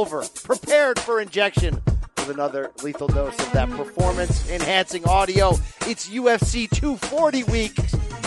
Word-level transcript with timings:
over, 0.00 0.24
prepared 0.44 0.98
for 0.98 1.20
injection 1.20 1.78
with 2.16 2.30
another 2.30 2.70
lethal 2.82 3.06
dose 3.06 3.38
of 3.38 3.52
that 3.52 3.68
performance 3.68 4.48
enhancing 4.48 5.04
audio. 5.06 5.50
It's 5.86 6.08
UFC 6.08 6.70
240 6.70 7.44
week. 7.44 7.76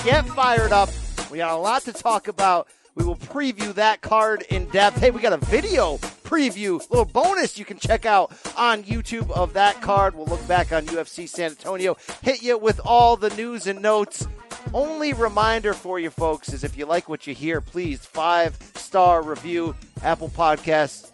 Get 0.03 0.27
fired 0.27 0.71
up. 0.71 0.89
We 1.31 1.39
got 1.39 1.51
a 1.51 1.57
lot 1.57 1.81
to 1.85 1.93
talk 1.93 2.27
about. 2.27 2.67
We 2.93 3.03
will 3.03 3.15
preview 3.15 3.73
that 3.73 4.01
card 4.01 4.43
in 4.51 4.65
depth. 4.65 4.99
Hey, 4.99 5.09
we 5.09 5.19
got 5.19 5.33
a 5.33 5.43
video 5.45 5.97
preview, 6.23 6.79
little 6.91 7.05
bonus 7.05 7.57
you 7.57 7.65
can 7.65 7.77
check 7.77 8.05
out 8.05 8.31
on 8.55 8.83
YouTube 8.83 9.29
of 9.31 9.53
that 9.53 9.81
card. 9.81 10.15
We'll 10.15 10.25
look 10.25 10.47
back 10.47 10.71
on 10.71 10.85
UFC 10.85 11.27
San 11.27 11.51
Antonio, 11.51 11.97
hit 12.21 12.43
you 12.43 12.57
with 12.57 12.79
all 12.85 13.17
the 13.17 13.29
news 13.31 13.65
and 13.67 13.81
notes. 13.81 14.27
Only 14.73 15.13
reminder 15.13 15.73
for 15.73 15.99
you 15.99 16.09
folks 16.09 16.53
is 16.53 16.63
if 16.63 16.77
you 16.77 16.85
like 16.85 17.09
what 17.09 17.27
you 17.27 17.33
hear, 17.33 17.61
please 17.61 18.05
five 18.05 18.57
star 18.75 19.21
review, 19.21 19.75
Apple 20.01 20.29
Podcasts, 20.29 21.11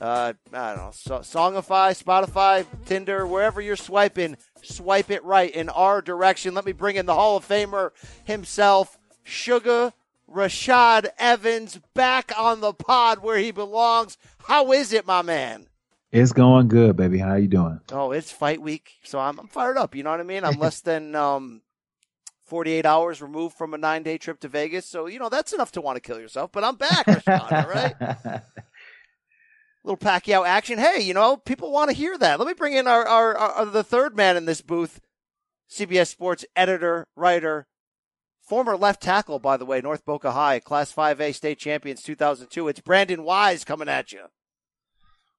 uh, 0.00 0.32
I 0.52 0.74
don't 0.74 0.76
know, 0.78 0.90
so- 0.92 1.18
Songify, 1.20 2.02
Spotify, 2.02 2.66
Tinder, 2.86 3.26
wherever 3.26 3.60
you're 3.60 3.76
swiping, 3.76 4.36
swipe 4.62 5.10
it 5.10 5.22
right 5.24 5.50
in 5.54 5.68
our 5.68 6.00
direction. 6.02 6.54
Let 6.54 6.64
me 6.64 6.72
bring 6.72 6.96
in 6.96 7.06
the 7.06 7.14
Hall 7.14 7.36
of 7.36 7.46
Famer 7.46 7.90
himself, 8.24 8.98
Suga 9.26 9.92
Rashad 10.32 11.08
Evans, 11.18 11.80
back 11.94 12.32
on 12.38 12.60
the 12.60 12.72
pod 12.72 13.18
where 13.22 13.38
he 13.38 13.50
belongs. 13.50 14.16
How 14.44 14.72
is 14.72 14.92
it, 14.92 15.06
my 15.06 15.22
man? 15.22 15.66
It's 16.12 16.32
going 16.32 16.68
good, 16.68 16.96
baby. 16.96 17.18
How 17.18 17.34
you 17.36 17.46
doing? 17.48 17.80
Oh, 17.92 18.10
it's 18.12 18.32
fight 18.32 18.60
week, 18.60 18.94
so 19.04 19.18
I'm, 19.20 19.38
I'm 19.38 19.46
fired 19.48 19.76
up. 19.76 19.94
You 19.94 20.02
know 20.02 20.10
what 20.10 20.20
I 20.20 20.24
mean? 20.24 20.44
I'm 20.44 20.58
less 20.58 20.80
than 20.82 21.14
um, 21.14 21.62
48 22.46 22.84
hours 22.84 23.22
removed 23.22 23.56
from 23.56 23.74
a 23.74 23.78
nine 23.78 24.02
day 24.02 24.18
trip 24.18 24.40
to 24.40 24.48
Vegas, 24.48 24.86
so 24.86 25.06
you 25.06 25.18
know 25.20 25.28
that's 25.28 25.52
enough 25.52 25.70
to 25.72 25.80
want 25.80 25.96
to 25.96 26.00
kill 26.00 26.18
yourself. 26.18 26.50
But 26.52 26.64
I'm 26.64 26.74
back, 26.76 27.06
Rashad. 27.06 27.52
all 27.52 27.68
right. 27.70 28.42
little 29.90 30.10
Pacquiao 30.10 30.46
action. 30.46 30.78
Hey, 30.78 31.00
you 31.00 31.14
know, 31.14 31.36
people 31.36 31.72
want 31.72 31.90
to 31.90 31.96
hear 31.96 32.16
that. 32.18 32.38
Let 32.38 32.46
me 32.46 32.54
bring 32.54 32.74
in 32.74 32.86
our, 32.86 33.06
our, 33.06 33.36
our, 33.36 33.66
the 33.66 33.82
third 33.82 34.16
man 34.16 34.36
in 34.36 34.44
this 34.44 34.60
booth, 34.60 35.00
CBS 35.68 36.08
Sports 36.08 36.44
editor, 36.54 37.08
writer, 37.16 37.66
former 38.40 38.76
left 38.76 39.02
tackle, 39.02 39.40
by 39.40 39.56
the 39.56 39.66
way, 39.66 39.80
North 39.80 40.04
Boca 40.04 40.32
High, 40.32 40.60
Class 40.60 40.92
5A 40.92 41.34
state 41.34 41.58
champions 41.58 42.02
2002. 42.02 42.68
It's 42.68 42.80
Brandon 42.80 43.24
Wise 43.24 43.64
coming 43.64 43.88
at 43.88 44.12
you. 44.12 44.26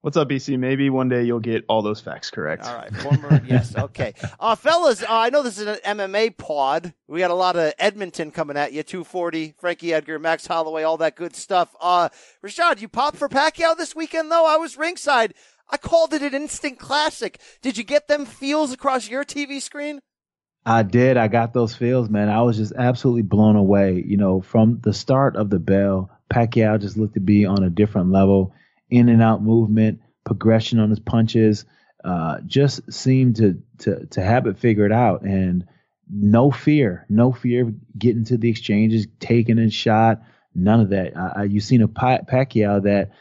What's 0.04 0.18
up, 0.18 0.30
BC? 0.30 0.58
Maybe 0.58 0.90
one 0.90 1.10
day 1.10 1.26
you'll 1.26 1.40
get 1.40 1.64
all 1.70 1.84
those 1.84 2.02
facts 2.02 2.32
correct. 2.32 2.66
All 2.66 2.76
right, 2.76 2.92
former, 2.98 3.40
yes, 3.46 3.76
okay. 3.78 4.16
Uh, 4.40 4.56
fellas, 4.56 5.04
uh, 5.04 5.08
I 5.10 5.30
know 5.30 5.44
this 5.44 5.60
is 5.60 5.68
an 5.68 5.78
MMA 5.86 6.36
pod. 6.36 6.96
We 7.08 7.20
got 7.20 7.30
a 7.30 7.36
lot 7.36 7.56
of 7.56 7.74
Edmonton 7.78 8.32
coming 8.32 8.58
at 8.58 8.74
you, 8.74 8.82
240, 8.82 9.54
Frankie 9.60 9.94
Edgar, 9.94 10.18
Max 10.18 10.48
Holloway, 10.48 10.82
all 10.82 10.98
that 10.98 11.16
good 11.16 11.36
stuff. 11.36 11.76
Uh, 11.80 12.10
Rashad, 12.44 12.82
you 12.82 12.88
popped 12.88 13.18
for 13.18 13.30
Pacquiao 13.30 13.78
this 13.78 13.96
weekend, 13.96 14.32
though? 14.32 14.48
I 14.48 14.58
was 14.58 14.76
ringside. 14.76 15.36
I 15.70 15.78
called 15.78 16.14
it 16.14 16.24
an 16.24 16.34
instant 16.34 16.80
classic. 16.80 17.40
Did 17.62 17.78
you 17.78 17.84
get 17.84 18.08
them 18.08 18.26
feels 18.26 18.74
across 18.74 19.08
your 19.08 19.24
TV 19.24 19.62
screen? 19.62 20.00
I 20.66 20.82
did. 20.82 21.18
I 21.18 21.28
got 21.28 21.54
those 21.54 21.76
feels, 21.76 22.10
man. 22.10 22.30
I 22.30 22.42
was 22.42 22.58
just 22.58 22.74
absolutely 22.76 23.24
blown 23.24 23.56
away. 23.56 24.04
You 24.04 24.18
know, 24.18 24.42
from 24.42 24.80
the 24.82 24.94
start 24.94 25.36
of 25.36 25.52
the 25.52 25.60
bell, 25.60 26.10
Pacquiao 26.34 26.82
just 26.82 26.98
looked 26.98 27.14
to 27.14 27.20
be 27.20 27.46
on 27.46 27.64
a 27.64 27.70
different 27.70 28.12
level. 28.12 28.54
In 28.92 29.10
and 29.10 29.22
out 29.24 29.42
movement, 29.42 30.02
progression 30.26 30.80
on 30.80 30.90
his 30.92 31.00
punches, 31.00 31.66
uh, 32.04 32.42
just 32.46 32.92
seemed 32.94 33.38
to, 33.38 33.62
to 33.80 34.06
to 34.08 34.22
have 34.22 34.46
it 34.48 34.60
figured 34.60 34.92
out. 34.92 35.24
And 35.24 35.66
no 36.14 36.52
fear, 36.52 37.06
no 37.10 37.32
fear 37.32 37.64
of 37.68 37.98
getting 37.98 38.26
to 38.26 38.38
the 38.38 38.50
exchanges, 38.50 39.08
taking 39.20 39.58
a 39.60 39.70
shot, 39.70 40.22
none 40.54 40.82
of 40.82 40.90
that. 40.90 41.14
Uh, 41.16 41.44
you 41.44 41.60
seen 41.62 41.82
a 41.82 41.88
pa- 41.88 42.20
Pacquiao 42.30 42.84
that 42.84 43.12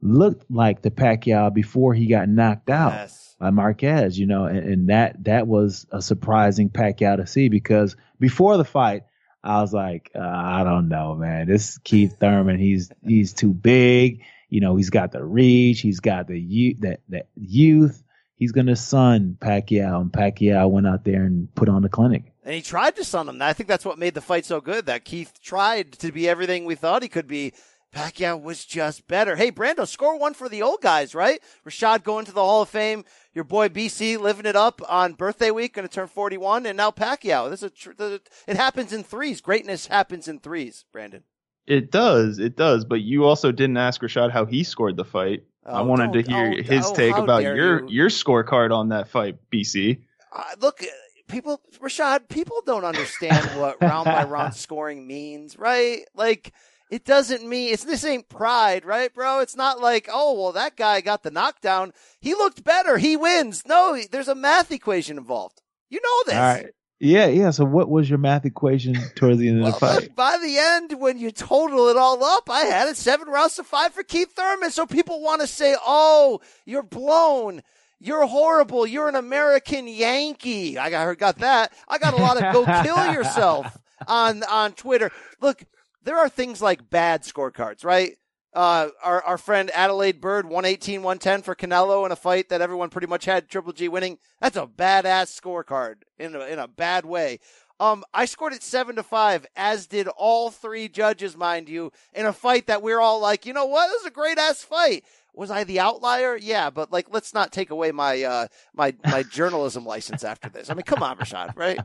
looked 0.00 0.50
like 0.50 0.80
the 0.80 0.90
Pacquiao 0.90 1.52
before 1.52 1.92
he 1.92 2.06
got 2.06 2.28
knocked 2.28 2.70
out 2.70 2.92
Yes. 2.92 3.36
by 3.38 3.50
Marquez, 3.50 4.18
you 4.18 4.26
know, 4.26 4.44
and, 4.46 4.58
and 4.58 4.88
that 4.88 5.24
that 5.24 5.46
was 5.46 5.86
a 5.92 6.00
surprising 6.00 6.70
Pacquiao 6.70 7.16
to 7.16 7.26
see 7.26 7.48
because 7.50 7.96
before 8.18 8.56
the 8.56 8.64
fight, 8.64 9.02
I 9.44 9.60
was 9.60 9.72
like, 9.74 10.10
uh, 10.14 10.20
I 10.20 10.64
don't 10.64 10.88
know, 10.88 11.14
man. 11.16 11.46
This 11.46 11.78
Keith 11.78 12.16
Thurman, 12.18 12.58
he's 12.58 12.90
he's 13.06 13.32
too 13.34 13.52
big. 13.52 14.22
You 14.48 14.60
know, 14.60 14.76
he's 14.76 14.90
got 14.90 15.12
the 15.12 15.24
reach, 15.24 15.80
he's 15.80 16.00
got 16.00 16.26
the 16.28 16.38
youth, 16.38 16.80
that 16.80 17.00
that 17.08 17.28
youth. 17.34 18.02
He's 18.36 18.52
gonna 18.52 18.76
son 18.76 19.36
Pacquiao, 19.40 20.00
and 20.00 20.12
Pacquiao 20.12 20.70
went 20.70 20.86
out 20.86 21.04
there 21.04 21.24
and 21.24 21.52
put 21.54 21.68
on 21.68 21.82
the 21.82 21.88
clinic. 21.88 22.32
And 22.44 22.54
he 22.54 22.62
tried 22.62 22.96
to 22.96 23.04
sun 23.04 23.28
him. 23.28 23.42
I 23.42 23.52
think 23.52 23.68
that's 23.68 23.84
what 23.84 23.98
made 23.98 24.14
the 24.14 24.20
fight 24.20 24.44
so 24.44 24.60
good. 24.60 24.86
That 24.86 25.04
Keith 25.04 25.40
tried 25.42 25.92
to 25.98 26.12
be 26.12 26.28
everything 26.28 26.64
we 26.64 26.76
thought 26.76 27.02
he 27.02 27.08
could 27.08 27.26
be. 27.26 27.52
Pacquiao 27.94 28.40
was 28.40 28.64
just 28.64 29.08
better. 29.08 29.36
Hey, 29.36 29.50
Brando, 29.50 29.86
score 29.86 30.18
one 30.18 30.34
for 30.34 30.48
the 30.48 30.62
old 30.62 30.80
guys, 30.80 31.14
right? 31.14 31.40
Rashad 31.66 32.04
going 32.04 32.26
to 32.26 32.32
the 32.32 32.44
Hall 32.44 32.62
of 32.62 32.68
Fame. 32.68 33.04
Your 33.32 33.44
boy 33.44 33.68
BC 33.68 34.18
living 34.18 34.46
it 34.46 34.56
up 34.56 34.80
on 34.88 35.14
birthday 35.14 35.50
week, 35.50 35.74
going 35.74 35.88
to 35.88 35.92
turn 35.94 36.06
41, 36.06 36.66
and 36.66 36.76
now 36.76 36.90
Pacquiao. 36.90 37.48
This 37.50 37.62
is 37.62 37.72
tr- 37.72 37.92
it 37.98 38.56
happens 38.56 38.92
in 38.92 39.04
threes. 39.04 39.40
Greatness 39.40 39.86
happens 39.86 40.28
in 40.28 40.38
threes, 40.38 40.84
Brandon. 40.92 41.22
It 41.68 41.90
does, 41.90 42.38
it 42.38 42.56
does. 42.56 42.84
But 42.84 43.02
you 43.02 43.24
also 43.26 43.52
didn't 43.52 43.76
ask 43.76 44.00
Rashad 44.00 44.30
how 44.30 44.46
he 44.46 44.64
scored 44.64 44.96
the 44.96 45.04
fight. 45.04 45.44
I 45.66 45.80
Oh, 45.80 45.84
wanted 45.84 46.14
to 46.14 46.32
hear 46.32 46.54
oh, 46.56 46.62
his 46.62 46.86
oh, 46.86 46.94
take 46.94 47.14
about 47.16 47.42
your 47.42 47.80
you. 47.82 47.88
your 47.90 48.08
scorecard 48.08 48.74
on 48.74 48.88
that 48.88 49.08
fight, 49.08 49.36
BC. 49.52 50.00
Uh, 50.34 50.42
look, 50.60 50.82
people, 51.28 51.60
Rashad, 51.78 52.28
people 52.28 52.62
don't 52.64 52.84
understand 52.86 53.44
what 53.60 53.80
round 53.82 54.06
by 54.06 54.24
round 54.24 54.54
scoring 54.54 55.06
means, 55.06 55.58
right? 55.58 56.00
Like, 56.14 56.54
it 56.90 57.04
doesn't 57.04 57.46
mean 57.46 57.74
it's 57.74 57.84
this 57.84 58.02
ain't 58.06 58.30
pride, 58.30 58.86
right, 58.86 59.12
bro? 59.12 59.40
It's 59.40 59.56
not 59.56 59.78
like, 59.78 60.08
oh, 60.10 60.40
well, 60.40 60.52
that 60.52 60.74
guy 60.74 61.02
got 61.02 61.22
the 61.22 61.30
knockdown. 61.30 61.92
He 62.18 62.32
looked 62.34 62.64
better. 62.64 62.96
He 62.96 63.14
wins. 63.18 63.64
No, 63.66 64.00
there's 64.10 64.28
a 64.28 64.34
math 64.34 64.72
equation 64.72 65.18
involved. 65.18 65.60
You 65.90 66.00
know 66.02 66.22
this. 66.32 66.34
All 66.34 66.40
right. 66.40 66.70
Yeah, 67.00 67.26
yeah. 67.26 67.50
So 67.50 67.64
what 67.64 67.88
was 67.88 68.08
your 68.10 68.18
math 68.18 68.44
equation 68.44 68.96
towards 69.14 69.38
the 69.38 69.48
end 69.48 69.60
of 69.60 69.66
the 69.66 69.72
fight? 69.72 70.02
look, 70.02 70.16
by 70.16 70.36
the 70.42 70.58
end, 70.58 71.00
when 71.00 71.18
you 71.18 71.30
total 71.30 71.88
it 71.88 71.96
all 71.96 72.22
up, 72.24 72.50
I 72.50 72.62
had 72.62 72.88
it 72.88 72.96
seven 72.96 73.28
rounds 73.28 73.54
to 73.56 73.64
five 73.64 73.92
for 73.92 74.02
Keith 74.02 74.32
Thurman. 74.32 74.70
So 74.70 74.84
people 74.84 75.20
want 75.20 75.40
to 75.40 75.46
say, 75.46 75.76
oh, 75.86 76.40
you're 76.64 76.82
blown. 76.82 77.62
You're 78.00 78.26
horrible. 78.26 78.86
You're 78.86 79.08
an 79.08 79.14
American 79.14 79.86
Yankee. 79.86 80.78
I 80.78 80.90
got, 80.90 81.18
got 81.18 81.38
that. 81.38 81.72
I 81.88 81.98
got 81.98 82.14
a 82.14 82.16
lot 82.16 82.42
of 82.42 82.52
go 82.52 82.64
kill 82.82 83.12
yourself 83.12 83.76
on, 84.08 84.42
on 84.44 84.72
Twitter. 84.72 85.10
Look, 85.40 85.62
there 86.02 86.18
are 86.18 86.28
things 86.28 86.60
like 86.60 86.88
bad 86.90 87.22
scorecards, 87.22 87.84
right? 87.84 88.16
Uh, 88.58 88.88
our, 89.04 89.22
our 89.22 89.38
friend 89.38 89.70
Adelaide 89.72 90.20
Byrd, 90.20 90.46
118, 90.46 91.04
110 91.04 91.42
for 91.42 91.54
Canelo 91.54 92.04
in 92.04 92.10
a 92.10 92.16
fight 92.16 92.48
that 92.48 92.60
everyone 92.60 92.90
pretty 92.90 93.06
much 93.06 93.24
had 93.24 93.48
Triple 93.48 93.72
G 93.72 93.86
winning. 93.86 94.18
That's 94.40 94.56
a 94.56 94.66
badass 94.66 95.40
scorecard 95.40 95.98
in 96.18 96.34
a, 96.34 96.40
in 96.40 96.58
a 96.58 96.66
bad 96.66 97.06
way. 97.06 97.38
Um, 97.78 98.02
I 98.12 98.24
scored 98.24 98.52
it 98.52 98.64
seven 98.64 98.96
to 98.96 99.04
five, 99.04 99.46
as 99.54 99.86
did 99.86 100.08
all 100.08 100.50
three 100.50 100.88
judges, 100.88 101.36
mind 101.36 101.68
you, 101.68 101.92
in 102.12 102.26
a 102.26 102.32
fight 102.32 102.66
that 102.66 102.82
we're 102.82 102.98
all 102.98 103.20
like, 103.20 103.46
you 103.46 103.52
know 103.52 103.66
what? 103.66 103.90
This 103.90 104.00
is 104.00 104.06
a 104.08 104.10
great 104.10 104.38
ass 104.38 104.64
fight. 104.64 105.04
Was 105.32 105.52
I 105.52 105.62
the 105.62 105.78
outlier? 105.78 106.36
Yeah, 106.36 106.70
but 106.70 106.90
like, 106.90 107.06
let's 107.12 107.32
not 107.32 107.52
take 107.52 107.70
away 107.70 107.92
my, 107.92 108.24
uh, 108.24 108.46
my, 108.74 108.92
my 109.04 109.22
journalism 109.22 109.86
license 109.86 110.24
after 110.24 110.48
this. 110.48 110.68
I 110.68 110.74
mean, 110.74 110.82
come 110.82 111.04
on, 111.04 111.16
Rashad, 111.16 111.56
right? 111.56 111.78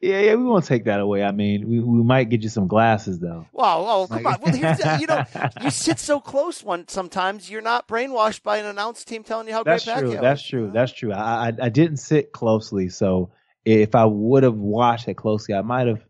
Yeah, 0.00 0.20
yeah. 0.20 0.34
We 0.34 0.44
won't 0.44 0.64
take 0.64 0.84
that 0.84 1.00
away. 1.00 1.22
I 1.22 1.30
mean, 1.32 1.68
we 1.68 1.80
we 1.80 2.02
might 2.02 2.28
get 2.28 2.42
you 2.42 2.48
some 2.48 2.66
glasses 2.66 3.18
though. 3.20 3.46
Wow, 3.52 3.84
oh, 3.88 4.06
come 4.06 4.22
Like- 4.22 4.36
on. 4.36 4.42
Well, 4.42 4.54
here's 4.54 4.78
the, 4.78 4.98
you 5.00 5.06
know, 5.06 5.24
you 5.62 5.70
sit 5.70 5.98
so 5.98 6.20
close 6.20 6.62
one 6.62 6.88
sometimes 6.88 7.48
you're 7.50 7.62
not 7.62 7.86
brainwashed 7.88 8.42
by 8.42 8.58
an 8.58 8.66
announced 8.66 9.06
team 9.08 9.22
telling 9.22 9.46
you 9.48 9.52
how 9.54 9.62
That's 9.62 9.84
great 9.84 9.98
true. 9.98 10.10
Pacquiao 10.14 10.20
That's 10.20 10.42
is. 10.42 10.48
true. 10.48 10.70
That's 10.72 10.92
true. 10.92 11.12
I, 11.12 11.48
I 11.48 11.52
I 11.62 11.68
didn't 11.68 11.98
sit 11.98 12.32
closely, 12.32 12.88
so 12.88 13.30
if 13.64 13.94
I 13.94 14.04
would 14.06 14.42
have 14.42 14.56
watched 14.56 15.08
it 15.08 15.14
closely, 15.14 15.54
I 15.54 15.62
might 15.62 15.86
have. 15.86 16.02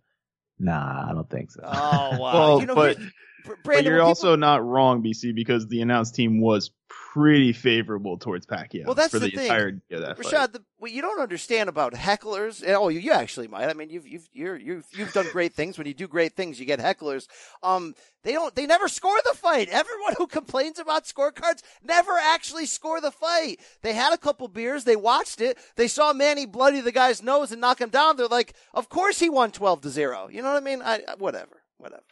Nah, 0.58 1.10
I 1.10 1.12
don't 1.12 1.28
think 1.28 1.50
so. 1.50 1.60
Oh 1.64 2.18
wow! 2.18 2.18
Well, 2.34 2.60
you 2.60 2.66
know, 2.66 2.74
but- 2.74 2.96
here's- 3.44 3.58
Br- 3.64 3.72
But 3.74 3.84
you're 3.84 4.00
also 4.02 4.28
people- 4.28 4.36
not 4.38 4.64
wrong, 4.64 5.02
BC, 5.02 5.34
because 5.34 5.66
the 5.68 5.80
announced 5.82 6.14
team 6.14 6.40
was 6.40 6.70
pretty 7.14 7.52
favorable 7.52 8.18
towards 8.18 8.46
Pacquiao 8.46 8.84
Well, 8.86 8.94
that's 8.94 9.10
for 9.12 9.18
the 9.18 9.30
the, 9.30 9.42
entirety 9.42 9.80
of 9.90 10.00
that 10.02 10.16
fight. 10.18 10.26
Rashad, 10.26 10.52
the, 10.52 10.62
what 10.78 10.92
you 10.92 11.00
don't 11.02 11.20
understand 11.20 11.68
about 11.70 11.94
hecklers. 11.94 12.62
Oh, 12.74 12.88
you, 12.88 13.00
you 13.00 13.12
actually 13.12 13.48
might. 13.48 13.68
I 13.68 13.72
mean, 13.74 13.88
you've 13.90 14.06
you've 14.06 14.28
you're, 14.32 14.56
you've 14.56 14.86
you've 14.92 15.12
done 15.12 15.26
great 15.32 15.54
things. 15.54 15.78
When 15.78 15.86
you 15.86 15.94
do 15.94 16.06
great 16.08 16.34
things, 16.34 16.58
you 16.60 16.66
get 16.66 16.78
hecklers. 16.80 17.26
Um, 17.62 17.94
they 18.24 18.32
don't. 18.32 18.54
They 18.54 18.66
never 18.66 18.88
score 18.88 19.18
the 19.24 19.36
fight. 19.36 19.68
Everyone 19.70 20.14
who 20.18 20.26
complains 20.26 20.78
about 20.78 21.04
scorecards 21.04 21.62
never 21.82 22.12
actually 22.18 22.66
score 22.66 23.00
the 23.00 23.10
fight. 23.10 23.60
They 23.82 23.92
had 23.94 24.12
a 24.12 24.18
couple 24.18 24.48
beers. 24.48 24.84
They 24.84 24.96
watched 24.96 25.40
it. 25.40 25.58
They 25.76 25.88
saw 25.88 26.12
Manny 26.12 26.46
bloody 26.46 26.80
the 26.80 26.92
guy's 26.92 27.22
nose 27.22 27.52
and 27.52 27.60
knock 27.60 27.80
him 27.80 27.90
down. 27.90 28.16
They're 28.16 28.26
like, 28.26 28.54
of 28.74 28.88
course 28.88 29.18
he 29.18 29.28
won 29.30 29.50
twelve 29.50 29.80
to 29.82 29.90
zero. 29.90 30.28
You 30.30 30.42
know 30.42 30.52
what 30.52 30.62
I 30.62 30.64
mean? 30.64 30.82
I, 30.82 31.00
I- 31.08 31.14
whatever, 31.18 31.62
whatever. 31.78 32.02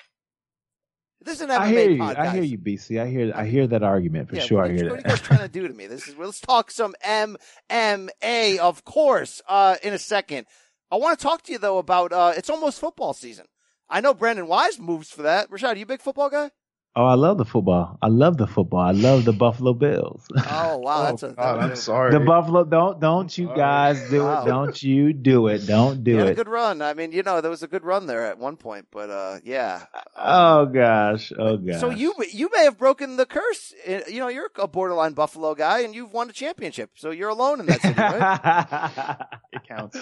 This 1.22 1.34
is 1.36 1.40
an 1.42 1.50
MMA 1.50 1.58
I 1.58 1.68
hear 1.68 1.90
you. 1.90 1.98
podcast. 2.02 2.16
I 2.16 2.30
hear 2.30 2.42
you, 2.42 2.58
BC. 2.58 3.00
I 3.00 3.06
hear. 3.08 3.32
I 3.34 3.44
hear 3.46 3.66
that 3.66 3.82
argument 3.82 4.30
for 4.30 4.36
Yeah, 4.36 4.42
sure. 4.42 4.58
What, 4.58 4.66
I 4.66 4.68
are 4.68 4.72
you- 4.72 4.78
hear 4.78 4.90
what 4.90 4.98
are 4.98 5.02
that. 5.02 5.08
you 5.10 5.16
guys 5.16 5.20
trying 5.26 5.38
to 5.40 5.48
do 5.48 5.68
to 5.68 5.74
me? 5.74 5.86
This 5.86 6.08
is 6.08 6.16
let's 6.16 6.40
talk 6.40 6.70
some 6.70 6.94
MMA, 7.04 8.58
of 8.58 8.84
course, 8.84 9.42
uh, 9.48 9.76
in 9.82 9.92
a 9.92 9.98
second. 9.98 10.46
I 10.90 10.96
want 10.96 11.18
to 11.18 11.22
talk 11.22 11.42
to 11.42 11.52
you 11.52 11.58
though 11.58 11.78
about 11.78 12.12
uh, 12.12 12.32
it's 12.36 12.50
almost 12.50 12.80
football 12.80 13.12
season. 13.12 13.46
I 13.88 14.00
know 14.00 14.14
Brandon 14.14 14.46
Wise 14.46 14.78
moves 14.78 15.10
for 15.10 15.22
that. 15.22 15.50
Rashad, 15.50 15.76
you 15.76 15.82
a 15.82 15.86
big 15.86 16.00
football 16.00 16.30
guy? 16.30 16.50
Oh, 16.96 17.04
I 17.04 17.14
love 17.14 17.38
the 17.38 17.44
football. 17.44 17.98
I 18.02 18.08
love 18.08 18.36
the 18.36 18.48
football. 18.48 18.80
I 18.80 18.90
love 18.90 19.24
the 19.24 19.32
Buffalo 19.32 19.72
Bills. 19.74 20.26
Oh 20.52 20.78
wow, 20.78 21.04
that's 21.04 21.22
a, 21.22 21.28
that 21.28 21.36
God, 21.36 21.58
I'm 21.58 21.70
a- 21.72 21.76
sorry. 21.76 22.10
the 22.12 22.18
Buffalo. 22.20 22.64
Don't 22.64 23.00
don't 23.00 23.36
you 23.38 23.46
guys 23.46 24.10
do 24.10 24.22
Wow. 24.24 24.42
it. 24.42 24.46
Don't 24.48 24.82
you 24.82 25.12
do 25.12 25.46
it. 25.46 25.66
Don't 25.66 25.98
He 25.98 26.02
do 26.02 26.16
had 26.16 26.28
a 26.28 26.34
good 26.34 26.48
run. 26.48 26.82
I 26.82 26.94
mean, 26.94 27.12
you 27.12 27.22
know, 27.22 27.40
there 27.40 27.50
was 27.50 27.62
a 27.62 27.68
good 27.68 27.84
run 27.84 28.06
there 28.06 28.26
at 28.26 28.38
one 28.38 28.56
point, 28.56 28.88
but 28.90 29.08
uh, 29.10 29.38
yeah. 29.44 29.84
Oh 30.16 30.66
gosh. 30.66 31.32
Oh 31.38 31.56
gosh. 31.56 31.78
So 31.80 31.90
you 31.90 32.12
you 32.32 32.50
may 32.52 32.64
have 32.64 32.76
broken 32.78 33.16
the 33.16 33.26
curse. 33.26 33.72
Uh, 33.88 34.00
You 34.08 34.18
know, 34.20 34.28
you're 34.28 34.50
a 34.56 34.66
borderline 34.68 35.12
Buffalo 35.12 35.54
guy, 35.54 35.80
and 35.80 35.94
you've 35.94 36.12
won 36.12 36.28
a 36.28 36.32
championship, 36.32 36.90
so 36.96 37.10
you're 37.10 37.28
alone 37.30 37.60
in 37.60 37.66
that 37.66 37.80
city, 37.82 37.94
right? 38.00 39.26
it 39.52 39.62
counts. 39.68 39.96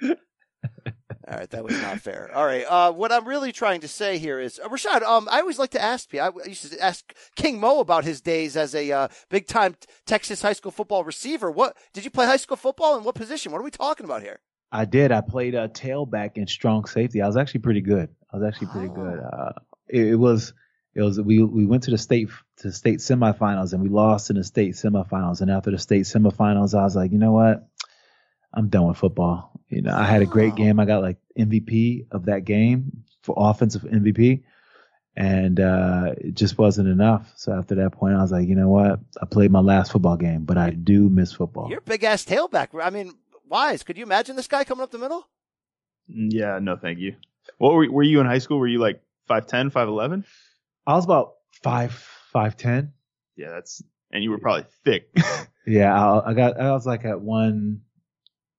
All 1.30 1.36
right, 1.36 1.48
that 1.50 1.62
was 1.62 1.80
not 1.80 2.00
fair. 2.00 2.28
All 2.34 2.44
right, 2.44 2.64
uh, 2.68 2.92
what 2.92 3.12
I'm 3.12 3.24
really 3.28 3.52
trying 3.52 3.82
to 3.82 3.88
say 3.88 4.18
here 4.18 4.40
is, 4.40 4.58
uh, 4.58 4.68
Rashad. 4.68 5.02
Um, 5.02 5.28
I 5.30 5.40
always 5.40 5.60
like 5.60 5.70
to 5.70 5.80
ask 5.82 6.08
people. 6.10 6.32
I 6.44 6.48
used 6.48 6.72
to 6.72 6.82
ask 6.82 7.14
King 7.36 7.60
Mo 7.60 7.78
about 7.78 8.04
his 8.04 8.20
days 8.20 8.56
as 8.56 8.74
a 8.74 8.90
uh, 8.90 9.08
big 9.28 9.46
time 9.46 9.76
Texas 10.06 10.42
high 10.42 10.54
school 10.54 10.72
football 10.72 11.04
receiver. 11.04 11.48
What 11.50 11.76
did 11.92 12.04
you 12.04 12.10
play 12.10 12.26
high 12.26 12.36
school 12.36 12.56
football 12.56 12.96
and 12.96 13.04
what 13.04 13.14
position? 13.14 13.52
What 13.52 13.60
are 13.60 13.64
we 13.64 13.70
talking 13.70 14.04
about 14.04 14.22
here? 14.22 14.40
I 14.72 14.86
did. 14.86 15.12
I 15.12 15.20
played 15.20 15.54
a 15.54 15.68
tailback 15.68 16.32
and 16.36 16.48
strong 16.48 16.84
safety. 16.86 17.22
I 17.22 17.26
was 17.28 17.36
actually 17.36 17.60
pretty 17.60 17.80
good. 17.82 18.08
I 18.32 18.36
was 18.36 18.46
actually 18.46 18.68
pretty 18.68 18.88
Oh. 18.88 18.94
good. 18.94 19.18
Uh, 19.20 19.52
it, 19.88 20.06
it 20.08 20.16
was. 20.16 20.52
It 20.96 21.02
was. 21.02 21.20
We 21.20 21.40
we 21.44 21.64
went 21.64 21.84
to 21.84 21.92
the 21.92 21.98
state 21.98 22.28
to 22.56 22.68
the 22.68 22.72
state 22.72 22.98
semifinals 22.98 23.72
and 23.72 23.80
we 23.82 23.88
lost 23.88 24.30
in 24.30 24.36
the 24.36 24.42
state 24.42 24.74
semifinals. 24.74 25.40
And 25.42 25.48
after 25.50 25.70
the 25.70 25.78
state 25.78 26.02
semifinals, 26.06 26.74
I 26.76 26.82
was 26.82 26.96
like, 26.96 27.12
you 27.12 27.18
know 27.18 27.30
what? 27.32 27.68
I'm 28.52 28.68
done 28.68 28.88
with 28.88 28.96
football. 28.96 29.52
You 29.68 29.82
know, 29.82 29.94
I 29.94 30.04
had 30.04 30.22
a 30.22 30.26
great 30.26 30.56
game. 30.56 30.80
I 30.80 30.84
got 30.84 31.02
like 31.02 31.18
MVP 31.38 32.06
of 32.10 32.26
that 32.26 32.44
game 32.44 33.04
for 33.22 33.34
offensive 33.38 33.82
MVP. 33.82 34.42
And 35.16 35.60
uh, 35.60 36.14
it 36.18 36.34
just 36.34 36.56
wasn't 36.58 36.88
enough. 36.88 37.32
So 37.36 37.52
after 37.52 37.74
that 37.76 37.92
point, 37.92 38.14
I 38.14 38.22
was 38.22 38.32
like, 38.32 38.48
you 38.48 38.54
know 38.54 38.68
what? 38.68 39.00
I 39.20 39.26
played 39.26 39.50
my 39.50 39.60
last 39.60 39.92
football 39.92 40.16
game, 40.16 40.44
but 40.44 40.56
I 40.56 40.70
do 40.70 41.08
miss 41.08 41.32
football. 41.32 41.68
You're 41.68 41.78
a 41.78 41.82
big 41.82 42.04
ass 42.04 42.24
tailback. 42.24 42.68
I 42.80 42.90
mean, 42.90 43.12
Wise, 43.48 43.82
could 43.82 43.98
you 43.98 44.04
imagine 44.04 44.36
this 44.36 44.46
guy 44.46 44.64
coming 44.64 44.82
up 44.82 44.92
the 44.92 44.98
middle? 44.98 45.28
Yeah, 46.08 46.58
no, 46.60 46.76
thank 46.76 46.98
you. 47.00 47.16
What 47.58 47.74
were, 47.74 47.90
were 47.90 48.02
you 48.02 48.20
in 48.20 48.26
high 48.26 48.38
school? 48.38 48.58
Were 48.58 48.68
you 48.68 48.78
like 48.78 49.02
5'10", 49.28 49.72
5'11"? 49.72 50.24
I 50.86 50.94
was 50.94 51.04
about 51.04 51.34
five 51.62 51.92
five 52.32 52.56
ten. 52.56 52.92
Yeah, 53.36 53.50
that's 53.50 53.82
and 54.12 54.24
you 54.24 54.30
were 54.30 54.38
probably 54.38 54.66
thick. 54.84 55.10
Yeah, 55.66 55.94
I, 55.94 56.30
I 56.30 56.34
got. 56.34 56.58
I 56.58 56.72
was 56.72 56.86
like 56.86 57.04
at 57.04 57.20
one, 57.20 57.82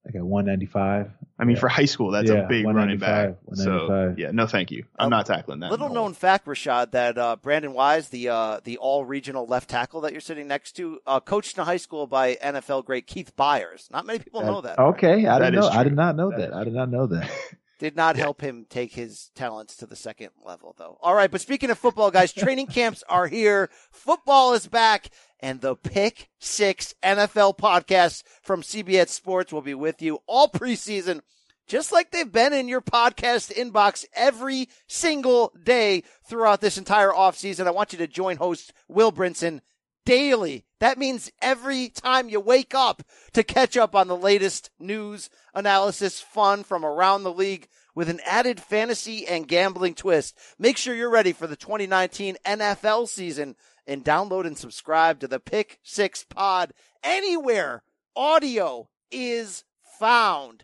like 0.06 0.16
at 0.16 0.24
one 0.24 0.46
ninety 0.46 0.66
five. 0.66 1.12
I 1.38 1.44
mean, 1.44 1.56
Yeah. 1.56 1.60
for 1.62 1.68
high 1.70 1.86
school, 1.86 2.12
that's 2.12 2.30
Yeah, 2.30 2.46
a 2.46 2.48
big 2.48 2.66
running 2.68 2.98
back. 3.00 3.36
So 3.54 4.14
yeah, 4.18 4.32
no, 4.32 4.48
thank 4.48 4.72
you. 4.72 4.86
I'm 4.98 5.06
Um, 5.06 5.10
not 5.12 5.26
tackling 5.28 5.60
that. 5.62 5.72
Little 5.72 5.90
No. 5.90 5.96
known 5.96 6.14
fact, 6.14 6.46
Rashad, 6.48 6.92
that 6.92 7.18
uh, 7.18 7.36
Brandon 7.36 7.74
Wise, 7.74 8.10
the 8.10 8.30
uh, 8.30 8.60
the 8.64 8.78
all 8.78 9.06
regional 9.06 9.46
left 9.46 9.70
tackle 9.70 10.02
that 10.02 10.12
you're 10.12 10.22
sitting 10.22 10.48
next 10.48 10.74
to, 10.74 11.00
uh, 11.06 11.20
coached 11.20 11.58
in 11.58 11.64
high 11.66 11.78
school 11.78 12.08
by 12.08 12.36
NFL 12.44 12.84
great 12.86 13.06
Keith 13.08 13.36
Byars. 13.38 13.92
Not 13.92 14.06
many 14.06 14.20
people 14.20 14.42
know 14.42 14.62
that. 14.62 14.80
Okay, 14.80 15.26
I 15.28 15.40
didn't 15.40 15.56
know. 15.56 15.68
I 15.68 15.84
did 15.84 15.96
not 15.96 16.16
know 16.16 16.30
That 16.32 16.38
that. 16.40 16.50
is 16.50 16.56
I 16.56 16.64
did 16.64 16.74
not 16.74 16.90
know 16.90 17.08
that. 17.08 17.30
Did 17.82 17.96
not 17.96 18.16
help 18.16 18.42
him 18.42 18.68
take 18.70 18.94
his 18.94 19.32
talents 19.34 19.76
to 19.78 19.88
the 19.88 19.96
second 19.96 20.30
level, 20.46 20.76
though. 20.78 21.00
All 21.02 21.16
right, 21.16 21.32
but 21.32 21.42
speaking 21.42 21.72
of 21.72 21.80
football, 21.80 22.12
guys, 22.12 22.32
training 22.38 22.68
camps 22.68 23.04
are 23.10 23.26
here. 23.26 23.72
Football 23.90 24.54
is 24.54 24.68
back, 24.68 25.10
and 25.40 25.62
the 25.62 25.76
Pick 25.76 26.30
Six 26.38 26.94
NFL 27.02 27.58
podcast 27.58 28.22
from 28.44 28.62
CBS 28.62 29.08
Sports 29.08 29.52
will 29.52 29.64
be 29.64 29.74
with 29.74 30.00
you 30.00 30.20
all 30.28 30.48
preseason, 30.48 31.22
just 31.66 31.92
like 31.92 32.12
they've 32.12 32.32
been 32.32 32.54
in 32.54 32.68
your 32.68 32.82
podcast 32.82 33.52
inbox 33.52 34.06
every 34.14 34.70
single 34.86 35.52
day 35.64 36.04
throughout 36.24 36.62
this 36.62 36.78
entire 36.78 37.10
offseason. 37.10 37.66
I 37.66 37.72
want 37.72 37.94
you 37.94 37.98
to 37.98 38.08
join 38.08 38.38
host 38.38 38.74
Will 38.90 39.12
Brinson 39.12 39.60
daily. 40.06 40.66
That 40.80 40.98
means 40.98 41.32
every 41.42 41.90
time 41.90 42.30
you 42.30 42.40
wake 42.40 42.74
up 42.74 43.04
to 43.34 43.44
catch 43.44 43.78
up 43.78 43.96
on 43.96 44.08
the 44.08 44.18
latest 44.18 44.70
news, 44.80 45.30
analysis, 45.54 46.20
fun 46.20 46.64
from 46.64 46.84
around 46.86 47.24
the 47.24 47.34
league 47.34 47.68
with 47.94 48.10
an 48.10 48.20
added 48.26 48.60
fantasy 48.60 49.28
and 49.28 49.48
gambling 49.48 49.96
twist. 49.96 50.38
Make 50.58 50.78
sure 50.78 50.96
you're 50.96 51.10
ready 51.10 51.34
for 51.34 51.48
the 51.48 51.56
2019 51.56 52.38
NFL 52.46 53.08
season 53.08 53.56
and 53.86 54.06
download 54.06 54.46
and 54.46 54.58
subscribe 54.58 55.20
to 55.20 55.28
the 55.28 55.40
Pick 55.40 55.80
Six 55.84 56.24
Pod 56.24 56.74
anywhere 57.04 57.84
audio 58.16 58.90
is 59.12 59.64
found. 60.00 60.64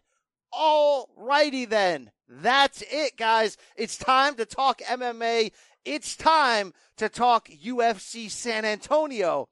All 0.52 1.10
righty 1.16 1.66
then. 1.66 2.12
That's 2.30 2.84
it, 2.90 3.18
guys. 3.18 3.58
It's 3.76 3.98
time 3.98 4.36
to 4.36 4.46
talk 4.46 4.80
MMA. 4.80 5.52
It's 5.88 6.18
time 6.18 6.74
to 6.98 7.08
talk 7.08 7.48
UFC 7.48 8.30
San 8.30 8.66
Antonio. 8.66 9.48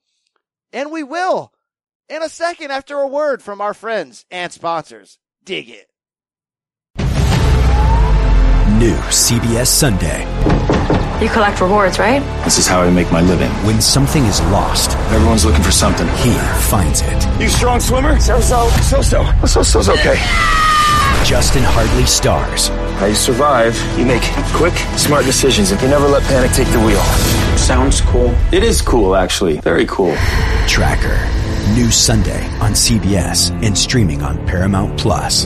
And 0.74 0.92
we 0.92 1.02
will 1.02 1.54
in 2.10 2.22
a 2.22 2.28
second 2.28 2.72
after 2.72 2.98
a 2.98 3.08
word 3.08 3.42
from 3.42 3.62
our 3.62 3.74
friends 3.74 4.26
and 4.30 4.52
sponsors. 4.52 5.18
Dig 5.46 5.70
it. 5.70 5.88
New 8.78 8.98
CBS 9.08 9.68
Sunday. 9.68 10.26
You 11.24 11.30
collect 11.30 11.62
rewards, 11.62 12.00
right? 12.00 12.20
This 12.44 12.58
is 12.58 12.68
how 12.68 12.82
I 12.82 12.90
make 12.90 13.10
my 13.14 13.22
living. 13.22 13.50
When 13.66 13.80
something 13.80 14.26
is 14.26 14.42
lost, 14.52 14.98
Everyone's 15.14 15.46
looking 15.46 15.64
for 15.64 15.72
something. 15.72 16.06
he 16.18 16.34
finds 16.68 17.00
it. 17.02 17.42
You 17.42 17.48
strong 17.48 17.80
swimmer? 17.80 18.20
So 18.20 18.42
so. 18.42 18.68
So 18.82 19.02
so. 19.02 19.24
So 19.46 19.64
so's 19.64 19.88
okay. 19.88 20.16
Justin 21.24 21.64
Hartley 21.64 22.06
stars. 22.06 22.70
How 22.96 23.08
you 23.08 23.16
survive? 23.16 23.76
You 24.00 24.06
make 24.06 24.24
quick, 24.54 24.74
smart 24.98 25.26
decisions, 25.26 25.72
and 25.72 25.82
you 25.82 25.90
never 25.90 26.08
let 26.08 26.24
panic 26.24 26.52
take 26.52 26.70
the 26.70 26.80
wheel. 26.80 27.02
Sounds 27.58 28.00
cool. 28.00 28.34
It 28.54 28.64
is 28.64 28.82
cool, 28.82 29.18
actually. 29.18 29.60
Very 29.60 29.86
cool. 29.86 30.16
Tracker. 30.66 31.20
New 31.74 31.92
Sunday 31.92 32.46
on 32.60 32.72
CBS 32.72 33.52
and 33.66 33.78
streaming 33.78 34.22
on 34.22 34.38
Paramount 34.48 34.98
Plus. 34.98 35.46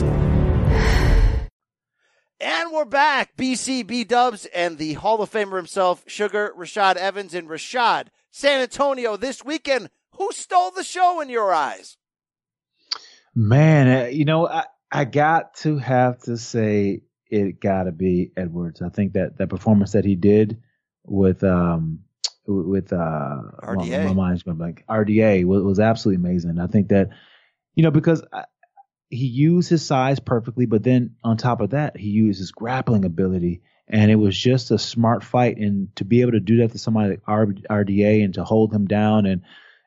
And 2.40 2.72
we're 2.72 2.84
back. 2.84 3.36
BCB 3.36 4.06
Dubs 4.06 4.46
and 4.54 4.78
the 4.78 4.92
Hall 4.92 5.20
of 5.20 5.32
Famer 5.32 5.56
himself, 5.56 6.06
Suga 6.06 6.54
Rashad 6.56 6.94
Evans 6.94 7.34
and 7.34 7.48
Rashad. 7.48 8.08
San 8.30 8.60
Antonio 8.60 9.16
this 9.16 9.44
weekend. 9.44 9.90
Who 10.18 10.30
stole 10.30 10.70
the 10.70 10.84
show 10.84 11.20
in 11.20 11.28
your 11.28 11.52
eyes? 11.52 11.96
Man, 13.34 13.88
uh, 13.88 14.06
you 14.06 14.24
know, 14.24 14.46
I 14.46 14.66
I 14.92 15.04
got 15.04 15.54
to 15.56 15.78
have 15.78 16.20
to 16.22 16.36
say 16.36 17.02
it 17.30 17.60
got 17.60 17.84
to 17.84 17.92
be 17.92 18.32
Edwards. 18.36 18.82
I 18.82 18.88
think 18.88 19.14
that 19.14 19.38
that 19.38 19.48
performance 19.48 19.92
that 19.92 20.04
he 20.04 20.16
did 20.16 20.62
with 21.04 21.42
um 21.44 22.00
with 22.46 22.92
uh 22.92 22.96
my- 22.96 23.74
RDA. 23.74 24.04
my, 24.06 24.12
mind's 24.12 24.42
going 24.42 24.58
blank. 24.58 24.84
RDA 24.88 25.44
was, 25.44 25.62
was 25.62 25.80
absolutely 25.80 26.28
amazing. 26.28 26.58
I 26.58 26.66
think 26.66 26.88
that 26.88 27.10
you 27.74 27.82
know 27.82 27.90
because 27.90 28.22
I, 28.32 28.44
he 29.10 29.26
used 29.26 29.68
his 29.68 29.84
size 29.84 30.20
perfectly, 30.20 30.66
but 30.66 30.84
then 30.84 31.16
on 31.24 31.36
top 31.36 31.60
of 31.60 31.70
that, 31.70 31.96
he 31.96 32.08
used 32.08 32.38
his 32.38 32.52
grappling 32.52 33.04
ability, 33.04 33.62
and 33.88 34.10
it 34.10 34.16
was 34.16 34.38
just 34.38 34.70
a 34.70 34.78
smart 34.78 35.24
fight. 35.24 35.56
And 35.56 35.94
to 35.96 36.04
be 36.04 36.20
able 36.20 36.32
to 36.32 36.40
do 36.40 36.58
that 36.58 36.72
to 36.72 36.78
somebody 36.78 37.10
like 37.10 37.22
R, 37.26 37.46
RDA 37.46 38.24
and 38.24 38.34
to 38.34 38.44
hold 38.44 38.72
him 38.72 38.86
down 38.86 39.26
and 39.26 39.42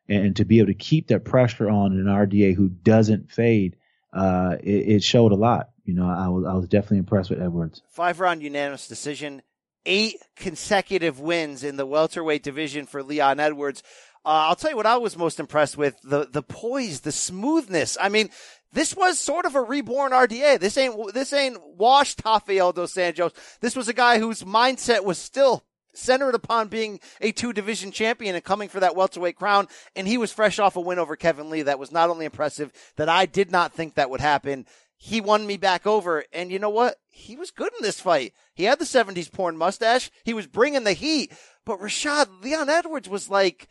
and 0.09 0.35
to 0.35 0.45
be 0.45 0.59
able 0.59 0.67
to 0.67 0.73
keep 0.73 1.07
that 1.07 1.23
pressure 1.23 1.69
on 1.69 1.93
an 1.93 2.05
RDA 2.05 2.55
who 2.55 2.67
doesn't 2.67 3.31
fade, 3.31 3.77
uh, 4.11 4.57
it, 4.61 4.89
it 4.89 5.03
showed 5.03 5.31
a 5.31 5.35
lot. 5.35 5.69
You 5.85 5.93
know, 5.93 6.07
I 6.07 6.27
was 6.29 6.45
I 6.45 6.53
was 6.53 6.67
definitely 6.67 6.99
impressed 6.99 7.29
with 7.29 7.41
Edwards. 7.41 7.81
Five 7.89 8.19
round 8.19 8.41
unanimous 8.41 8.87
decision, 8.87 9.41
eight 9.85 10.15
consecutive 10.35 11.19
wins 11.19 11.63
in 11.63 11.75
the 11.75 11.85
welterweight 11.85 12.43
division 12.43 12.85
for 12.85 13.03
Leon 13.03 13.39
Edwards. 13.39 13.83
Uh, 14.25 14.47
I'll 14.47 14.55
tell 14.55 14.71
you 14.71 14.77
what 14.77 14.85
I 14.85 14.95
was 14.97 15.17
most 15.17 15.39
impressed 15.39 15.77
with 15.77 15.99
the 16.01 16.27
the 16.31 16.43
poise, 16.43 17.01
the 17.01 17.11
smoothness. 17.11 17.97
I 17.99 18.07
mean, 18.07 18.29
this 18.71 18.95
was 18.95 19.19
sort 19.19 19.45
of 19.45 19.55
a 19.55 19.61
reborn 19.61 20.13
RDA. 20.13 20.59
This 20.59 20.77
ain't 20.77 21.13
this 21.13 21.33
ain't 21.33 21.57
washed 21.77 22.21
Rafael 22.25 22.71
dos 22.71 22.93
Anjos. 22.93 23.33
This 23.59 23.75
was 23.75 23.89
a 23.89 23.93
guy 23.93 24.19
whose 24.19 24.43
mindset 24.43 25.03
was 25.03 25.17
still 25.17 25.65
centered 25.93 26.33
upon 26.35 26.67
being 26.67 26.99
a 27.21 27.31
two 27.31 27.53
division 27.53 27.91
champion 27.91 28.35
and 28.35 28.43
coming 28.43 28.69
for 28.69 28.79
that 28.79 28.95
welterweight 28.95 29.35
crown. 29.35 29.67
And 29.95 30.07
he 30.07 30.17
was 30.17 30.31
fresh 30.31 30.59
off 30.59 30.75
a 30.75 30.81
win 30.81 30.99
over 30.99 31.15
Kevin 31.15 31.49
Lee. 31.49 31.63
That 31.63 31.79
was 31.79 31.91
not 31.91 32.09
only 32.09 32.25
impressive 32.25 32.71
that 32.95 33.09
I 33.09 33.25
did 33.25 33.51
not 33.51 33.73
think 33.73 33.95
that 33.95 34.09
would 34.09 34.21
happen. 34.21 34.65
He 35.05 35.19
won 35.19 35.45
me 35.45 35.57
back 35.57 35.85
over. 35.85 36.23
And 36.31 36.49
you 36.49 36.59
know 36.59 36.69
what? 36.69 36.95
He 37.09 37.35
was 37.35 37.51
good 37.51 37.73
in 37.77 37.83
this 37.83 37.99
fight. 37.99 38.33
He 38.55 38.63
had 38.63 38.79
the 38.79 38.85
70s 38.85 39.29
porn 39.29 39.57
mustache. 39.57 40.09
He 40.23 40.33
was 40.33 40.47
bringing 40.47 40.85
the 40.85 40.93
heat. 40.93 41.33
But 41.65 41.81
Rashad, 41.81 42.41
Leon 42.41 42.69
Edwards 42.69 43.09
was 43.09 43.29
like, 43.29 43.67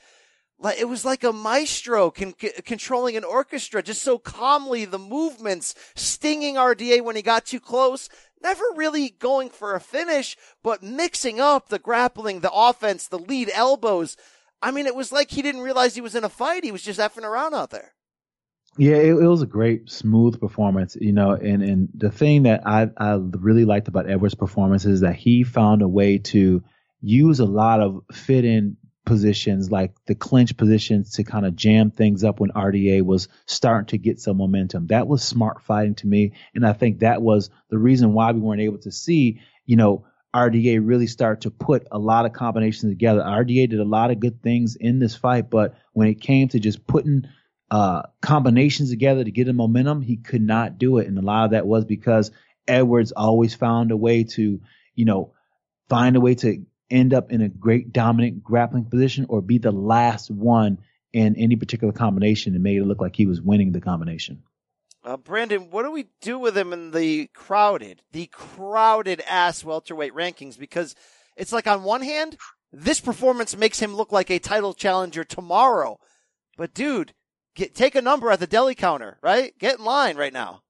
like 0.58 0.78
it 0.78 0.90
was 0.90 1.06
like 1.06 1.24
a 1.24 1.32
maestro 1.32 2.10
con- 2.10 2.34
controlling 2.66 3.16
an 3.16 3.24
orchestra 3.24 3.82
just 3.82 4.02
so 4.02 4.18
calmly 4.18 4.84
the 4.84 4.98
movements 4.98 5.74
stinging 5.94 6.56
RDA 6.56 7.02
when 7.02 7.16
he 7.16 7.22
got 7.22 7.46
too 7.46 7.60
close 7.60 8.10
never 8.42 8.64
really 8.74 9.08
going 9.08 9.48
for 9.48 9.74
a 9.74 9.80
finish, 9.80 10.36
but 10.62 10.82
mixing 10.82 11.40
up 11.40 11.68
the 11.68 11.78
grappling, 11.78 12.40
the 12.40 12.52
offense, 12.52 13.06
the 13.06 13.18
lead 13.18 13.50
elbows. 13.54 14.16
I 14.60 14.70
mean, 14.70 14.86
it 14.86 14.94
was 14.94 15.12
like 15.12 15.30
he 15.30 15.40
didn't 15.40 15.62
realize 15.62 15.94
he 15.94 16.00
was 16.00 16.14
in 16.14 16.24
a 16.24 16.28
fight. 16.28 16.64
He 16.64 16.72
was 16.72 16.82
just 16.82 17.00
effing 17.00 17.24
around 17.24 17.54
out 17.54 17.70
there. 17.70 17.94
Yeah, 18.78 18.96
it, 18.96 19.10
it, 19.10 19.26
was 19.26 19.42
a 19.42 19.46
great, 19.46 19.90
smooth 19.90 20.40
performance, 20.40 20.96
you 20.98 21.12
know. 21.12 21.32
And 21.32 21.62
and 21.62 21.88
the 21.94 22.10
thing 22.10 22.44
that 22.44 22.66
I 22.66 22.88
I 22.96 23.14
really 23.16 23.66
liked 23.66 23.88
about 23.88 24.08
Edwards' 24.08 24.34
performance 24.34 24.86
is 24.86 25.00
that 25.00 25.14
he 25.14 25.44
found 25.44 25.82
a 25.82 25.88
way 25.88 26.18
to 26.18 26.62
use 27.02 27.40
a 27.40 27.44
lot 27.44 27.80
of 27.80 28.02
fit 28.12 28.46
in 28.46 28.78
positions, 29.04 29.70
like 29.70 29.92
the 30.06 30.14
clinch 30.14 30.56
positions, 30.56 31.12
to 31.12 31.24
kind 31.24 31.44
of 31.44 31.54
jam 31.54 31.90
things 31.90 32.24
up 32.24 32.40
when 32.40 32.50
RDA 32.50 33.02
was 33.02 33.28
starting 33.44 33.88
to 33.88 33.98
get 33.98 34.20
some 34.20 34.38
momentum. 34.38 34.86
That 34.86 35.06
was 35.06 35.22
smart 35.22 35.60
fighting 35.60 35.96
to 35.96 36.06
me, 36.06 36.32
and 36.54 36.66
I 36.66 36.72
think 36.72 37.00
that 37.00 37.20
was 37.20 37.50
the 37.68 37.78
reason 37.78 38.14
why 38.14 38.32
we 38.32 38.40
weren't 38.40 38.62
able 38.62 38.78
to 38.78 38.92
see, 38.92 39.40
you 39.66 39.76
know, 39.76 40.06
RDA 40.34 40.80
really 40.82 41.08
start 41.08 41.42
to 41.42 41.50
put 41.50 41.86
a 41.92 41.98
lot 41.98 42.24
of 42.24 42.32
combinations 42.32 42.90
together. 42.90 43.20
RDA 43.20 43.68
did 43.68 43.80
a 43.80 43.84
lot 43.84 44.10
of 44.10 44.18
good 44.18 44.42
things 44.42 44.76
in 44.76 44.98
this 44.98 45.14
fight, 45.14 45.50
but 45.50 45.74
when 45.92 46.08
it 46.08 46.22
came 46.22 46.48
to 46.48 46.58
just 46.58 46.86
putting 46.86 47.24
uh, 47.72 48.02
combinations 48.20 48.90
together 48.90 49.24
to 49.24 49.30
get 49.30 49.48
a 49.48 49.52
momentum, 49.54 50.02
he 50.02 50.18
could 50.18 50.42
not 50.42 50.76
do 50.76 50.98
it. 50.98 51.08
And 51.08 51.16
a 51.16 51.22
lot 51.22 51.46
of 51.46 51.50
that 51.52 51.66
was 51.66 51.86
because 51.86 52.30
Edwards 52.68 53.12
always 53.12 53.54
found 53.54 53.90
a 53.90 53.96
way 53.96 54.24
to, 54.24 54.60
you 54.94 55.04
know, 55.06 55.32
find 55.88 56.14
a 56.14 56.20
way 56.20 56.34
to 56.34 56.66
end 56.90 57.14
up 57.14 57.32
in 57.32 57.40
a 57.40 57.48
great 57.48 57.90
dominant 57.90 58.44
grappling 58.44 58.84
position 58.84 59.24
or 59.30 59.40
be 59.40 59.56
the 59.56 59.72
last 59.72 60.30
one 60.30 60.80
in 61.14 61.34
any 61.36 61.56
particular 61.56 61.94
combination 61.94 62.52
and 62.52 62.62
made 62.62 62.76
it 62.76 62.84
look 62.84 63.00
like 63.00 63.16
he 63.16 63.24
was 63.24 63.40
winning 63.40 63.72
the 63.72 63.80
combination. 63.80 64.42
Uh, 65.02 65.16
Brandon, 65.16 65.70
what 65.70 65.84
do 65.84 65.90
we 65.90 66.08
do 66.20 66.38
with 66.38 66.54
him 66.54 66.74
in 66.74 66.90
the 66.90 67.28
crowded, 67.28 68.02
the 68.12 68.26
crowded 68.26 69.22
ass 69.26 69.64
welterweight 69.64 70.12
rankings? 70.12 70.58
Because 70.58 70.94
it's 71.38 71.54
like 71.54 71.66
on 71.66 71.84
one 71.84 72.02
hand, 72.02 72.36
this 72.70 73.00
performance 73.00 73.56
makes 73.56 73.80
him 73.80 73.96
look 73.96 74.12
like 74.12 74.30
a 74.30 74.38
title 74.38 74.74
challenger 74.74 75.24
tomorrow. 75.24 75.98
But 76.58 76.74
dude, 76.74 77.14
Get, 77.54 77.74
take 77.74 77.94
a 77.94 78.02
number 78.02 78.30
at 78.30 78.40
the 78.40 78.46
deli 78.46 78.74
counter, 78.74 79.18
right? 79.22 79.56
Get 79.58 79.78
in 79.78 79.84
line 79.84 80.16
right 80.16 80.32
now. 80.32 80.62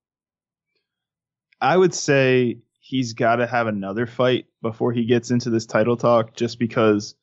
I 1.60 1.76
would 1.76 1.94
say 1.94 2.58
he's 2.80 3.12
got 3.12 3.36
to 3.36 3.46
have 3.46 3.68
another 3.68 4.06
fight 4.06 4.46
before 4.60 4.92
he 4.92 5.04
gets 5.04 5.30
into 5.30 5.48
this 5.48 5.64
title 5.66 5.96
talk 5.96 6.34
just 6.34 6.58
because 6.58 7.14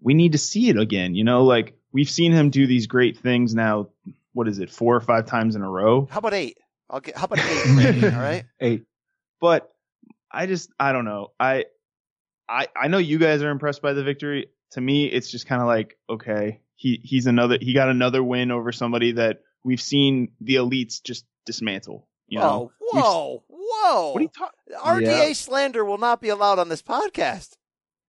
we 0.00 0.14
need 0.14 0.32
to 0.32 0.38
see 0.38 0.68
it 0.68 0.78
again. 0.78 1.14
You 1.16 1.24
know, 1.24 1.44
like 1.44 1.76
we've 1.92 2.08
seen 2.08 2.32
him 2.32 2.50
do 2.50 2.66
these 2.66 2.86
great 2.86 3.18
things 3.18 3.54
now. 3.54 3.88
What 4.32 4.46
is 4.46 4.58
it, 4.60 4.70
four 4.70 4.94
or 4.94 5.00
five 5.00 5.26
times 5.26 5.56
in 5.56 5.62
a 5.62 5.68
row? 5.68 6.06
How 6.10 6.18
about 6.18 6.34
eight? 6.34 6.58
I'll 6.88 7.00
get, 7.00 7.16
how 7.16 7.24
about 7.24 7.40
eight? 7.40 8.04
all 8.04 8.10
right. 8.20 8.44
Eight. 8.60 8.84
But 9.40 9.72
I 10.30 10.46
just, 10.46 10.70
I 10.78 10.92
don't 10.92 11.04
know. 11.04 11.32
I, 11.40 11.64
I, 12.48 12.68
I 12.76 12.88
know 12.88 12.98
you 12.98 13.18
guys 13.18 13.42
are 13.42 13.50
impressed 13.50 13.82
by 13.82 13.94
the 13.94 14.04
victory. 14.04 14.46
To 14.72 14.80
me, 14.80 15.06
it's 15.06 15.30
just 15.30 15.46
kind 15.46 15.60
of 15.60 15.66
like, 15.66 15.96
okay, 16.08 16.60
he 16.76 17.00
he's 17.02 17.26
another 17.26 17.58
he 17.60 17.72
got 17.72 17.88
another 17.88 18.22
win 18.22 18.50
over 18.50 18.70
somebody 18.70 19.12
that 19.12 19.40
we've 19.64 19.80
seen 19.80 20.32
the 20.40 20.56
elites 20.56 21.02
just 21.02 21.24
dismantle. 21.44 22.06
You 22.28 22.40
know? 22.40 22.72
Whoa, 22.78 23.00
whoa, 23.00 23.44
whoa! 23.48 24.12
What 24.12 24.18
are 24.18 24.22
you 24.22 24.30
talking? 24.36 25.06
RDA 25.06 25.28
yeah. 25.28 25.32
slander 25.32 25.84
will 25.84 25.98
not 25.98 26.20
be 26.20 26.28
allowed 26.28 26.58
on 26.58 26.68
this 26.68 26.82
podcast. 26.82 27.56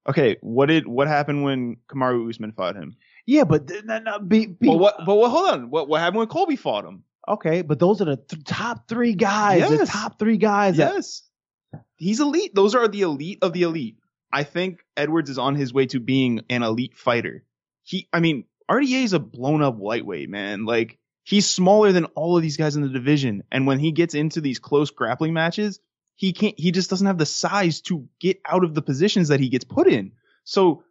Okay, 0.08 0.38
what 0.42 0.68
did 0.68 0.88
what 0.88 1.08
happened 1.08 1.44
when 1.44 1.78
Kamaru 1.90 2.30
Usman 2.30 2.54
fought 2.54 2.76
him? 2.76 2.98
Yeah, 3.26 3.44
but 3.44 3.70
no, 3.84 4.00
no, 4.00 4.20
be, 4.20 4.48
be, 4.48 4.68
but 4.68 4.78
what? 4.78 4.96
But 5.06 5.16
what? 5.16 5.32
Hold 5.32 5.50
on. 5.50 5.70
What 5.70 5.88
what 5.88 6.00
happened 6.00 6.20
when 6.20 6.28
Colby 6.28 6.56
fought 6.56 6.86
him? 6.86 7.04
Okay, 7.28 7.62
but 7.62 7.78
those 7.78 8.02
are 8.02 8.06
the 8.06 8.18
th- 8.18 8.44
top 8.46 8.88
three 8.88 9.14
guys. 9.14 9.60
Yes. 9.60 9.80
The 9.80 9.86
top 9.86 10.18
three 10.18 10.38
guys. 10.38 10.78
Yes, 10.78 11.24
that... 11.72 11.84
he's 11.98 12.22
elite. 12.22 12.56
Those 12.56 12.74
are 12.74 12.88
the 12.88 13.02
elite 13.02 13.40
of 13.42 13.54
the 13.54 13.64
elite. 13.64 13.98
I 14.32 14.44
think 14.44 14.80
Edwards 14.96 15.30
is 15.30 15.38
on 15.38 15.56
his 15.56 15.74
way 15.74 15.86
to 15.88 16.00
being 16.00 16.42
an 16.50 16.64
elite 16.64 16.98
fighter. 16.98 17.44
He, 17.84 18.08
I 18.12 18.20
mean, 18.20 18.46
RDA 18.70 19.04
is 19.04 19.14
a 19.14 19.20
blown 19.20 19.62
up 19.62 19.80
lightweight, 19.80 20.30
man. 20.30 20.66
Like 20.66 20.98
he's 21.24 21.50
smaller 21.50 21.92
than 21.92 22.06
all 22.06 22.36
of 22.36 22.42
these 22.42 22.58
guys 22.58 22.76
in 22.76 22.82
the 22.82 22.90
division. 22.90 23.44
And 23.52 23.68
when 23.68 23.80
he 23.80 23.92
gets 23.92 24.14
into 24.14 24.42
these 24.42 24.60
close 24.60 24.92
grappling 24.92 25.34
matches, 25.34 25.80
he 26.16 26.34
can't, 26.34 26.58
he 26.58 26.72
just 26.72 26.90
doesn't 26.90 27.08
have 27.08 27.18
the 27.18 27.26
size 27.26 27.82
to 27.82 28.08
get 28.20 28.40
out 28.46 28.64
of 28.64 28.74
the 28.74 28.82
positions 28.82 29.28
that 29.28 29.40
he 29.40 29.50
gets 29.50 29.66
put 29.66 29.88
in. 29.88 30.14
So 30.44 30.84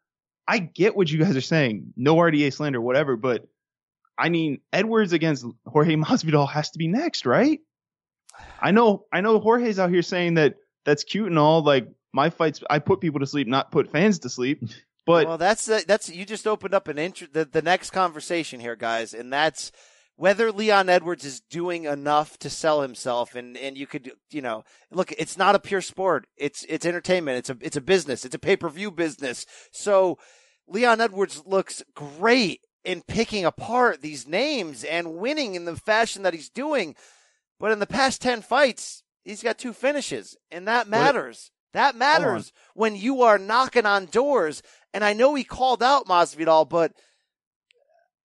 I 0.46 0.58
get 0.58 0.96
what 0.96 1.10
you 1.10 1.18
guys 1.18 1.36
are 1.36 1.40
saying. 1.40 1.92
No 1.96 2.16
RDA 2.16 2.52
slander, 2.52 2.80
whatever, 2.80 3.16
but 3.16 3.46
I 4.18 4.28
mean, 4.28 4.60
Edwards 4.72 5.12
against 5.12 5.44
Jorge 5.66 5.96
Masvidal 5.96 6.48
has 6.48 6.70
to 6.70 6.78
be 6.78 6.88
next, 6.88 7.26
right? 7.26 7.60
I 8.60 8.70
know, 8.70 9.06
I 9.12 9.20
know 9.20 9.38
Jorge's 9.40 9.78
out 9.78 9.90
here 9.90 10.02
saying 10.02 10.34
that 10.34 10.54
that's 10.84 11.04
cute 11.04 11.28
and 11.28 11.38
all. 11.38 11.62
Like 11.62 11.88
my 12.12 12.30
fights, 12.30 12.62
I 12.68 12.78
put 12.78 13.00
people 13.00 13.20
to 13.20 13.26
sleep, 13.26 13.48
not 13.48 13.70
put 13.70 13.90
fans 13.90 14.20
to 14.20 14.30
sleep. 14.30 14.62
But 15.06 15.28
well, 15.28 15.38
that's 15.38 15.66
that's 15.84 16.08
you 16.08 16.26
just 16.26 16.48
opened 16.48 16.74
up 16.74 16.88
an 16.88 16.98
int- 16.98 17.32
the, 17.32 17.44
the 17.44 17.62
next 17.62 17.90
conversation 17.90 18.58
here, 18.58 18.74
guys, 18.74 19.14
and 19.14 19.32
that's 19.32 19.70
whether 20.16 20.50
Leon 20.50 20.88
Edwards 20.88 21.24
is 21.24 21.40
doing 21.40 21.84
enough 21.84 22.38
to 22.38 22.50
sell 22.50 22.82
himself. 22.82 23.36
And 23.36 23.56
and 23.56 23.78
you 23.78 23.86
could 23.86 24.10
you 24.30 24.42
know 24.42 24.64
look, 24.90 25.12
it's 25.12 25.38
not 25.38 25.54
a 25.54 25.60
pure 25.60 25.80
sport. 25.80 26.26
It's 26.36 26.64
it's 26.68 26.84
entertainment. 26.84 27.38
It's 27.38 27.50
a 27.50 27.56
it's 27.60 27.76
a 27.76 27.80
business. 27.80 28.24
It's 28.24 28.34
a 28.34 28.38
pay 28.40 28.56
per 28.56 28.68
view 28.68 28.90
business. 28.90 29.46
So 29.70 30.18
Leon 30.66 31.00
Edwards 31.00 31.44
looks 31.46 31.84
great 31.94 32.62
in 32.84 33.02
picking 33.02 33.44
apart 33.44 34.02
these 34.02 34.26
names 34.26 34.82
and 34.82 35.14
winning 35.14 35.54
in 35.54 35.66
the 35.66 35.76
fashion 35.76 36.24
that 36.24 36.34
he's 36.34 36.50
doing. 36.50 36.96
But 37.60 37.70
in 37.70 37.78
the 37.78 37.86
past 37.86 38.20
ten 38.20 38.42
fights, 38.42 39.04
he's 39.24 39.42
got 39.42 39.56
two 39.56 39.72
finishes, 39.72 40.36
and 40.50 40.66
that 40.66 40.88
matters. 40.88 41.52
That 41.76 41.94
matters 41.94 42.52
when 42.72 42.96
you 42.96 43.20
are 43.20 43.36
knocking 43.36 43.84
on 43.84 44.06
doors 44.06 44.62
and 44.94 45.04
I 45.04 45.12
know 45.12 45.34
he 45.34 45.44
called 45.44 45.82
out 45.82 46.06
Masvidal, 46.06 46.66
but 46.66 46.94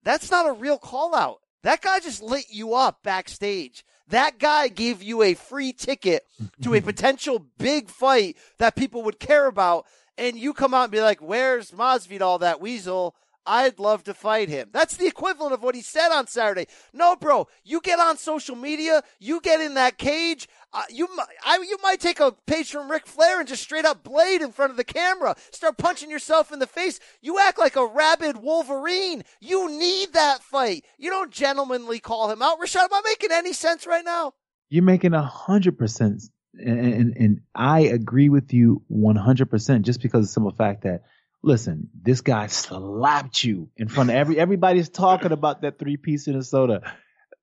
that's 0.04 0.32
not 0.32 0.48
a 0.48 0.54
real 0.54 0.78
call 0.78 1.14
out. 1.14 1.40
That 1.64 1.82
guy 1.82 2.00
just 2.00 2.24
lit 2.24 2.46
you 2.50 2.76
up 2.76 3.04
backstage. 3.04 3.84
That 4.08 4.40
guy 4.40 4.70
gave 4.70 5.04
you 5.04 5.22
a 5.22 5.34
free 5.34 5.74
ticket 5.74 6.24
to 6.62 6.76
a 6.76 6.82
potential 6.92 7.46
big 7.58 7.90
fight 7.90 8.38
that 8.58 8.78
people 8.78 9.04
would 9.04 9.20
care 9.20 9.48
about. 9.48 9.86
And 10.18 10.38
you 10.38 10.54
come 10.54 10.74
out 10.74 10.84
and 10.84 10.92
be 10.94 11.02
like, 11.02 11.20
where's 11.20 11.72
Masvidal, 11.72 12.40
that 12.40 12.62
weasel? 12.62 13.16
I'd 13.46 13.80
love 13.80 14.04
to 14.04 14.14
fight 14.14 14.50
him. 14.50 14.70
That's 14.72 14.98
the 14.98 15.08
equivalent 15.08 15.54
of 15.54 15.64
what 15.64 15.76
he 15.76 15.82
said 15.82 16.10
on 16.10 16.28
Saturday. 16.28 16.68
No, 16.94 17.16
bro, 17.16 17.48
you 17.64 17.82
get 17.82 18.00
on 18.00 18.18
social 18.18 18.56
media, 18.56 19.04
you 19.20 19.42
get 19.42 19.62
in 19.62 19.74
that 19.76 19.98
cage. 19.98 20.48
Uh, 20.74 20.84
you, 20.90 21.08
I, 21.44 21.58
you 21.58 21.78
might 21.84 22.00
take 22.00 22.20
a 22.20 22.34
page 22.48 22.72
from 22.72 22.90
Ric 22.90 23.06
Flair 23.06 23.40
and 23.40 23.48
just 23.48 23.64
straight 23.64 23.84
up 23.84 24.04
blade 24.04 24.42
in 24.42 24.52
front 24.52 24.72
of 24.72 24.78
the 24.78 24.84
camera. 24.84 25.36
Start 25.52 25.78
punching 25.78 26.10
yourself 26.10 26.52
in 26.52 26.60
the 26.60 26.68
face. 26.68 27.00
You 27.22 27.40
act 27.40 27.60
like 27.60 27.76
a 27.76 27.86
rabid 27.86 28.38
Wolverine. 28.38 29.24
You 29.40 29.70
need 29.70 30.14
that 30.14 30.44
fight. 30.44 30.86
You 30.98 31.10
don't 31.10 31.32
gentlemanly 31.32 32.00
call 32.00 32.32
him 32.32 32.42
out. 32.42 32.60
Rashad, 32.60 32.84
am 32.84 32.94
I 32.94 33.02
making 33.04 33.32
any 33.32 33.54
sense 33.54 33.86
right 33.86 34.06
now? 34.06 34.34
You're 34.70 34.84
making 34.84 35.14
a 35.14 35.22
hundred 35.22 35.78
percent, 35.78 36.24
and 36.54 37.14
and 37.18 37.42
I 37.54 37.82
agree 37.82 38.30
with 38.30 38.54
you 38.54 38.84
one 38.88 39.18
hundred 39.18 39.50
percent. 39.50 39.86
Just 39.86 40.02
because 40.02 40.20
of 40.20 40.26
the 40.28 40.32
simple 40.32 40.52
fact 40.52 40.84
that 40.84 41.02
listen, 41.44 41.90
this 42.00 42.22
guy 42.22 42.48
slapped 42.48 43.44
you 43.44 43.70
in 43.78 43.88
front 43.88 44.10
of 44.10 44.16
every 44.16 44.40
everybody's 44.40 44.90
talking 44.90 45.32
about 45.32 45.62
that 45.62 45.80
three 45.80 45.98
piece 45.98 46.28
in 46.28 46.42
soda. 46.44 46.94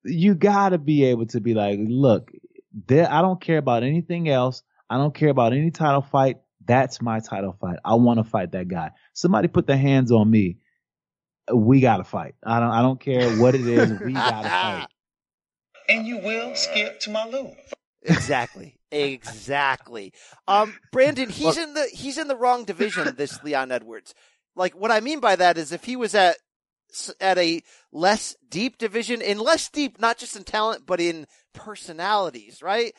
You 0.05 0.35
gotta 0.35 0.78
be 0.78 1.05
able 1.05 1.26
to 1.26 1.40
be 1.40 1.55
like, 1.55 1.78
look, 1.83 2.31
there 2.87 3.11
I 3.11 3.23
don't 3.23 3.40
care 3.40 3.59
about 3.59 3.83
anything 3.83 4.28
else. 4.28 4.62
I 4.88 4.97
don't 4.97 5.14
care 5.14 5.28
about 5.28 5.52
any 5.52 5.71
title 5.71 6.02
fight. 6.02 6.38
That's 6.64 7.00
my 7.00 7.21
title 7.21 7.57
fight. 7.61 7.78
I 7.85 7.95
want 7.95 8.19
to 8.19 8.25
fight 8.25 8.52
that 8.52 8.69
guy. 8.69 8.90
Somebody 9.12 9.49
put 9.49 9.67
their 9.67 9.78
hands 9.78 10.12
on 10.12 10.31
me. 10.31 10.59
We 11.52 11.81
gotta 11.81 12.05
fight. 12.05 12.35
I 12.45 12.61
don't 12.61 12.71
I 12.71 12.83
don't 12.83 13.00
care 13.00 13.37
what 13.38 13.55
it 13.55 13.67
is. 13.67 13.99
We 14.00 14.12
gotta 14.12 14.49
fight. 14.49 14.87
And 15.88 16.07
you 16.07 16.19
will 16.19 16.55
skip 16.55 17.00
to 17.00 17.11
my 17.11 17.25
loo. 17.25 17.52
Exactly. 18.09 18.79
Exactly. 18.91 20.12
Um, 20.47 20.75
Brandon, 20.93 21.29
he's 21.29 21.59
in 21.59 21.75
the 21.75 21.87
he's 21.93 22.19
in 22.19 22.29
the 22.29 22.37
wrong 22.37 22.65
division. 22.65 23.07
This 23.17 23.43
Leon 23.43 23.73
Edwards. 23.73 24.15
Like 24.57 24.75
what 24.75 24.91
I 24.91 25.00
mean 25.00 25.21
by 25.21 25.37
that 25.37 25.59
is 25.59 25.73
if 25.73 25.85
he 25.85 25.97
was 25.97 26.15
at 26.15 26.37
at 27.21 27.37
a 27.38 27.62
less 27.93 28.37
deep 28.49 28.79
division, 28.79 29.21
in 29.21 29.38
less 29.38 29.69
deep, 29.69 30.00
not 30.00 30.19
just 30.19 30.37
in 30.37 30.45
talent 30.45 30.85
but 30.87 31.00
in 31.00 31.27
personalities, 31.53 32.62
right? 32.62 32.95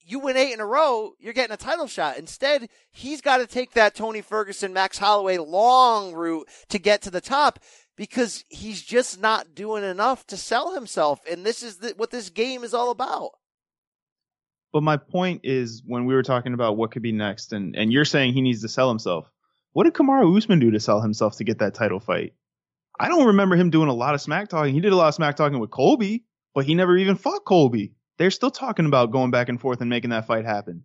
You 0.00 0.20
win 0.20 0.38
eight 0.38 0.54
in 0.54 0.60
a 0.60 0.66
row, 0.66 1.12
you're 1.18 1.34
getting 1.34 1.52
a 1.52 1.58
title 1.58 1.86
shot. 1.86 2.16
Instead, 2.16 2.68
he's 2.90 3.20
got 3.20 3.38
to 3.38 3.46
take 3.46 3.72
that 3.72 3.94
Tony 3.94 4.22
Ferguson, 4.22 4.72
Max 4.72 4.96
Holloway 4.96 5.36
long 5.36 6.14
route 6.14 6.48
to 6.70 6.78
get 6.78 7.02
to 7.02 7.10
the 7.10 7.20
top 7.20 7.58
because 7.98 8.44
he's 8.48 8.80
just 8.82 9.20
not 9.20 9.54
doing 9.54 9.84
enough 9.84 10.26
to 10.28 10.36
sell 10.38 10.72
himself. 10.72 11.20
And 11.30 11.44
this 11.44 11.62
is 11.62 11.78
the, 11.78 11.92
what 11.96 12.10
this 12.10 12.30
game 12.30 12.64
is 12.64 12.72
all 12.72 12.90
about. 12.90 13.32
But 14.72 14.82
my 14.82 14.96
point 14.96 15.42
is 15.44 15.82
when 15.86 16.04
we 16.04 16.14
were 16.14 16.22
talking 16.22 16.54
about 16.54 16.76
what 16.76 16.90
could 16.90 17.02
be 17.02 17.12
next, 17.12 17.52
and, 17.52 17.74
and 17.74 17.92
you're 17.92 18.04
saying 18.04 18.34
he 18.34 18.42
needs 18.42 18.62
to 18.62 18.68
sell 18.68 18.88
himself. 18.88 19.30
What 19.72 19.84
did 19.84 19.94
Kamaru 19.94 20.36
Usman 20.36 20.58
do 20.58 20.70
to 20.72 20.80
sell 20.80 21.00
himself 21.00 21.36
to 21.36 21.44
get 21.44 21.58
that 21.58 21.74
title 21.74 22.00
fight? 22.00 22.34
I 22.98 23.08
don't 23.08 23.26
remember 23.26 23.56
him 23.56 23.70
doing 23.70 23.88
a 23.88 23.94
lot 23.94 24.14
of 24.14 24.20
smack 24.20 24.48
talking. 24.48 24.74
He 24.74 24.80
did 24.80 24.92
a 24.92 24.96
lot 24.96 25.08
of 25.08 25.14
smack 25.14 25.36
talking 25.36 25.58
with 25.58 25.70
Colby, 25.70 26.24
but 26.54 26.64
he 26.64 26.74
never 26.74 26.96
even 26.96 27.16
fought 27.16 27.44
Colby. 27.44 27.92
They're 28.18 28.30
still 28.30 28.50
talking 28.50 28.86
about 28.86 29.12
going 29.12 29.30
back 29.30 29.48
and 29.48 29.60
forth 29.60 29.80
and 29.80 29.88
making 29.88 30.10
that 30.10 30.26
fight 30.26 30.44
happen. 30.44 30.82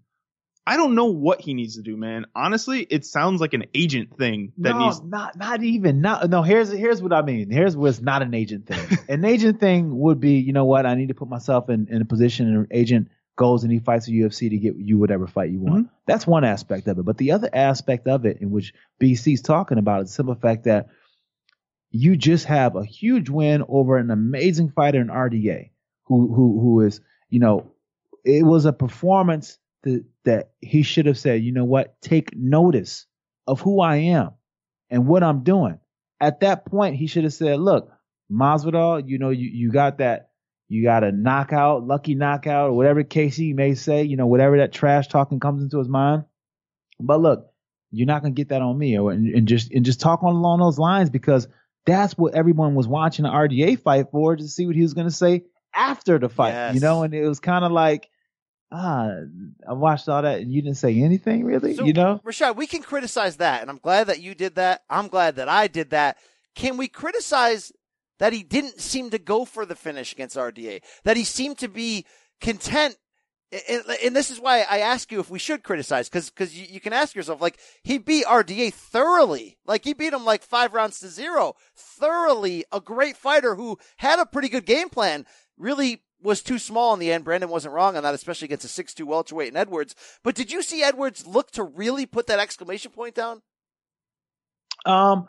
I 0.66 0.78
don't 0.78 0.96
know 0.96 1.08
what 1.08 1.42
he 1.42 1.54
needs 1.54 1.76
to 1.76 1.82
do, 1.82 1.98
man. 1.98 2.26
Honestly, 2.34 2.82
it 2.82 3.06
sounds 3.06 3.42
like 3.42 3.54
an 3.54 3.66
agent 3.74 4.18
thing 4.18 4.54
that 4.60 4.76
no, 4.76 4.86
needs. 4.86 5.02
not 5.02 5.38
not 5.38 5.62
even 5.62 6.00
not 6.00 6.30
no. 6.30 6.42
Here's 6.42 6.72
here's 6.72 7.02
what 7.02 7.12
I 7.12 7.22
mean. 7.22 7.50
Here's 7.50 7.76
what's 7.76 8.00
not 8.00 8.22
an 8.22 8.34
agent 8.34 8.68
thing. 8.68 8.98
an 9.10 9.26
agent 9.26 9.60
thing 9.60 9.98
would 10.00 10.22
be, 10.22 10.38
you 10.38 10.54
know 10.54 10.64
what? 10.64 10.86
I 10.86 10.96
need 10.96 11.10
to 11.10 11.14
put 11.16 11.28
myself 11.28 11.70
in, 11.70 11.88
in 11.90 12.02
a 12.02 12.06
position. 12.06 12.48
An 12.48 12.68
agent 12.72 13.10
goes 13.36 13.64
and 13.64 13.72
he 13.72 13.80
fights 13.80 14.06
the 14.06 14.20
UFC 14.20 14.50
to 14.50 14.58
get 14.58 14.76
you 14.78 14.98
whatever 14.98 15.28
fight 15.28 15.52
you 15.52 15.60
want. 15.60 15.86
Mm-hmm. 15.86 15.96
That's 16.06 16.28
one 16.28 16.44
aspect 16.44 16.88
of 16.88 17.00
it. 17.00 17.06
But 17.06 17.18
the 17.18 17.32
other 17.32 17.50
aspect 17.52 18.08
of 18.08 18.26
it, 18.26 18.38
in 18.42 18.52
which 18.52 18.74
BC's 19.02 19.42
talking 19.42 19.78
about, 19.78 20.04
is 20.04 20.10
the 20.10 20.14
simple 20.14 20.36
fact 20.36 20.66
that 20.66 20.90
you 21.90 22.16
just 22.16 22.46
have 22.46 22.76
a 22.76 22.86
huge 22.86 23.30
win 23.30 23.64
over 23.68 23.98
an 23.98 24.12
amazing 24.12 24.72
fighter 24.72 25.02
in 25.02 25.08
RDA, 25.08 25.72
who 26.04 26.34
who 26.34 26.60
who 26.60 26.82
is, 26.82 27.02
you 27.30 27.40
know, 27.40 27.72
it 28.24 28.44
was 28.44 28.66
a 28.66 28.74
performance 28.74 29.58
that 29.84 30.04
that 30.26 30.52
he 30.62 30.84
should 30.84 31.06
have 31.06 31.18
said, 31.18 31.44
you 31.44 31.52
know 31.52 31.66
what, 31.66 32.02
take 32.02 32.36
notice 32.36 33.06
of 33.48 33.62
who 33.62 33.82
I 33.82 33.98
am 33.98 34.32
and 34.90 35.08
what 35.08 35.24
I'm 35.24 35.44
doing. 35.44 35.80
At 36.20 36.40
that 36.42 36.66
point, 36.66 36.96
he 36.96 37.08
should 37.08 37.26
have 37.26 37.34
said, 37.34 37.60
look, 37.60 37.92
Masvidal, 38.32 39.08
you 39.08 39.20
know, 39.20 39.30
you, 39.30 39.50
you 39.50 39.72
got 39.72 39.98
that, 39.98 40.30
you 40.74 40.84
got 40.84 41.04
a 41.04 41.12
knockout, 41.12 41.86
lucky 41.86 42.16
knockout, 42.16 42.72
or 42.72 42.74
whatever 42.74 43.04
Casey 43.04 43.54
may 43.54 43.76
say, 43.76 44.04
you 44.04 44.18
know, 44.18 44.26
whatever 44.26 44.58
that 44.58 44.74
trash 44.74 45.08
talking 45.08 45.40
comes 45.40 45.62
into 45.62 45.78
his 45.78 45.88
mind. 45.88 46.24
But 47.00 47.22
look, 47.22 47.52
you're 47.92 48.08
not 48.08 48.24
gonna 48.24 48.34
get 48.34 48.50
that 48.50 48.62
on 48.64 48.76
me, 48.78 48.98
or 48.98 49.12
and, 49.12 49.28
and 49.28 49.48
just 49.48 49.72
and 49.72 49.86
just 49.86 50.00
talk 50.00 50.24
on 50.24 50.34
along 50.36 50.60
those 50.60 50.80
lines 50.80 51.10
because 51.12 51.48
that's 51.86 52.18
what 52.18 52.34
everyone 52.34 52.74
was 52.74 52.88
watching 52.88 53.24
the 53.24 53.30
RDA 53.30 53.80
fight 53.82 54.08
for 54.12 54.36
to 54.36 54.48
see 54.48 54.66
what 54.66 54.76
he 54.76 54.82
was 54.82 54.94
gonna 54.96 55.12
say 55.12 55.44
after 55.76 56.18
the 56.18 56.30
fight, 56.30 56.50
Yes. 56.54 56.74
you 56.76 56.82
know. 56.82 57.04
And 57.04 57.14
it 57.14 57.28
was 57.28 57.40
kind 57.40 57.64
of 57.64 57.72
like, 57.72 58.10
ah, 58.72 59.10
I 59.70 59.74
watched 59.74 60.10
all 60.10 60.22
that 60.24 60.40
and 60.40 60.52
you 60.52 60.62
didn't 60.64 60.78
say 60.78 60.96
anything 61.02 61.46
really, 61.46 61.76
So, 61.76 61.86
you 61.86 61.94
know. 61.94 62.20
Rashad, 62.26 62.56
we 62.56 62.66
can 62.68 62.82
criticize 62.82 63.38
that, 63.38 63.62
and 63.62 63.70
I'm 63.70 63.78
glad 63.80 64.08
that 64.08 64.22
you 64.22 64.34
did 64.34 64.56
that. 64.56 64.82
I'm 64.90 65.08
glad 65.08 65.36
that 65.36 65.50
I 65.50 65.68
did 65.68 65.92
that. 65.92 66.18
Can 66.56 66.78
we 66.78 66.88
criticize 66.88 67.72
that 68.20 68.34
he 68.34 68.44
didn't 68.44 68.80
seem 68.80 69.10
to 69.10 69.20
go 69.20 69.46
for 69.46 69.66
the 69.66 69.76
finish 69.76 70.14
against 70.14 70.38
RDA? 70.38 70.82
That 71.04 71.18
he 71.18 71.24
seemed 71.24 71.58
to 71.60 71.68
be 71.68 72.06
content. 72.42 72.98
And, 73.70 73.84
and 74.04 74.16
this 74.16 74.32
is 74.32 74.40
why 74.40 74.62
I 74.62 74.80
ask 74.80 75.12
you 75.12 75.20
if 75.20 75.30
we 75.30 75.38
should 75.38 75.62
criticize, 75.62 76.10
because 76.10 76.32
because 76.32 76.58
you, 76.58 76.66
you 76.68 76.80
can 76.80 76.94
ask 76.94 77.16
yourself, 77.16 77.40
like 77.40 77.60
he 77.84 78.00
beat 78.00 78.26
RDA 78.26 78.74
thoroughly, 78.74 79.58
like 79.66 79.84
he 79.84 79.94
beat 79.94 80.14
him 80.14 80.26
like 80.26 80.42
five 80.42 80.74
rounds 80.74 81.00
to 81.00 81.08
zero, 81.08 81.56
thoroughly. 81.76 82.66
A 82.72 82.82
great 82.82 83.16
fighter 83.16 83.56
who 83.56 83.78
had 83.98 84.20
a 84.20 84.26
pretty 84.26 84.50
good 84.50 84.66
game 84.66 84.90
plan. 84.90 85.26
Really 85.56 86.02
was 86.20 86.42
too 86.42 86.58
small 86.58 86.94
in 86.94 87.00
the 87.00 87.12
end. 87.12 87.26
Brandon 87.26 87.50
wasn't 87.50 87.76
wrong 87.76 87.96
on 87.96 88.04
that, 88.04 88.16
especially 88.16 88.46
against 88.46 88.66
a 88.66 88.70
six-two 88.70 89.06
welterweight 89.06 89.50
in 89.50 89.58
Edwards. 89.58 89.94
But 90.24 90.36
did 90.36 90.52
you 90.52 90.64
see 90.64 90.82
Edwards 90.82 91.28
look 91.28 91.52
to 91.52 91.64
really 91.64 92.06
put 92.06 92.28
that 92.28 92.40
exclamation 92.40 92.92
point 92.92 93.14
down? 93.14 93.42
Um, 94.86 95.28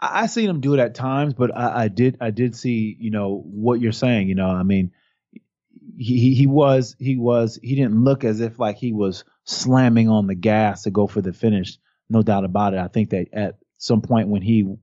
I, 0.00 0.22
I 0.22 0.26
seen 0.26 0.48
him 0.50 0.60
do 0.60 0.74
it 0.74 0.80
at 0.80 0.94
times, 0.94 1.34
but 1.34 1.56
I, 1.56 1.84
I 1.84 1.88
did 1.88 2.18
I 2.20 2.30
did 2.30 2.56
see 2.56 2.96
you 2.98 3.10
know 3.10 3.42
what 3.44 3.80
you're 3.80 3.92
saying. 3.92 4.28
You 4.28 4.34
know, 4.34 4.48
I 4.48 4.62
mean, 4.62 4.92
he 5.98 6.34
he- 6.34 6.46
was 6.46 6.96
he 6.98 7.16
was 7.16 7.58
he 7.62 7.74
didn't 7.74 8.02
look 8.04 8.24
as 8.24 8.40
if 8.40 8.58
like 8.58 8.76
he 8.76 8.92
was 8.92 9.24
slamming 9.44 10.08
on 10.08 10.26
the 10.26 10.34
gas 10.34 10.82
to 10.82 10.90
go 10.90 11.06
for 11.06 11.20
the 11.20 11.32
finish. 11.32 11.78
No 12.08 12.22
doubt 12.22 12.44
about 12.44 12.74
it. 12.74 12.80
I 12.80 12.88
think 12.88 13.10
that 13.10 13.28
at 13.32 13.58
some 13.78 14.02
point 14.02 14.28
when 14.28 14.42
he 14.42 14.74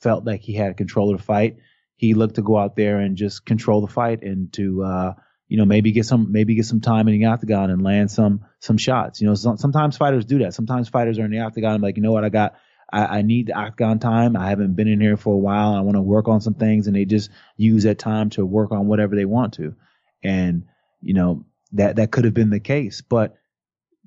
felt 0.00 0.24
like 0.24 0.40
he 0.42 0.54
had 0.54 0.76
control 0.76 1.12
of 1.12 1.18
the 1.18 1.24
fight, 1.24 1.56
he 1.96 2.14
looked 2.14 2.36
to 2.36 2.42
go 2.42 2.58
out 2.58 2.76
there 2.76 2.98
and 2.98 3.16
just 3.16 3.44
control 3.46 3.80
the 3.80 3.92
fight 3.92 4.22
and 4.22 4.52
to 4.54 4.82
uh 4.82 5.14
you 5.48 5.56
know 5.56 5.64
maybe 5.64 5.92
get 5.92 6.06
some 6.06 6.32
maybe 6.32 6.54
get 6.54 6.66
some 6.66 6.80
time 6.80 7.08
in 7.08 7.18
the 7.18 7.26
octagon 7.26 7.70
and 7.70 7.82
land 7.82 8.10
some 8.10 8.44
some 8.60 8.78
shots. 8.78 9.20
You 9.20 9.28
know, 9.28 9.34
some, 9.34 9.56
sometimes 9.56 9.96
fighters 9.96 10.24
do 10.24 10.38
that. 10.40 10.54
Sometimes 10.54 10.88
fighters 10.88 11.18
are 11.18 11.24
in 11.24 11.30
the 11.30 11.40
octagon 11.40 11.80
like 11.80 11.96
you 11.96 12.02
know 12.02 12.12
what 12.12 12.24
I 12.24 12.28
got. 12.28 12.54
I, 12.94 13.18
I 13.18 13.22
need 13.22 13.48
the 13.48 13.54
octagon 13.54 13.98
time. 13.98 14.36
I 14.36 14.48
haven't 14.50 14.76
been 14.76 14.86
in 14.86 15.00
here 15.00 15.16
for 15.16 15.34
a 15.34 15.38
while. 15.38 15.74
I 15.74 15.80
want 15.80 15.96
to 15.96 16.02
work 16.02 16.28
on 16.28 16.40
some 16.40 16.54
things, 16.54 16.86
and 16.86 16.94
they 16.94 17.04
just 17.04 17.30
use 17.56 17.82
that 17.82 17.98
time 17.98 18.30
to 18.30 18.46
work 18.46 18.70
on 18.70 18.86
whatever 18.86 19.16
they 19.16 19.24
want 19.24 19.54
to. 19.54 19.74
And 20.22 20.66
you 21.02 21.14
know 21.14 21.44
that 21.72 21.96
that 21.96 22.12
could 22.12 22.24
have 22.24 22.34
been 22.34 22.50
the 22.50 22.60
case, 22.60 23.00
but 23.00 23.36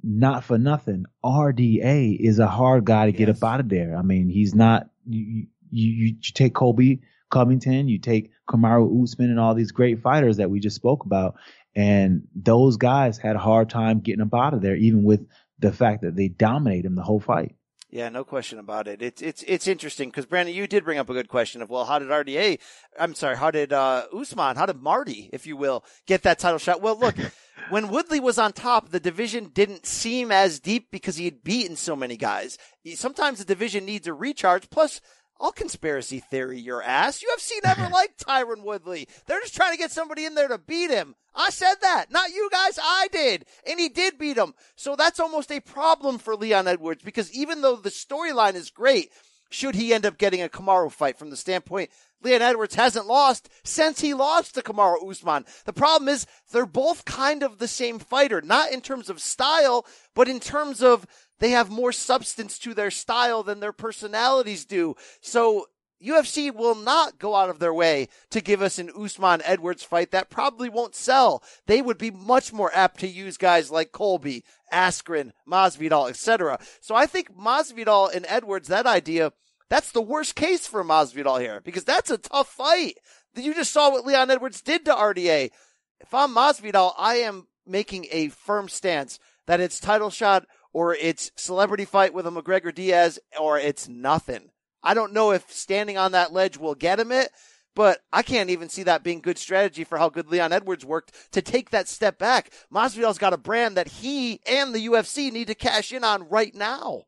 not 0.01 0.45
for 0.45 0.57
nothing. 0.57 1.05
RDA 1.23 2.17
is 2.17 2.39
a 2.39 2.47
hard 2.47 2.85
guy 2.85 3.07
to 3.07 3.11
get 3.11 3.29
up 3.29 3.43
out 3.43 3.59
of 3.59 3.67
there. 3.67 3.95
I 3.97 4.03
mean, 4.03 4.29
he's 4.29 4.55
not. 4.55 4.89
You 5.05 5.47
you, 5.69 5.91
you, 5.91 6.05
you 6.21 6.33
take 6.33 6.55
Colby 6.55 7.01
Covington, 7.29 7.89
you 7.89 7.99
take 7.99 8.31
Kamaru 8.49 9.03
Usman, 9.03 9.29
and 9.29 9.39
all 9.39 9.53
these 9.53 9.73
great 9.73 10.01
fighters 10.01 10.37
that 10.37 10.49
we 10.49 10.61
just 10.61 10.77
spoke 10.77 11.05
about, 11.05 11.35
and 11.75 12.25
those 12.33 12.77
guys 12.77 13.17
had 13.17 13.35
a 13.35 13.39
hard 13.39 13.69
time 13.69 13.99
getting 13.99 14.21
up 14.21 14.33
out 14.33 14.53
of 14.53 14.61
there, 14.61 14.77
even 14.77 15.03
with 15.03 15.27
the 15.59 15.73
fact 15.73 16.03
that 16.03 16.15
they 16.15 16.29
dominate 16.29 16.85
him 16.85 16.95
the 16.95 17.03
whole 17.03 17.19
fight. 17.19 17.55
Yeah, 17.89 18.09
no 18.09 18.25
question 18.25 18.59
about 18.59 18.89
it. 18.89 19.01
It's 19.01 19.21
it's 19.21 19.43
it's 19.43 19.65
interesting 19.65 20.09
because 20.09 20.25
Brandon, 20.25 20.53
you 20.53 20.67
did 20.67 20.83
bring 20.83 20.97
up 20.97 21.09
a 21.09 21.13
good 21.13 21.29
question 21.29 21.61
of 21.61 21.69
well, 21.69 21.85
how 21.85 21.99
did 21.99 22.09
RDA? 22.09 22.59
I'm 22.99 23.15
sorry, 23.15 23.37
how 23.37 23.49
did 23.49 23.71
uh, 23.71 24.07
Usman? 24.13 24.57
How 24.57 24.65
did 24.65 24.81
Marty, 24.81 25.29
if 25.31 25.47
you 25.47 25.55
will, 25.55 25.85
get 26.05 26.23
that 26.23 26.37
title 26.37 26.59
shot? 26.59 26.81
Well, 26.81 26.99
look, 26.99 27.15
when 27.69 27.87
Woodley 27.87 28.19
was 28.19 28.37
on 28.37 28.51
top, 28.51 28.89
the 28.89 28.99
division 28.99 29.51
didn't 29.53 29.85
seem 29.85 30.33
as 30.33 30.59
deep 30.59 30.91
because 30.91 31.15
he 31.15 31.25
had 31.25 31.43
beaten 31.43 31.77
so 31.77 31.95
many 31.95 32.17
guys. 32.17 32.57
Sometimes 32.95 33.39
the 33.39 33.45
division 33.45 33.85
needs 33.85 34.05
a 34.05 34.13
recharge. 34.13 34.69
Plus, 34.69 34.99
all 35.39 35.51
conspiracy 35.51 36.19
theory, 36.19 36.59
your 36.59 36.81
ass. 36.81 37.23
UFC 37.23 37.51
never 37.63 37.89
liked 37.89 38.25
Tyron 38.25 38.63
Woodley. 38.63 39.07
They're 39.25 39.41
just 39.41 39.55
trying 39.55 39.71
to 39.71 39.77
get 39.77 39.91
somebody 39.91 40.25
in 40.25 40.35
there 40.35 40.47
to 40.47 40.57
beat 40.57 40.89
him. 40.89 41.15
I 41.35 41.51
said 41.51 41.75
that. 41.81 42.11
Not 42.11 42.31
you 42.31 42.49
guys. 42.51 42.79
I 42.81 43.07
did. 43.11 43.45
And 43.69 43.79
he 43.79 43.89
did 43.89 44.17
beat 44.17 44.37
him. 44.37 44.53
So 44.75 44.95
that's 44.95 45.19
almost 45.19 45.51
a 45.51 45.59
problem 45.59 46.17
for 46.17 46.35
Leon 46.35 46.67
Edwards 46.67 47.03
because 47.03 47.31
even 47.33 47.61
though 47.61 47.75
the 47.75 47.89
storyline 47.89 48.55
is 48.55 48.71
great, 48.71 49.11
should 49.49 49.75
he 49.75 49.93
end 49.93 50.05
up 50.05 50.17
getting 50.17 50.41
a 50.41 50.49
Kamaru 50.49 50.91
fight 50.91 51.17
from 51.17 51.29
the 51.29 51.37
standpoint 51.37 51.89
Leon 52.23 52.41
Edwards 52.41 52.75
hasn't 52.75 53.07
lost 53.07 53.49
since 53.63 54.01
he 54.01 54.13
lost 54.13 54.55
to 54.55 54.61
Kamaru 54.61 55.09
Usman. 55.09 55.45
The 55.65 55.73
problem 55.73 56.09
is 56.09 56.25
they're 56.51 56.65
both 56.65 57.05
kind 57.05 57.43
of 57.43 57.59
the 57.59 57.67
same 57.67 57.99
fighter, 57.99 58.41
not 58.41 58.71
in 58.71 58.81
terms 58.81 59.09
of 59.09 59.21
style, 59.21 59.85
but 60.15 60.27
in 60.27 60.39
terms 60.39 60.81
of 60.81 61.05
they 61.39 61.51
have 61.51 61.69
more 61.69 61.91
substance 61.91 62.57
to 62.59 62.73
their 62.73 62.89
style 62.89 63.43
than 63.43 63.59
their 63.59 63.73
personalities 63.73 64.65
do. 64.65 64.95
So 65.21 65.67
UFC 66.03 66.53
will 66.53 66.75
not 66.75 67.17
go 67.17 67.35
out 67.35 67.49
of 67.49 67.59
their 67.59 67.73
way 67.73 68.07
to 68.29 68.41
give 68.41 68.61
us 68.61 68.77
an 68.77 68.91
Usman 68.97 69.41
Edwards 69.43 69.83
fight 69.83 70.11
that 70.11 70.29
probably 70.29 70.69
won't 70.69 70.95
sell. 70.95 71.43
They 71.65 71.81
would 71.81 71.97
be 71.97 72.11
much 72.11 72.53
more 72.53 72.71
apt 72.73 72.99
to 72.99 73.07
use 73.07 73.37
guys 73.37 73.71
like 73.71 73.91
Colby, 73.91 74.43
Askren, 74.71 75.31
Masvidal, 75.49 76.09
etc. 76.09 76.59
So 76.81 76.95
I 76.95 77.05
think 77.05 77.35
Masvidal 77.35 78.13
and 78.13 78.25
Edwards, 78.29 78.67
that 78.67 78.85
idea, 78.85 79.33
that's 79.69 79.91
the 79.91 80.01
worst 80.01 80.35
case 80.35 80.67
for 80.67 80.83
Masvidal 80.83 81.41
here 81.41 81.61
because 81.63 81.83
that's 81.83 82.11
a 82.11 82.17
tough 82.17 82.47
fight. 82.47 82.97
You 83.35 83.53
just 83.53 83.71
saw 83.71 83.91
what 83.91 84.05
Leon 84.05 84.31
Edwards 84.31 84.61
did 84.61 84.85
to 84.85 84.93
RDA. 84.93 85.51
If 85.99 86.13
I'm 86.13 86.33
Masvidal, 86.33 86.93
I 86.97 87.15
am 87.15 87.47
making 87.65 88.07
a 88.11 88.29
firm 88.29 88.69
stance 88.69 89.19
that 89.45 89.59
it's 89.59 89.79
title 89.79 90.09
shot 90.09 90.45
or 90.73 90.93
it's 90.95 91.31
celebrity 91.35 91.85
fight 91.85 92.13
with 92.13 92.27
a 92.27 92.31
McGregor 92.31 92.73
Diaz 92.73 93.19
or 93.39 93.57
it's 93.57 93.87
nothing. 93.87 94.49
I 94.83 94.93
don't 94.93 95.13
know 95.13 95.31
if 95.31 95.51
standing 95.51 95.97
on 95.97 96.11
that 96.13 96.33
ledge 96.33 96.57
will 96.57 96.75
get 96.75 96.99
him 96.99 97.11
it, 97.11 97.29
but 97.75 97.99
I 98.11 98.23
can't 98.23 98.49
even 98.49 98.69
see 98.69 98.83
that 98.83 99.03
being 99.03 99.21
good 99.21 99.37
strategy 99.37 99.83
for 99.83 99.97
how 99.97 100.09
good 100.09 100.29
Leon 100.29 100.51
Edwards 100.51 100.85
worked 100.85 101.13
to 101.33 101.41
take 101.41 101.69
that 101.69 101.87
step 101.87 102.17
back. 102.17 102.51
Masvidal's 102.73 103.17
got 103.19 103.33
a 103.33 103.37
brand 103.37 103.77
that 103.77 103.87
he 103.87 104.39
and 104.49 104.73
the 104.73 104.87
UFC 104.87 105.31
need 105.31 105.47
to 105.47 105.55
cash 105.55 105.91
in 105.91 106.03
on 106.03 106.27
right 106.29 106.55
now. 106.55 107.03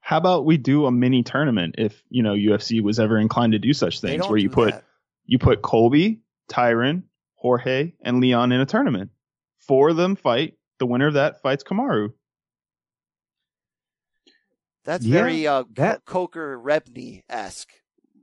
How 0.00 0.18
about 0.18 0.44
we 0.44 0.56
do 0.56 0.86
a 0.86 0.92
mini 0.92 1.22
tournament 1.22 1.76
if 1.78 2.00
you 2.08 2.22
know 2.22 2.34
UFC 2.34 2.80
was 2.80 3.00
ever 3.00 3.18
inclined 3.18 3.52
to 3.52 3.58
do 3.58 3.72
such 3.72 4.00
things, 4.00 4.28
where 4.28 4.38
you 4.38 4.50
put 4.50 4.72
that. 4.72 4.84
you 5.24 5.38
put 5.38 5.62
Colby, 5.62 6.20
Tyron, 6.48 7.02
Jorge, 7.34 7.92
and 8.02 8.20
Leon 8.20 8.52
in 8.52 8.60
a 8.60 8.66
tournament. 8.66 9.10
Four 9.58 9.88
of 9.88 9.96
them 9.96 10.14
fight. 10.14 10.54
The 10.78 10.86
winner 10.86 11.08
of 11.08 11.14
that 11.14 11.42
fights 11.42 11.64
Kamaru. 11.64 12.12
That's 14.86 15.04
Yeah, 15.04 15.18
very 15.20 15.46
uh, 15.46 15.64
that- 15.74 16.04
Coker 16.06 16.58
Rebney 16.58 17.22
esque. 17.28 17.68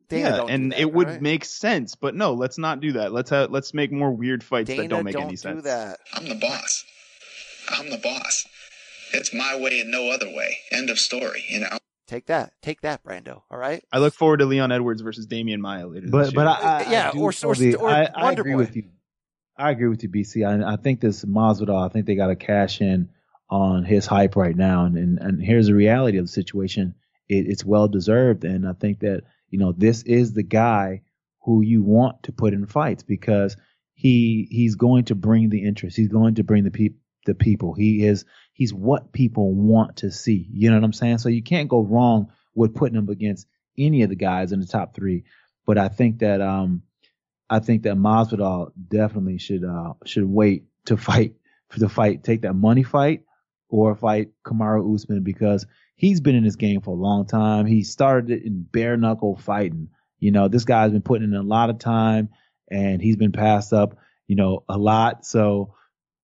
Dana 0.10 0.30
yeah, 0.48 0.54
and 0.54 0.72
that, 0.72 0.80
it 0.82 0.92
would 0.94 1.08
right? 1.08 1.22
make 1.22 1.46
sense, 1.46 1.96
but 1.96 2.14
no, 2.14 2.34
let's 2.34 2.58
not 2.58 2.82
do 2.82 2.94
that. 2.94 3.14
Let's 3.14 3.30
have 3.30 3.52
let's 3.52 3.74
make 3.74 3.92
more 3.92 4.12
weird 4.12 4.44
fights 4.44 4.68
Dana 4.68 4.84
that 4.84 4.90
don't 4.90 5.04
make 5.06 5.14
don't 5.14 5.24
any 5.24 5.32
do 5.32 5.38
sense. 5.38 5.64
that. 5.64 6.00
I'm 6.14 6.28
the 6.28 6.36
boss. 6.36 6.84
I'm 7.70 7.90
the 7.90 7.98
boss. 7.98 8.46
It's 9.14 9.34
my 9.34 9.58
way 9.60 9.80
and 9.80 9.92
no 9.92 10.10
other 10.12 10.28
way. 10.28 10.58
End 10.72 10.90
of 10.90 11.00
story, 11.00 11.44
you 11.50 11.60
know? 11.62 11.78
Take 12.08 12.26
that. 12.28 12.52
Take 12.62 12.82
that, 12.82 13.04
Brando. 13.04 13.44
All 13.50 13.58
right. 13.58 13.84
I 13.92 14.00
look 14.00 14.14
forward 14.14 14.38
to 14.38 14.46
Leon 14.46 14.72
Edwards 14.72 15.02
versus 15.02 15.26
Demian 15.26 15.60
Maia 15.60 15.88
later. 15.88 16.08
But 16.10 16.26
this 16.26 16.34
but 16.34 16.42
year. 16.42 16.68
I, 16.70 16.84
I 16.84 16.92
Yeah, 16.92 17.10
I 17.10 17.12
do, 17.14 17.20
or- 17.20 17.30
or- 17.30 17.34
Colby, 17.34 17.76
or 17.76 17.90
I, 17.90 18.10
I 18.14 18.32
agree 18.34 18.52
Boy. 18.54 18.58
with 18.58 18.76
you. 18.76 18.84
I 19.58 19.72
agree 19.72 19.88
with 19.88 20.04
you, 20.04 20.10
BC. 20.10 20.46
I, 20.46 20.74
I 20.74 20.76
think 20.76 21.00
this 21.00 21.24
Masvidal. 21.24 21.84
I 21.84 21.92
think 21.92 22.06
they 22.08 22.16
got 22.16 22.28
to 22.28 22.36
cash 22.36 22.82
in 22.82 23.10
on 23.54 23.84
his 23.84 24.08
hype 24.08 24.36
right 24.36 24.56
now, 24.56 24.86
and 24.86 24.98
and, 24.98 25.20
and 25.20 25.44
here's 25.44 25.68
the 25.68 25.76
reality 25.76 26.18
of 26.18 26.26
the 26.26 26.32
situation. 26.32 26.96
It, 27.30 27.46
it's 27.48 27.64
well 27.64 27.88
deserved, 27.88 28.46
and 28.46 28.68
I 28.68 28.74
think 28.74 29.02
that 29.02 29.26
you 29.48 29.60
know 29.60 29.72
this 29.72 30.02
is 30.02 30.34
the 30.34 30.42
guy 30.42 31.04
who 31.44 31.62
you 31.62 31.84
want 31.84 32.24
to 32.24 32.32
put 32.32 32.54
in 32.54 32.66
fights 32.66 33.04
because 33.04 33.56
he 33.94 34.48
he's 34.50 34.74
going 34.74 35.06
to 35.06 35.16
bring 35.16 35.50
the 35.50 35.64
interest. 35.64 35.96
He's 35.96 36.08
going 36.08 36.36
to 36.36 36.44
bring 36.44 36.64
the 36.64 36.72
pe- 36.72 36.96
the 37.28 37.36
people. 37.36 37.76
He 37.76 38.04
is 38.04 38.26
he's 38.54 38.74
what 38.74 39.14
people 39.14 39.54
want 39.54 39.98
to 39.98 40.10
see. 40.10 40.48
You 40.52 40.72
know 40.72 40.78
what 40.78 40.86
I'm 40.86 40.94
saying? 40.94 41.20
So 41.20 41.30
you 41.30 41.44
can't 41.44 41.70
go 41.70 41.84
wrong 41.84 42.32
with 42.56 42.74
putting 42.74 42.98
him 42.98 43.10
against 43.10 43.46
any 43.78 44.02
of 44.02 44.10
the 44.10 44.16
guys 44.16 44.52
in 44.52 44.62
the 44.62 44.66
top 44.66 44.96
three. 44.96 45.26
But 45.68 45.78
I 45.78 45.90
think 45.90 46.20
that 46.20 46.42
um 46.42 46.82
I 47.52 47.60
think 47.60 47.84
that 47.84 47.98
Masvidal 47.98 48.72
definitely 48.88 49.38
should 49.38 49.64
uh 49.64 49.94
should 50.06 50.26
wait 50.26 50.64
to 50.86 50.98
fight 51.10 51.36
for 51.70 51.80
the 51.80 51.90
fight, 51.90 52.24
take 52.24 52.42
that 52.42 52.54
money 52.54 52.82
fight 52.82 53.22
or 53.74 53.96
fight 53.96 54.30
Kamaru 54.46 54.94
Usman 54.94 55.24
because 55.24 55.66
he's 55.96 56.22
been 56.22 56.36
in 56.36 56.44
this 56.44 56.58
game 56.58 56.82
for 56.82 56.92
a 56.92 57.00
long 57.00 57.26
time. 57.26 57.66
He 57.66 57.84
started 57.84 58.30
it 58.30 58.46
in 58.46 58.62
bare 58.62 58.98
knuckle 58.98 59.36
fighting. 59.36 59.90
You 60.20 60.32
know, 60.32 60.48
this 60.48 60.64
guy's 60.64 60.92
been 60.92 61.02
putting 61.02 61.28
in 61.28 61.34
a 61.34 61.42
lot 61.42 61.72
of 61.72 61.80
time 61.80 62.30
and 62.70 63.02
he's 63.02 63.16
been 63.16 63.32
passed 63.32 63.74
up, 63.74 63.98
you 64.28 64.36
know, 64.36 64.64
a 64.70 64.78
lot. 64.78 65.26
So 65.26 65.74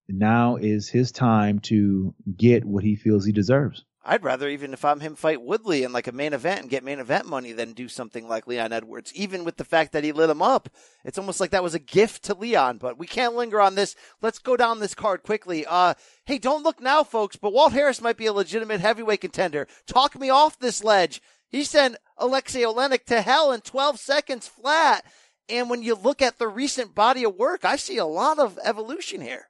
now 0.07 0.57
is 0.57 0.89
his 0.89 1.11
time 1.11 1.57
to 1.61 2.13
get 2.37 2.65
what 2.65 2.83
he 2.83 2.95
feels 2.95 3.25
he 3.25 3.31
deserves. 3.31 3.83
I'd 4.03 4.23
rather 4.23 4.47
even 4.47 4.71
if 4.71 4.85
I'm 4.85 5.01
him 5.01 5.15
fight 5.15 5.41
Woodley 5.41 5.83
in 5.83 5.91
like 5.91 6.07
a 6.07 6.13
main 6.13 6.33
event 6.33 6.61
and 6.61 6.69
get 6.69 6.85
main 6.85 6.99
event 6.99 7.25
money 7.25 7.51
than 7.51 7.73
do 7.73 7.89
something 7.89 8.27
like 8.27 8.47
Leon 8.47 8.71
Edwards. 8.71 9.13
Even 9.13 9.43
with 9.43 9.57
the 9.57 9.65
fact 9.65 9.91
that 9.91 10.05
he 10.05 10.13
lit 10.13 10.29
him 10.29 10.41
up, 10.41 10.69
it's 11.03 11.17
almost 11.17 11.41
like 11.41 11.51
that 11.51 11.63
was 11.63 11.73
a 11.73 11.79
gift 11.79 12.23
to 12.23 12.33
Leon. 12.33 12.77
But 12.77 12.97
we 12.97 13.07
can't 13.07 13.35
linger 13.35 13.59
on 13.59 13.75
this. 13.75 13.95
Let's 14.21 14.39
go 14.39 14.55
down 14.55 14.79
this 14.79 14.95
card 14.95 15.23
quickly. 15.23 15.65
Uh, 15.67 15.95
hey, 16.25 16.37
don't 16.37 16.63
look 16.63 16.81
now, 16.81 17.03
folks. 17.03 17.35
But 17.35 17.51
Walt 17.51 17.73
Harris 17.73 18.01
might 18.01 18.17
be 18.17 18.25
a 18.25 18.33
legitimate 18.33 18.79
heavyweight 18.79 19.21
contender. 19.21 19.67
Talk 19.85 20.17
me 20.17 20.29
off 20.29 20.57
this 20.57 20.81
ledge. 20.83 21.21
He 21.49 21.63
sent 21.63 21.97
Alexei 22.17 22.61
Oleinik 22.61 23.05
to 23.05 23.21
hell 23.21 23.51
in 23.51 23.61
12 23.61 23.99
seconds 23.99 24.47
flat. 24.47 25.03
And 25.49 25.69
when 25.69 25.81
you 25.81 25.95
look 25.95 26.21
at 26.21 26.37
the 26.37 26.47
recent 26.47 26.95
body 26.95 27.25
of 27.25 27.35
work, 27.35 27.65
I 27.65 27.75
see 27.75 27.97
a 27.97 28.05
lot 28.05 28.39
of 28.39 28.57
evolution 28.63 29.19
here. 29.19 29.49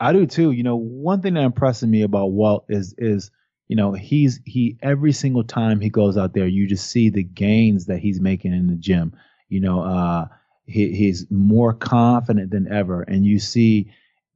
I 0.00 0.12
do 0.12 0.26
too. 0.26 0.50
You 0.50 0.64
know, 0.64 0.76
one 0.76 1.22
thing 1.22 1.34
that 1.34 1.44
impresses 1.44 1.88
me 1.88 2.02
about 2.02 2.32
Walt 2.32 2.64
is 2.68 2.94
is 2.98 3.30
you 3.72 3.76
know 3.76 3.92
he's 3.94 4.38
he 4.44 4.76
every 4.82 5.12
single 5.12 5.44
time 5.44 5.80
he 5.80 5.88
goes 5.88 6.18
out 6.18 6.34
there, 6.34 6.46
you 6.46 6.66
just 6.66 6.90
see 6.90 7.08
the 7.08 7.22
gains 7.22 7.86
that 7.86 8.00
he's 8.00 8.20
making 8.20 8.52
in 8.52 8.66
the 8.66 8.74
gym. 8.74 9.14
You 9.48 9.60
know, 9.60 9.80
uh, 9.80 10.26
he, 10.66 10.92
he's 10.92 11.24
more 11.30 11.72
confident 11.72 12.50
than 12.50 12.70
ever, 12.70 13.00
and 13.00 13.24
you 13.24 13.38
see 13.38 13.90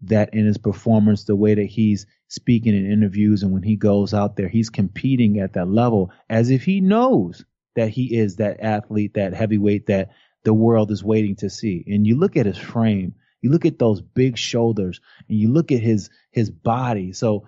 that 0.05 0.33
in 0.33 0.47
his 0.47 0.57
performance, 0.57 1.25
the 1.25 1.37
way 1.37 1.53
that 1.53 1.67
he's 1.67 2.07
speaking 2.29 2.75
in 2.75 2.91
interviews, 2.91 3.43
and 3.43 3.53
when 3.53 3.63
he 3.63 3.77
goes 3.77 4.15
out 4.15 4.37
there, 4.37 4.49
he's 4.49 4.71
competing 4.71 5.39
at 5.39 5.53
that 5.53 5.69
level 5.69 6.13
as 6.31 6.49
if 6.49 6.65
he 6.65 6.81
knows 6.81 7.45
that 7.75 7.91
he 7.91 8.17
is 8.17 8.37
that 8.37 8.61
athlete, 8.61 9.13
that 9.17 9.35
heavyweight 9.35 9.89
that 9.89 10.13
the 10.45 10.55
world 10.55 10.91
is 10.91 11.05
waiting 11.05 11.37
to 11.37 11.51
see. 11.51 11.85
And 11.87 12.07
you 12.07 12.19
look 12.19 12.39
at 12.39 12.47
his 12.47 12.57
frame 12.57 13.15
you 13.43 13.53
look 13.53 13.65
at 13.65 13.79
those 13.79 14.01
big 14.01 14.37
shoulders 14.37 15.01
and 15.29 15.39
you 15.39 15.53
look 15.53 15.71
at 15.71 15.81
his 15.81 16.11
his 16.33 16.51
body. 16.51 17.13
So 17.13 17.47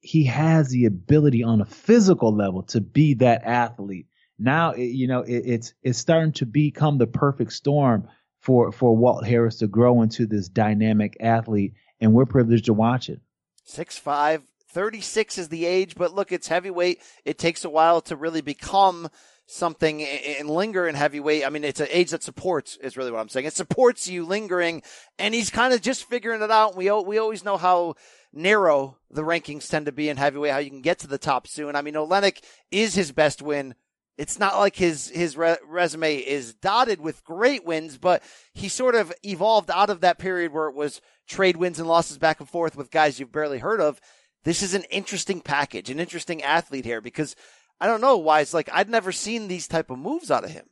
he 0.00 0.24
has 0.24 0.70
the 0.70 0.86
ability 0.86 1.42
on 1.42 1.60
a 1.60 1.66
physical 1.66 2.34
level 2.34 2.62
to 2.64 2.80
be 2.80 3.14
that 3.14 3.44
athlete. 3.44 4.06
Now, 4.38 4.74
you 4.74 5.06
know, 5.06 5.20
it, 5.20 5.42
it's 5.44 5.74
it's 5.82 5.98
starting 5.98 6.32
to 6.32 6.46
become 6.46 6.98
the 6.98 7.06
perfect 7.06 7.52
storm 7.52 8.08
for 8.40 8.72
for 8.72 8.96
Walt 8.96 9.26
Harris 9.26 9.58
to 9.58 9.66
grow 9.66 10.02
into 10.02 10.26
this 10.26 10.48
dynamic 10.48 11.16
athlete, 11.20 11.74
and 12.00 12.14
we're 12.14 12.26
privileged 12.26 12.66
to 12.66 12.72
watch 12.72 13.10
it. 13.10 13.20
Six 13.64 13.98
five, 13.98 14.42
36 14.70 15.36
is 15.36 15.48
the 15.48 15.66
age, 15.66 15.94
but 15.94 16.14
look, 16.14 16.32
it's 16.32 16.48
heavyweight. 16.48 17.00
It 17.24 17.38
takes 17.38 17.64
a 17.64 17.70
while 17.70 18.00
to 18.02 18.16
really 18.16 18.40
become 18.40 19.08
something 19.50 20.02
and 20.02 20.48
linger 20.48 20.86
in 20.86 20.94
heavyweight. 20.94 21.44
I 21.44 21.50
mean, 21.50 21.64
it's 21.64 21.80
an 21.80 21.88
age 21.90 22.10
that 22.10 22.22
supports 22.22 22.76
is 22.76 22.96
really 22.96 23.10
what 23.10 23.20
I'm 23.20 23.28
saying. 23.28 23.46
It 23.46 23.54
supports 23.54 24.08
you 24.08 24.24
lingering 24.24 24.82
and 25.18 25.34
he's 25.34 25.50
kind 25.50 25.74
of 25.74 25.80
just 25.82 26.08
figuring 26.08 26.42
it 26.42 26.50
out. 26.50 26.76
We, 26.76 26.90
we 26.90 27.18
always 27.18 27.44
know 27.44 27.56
how 27.56 27.94
narrow 28.32 28.96
the 29.10 29.22
rankings 29.22 29.68
tend 29.68 29.86
to 29.86 29.92
be 29.92 30.08
in 30.08 30.16
heavyweight, 30.16 30.52
how 30.52 30.58
you 30.58 30.70
can 30.70 30.82
get 30.82 31.00
to 31.00 31.06
the 31.06 31.18
top 31.18 31.46
soon. 31.46 31.74
I 31.74 31.82
mean, 31.82 31.94
Oleinik 31.94 32.42
is 32.70 32.94
his 32.94 33.12
best 33.12 33.42
win. 33.42 33.74
It's 34.16 34.38
not 34.38 34.58
like 34.58 34.76
his, 34.76 35.08
his 35.08 35.36
re- 35.36 35.56
resume 35.66 36.16
is 36.16 36.54
dotted 36.54 37.00
with 37.00 37.24
great 37.24 37.64
wins, 37.64 37.96
but 37.98 38.22
he 38.52 38.68
sort 38.68 38.94
of 38.94 39.12
evolved 39.24 39.70
out 39.70 39.90
of 39.90 40.02
that 40.02 40.18
period 40.18 40.52
where 40.52 40.68
it 40.68 40.74
was 40.74 41.00
trade 41.26 41.56
wins 41.56 41.78
and 41.78 41.88
losses 41.88 42.18
back 42.18 42.38
and 42.38 42.48
forth 42.48 42.76
with 42.76 42.90
guys 42.90 43.18
you've 43.18 43.32
barely 43.32 43.58
heard 43.58 43.80
of. 43.80 44.00
This 44.44 44.62
is 44.62 44.74
an 44.74 44.84
interesting 44.84 45.40
package, 45.40 45.90
an 45.90 46.00
interesting 46.00 46.42
athlete 46.42 46.84
here 46.84 47.00
because 47.00 47.34
I 47.80 47.86
don't 47.86 48.00
know 48.00 48.18
why 48.18 48.40
it's 48.40 48.54
like 48.54 48.68
I'd 48.72 48.90
never 48.90 49.12
seen 49.12 49.48
these 49.48 49.68
type 49.68 49.90
of 49.90 49.98
moves 49.98 50.30
out 50.30 50.44
of 50.44 50.50
him. 50.50 50.66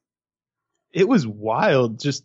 It 0.93 1.09
was 1.09 1.27
wild 1.27 2.01
just 2.01 2.25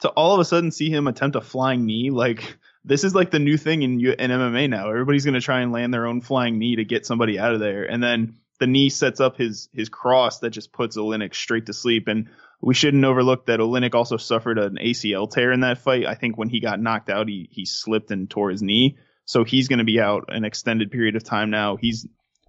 to 0.00 0.08
all 0.08 0.34
of 0.34 0.40
a 0.40 0.44
sudden 0.44 0.70
see 0.70 0.90
him 0.90 1.06
attempt 1.06 1.36
a 1.36 1.40
flying 1.40 1.86
knee. 1.86 2.10
Like 2.10 2.56
this 2.84 3.04
is 3.04 3.14
like 3.14 3.30
the 3.30 3.38
new 3.38 3.56
thing 3.56 3.82
in 3.82 4.00
in 4.00 4.30
MMA 4.30 4.68
now. 4.68 4.90
Everybody's 4.90 5.24
going 5.24 5.34
to 5.34 5.40
try 5.40 5.60
and 5.60 5.72
land 5.72 5.94
their 5.94 6.06
own 6.06 6.20
flying 6.20 6.58
knee 6.58 6.76
to 6.76 6.84
get 6.84 7.06
somebody 7.06 7.38
out 7.38 7.54
of 7.54 7.60
there, 7.60 7.84
and 7.84 8.02
then 8.02 8.36
the 8.60 8.66
knee 8.66 8.90
sets 8.90 9.20
up 9.20 9.36
his 9.36 9.68
his 9.72 9.88
cross 9.88 10.40
that 10.40 10.50
just 10.50 10.72
puts 10.72 10.96
Oleinik 10.96 11.34
straight 11.34 11.66
to 11.66 11.72
sleep. 11.72 12.08
And 12.08 12.28
we 12.60 12.74
shouldn't 12.74 13.04
overlook 13.04 13.46
that 13.46 13.60
Oleinik 13.60 13.94
also 13.94 14.16
suffered 14.16 14.58
an 14.58 14.76
ACL 14.76 15.30
tear 15.30 15.52
in 15.52 15.60
that 15.60 15.78
fight. 15.78 16.06
I 16.06 16.14
think 16.14 16.36
when 16.36 16.48
he 16.48 16.60
got 16.60 16.80
knocked 16.80 17.08
out, 17.08 17.28
he 17.28 17.48
he 17.50 17.64
slipped 17.64 18.10
and 18.10 18.28
tore 18.28 18.50
his 18.50 18.62
knee, 18.62 18.98
so 19.24 19.44
he's 19.44 19.68
going 19.68 19.78
to 19.78 19.84
be 19.84 20.00
out 20.00 20.24
an 20.28 20.44
extended 20.44 20.90
period 20.90 21.16
of 21.16 21.24
time 21.24 21.50
now. 21.50 21.76
He's 21.76 22.06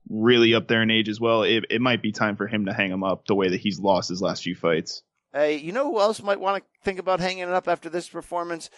really 0.09 0.53
up 0.53 0.67
there 0.67 0.81
in 0.81 0.91
age 0.91 1.09
as 1.09 1.19
well, 1.19 1.43
it, 1.43 1.65
it 1.69 1.81
might 1.81 2.01
be 2.01 2.11
time 2.11 2.35
for 2.35 2.47
him 2.47 2.65
to 2.65 2.73
hang 2.73 2.91
him 2.91 3.03
up 3.03 3.25
the 3.25 3.35
way 3.35 3.49
that 3.49 3.59
he's 3.59 3.79
lost 3.79 4.09
his 4.09 4.21
last 4.21 4.43
few 4.43 4.55
fights. 4.55 5.03
Hey, 5.33 5.57
you 5.57 5.71
know 5.71 5.91
who 5.91 5.99
else 5.99 6.21
might 6.21 6.39
want 6.39 6.63
to 6.63 6.69
think 6.83 6.99
about 6.99 7.19
hanging 7.19 7.43
it 7.43 7.49
up 7.49 7.67
after 7.67 7.89
this 7.89 8.07
performance? 8.07 8.69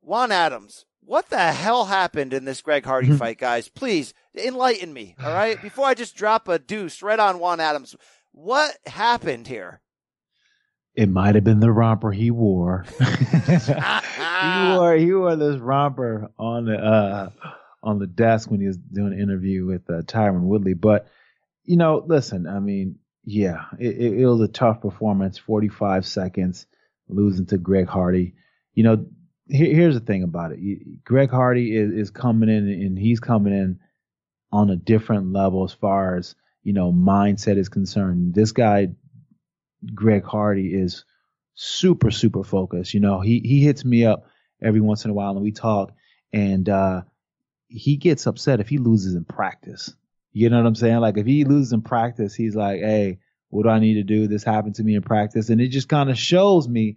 Juan 0.00 0.32
Adams. 0.32 0.84
What 1.00 1.28
the 1.28 1.52
hell 1.52 1.86
happened 1.86 2.32
in 2.32 2.44
this 2.44 2.62
Greg 2.62 2.84
Hardy 2.84 3.08
mm-hmm. 3.08 3.16
fight, 3.18 3.38
guys? 3.38 3.68
Please 3.68 4.14
enlighten 4.34 4.92
me, 4.92 5.14
all 5.22 5.32
right? 5.32 5.60
Before 5.60 5.86
I 5.86 5.94
just 5.94 6.16
drop 6.16 6.48
a 6.48 6.58
deuce 6.58 7.02
right 7.02 7.18
on 7.18 7.38
Juan 7.38 7.60
Adams. 7.60 7.94
What 8.32 8.76
happened 8.86 9.46
here? 9.46 9.80
It 10.94 11.08
might 11.08 11.34
have 11.34 11.44
been 11.44 11.60
the 11.60 11.72
romper 11.72 12.12
he 12.12 12.30
wore. 12.30 12.84
he 13.00 14.76
wore 14.76 14.96
he 14.96 15.12
wore 15.12 15.36
this 15.36 15.56
romper 15.56 16.30
on 16.38 16.66
the 16.66 16.76
uh 16.76 17.30
on 17.84 17.98
the 17.98 18.06
desk 18.06 18.50
when 18.50 18.60
he 18.60 18.66
was 18.66 18.76
doing 18.76 19.12
an 19.12 19.20
interview 19.20 19.66
with 19.66 19.88
uh, 19.88 20.02
Tyron 20.02 20.42
Woodley. 20.42 20.74
But 20.74 21.06
you 21.64 21.76
know, 21.76 22.02
listen, 22.04 22.46
I 22.46 22.58
mean, 22.58 22.98
yeah, 23.24 23.66
it, 23.78 23.96
it, 23.96 24.20
it 24.20 24.26
was 24.26 24.40
a 24.40 24.48
tough 24.48 24.80
performance. 24.80 25.38
Forty 25.38 25.68
five 25.68 26.06
seconds 26.06 26.66
losing 27.08 27.46
to 27.46 27.58
Greg 27.58 27.86
Hardy. 27.86 28.34
You 28.72 28.84
know, 28.84 29.06
here, 29.48 29.72
here's 29.72 29.94
the 29.94 30.00
thing 30.00 30.22
about 30.22 30.52
it. 30.52 31.04
Greg 31.04 31.30
Hardy 31.30 31.76
is, 31.76 31.92
is 31.92 32.10
coming 32.10 32.48
in 32.48 32.68
and 32.68 32.98
he's 32.98 33.20
coming 33.20 33.52
in 33.52 33.78
on 34.50 34.70
a 34.70 34.76
different 34.76 35.32
level 35.32 35.64
as 35.64 35.72
far 35.72 36.16
as 36.16 36.34
you 36.62 36.72
know 36.72 36.92
mindset 36.92 37.58
is 37.58 37.68
concerned. 37.68 38.34
This 38.34 38.52
guy, 38.52 38.88
Greg 39.94 40.24
Hardy, 40.24 40.74
is 40.74 41.04
super 41.54 42.10
super 42.10 42.44
focused. 42.44 42.94
You 42.94 43.00
know, 43.00 43.20
he 43.20 43.40
he 43.40 43.62
hits 43.62 43.84
me 43.84 44.04
up 44.04 44.26
every 44.62 44.80
once 44.80 45.04
in 45.04 45.10
a 45.10 45.14
while 45.14 45.32
and 45.32 45.42
we 45.42 45.52
talk, 45.52 45.92
and 46.32 46.68
uh, 46.68 47.02
he 47.68 47.96
gets 47.96 48.26
upset 48.26 48.60
if 48.60 48.68
he 48.68 48.78
loses 48.78 49.14
in 49.14 49.24
practice. 49.24 49.94
You 50.32 50.50
know 50.50 50.58
what 50.58 50.66
I'm 50.66 50.74
saying? 50.74 50.98
Like 50.98 51.16
if 51.16 51.26
he 51.26 51.44
loses 51.44 51.72
in 51.72 51.82
practice, 51.82 52.34
he's 52.34 52.56
like, 52.56 52.80
"Hey, 52.80 53.18
what 53.50 53.64
do 53.64 53.68
I 53.68 53.78
need 53.78 53.94
to 53.94 54.02
do? 54.02 54.26
This 54.26 54.44
happened 54.44 54.74
to 54.76 54.84
me 54.84 54.94
in 54.96 55.02
practice," 55.02 55.48
and 55.48 55.60
it 55.60 55.68
just 55.68 55.88
kind 55.88 56.10
of 56.10 56.18
shows 56.18 56.68
me 56.68 56.96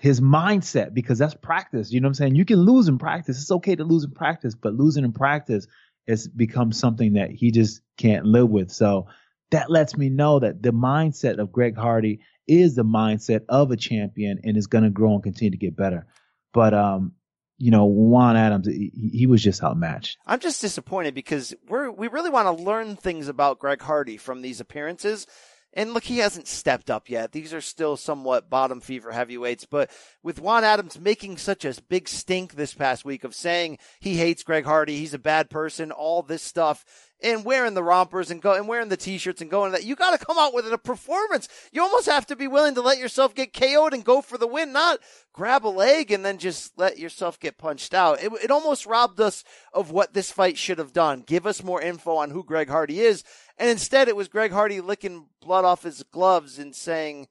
his 0.00 0.20
mindset 0.20 0.94
because 0.94 1.18
that's 1.18 1.34
practice. 1.34 1.92
You 1.92 2.00
know 2.00 2.06
what 2.06 2.10
I'm 2.10 2.14
saying? 2.14 2.34
You 2.34 2.44
can 2.44 2.60
lose 2.60 2.88
in 2.88 2.98
practice. 2.98 3.40
It's 3.40 3.50
okay 3.50 3.76
to 3.76 3.84
lose 3.84 4.04
in 4.04 4.10
practice, 4.10 4.54
but 4.54 4.74
losing 4.74 5.04
in 5.04 5.12
practice 5.12 5.66
has 6.08 6.28
become 6.28 6.72
something 6.72 7.14
that 7.14 7.30
he 7.30 7.50
just 7.50 7.80
can't 7.96 8.26
live 8.26 8.50
with. 8.50 8.70
So 8.70 9.06
that 9.50 9.70
lets 9.70 9.96
me 9.96 10.10
know 10.10 10.40
that 10.40 10.62
the 10.62 10.72
mindset 10.72 11.38
of 11.38 11.52
Greg 11.52 11.76
Hardy 11.76 12.20
is 12.46 12.74
the 12.74 12.84
mindset 12.84 13.42
of 13.48 13.70
a 13.70 13.76
champion 13.76 14.40
and 14.44 14.56
is 14.56 14.66
going 14.66 14.84
to 14.84 14.90
grow 14.90 15.14
and 15.14 15.22
continue 15.22 15.52
to 15.52 15.56
get 15.56 15.76
better. 15.76 16.06
But 16.52 16.74
um, 16.74 17.12
you 17.58 17.70
know, 17.70 17.84
Juan 17.84 18.36
Adams, 18.36 18.66
he, 18.66 19.26
was 19.26 19.42
just 19.42 19.62
outmatched. 19.62 20.18
I'm 20.26 20.40
just 20.40 20.60
disappointed 20.60 21.14
because 21.14 21.54
we're, 21.68 21.90
we 21.90 22.08
really 22.08 22.30
want 22.30 22.46
to 22.46 22.64
learn 22.64 22.96
things 22.96 23.28
about 23.28 23.58
Greg 23.58 23.80
Hardy 23.80 24.16
from 24.16 24.42
these 24.42 24.60
appearances. 24.60 25.26
And 25.72 25.92
look, 25.92 26.04
he 26.04 26.18
hasn't 26.18 26.46
stepped 26.46 26.88
up 26.88 27.10
yet. 27.10 27.32
These 27.32 27.52
are 27.52 27.60
still 27.60 27.96
somewhat 27.96 28.48
bottom 28.48 28.80
fever 28.80 29.10
heavyweights, 29.10 29.66
but 29.66 29.90
with 30.22 30.40
Juan 30.40 30.62
Adams 30.62 31.00
making 31.00 31.36
such 31.36 31.64
a 31.64 31.74
big 31.88 32.08
stink 32.08 32.54
this 32.54 32.74
past 32.74 33.04
week 33.04 33.24
of 33.24 33.34
saying 33.34 33.78
he 33.98 34.16
hates 34.16 34.44
Greg 34.44 34.64
Hardy, 34.64 34.96
he's 34.96 35.14
a 35.14 35.18
bad 35.18 35.50
person, 35.50 35.90
all 35.90 36.22
this 36.22 36.42
stuff, 36.42 36.84
and 37.22 37.44
wearing 37.44 37.74
the 37.74 37.82
rompers 37.82 38.30
and 38.30 38.42
go 38.42 38.54
and 38.54 38.68
wearing 38.68 38.88
the 38.88 38.96
t-shirts 38.96 39.40
and 39.40 39.50
going 39.50 39.72
that 39.72 39.84
you 39.84 39.96
got 39.96 40.18
to 40.18 40.24
come 40.24 40.38
out 40.38 40.52
with 40.52 40.70
a 40.70 40.76
performance. 40.76 41.48
You 41.72 41.82
almost 41.82 42.06
have 42.06 42.26
to 42.26 42.36
be 42.36 42.48
willing 42.48 42.74
to 42.74 42.82
let 42.82 42.98
yourself 42.98 43.34
get 43.34 43.52
KO'd 43.52 43.94
and 43.94 44.04
go 44.04 44.20
for 44.20 44.36
the 44.36 44.46
win, 44.46 44.72
not 44.72 44.98
grab 45.32 45.66
a 45.66 45.68
leg 45.68 46.10
and 46.10 46.24
then 46.24 46.38
just 46.38 46.78
let 46.78 46.98
yourself 46.98 47.40
get 47.40 47.58
punched 47.58 47.94
out. 47.94 48.22
It, 48.22 48.32
it 48.42 48.50
almost 48.50 48.86
robbed 48.86 49.20
us 49.20 49.44
of 49.72 49.90
what 49.90 50.12
this 50.12 50.30
fight 50.30 50.58
should 50.58 50.78
have 50.78 50.92
done. 50.92 51.22
Give 51.26 51.46
us 51.46 51.62
more 51.62 51.80
info 51.80 52.16
on 52.16 52.30
who 52.30 52.44
Greg 52.44 52.68
Hardy 52.68 53.00
is. 53.00 53.24
And 53.58 53.70
instead 53.70 54.08
it 54.08 54.16
was 54.16 54.28
Greg 54.28 54.52
Hardy 54.52 54.80
licking 54.80 55.28
blood 55.40 55.64
off 55.64 55.82
his 55.82 56.02
gloves 56.02 56.58
and 56.58 56.74
saying, 56.74 57.28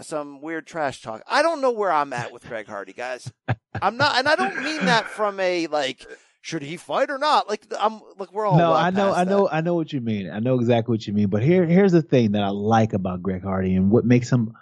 some 0.00 0.40
weird 0.40 0.66
trash 0.66 1.00
talk. 1.00 1.22
I 1.28 1.42
don't 1.42 1.60
know 1.60 1.70
where 1.70 1.92
I'm 1.92 2.12
at 2.12 2.32
with 2.32 2.46
Greg 2.48 2.66
Hardy, 2.66 2.92
guys. 2.92 3.32
I'm 3.80 3.96
not, 3.96 4.16
and 4.16 4.26
I 4.26 4.34
don't 4.34 4.62
mean 4.62 4.86
that 4.86 5.04
from 5.06 5.38
a 5.38 5.68
like 5.68 6.04
should 6.46 6.62
he 6.62 6.76
fight 6.76 7.10
or 7.10 7.18
not? 7.18 7.48
Like 7.48 7.66
I'm 7.78 8.00
like 8.18 8.32
we're 8.32 8.46
all 8.46 8.56
no, 8.56 8.70
well 8.70 8.78
I 8.78 8.90
know, 8.90 9.12
I 9.12 9.24
know, 9.24 9.44
that. 9.44 9.54
I 9.54 9.60
know 9.62 9.74
what 9.74 9.92
you 9.92 10.00
mean. 10.00 10.30
I 10.30 10.38
know 10.38 10.54
exactly 10.54 10.92
what 10.92 11.04
you 11.04 11.12
mean. 11.12 11.26
But 11.26 11.42
here, 11.42 11.66
here's 11.66 11.90
the 11.90 12.02
thing 12.02 12.32
that 12.32 12.42
I 12.44 12.50
like 12.50 12.92
about 12.92 13.20
Greg 13.20 13.42
Hardy 13.42 13.74
and 13.74 13.90
what 13.90 14.04
makes 14.04 14.30
him. 14.30 14.52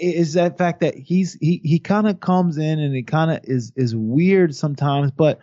Is 0.00 0.32
that 0.32 0.58
fact 0.58 0.80
that 0.80 0.96
he's 0.96 1.34
he 1.34 1.60
he 1.62 1.78
kind 1.78 2.08
of 2.08 2.18
comes 2.18 2.58
in 2.58 2.80
and 2.80 2.94
he 2.96 3.04
kind 3.04 3.30
of 3.30 3.40
is 3.44 3.72
is 3.76 3.94
weird 3.94 4.56
sometimes, 4.56 5.12
but 5.12 5.38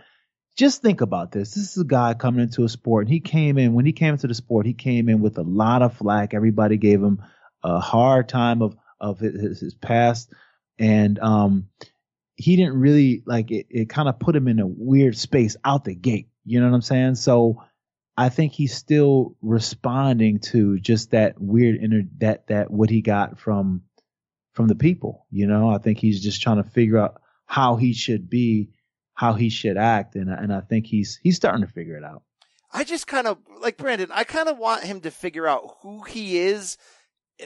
just 0.57 0.81
think 0.81 0.99
about 0.99 1.31
this. 1.31 1.53
This 1.53 1.71
is 1.71 1.77
a 1.77 1.85
guy 1.85 2.15
coming 2.15 2.41
into 2.41 2.65
a 2.65 2.69
sport, 2.69 3.05
and 3.05 3.13
he 3.13 3.21
came 3.21 3.57
in 3.57 3.73
when 3.73 3.85
he 3.85 3.93
came 3.93 4.13
into 4.13 4.27
the 4.27 4.33
sport. 4.33 4.65
He 4.65 4.73
came 4.73 5.07
in 5.07 5.21
with 5.21 5.37
a 5.37 5.43
lot 5.43 5.81
of 5.81 5.95
flack. 5.95 6.33
Everybody 6.33 6.75
gave 6.75 7.01
him 7.01 7.21
a 7.63 7.79
hard 7.79 8.27
time 8.27 8.61
of 8.61 8.75
of 8.99 9.19
his, 9.19 9.61
his 9.61 9.73
past, 9.73 10.33
and 10.77 11.17
um, 11.19 11.69
he 12.35 12.55
didn't 12.55 12.79
really 12.79 13.23
like 13.25 13.51
it. 13.51 13.67
It 13.69 13.89
kind 13.89 14.09
of 14.09 14.19
put 14.19 14.35
him 14.35 14.47
in 14.47 14.59
a 14.59 14.67
weird 14.67 15.17
space 15.17 15.55
out 15.63 15.85
the 15.85 15.95
gate. 15.95 16.29
You 16.43 16.59
know 16.59 16.67
what 16.67 16.75
I'm 16.75 16.81
saying? 16.81 17.15
So 17.15 17.63
I 18.17 18.29
think 18.29 18.53
he's 18.53 18.75
still 18.75 19.35
responding 19.41 20.39
to 20.39 20.79
just 20.79 21.11
that 21.11 21.39
weird 21.39 21.81
inner 21.81 22.03
that 22.17 22.47
that 22.47 22.71
what 22.71 22.89
he 22.89 23.01
got 23.01 23.39
from 23.39 23.83
from 24.53 24.67
the 24.67 24.75
people. 24.75 25.25
You 25.31 25.47
know, 25.47 25.69
I 25.69 25.77
think 25.77 25.99
he's 25.99 26.21
just 26.21 26.41
trying 26.41 26.61
to 26.61 26.69
figure 26.69 26.97
out 26.97 27.21
how 27.45 27.75
he 27.75 27.93
should 27.93 28.29
be 28.29 28.69
how 29.13 29.33
he 29.33 29.49
should 29.49 29.77
act, 29.77 30.15
and 30.15 30.29
and 30.29 30.53
I 30.53 30.61
think 30.61 30.85
he's 30.87 31.19
he's 31.21 31.35
starting 31.35 31.65
to 31.65 31.71
figure 31.71 31.97
it 31.97 32.03
out. 32.03 32.23
I 32.71 32.83
just 32.83 33.07
kind 33.07 33.27
of 33.27 33.37
like 33.61 33.77
Brandon. 33.77 34.09
I 34.11 34.25
kind 34.25 34.49
of 34.49 34.57
want 34.57 34.83
him 34.83 35.01
to 35.01 35.11
figure 35.11 35.47
out 35.47 35.77
who 35.81 36.03
he 36.03 36.37
is, 36.37 36.77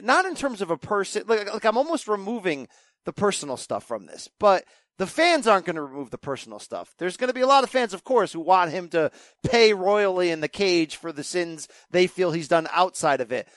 not 0.02 0.24
in 0.24 0.34
terms 0.34 0.60
of 0.60 0.70
a 0.70 0.76
person. 0.76 1.24
Like, 1.26 1.52
like 1.52 1.64
I'm 1.64 1.78
almost 1.78 2.08
removing 2.08 2.68
the 3.04 3.12
personal 3.12 3.56
stuff 3.56 3.84
from 3.84 4.06
this, 4.06 4.28
but 4.38 4.64
the 4.98 5.06
fans 5.06 5.46
aren't 5.46 5.64
going 5.64 5.76
to 5.76 5.82
remove 5.82 6.10
the 6.10 6.18
personal 6.18 6.58
stuff. 6.58 6.94
There's 6.98 7.16
going 7.16 7.28
to 7.28 7.34
be 7.34 7.40
a 7.40 7.46
lot 7.46 7.64
of 7.64 7.70
fans, 7.70 7.94
of 7.94 8.04
course, 8.04 8.32
who 8.32 8.40
want 8.40 8.70
him 8.70 8.88
to 8.90 9.10
pay 9.42 9.72
royally 9.72 10.30
in 10.30 10.40
the 10.40 10.48
cage 10.48 10.96
for 10.96 11.10
the 11.10 11.24
sins 11.24 11.68
they 11.90 12.06
feel 12.06 12.32
he's 12.32 12.48
done 12.48 12.68
outside 12.70 13.20
of 13.22 13.32
it. 13.32 13.48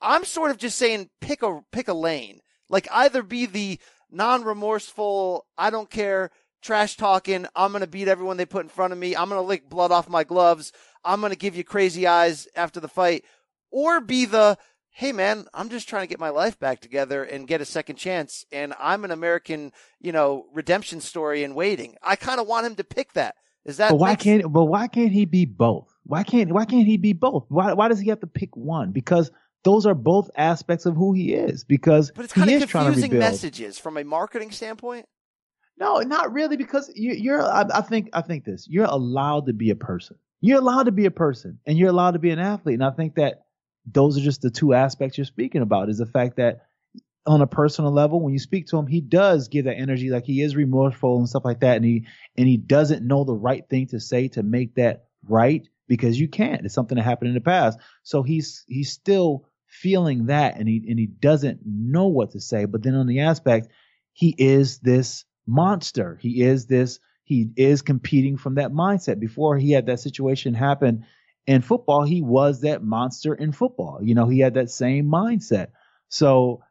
I'm 0.00 0.24
sort 0.24 0.50
of 0.50 0.58
just 0.58 0.78
saying 0.78 1.10
pick 1.20 1.42
a 1.42 1.60
pick 1.72 1.88
a 1.88 1.94
lane. 1.94 2.40
Like 2.70 2.86
either 2.92 3.22
be 3.22 3.46
the 3.46 3.80
non-remorseful, 4.10 5.46
I 5.58 5.70
don't 5.70 5.90
care 5.90 6.30
trash 6.62 6.96
talking. 6.96 7.46
I'm 7.54 7.72
going 7.72 7.82
to 7.82 7.86
beat 7.86 8.08
everyone 8.08 8.36
they 8.36 8.46
put 8.46 8.62
in 8.62 8.68
front 8.68 8.92
of 8.92 8.98
me. 8.98 9.14
I'm 9.14 9.28
going 9.28 9.40
to 9.40 9.46
lick 9.46 9.68
blood 9.68 9.92
off 9.92 10.08
my 10.08 10.24
gloves. 10.24 10.72
I'm 11.04 11.20
going 11.20 11.32
to 11.32 11.38
give 11.38 11.56
you 11.56 11.64
crazy 11.64 12.06
eyes 12.06 12.48
after 12.56 12.80
the 12.80 12.88
fight. 12.88 13.24
Or 13.70 14.00
be 14.00 14.24
the, 14.24 14.56
hey 14.94 15.10
man, 15.10 15.46
I'm 15.52 15.68
just 15.68 15.88
trying 15.88 16.04
to 16.04 16.06
get 16.06 16.20
my 16.20 16.30
life 16.30 16.58
back 16.58 16.80
together 16.80 17.24
and 17.24 17.48
get 17.48 17.60
a 17.60 17.64
second 17.64 17.96
chance. 17.96 18.46
And 18.52 18.72
I'm 18.78 19.04
an 19.04 19.10
American, 19.10 19.72
you 20.00 20.12
know, 20.12 20.46
redemption 20.54 21.00
story 21.00 21.42
in 21.42 21.54
waiting. 21.54 21.96
I 22.02 22.16
kind 22.16 22.40
of 22.40 22.46
want 22.46 22.66
him 22.66 22.76
to 22.76 22.84
pick 22.84 23.12
that. 23.14 23.34
Is 23.64 23.78
that? 23.78 23.90
But 23.90 23.96
why 23.96 24.14
can't? 24.14 24.50
But 24.52 24.64
why 24.64 24.86
can't 24.86 25.12
he 25.12 25.24
be 25.24 25.46
both? 25.46 25.92
Why 26.04 26.22
can't? 26.22 26.52
Why 26.52 26.64
can't 26.64 26.86
he 26.86 26.96
be 26.96 27.12
both? 27.12 27.46
Why? 27.48 27.72
Why 27.72 27.88
does 27.88 27.98
he 27.98 28.08
have 28.10 28.20
to 28.20 28.26
pick 28.26 28.56
one? 28.56 28.92
Because 28.92 29.30
those 29.64 29.84
are 29.86 29.94
both 29.94 30.30
aspects 30.36 30.86
of 30.86 30.94
who 30.94 31.12
he 31.12 31.34
is. 31.34 31.64
Because 31.64 32.12
But 32.14 32.26
it's 32.26 32.34
kind 32.34 32.50
of 32.50 32.70
confusing 32.70 33.18
messages 33.18 33.78
from 33.78 33.96
a 33.96 34.04
marketing 34.04 34.50
standpoint. 34.50 35.06
No, 35.76 35.98
not 36.00 36.32
really, 36.32 36.56
because 36.56 36.92
you, 36.94 37.14
you're. 37.14 37.42
I, 37.42 37.64
I 37.74 37.80
think. 37.80 38.10
I 38.12 38.20
think 38.20 38.44
this. 38.44 38.68
You're 38.68 38.84
allowed 38.84 39.46
to 39.46 39.54
be 39.54 39.70
a 39.70 39.76
person. 39.76 40.18
You're 40.40 40.58
allowed 40.58 40.84
to 40.84 40.92
be 40.92 41.06
a 41.06 41.10
person, 41.10 41.58
and 41.66 41.78
you're 41.78 41.88
allowed 41.88 42.12
to 42.12 42.18
be 42.18 42.30
an 42.30 42.38
athlete. 42.38 42.74
And 42.74 42.84
I 42.84 42.90
think 42.90 43.14
that 43.14 43.43
those 43.86 44.16
are 44.16 44.22
just 44.22 44.42
the 44.42 44.50
two 44.50 44.74
aspects 44.74 45.18
you're 45.18 45.24
speaking 45.24 45.62
about. 45.62 45.88
Is 45.88 45.98
the 45.98 46.06
fact 46.06 46.36
that 46.36 46.66
on 47.26 47.40
a 47.40 47.46
personal 47.46 47.92
level, 47.92 48.20
when 48.20 48.32
you 48.32 48.38
speak 48.38 48.66
to 48.68 48.76
him, 48.76 48.86
he 48.86 49.00
does 49.00 49.48
give 49.48 49.64
that 49.64 49.78
energy, 49.78 50.10
like 50.10 50.24
he 50.24 50.42
is 50.42 50.56
remorseful 50.56 51.18
and 51.18 51.28
stuff 51.28 51.44
like 51.44 51.60
that, 51.60 51.76
and 51.76 51.84
he 51.84 52.06
and 52.36 52.46
he 52.46 52.56
doesn't 52.56 53.06
know 53.06 53.24
the 53.24 53.34
right 53.34 53.66
thing 53.68 53.86
to 53.88 54.00
say 54.00 54.28
to 54.28 54.42
make 54.42 54.74
that 54.74 55.04
right 55.26 55.66
because 55.88 56.18
you 56.18 56.28
can't. 56.28 56.64
It's 56.64 56.74
something 56.74 56.96
that 56.96 57.04
happened 57.04 57.28
in 57.28 57.34
the 57.34 57.40
past. 57.40 57.78
So 58.02 58.22
he's 58.22 58.64
he's 58.68 58.92
still 58.92 59.46
feeling 59.66 60.26
that, 60.26 60.56
and 60.58 60.68
he 60.68 60.84
and 60.88 60.98
he 60.98 61.06
doesn't 61.06 61.60
know 61.64 62.08
what 62.08 62.32
to 62.32 62.40
say. 62.40 62.64
But 62.66 62.82
then 62.82 62.94
on 62.94 63.06
the 63.06 63.20
aspect, 63.20 63.68
he 64.12 64.34
is 64.36 64.78
this 64.78 65.24
monster. 65.46 66.18
He 66.20 66.42
is 66.42 66.66
this. 66.66 67.00
He 67.24 67.48
is 67.56 67.80
competing 67.80 68.36
from 68.36 68.56
that 68.56 68.70
mindset. 68.70 69.18
Before 69.18 69.56
he 69.56 69.72
had 69.72 69.86
that 69.86 70.00
situation 70.00 70.52
happen 70.52 71.06
in 71.46 71.62
football, 71.62 72.04
he 72.04 72.22
was 72.22 72.60
that 72.62 72.82
monster 72.82 73.34
in 73.34 73.52
football. 73.52 74.00
You 74.02 74.14
know, 74.14 74.28
he 74.28 74.38
had 74.38 74.54
that 74.54 74.70
same 74.70 75.06
mindset. 75.06 75.68
So 76.08 76.62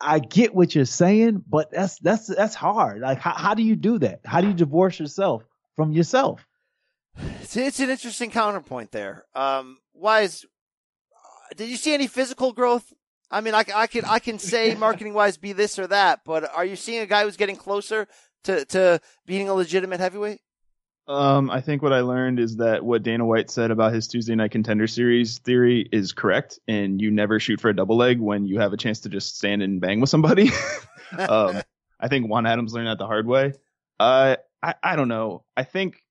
I 0.00 0.18
get 0.18 0.54
what 0.54 0.74
you're 0.74 0.84
saying, 0.84 1.44
but 1.48 1.70
that's 1.72 1.98
that's 1.98 2.26
that's 2.26 2.54
hard. 2.54 3.00
Like, 3.00 3.18
how, 3.18 3.32
how 3.32 3.54
do 3.54 3.62
you 3.62 3.76
do 3.76 3.98
that? 4.00 4.20
How 4.24 4.40
do 4.40 4.48
you 4.48 4.54
divorce 4.54 5.00
yourself 5.00 5.42
from 5.76 5.92
yourself? 5.92 6.46
It's, 7.40 7.56
it's 7.56 7.80
an 7.80 7.90
interesting 7.90 8.30
counterpoint 8.30 8.90
there. 8.90 9.26
Um, 9.34 9.78
wise, 9.92 10.44
did 11.56 11.68
you 11.68 11.76
see 11.76 11.94
any 11.94 12.06
physical 12.06 12.52
growth? 12.52 12.92
I 13.30 13.40
mean, 13.40 13.54
I, 13.54 13.64
I 13.74 13.86
can 13.86 14.04
I 14.04 14.18
can 14.18 14.38
say 14.38 14.74
marketing 14.78 15.14
wise 15.14 15.36
be 15.36 15.52
this 15.52 15.78
or 15.78 15.86
that, 15.88 16.20
but 16.24 16.50
are 16.54 16.64
you 16.64 16.76
seeing 16.76 17.02
a 17.02 17.06
guy 17.06 17.22
who's 17.24 17.36
getting 17.36 17.56
closer 17.56 18.08
to 18.44 18.64
to 18.66 19.00
being 19.26 19.48
a 19.48 19.54
legitimate 19.54 20.00
heavyweight? 20.00 20.40
Um, 21.06 21.50
I 21.50 21.60
think 21.60 21.82
what 21.82 21.92
I 21.92 22.00
learned 22.00 22.40
is 22.40 22.56
that 22.56 22.84
what 22.84 23.02
Dana 23.02 23.26
White 23.26 23.50
said 23.50 23.70
about 23.70 23.92
his 23.92 24.08
Tuesday 24.08 24.34
Night 24.34 24.52
Contender 24.52 24.86
Series 24.86 25.38
theory 25.38 25.86
is 25.92 26.12
correct, 26.12 26.58
and 26.66 27.00
you 27.00 27.10
never 27.10 27.38
shoot 27.38 27.60
for 27.60 27.68
a 27.68 27.76
double 27.76 27.96
leg 27.96 28.20
when 28.20 28.46
you 28.46 28.58
have 28.60 28.72
a 28.72 28.78
chance 28.78 29.00
to 29.00 29.10
just 29.10 29.36
stand 29.36 29.62
and 29.62 29.80
bang 29.80 30.00
with 30.00 30.08
somebody. 30.08 30.50
um, 31.18 31.60
I 32.00 32.08
think 32.08 32.28
Juan 32.28 32.46
Adams 32.46 32.72
learned 32.72 32.88
that 32.88 32.98
the 32.98 33.06
hard 33.06 33.26
way. 33.26 33.52
Uh, 34.00 34.36
I, 34.62 34.74
I 34.82 34.96
don't 34.96 35.08
know. 35.08 35.44
I 35.56 35.64
think 35.64 36.02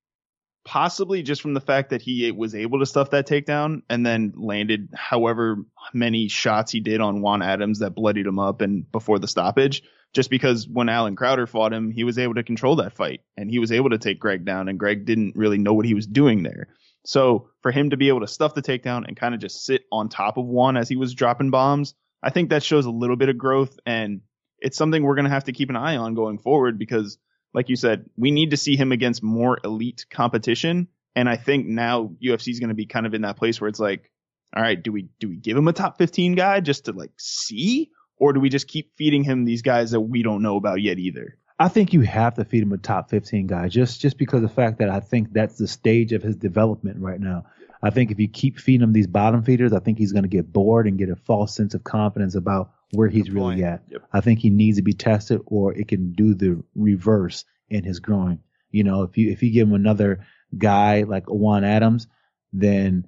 possibly 0.64 1.24
just 1.24 1.42
from 1.42 1.54
the 1.54 1.62
fact 1.62 1.90
that 1.90 2.02
he 2.02 2.32
was 2.32 2.56
able 2.56 2.80
to 2.80 2.86
stuff 2.86 3.10
that 3.10 3.28
takedown 3.28 3.82
and 3.90 4.06
then 4.06 4.34
landed 4.36 4.90
however 4.94 5.58
many 5.94 6.28
shots 6.28 6.72
he 6.72 6.80
did 6.80 7.02
on 7.02 7.22
Juan 7.22 7.42
Adams 7.42 7.80
that 7.80 7.96
bloodied 7.96 8.26
him 8.26 8.40
up 8.40 8.62
and 8.62 8.90
before 8.92 9.20
the 9.20 9.28
stoppage. 9.28 9.84
Just 10.14 10.30
because 10.30 10.68
when 10.68 10.90
Allen 10.90 11.16
Crowder 11.16 11.48
fought 11.48 11.74
him, 11.74 11.92
he 11.92 12.04
was 12.04 12.20
able 12.20 12.36
to 12.36 12.44
control 12.44 12.76
that 12.78 12.94
fight 12.94 13.22
and 13.36 13.50
he 13.50 13.60
was 13.60 13.72
able 13.72 13.90
to 13.90 13.98
take 13.98 14.20
Greg 14.20 14.46
down 14.46 14.70
and 14.70 14.80
Greg 14.80 15.06
didn't 15.06 15.36
really 15.36 15.58
know 15.58 15.74
what 15.74 15.86
he 15.86 15.96
was 15.96 16.06
doing 16.06 16.44
there. 16.44 16.68
So 17.06 17.50
for 17.62 17.72
him 17.72 17.90
to 17.90 17.98
be 17.98 18.10
able 18.10 18.22
to 18.22 18.28
stuff 18.28 18.54
the 18.54 18.62
takedown 18.62 19.08
and 19.08 19.18
kind 19.18 19.34
of 19.34 19.42
just 19.42 19.66
sit 19.66 19.84
on 19.92 20.10
top 20.10 20.38
of 20.38 20.46
Juan 20.46 20.78
as 20.78 20.88
he 20.88 20.96
was 20.96 21.16
dropping 21.16 21.50
bombs, 21.50 21.96
I 22.22 22.30
think 22.30 22.52
that 22.52 22.64
shows 22.64 22.86
a 22.86 22.92
little 22.92 23.16
bit 23.16 23.30
of 23.30 23.38
growth 23.38 23.78
and 23.86 24.22
it's 24.60 24.78
something 24.78 25.04
we're 25.04 25.16
going 25.16 25.26
to 25.26 25.32
have 25.32 25.46
to 25.46 25.52
keep 25.52 25.70
an 25.70 25.76
eye 25.76 25.98
on 25.98 26.14
going 26.14 26.38
forward 26.38 26.78
because 26.78 27.18
like 27.54 27.70
you 27.70 27.76
said, 27.76 28.10
we 28.18 28.32
need 28.32 28.52
to 28.52 28.58
see 28.58 28.76
him 28.76 28.92
against 28.92 29.22
more 29.22 29.60
elite 29.64 30.06
competition. 30.10 30.88
And 31.16 31.30
I 31.30 31.38
think 31.38 31.68
now 31.68 32.12
UFC 32.24 32.50
is 32.50 32.60
going 32.60 32.70
to 32.70 32.76
be 32.76 32.86
kind 32.86 33.06
of 33.06 33.14
in 33.14 33.22
that 33.22 33.38
place 33.38 33.62
where 33.62 33.68
it's 33.68 33.80
like, 33.80 34.10
all 34.56 34.62
right, 34.62 34.82
do 34.82 34.92
we 34.92 35.10
do 35.20 35.30
we 35.30 35.36
give 35.36 35.58
him 35.58 35.68
a 35.68 35.74
top 35.74 35.98
15 35.98 36.36
guy 36.36 36.60
just 36.60 36.86
to 36.86 36.92
like 36.92 37.12
see, 37.18 37.92
or 38.24 38.32
do 38.32 38.40
we 38.40 38.48
just 38.48 38.70
keep 38.70 38.96
feeding 38.98 39.22
him 39.26 39.44
these 39.44 39.64
guys 39.64 39.92
that 39.92 40.00
we 40.00 40.24
don't 40.24 40.42
know 40.42 40.56
about 40.56 40.82
yet 40.82 40.98
either? 40.98 41.38
I 41.60 41.68
think 41.68 41.92
you 41.92 42.00
have 42.02 42.36
to 42.36 42.46
feed 42.46 42.64
him 42.64 42.72
a 42.72 42.78
top 42.78 43.10
15 43.10 43.48
guy 43.48 43.68
just 43.68 44.00
just 44.00 44.18
because 44.18 44.42
of 44.42 44.50
the 44.50 44.56
fact 44.56 44.80
that 44.80 44.90
I 44.90 45.02
think 45.02 45.34
that's 45.34 45.58
the 45.58 45.68
stage 45.68 46.14
of 46.14 46.24
his 46.24 46.38
development 46.38 47.00
right 47.02 47.20
now. 47.20 47.48
I 47.82 47.90
think 47.90 48.12
if 48.12 48.20
you 48.20 48.30
keep 48.30 48.60
feeding 48.60 48.82
him 48.82 48.94
these 48.94 49.08
bottom 49.08 49.44
feeders, 49.44 49.74
I 49.74 49.80
think 49.80 49.98
he's 49.98 50.14
going 50.14 50.24
to 50.24 50.30
get 50.30 50.54
bored 50.54 50.88
and 50.88 50.98
get 50.98 51.10
a 51.10 51.18
false 51.18 51.54
sense 51.54 51.74
of 51.74 51.84
confidence 51.84 52.36
about 52.36 52.72
where 52.92 53.10
he's 53.10 53.26
Good 53.26 53.34
really 53.34 53.56
point. 53.56 53.66
at. 53.66 53.84
Yep. 53.90 54.02
I 54.14 54.22
think 54.22 54.40
he 54.40 54.50
needs 54.50 54.78
to 54.78 54.84
be 54.84 54.94
tested 54.94 55.42
or 55.46 55.74
it 55.74 55.90
can 55.90 56.14
do 56.14 56.34
the 56.34 56.64
reverse 56.76 57.44
in 57.70 57.84
his 57.84 58.00
growing. 58.00 58.40
You 58.72 58.86
know, 58.86 59.04
if 59.04 59.18
you 59.18 59.32
if 59.34 59.44
you 59.44 59.52
give 59.52 59.68
him 59.68 59.74
another 59.76 60.26
guy 60.58 61.04
like 61.04 61.26
Juan 61.28 61.66
Adams, 61.66 62.08
then 62.54 63.06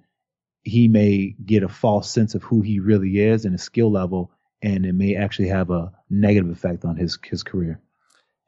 he 0.62 0.90
may 0.90 1.34
get 1.46 1.64
a 1.64 1.70
false 1.70 2.10
sense 2.12 2.36
of 2.36 2.44
who 2.44 2.60
he 2.62 2.82
really 2.82 3.18
is 3.18 3.46
and 3.46 3.54
his 3.54 3.64
skill 3.64 3.90
level 3.92 4.32
and 4.66 4.84
it 4.84 4.94
may 4.94 5.16
actually 5.16 5.48
have 5.48 5.70
a 5.70 5.92
negative 6.10 6.50
effect 6.50 6.84
on 6.84 6.98
his 6.98 7.20
his 7.24 7.44
career. 7.44 7.80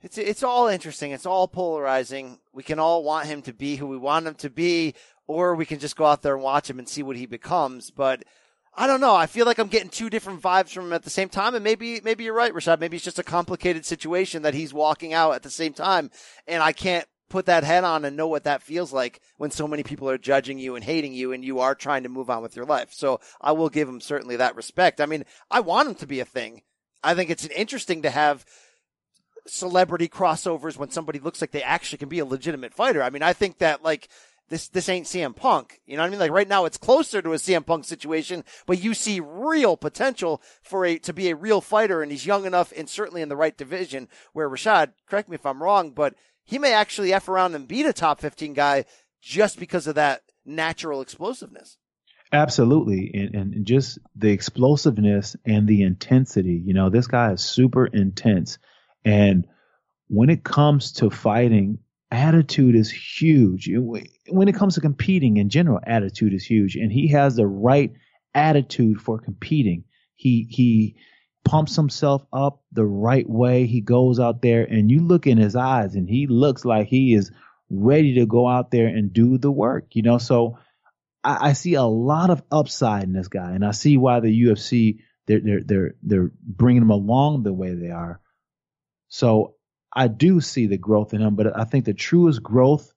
It's 0.02 0.18
it's 0.18 0.44
all 0.44 0.68
interesting. 0.68 1.12
It's 1.12 1.28
all 1.28 1.48
polarizing. 1.48 2.40
We 2.52 2.64
can 2.64 2.80
all 2.80 3.04
want 3.04 3.28
him 3.28 3.44
to 3.44 3.54
be 3.54 3.76
who 3.76 3.86
we 3.86 3.98
want 3.98 4.26
him 4.26 4.34
to 4.36 4.50
be, 4.50 4.96
or 5.28 5.56
we 5.56 5.66
can 5.66 5.80
just 5.80 5.96
go 5.96 6.06
out 6.06 6.24
there 6.24 6.34
and 6.34 6.44
watch 6.44 6.70
him 6.70 6.80
and 6.80 6.90
see 6.90 7.04
what 7.04 7.18
he 7.18 7.28
becomes. 7.28 7.92
But 7.92 8.24
I 8.76 8.88
don't 8.88 9.02
know. 9.02 9.16
I 9.16 9.28
feel 9.28 9.46
like 9.46 9.60
I'm 9.60 9.68
getting 9.68 9.90
two 9.90 10.10
different 10.10 10.42
vibes 10.42 10.70
from 10.70 10.88
him 10.88 10.94
at 10.94 11.04
the 11.04 11.12
same 11.12 11.30
time, 11.30 11.54
and 11.54 11.64
maybe 11.64 12.02
maybe 12.04 12.24
you're 12.24 12.34
right, 12.34 12.54
Rashad. 12.54 12.80
Maybe 12.80 12.98
it's 12.98 13.06
just 13.06 13.20
a 13.20 13.24
complicated 13.24 13.86
situation 13.86 14.42
that 14.42 14.56
he's 14.56 14.74
walking 14.74 15.14
out 15.14 15.36
at 15.36 15.44
the 15.44 15.52
same 15.52 15.74
time, 15.74 16.10
and 16.48 16.64
I 16.64 16.72
can't 16.72 17.08
put 17.30 17.46
that 17.46 17.64
head 17.64 17.84
on 17.84 18.06
and 18.06 18.16
know 18.16 18.28
what 18.28 18.46
that 18.46 18.64
feels 18.64 18.94
like 18.94 19.20
when 19.38 19.52
so 19.52 19.68
many 19.68 19.84
people 19.84 20.10
are 20.10 20.18
judging 20.18 20.60
you 20.60 20.76
and 20.76 20.84
hating 20.84 21.14
you 21.14 21.34
and 21.34 21.44
you 21.44 21.60
are 21.60 21.76
trying 21.76 22.04
to 22.04 22.10
move 22.10 22.30
on 22.30 22.42
with 22.42 22.56
your 22.56 22.66
life. 22.66 22.94
So 22.94 23.20
I 23.42 23.52
will 23.52 23.70
give 23.70 23.88
him 23.88 24.00
certainly 24.00 24.38
that 24.38 24.56
respect. 24.56 25.02
I 25.02 25.06
mean, 25.06 25.26
I 25.52 25.60
want 25.60 25.90
him 25.90 25.96
to 25.96 26.08
be 26.08 26.20
a 26.20 26.26
thing. 26.26 26.62
I 27.04 27.14
think 27.14 27.30
it's 27.30 27.46
interesting 27.48 28.02
to 28.04 28.10
have 28.10 28.46
celebrity 29.46 30.08
crossovers 30.08 30.78
when 30.78 30.92
somebody 30.92 31.20
looks 31.20 31.42
like 31.42 31.52
they 31.52 31.64
actually 31.64 31.98
can 31.98 32.10
be 32.10 32.20
a 32.20 32.26
legitimate 32.26 32.74
fighter. 32.74 33.02
I 33.02 33.10
mean, 33.10 33.24
I 33.24 33.34
think 33.34 33.60
that 33.60 33.84
like 33.84 34.10
this 34.50 34.68
this 34.70 34.90
ain't 34.90 35.08
CM 35.08 35.36
Punk. 35.36 35.82
You 35.86 35.98
know 35.98 36.04
what 36.04 36.08
I 36.08 36.10
mean? 36.12 36.20
Like 36.20 36.32
right 36.32 36.48
now 36.48 36.66
it's 36.66 36.78
closer 36.78 37.22
to 37.22 37.34
a 37.34 37.38
CM 37.38 37.66
Punk 37.66 37.86
situation, 37.86 38.44
but 38.66 38.82
you 38.82 38.94
see 38.94 39.20
real 39.20 39.78
potential 39.78 40.42
for 40.62 40.86
a 40.86 40.98
to 41.00 41.14
be 41.14 41.30
a 41.30 41.36
real 41.36 41.62
fighter 41.62 42.02
and 42.02 42.12
he's 42.12 42.26
young 42.26 42.46
enough 42.46 42.74
and 42.76 42.90
certainly 42.90 43.22
in 43.22 43.30
the 43.30 43.36
right 43.36 43.58
division 43.58 44.08
where 44.34 44.50
Rashad, 44.50 44.94
correct 45.10 45.30
me 45.30 45.36
if 45.36 45.46
I'm 45.46 45.62
wrong, 45.64 45.92
but 45.92 46.16
he 46.48 46.58
may 46.58 46.74
actually 46.74 47.14
F 47.14 47.28
around 47.28 47.54
and 47.54 47.68
beat 47.68 47.86
a 47.86 47.94
top 47.94 48.20
15 48.20 48.54
guy 48.54 48.86
just 49.22 49.60
because 49.60 49.86
of 49.86 49.96
that 49.96 50.24
natural 50.46 51.02
explosiveness. 51.02 51.78
Absolutely. 52.32 53.12
And, 53.14 53.36
and 53.36 53.66
just 53.66 54.00
the 54.16 54.32
explosiveness 54.32 55.36
and 55.46 55.68
the 55.68 55.84
intensity. 55.84 56.62
You 56.66 56.74
know, 56.74 56.90
this 56.90 57.08
guy 57.08 57.34
is 57.34 57.42
super 57.42 57.86
intense. 57.86 58.58
And 59.06 59.46
when 60.08 60.30
it 60.30 60.44
comes 60.44 60.94
to 60.94 61.10
fighting, 61.10 61.80
attitude 62.12 62.76
is 62.76 62.90
huge. 62.90 63.70
When 63.70 64.48
it 64.48 64.56
comes 64.56 64.76
to 64.76 64.82
competing 64.82 65.38
in 65.38 65.50
general, 65.50 65.80
attitude 65.86 66.34
is 66.34 66.46
huge. 66.46 66.76
And 66.76 66.92
he 66.92 67.10
has 67.10 67.36
the 67.36 67.48
right 67.48 67.94
attitude 68.34 69.02
for 69.02 69.20
competing. 69.20 69.84
He, 70.16 70.48
he, 70.50 70.96
pumps 71.48 71.78
himself 71.78 72.26
up 72.34 72.62
the 72.74 72.86
right 72.86 73.28
way. 73.28 73.68
He 73.68 73.80
goes 73.80 74.20
out 74.20 74.42
there 74.42 74.66
and 74.66 74.92
you 74.92 75.00
look 75.00 75.28
in 75.28 75.38
his 75.38 75.56
eyes 75.56 75.96
and 75.96 76.08
he 76.08 76.28
looks 76.28 76.66
like 76.66 76.88
he 76.88 77.14
is 77.14 77.32
ready 77.70 78.16
to 78.16 78.26
go 78.26 78.48
out 78.48 78.70
there 78.70 78.88
and 78.88 79.14
do 79.14 79.38
the 79.38 79.52
work, 79.52 79.96
you 79.96 80.02
know? 80.02 80.18
So 80.18 80.60
I, 81.24 81.50
I 81.50 81.54
see 81.54 81.76
a 81.76 81.84
lot 81.84 82.32
of 82.32 82.44
upside 82.52 83.04
in 83.04 83.14
this 83.14 83.30
guy 83.30 83.52
and 83.52 83.66
I 83.66 83.72
see 83.72 83.96
why 83.96 84.20
the 84.20 84.44
UFC, 84.44 85.00
they're, 85.26 85.40
they're, 85.40 85.62
they're, 85.64 85.96
they're 86.04 86.32
bringing 86.44 86.82
him 86.82 86.90
along 86.90 87.44
the 87.44 87.54
way 87.54 87.74
they 87.74 87.92
are. 87.92 88.20
So 89.08 89.56
I 89.96 90.10
do 90.10 90.42
see 90.42 90.68
the 90.68 90.78
growth 90.78 91.14
in 91.14 91.22
him, 91.22 91.36
but 91.36 91.58
I 91.58 91.64
think 91.64 91.86
the 91.86 91.94
truest 91.94 92.44
growth 92.44 92.92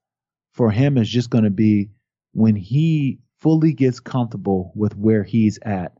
for 0.54 0.72
him 0.72 0.98
is 0.98 1.08
just 1.08 1.30
going 1.30 1.44
to 1.44 1.50
be 1.50 1.90
when 2.32 2.56
he 2.56 3.20
fully 3.40 3.74
gets 3.74 4.00
comfortable 4.00 4.72
with 4.74 4.96
where 4.96 5.22
he's 5.22 5.60
at 5.62 5.92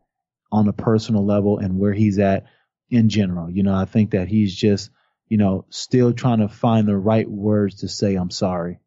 on 0.52 0.68
a 0.68 0.72
personal 0.72 1.24
level 1.24 1.58
and 1.58 1.78
where 1.78 1.92
he's 1.92 2.18
at 2.18 2.44
in 2.90 3.08
general. 3.08 3.50
You 3.50 3.62
know, 3.62 3.74
I 3.74 3.84
think 3.84 4.10
that 4.12 4.28
he's 4.28 4.54
just, 4.54 4.90
you 5.28 5.38
know, 5.38 5.64
still 5.70 6.12
trying 6.12 6.40
to 6.40 6.48
find 6.48 6.86
the 6.88 6.96
right 6.96 7.28
words 7.28 7.76
to 7.76 7.88
say 7.88 8.16
I'm 8.16 8.30
sorry, 8.30 8.80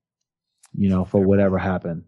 you 0.74 0.90
know, 0.90 1.06
for 1.06 1.22
whatever 1.22 1.58
happened. 1.58 2.04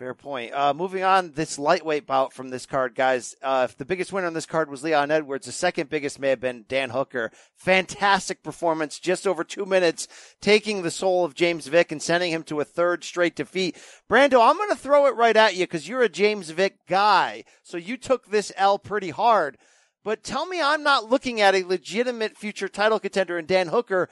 Fair 0.00 0.14
point. 0.14 0.54
Uh, 0.54 0.72
moving 0.72 1.02
on, 1.02 1.32
this 1.32 1.58
lightweight 1.58 2.06
bout 2.06 2.32
from 2.32 2.48
this 2.48 2.64
card, 2.64 2.94
guys. 2.94 3.34
Uh, 3.42 3.66
if 3.68 3.76
the 3.76 3.84
biggest 3.84 4.14
winner 4.14 4.28
on 4.28 4.32
this 4.32 4.46
card 4.46 4.70
was 4.70 4.82
Leon 4.82 5.10
Edwards, 5.10 5.44
the 5.44 5.52
second 5.52 5.90
biggest 5.90 6.18
may 6.18 6.30
have 6.30 6.40
been 6.40 6.64
Dan 6.66 6.88
Hooker. 6.88 7.30
Fantastic 7.54 8.42
performance, 8.42 8.98
just 8.98 9.26
over 9.26 9.44
two 9.44 9.66
minutes, 9.66 10.08
taking 10.40 10.80
the 10.80 10.90
soul 10.90 11.26
of 11.26 11.34
James 11.34 11.66
Vick 11.66 11.92
and 11.92 12.00
sending 12.00 12.32
him 12.32 12.44
to 12.44 12.60
a 12.60 12.64
third 12.64 13.04
straight 13.04 13.36
defeat. 13.36 13.76
Brando, 14.08 14.40
I'm 14.40 14.56
going 14.56 14.70
to 14.70 14.74
throw 14.74 15.04
it 15.04 15.16
right 15.16 15.36
at 15.36 15.54
you 15.54 15.64
because 15.64 15.86
you're 15.86 16.00
a 16.00 16.08
James 16.08 16.48
Vick 16.48 16.78
guy. 16.88 17.44
So 17.62 17.76
you 17.76 17.98
took 17.98 18.28
this 18.28 18.52
L 18.56 18.78
pretty 18.78 19.10
hard. 19.10 19.58
But 20.02 20.24
tell 20.24 20.46
me 20.46 20.62
I'm 20.62 20.82
not 20.82 21.10
looking 21.10 21.42
at 21.42 21.54
a 21.54 21.66
legitimate 21.66 22.38
future 22.38 22.68
title 22.68 23.00
contender 23.00 23.38
in 23.38 23.44
Dan 23.44 23.68
Hooker, 23.68 24.08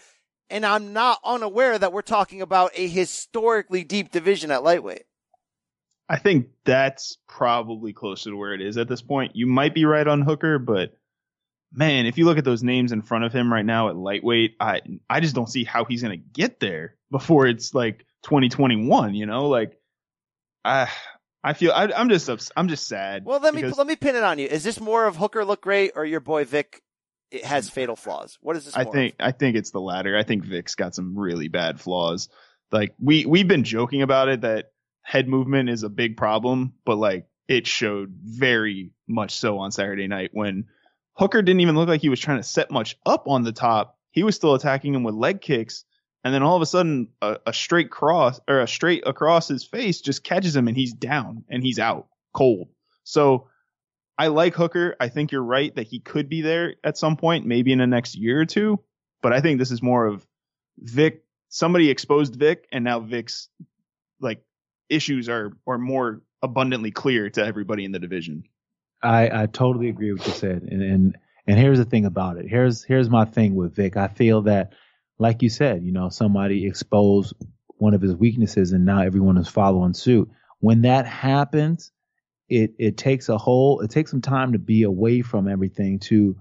and 0.50 0.66
I'm 0.66 0.92
not 0.92 1.20
unaware 1.24 1.78
that 1.78 1.94
we're 1.94 2.02
talking 2.02 2.42
about 2.42 2.72
a 2.74 2.88
historically 2.88 3.84
deep 3.84 4.10
division 4.10 4.50
at 4.50 4.62
lightweight. 4.62 5.04
I 6.08 6.18
think 6.18 6.48
that's 6.64 7.18
probably 7.28 7.92
closer 7.92 8.30
to 8.30 8.36
where 8.36 8.54
it 8.54 8.62
is 8.62 8.78
at 8.78 8.88
this 8.88 9.02
point. 9.02 9.36
You 9.36 9.46
might 9.46 9.74
be 9.74 9.84
right 9.84 10.06
on 10.06 10.22
Hooker, 10.22 10.58
but 10.58 10.96
man, 11.72 12.06
if 12.06 12.16
you 12.16 12.24
look 12.24 12.38
at 12.38 12.44
those 12.44 12.62
names 12.62 12.92
in 12.92 13.02
front 13.02 13.24
of 13.24 13.32
him 13.32 13.52
right 13.52 13.64
now 13.64 13.88
at 13.88 13.96
lightweight, 13.96 14.56
I 14.58 14.80
I 15.08 15.20
just 15.20 15.34
don't 15.34 15.48
see 15.48 15.64
how 15.64 15.84
he's 15.84 16.02
gonna 16.02 16.16
get 16.16 16.60
there 16.60 16.96
before 17.10 17.46
it's 17.46 17.74
like 17.74 18.06
2021. 18.24 19.14
You 19.14 19.26
know, 19.26 19.48
like 19.48 19.78
I 20.64 20.88
I 21.44 21.52
feel 21.52 21.72
I, 21.72 21.84
am 22.00 22.08
just 22.08 22.30
I'm 22.56 22.68
just 22.68 22.86
sad. 22.86 23.24
Well, 23.24 23.40
let 23.40 23.54
me 23.54 23.64
let 23.64 23.86
me 23.86 23.96
pin 23.96 24.16
it 24.16 24.22
on 24.22 24.38
you. 24.38 24.46
Is 24.46 24.64
this 24.64 24.80
more 24.80 25.06
of 25.06 25.16
Hooker 25.16 25.44
look 25.44 25.62
great 25.62 25.92
or 25.94 26.04
your 26.04 26.20
boy 26.20 26.44
Vick 26.44 26.82
It 27.30 27.44
has 27.44 27.68
fatal 27.68 27.96
flaws. 27.96 28.38
What 28.40 28.56
is 28.56 28.64
this? 28.64 28.76
I 28.76 28.84
think 28.84 29.14
of? 29.18 29.26
I 29.26 29.32
think 29.32 29.56
it's 29.56 29.70
the 29.70 29.80
latter. 29.80 30.16
I 30.16 30.22
think 30.22 30.44
Vick's 30.44 30.74
got 30.74 30.94
some 30.94 31.18
really 31.18 31.48
bad 31.48 31.80
flaws. 31.80 32.28
Like 32.72 32.94
we 32.98 33.26
we've 33.26 33.48
been 33.48 33.64
joking 33.64 34.02
about 34.02 34.28
it 34.28 34.40
that 34.40 34.72
head 35.08 35.26
movement 35.26 35.70
is 35.70 35.84
a 35.84 35.88
big 35.88 36.18
problem, 36.18 36.74
but 36.84 36.96
like 36.96 37.26
it 37.48 37.66
showed 37.66 38.10
very 38.22 38.90
much 39.08 39.38
so 39.38 39.58
on 39.58 39.72
Saturday 39.72 40.06
night 40.06 40.28
when 40.34 40.66
Hooker 41.14 41.40
didn't 41.40 41.60
even 41.60 41.76
look 41.76 41.88
like 41.88 42.02
he 42.02 42.10
was 42.10 42.20
trying 42.20 42.36
to 42.36 42.42
set 42.42 42.70
much 42.70 42.98
up 43.06 43.26
on 43.26 43.42
the 43.42 43.52
top. 43.52 43.96
He 44.10 44.22
was 44.22 44.36
still 44.36 44.52
attacking 44.52 44.94
him 44.94 45.04
with 45.04 45.14
leg 45.14 45.40
kicks. 45.40 45.86
And 46.24 46.34
then 46.34 46.42
all 46.42 46.56
of 46.56 46.60
a 46.60 46.66
sudden, 46.66 47.08
a, 47.22 47.38
a 47.46 47.54
straight 47.54 47.90
cross 47.90 48.38
or 48.46 48.60
a 48.60 48.68
straight 48.68 49.02
across 49.06 49.48
his 49.48 49.64
face 49.64 50.02
just 50.02 50.24
catches 50.24 50.54
him 50.54 50.68
and 50.68 50.76
he's 50.76 50.92
down 50.92 51.42
and 51.48 51.62
he's 51.62 51.78
out 51.78 52.08
cold. 52.34 52.68
So 53.04 53.48
I 54.18 54.26
like 54.26 54.54
Hooker. 54.56 54.94
I 55.00 55.08
think 55.08 55.32
you're 55.32 55.42
right 55.42 55.74
that 55.76 55.86
he 55.86 56.00
could 56.00 56.28
be 56.28 56.42
there 56.42 56.74
at 56.84 56.98
some 56.98 57.16
point, 57.16 57.46
maybe 57.46 57.72
in 57.72 57.78
the 57.78 57.86
next 57.86 58.14
year 58.14 58.42
or 58.42 58.46
two. 58.46 58.78
But 59.22 59.32
I 59.32 59.40
think 59.40 59.58
this 59.58 59.70
is 59.70 59.80
more 59.80 60.04
of 60.04 60.26
Vick. 60.78 61.24
Somebody 61.48 61.88
exposed 61.88 62.36
Vick, 62.36 62.68
and 62.70 62.84
now 62.84 63.00
Vick's 63.00 63.48
like 64.20 64.42
issues 64.88 65.28
are 65.28 65.52
are 65.66 65.78
more 65.78 66.22
abundantly 66.42 66.90
clear 66.90 67.30
to 67.30 67.44
everybody 67.44 67.84
in 67.84 67.92
the 67.92 67.98
division. 67.98 68.44
I, 69.02 69.42
I 69.42 69.46
totally 69.46 69.88
agree 69.88 70.12
with 70.12 70.20
what 70.20 70.28
you 70.28 70.34
said. 70.34 70.62
And, 70.62 70.82
and 70.82 71.18
and 71.46 71.58
here's 71.58 71.78
the 71.78 71.84
thing 71.84 72.04
about 72.04 72.36
it. 72.36 72.46
Here's 72.48 72.84
here's 72.84 73.08
my 73.08 73.24
thing 73.24 73.54
with 73.54 73.74
Vick. 73.74 73.96
I 73.96 74.08
feel 74.08 74.42
that, 74.42 74.72
like 75.18 75.42
you 75.42 75.48
said, 75.48 75.82
you 75.82 75.92
know, 75.92 76.08
somebody 76.08 76.66
exposed 76.66 77.34
one 77.76 77.94
of 77.94 78.02
his 78.02 78.14
weaknesses, 78.14 78.72
and 78.72 78.84
now 78.84 79.02
everyone 79.02 79.38
is 79.38 79.48
following 79.48 79.94
suit. 79.94 80.28
When 80.60 80.82
that 80.82 81.06
happens, 81.06 81.92
it 82.48 82.74
it 82.78 82.96
takes 82.96 83.28
a 83.28 83.38
whole 83.38 83.80
it 83.80 83.90
takes 83.90 84.10
some 84.10 84.20
time 84.20 84.52
to 84.52 84.58
be 84.58 84.82
away 84.82 85.22
from 85.22 85.48
everything 85.48 86.00
to 86.00 86.36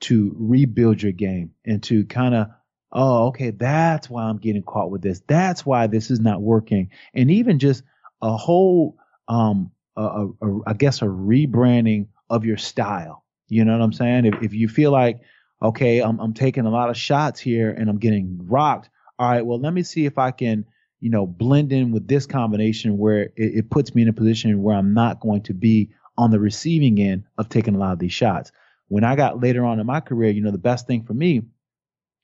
to 0.00 0.34
rebuild 0.38 1.02
your 1.02 1.12
game 1.12 1.52
and 1.66 1.82
to 1.82 2.04
kind 2.04 2.34
of 2.34 2.48
oh, 2.92 3.28
okay, 3.28 3.50
that's 3.50 4.08
why 4.08 4.24
I'm 4.24 4.38
getting 4.38 4.62
caught 4.62 4.90
with 4.90 5.02
this. 5.02 5.22
That's 5.26 5.64
why 5.66 5.86
this 5.86 6.10
is 6.10 6.20
not 6.20 6.40
working. 6.40 6.90
And 7.14 7.30
even 7.30 7.58
just 7.58 7.82
a 8.22 8.36
whole, 8.36 8.96
um, 9.28 9.70
a, 9.96 10.02
a, 10.02 10.26
a, 10.26 10.60
I 10.68 10.72
guess 10.74 11.02
a 11.02 11.06
rebranding 11.06 12.08
of 12.30 12.44
your 12.44 12.56
style. 12.56 13.24
You 13.48 13.64
know 13.64 13.72
what 13.72 13.82
I'm 13.82 13.92
saying? 13.92 14.26
If, 14.26 14.42
if 14.42 14.54
you 14.54 14.68
feel 14.68 14.90
like, 14.90 15.20
okay, 15.62 16.00
I'm, 16.00 16.18
I'm 16.20 16.34
taking 16.34 16.66
a 16.66 16.70
lot 16.70 16.90
of 16.90 16.96
shots 16.96 17.40
here 17.40 17.70
and 17.70 17.88
I'm 17.88 17.98
getting 17.98 18.40
rocked. 18.46 18.90
All 19.18 19.28
right, 19.28 19.44
well, 19.44 19.58
let 19.58 19.72
me 19.72 19.82
see 19.82 20.06
if 20.06 20.18
I 20.18 20.30
can, 20.30 20.64
you 21.00 21.10
know, 21.10 21.26
blend 21.26 21.72
in 21.72 21.92
with 21.92 22.06
this 22.06 22.26
combination 22.26 22.98
where 22.98 23.22
it, 23.22 23.32
it 23.36 23.70
puts 23.70 23.94
me 23.94 24.02
in 24.02 24.08
a 24.08 24.12
position 24.12 24.62
where 24.62 24.76
I'm 24.76 24.94
not 24.94 25.20
going 25.20 25.42
to 25.44 25.54
be 25.54 25.90
on 26.16 26.30
the 26.30 26.40
receiving 26.40 27.00
end 27.00 27.24
of 27.36 27.48
taking 27.48 27.74
a 27.74 27.78
lot 27.78 27.92
of 27.92 27.98
these 27.98 28.12
shots. 28.12 28.52
When 28.88 29.04
I 29.04 29.16
got 29.16 29.40
later 29.40 29.64
on 29.64 29.80
in 29.80 29.86
my 29.86 30.00
career, 30.00 30.30
you 30.30 30.42
know, 30.42 30.50
the 30.50 30.58
best 30.58 30.86
thing 30.86 31.04
for 31.04 31.14
me 31.14 31.42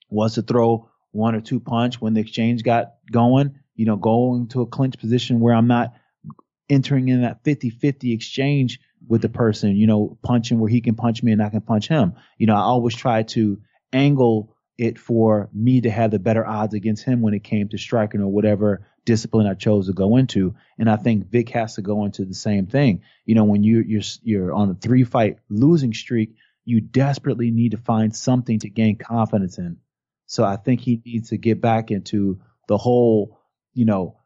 was 0.09 0.35
to 0.35 0.41
throw 0.41 0.89
one 1.11 1.35
or 1.35 1.41
two 1.41 1.59
punch 1.59 2.01
when 2.01 2.13
the 2.13 2.21
exchange 2.21 2.63
got 2.63 2.95
going, 3.11 3.55
you 3.75 3.85
know, 3.85 3.95
going 3.95 4.47
to 4.49 4.61
a 4.61 4.67
clinch 4.67 4.97
position 4.99 5.39
where 5.39 5.53
I'm 5.53 5.67
not 5.67 5.93
entering 6.69 7.07
in 7.09 7.21
that 7.21 7.43
50-50 7.43 8.13
exchange 8.13 8.79
with 9.07 9.21
the 9.21 9.29
person, 9.29 9.75
you 9.75 9.87
know, 9.87 10.17
punching 10.23 10.59
where 10.59 10.69
he 10.69 10.81
can 10.81 10.95
punch 10.95 11.21
me 11.21 11.31
and 11.31 11.41
I 11.41 11.49
can 11.49 11.61
punch 11.61 11.87
him. 11.87 12.13
You 12.37 12.47
know, 12.47 12.55
I 12.55 12.61
always 12.61 12.95
try 12.95 13.23
to 13.23 13.61
angle 13.93 14.55
it 14.77 14.99
for 14.99 15.49
me 15.53 15.81
to 15.81 15.89
have 15.89 16.11
the 16.11 16.19
better 16.19 16.45
odds 16.45 16.73
against 16.73 17.03
him 17.03 17.21
when 17.21 17.33
it 17.33 17.43
came 17.43 17.69
to 17.69 17.77
striking 17.77 18.21
or 18.21 18.27
whatever 18.27 18.87
discipline 19.05 19.47
I 19.47 19.53
chose 19.53 19.87
to 19.87 19.93
go 19.93 20.17
into. 20.17 20.55
And 20.77 20.89
I 20.89 20.97
think 20.97 21.29
Vick 21.29 21.49
has 21.49 21.75
to 21.75 21.81
go 21.81 22.05
into 22.05 22.25
the 22.25 22.33
same 22.33 22.65
thing. 22.65 23.01
You 23.25 23.35
know, 23.35 23.45
when 23.45 23.63
you 23.63 23.81
you're 23.81 24.01
you're 24.23 24.53
on 24.53 24.71
a 24.71 24.75
three 24.75 25.03
fight 25.03 25.37
losing 25.49 25.93
streak, 25.93 26.35
you 26.65 26.81
desperately 26.81 27.51
need 27.51 27.71
to 27.71 27.77
find 27.77 28.15
something 28.15 28.59
to 28.59 28.69
gain 28.69 28.97
confidence 28.97 29.57
in. 29.57 29.77
So 30.27 30.43
I 30.43 30.55
think 30.55 30.81
he 30.81 31.01
needs 31.05 31.29
to 31.29 31.37
get 31.37 31.61
back 31.61 31.91
into 31.91 32.39
the 32.67 32.77
whole, 32.77 33.39
you 33.73 33.85
know, 33.85 34.17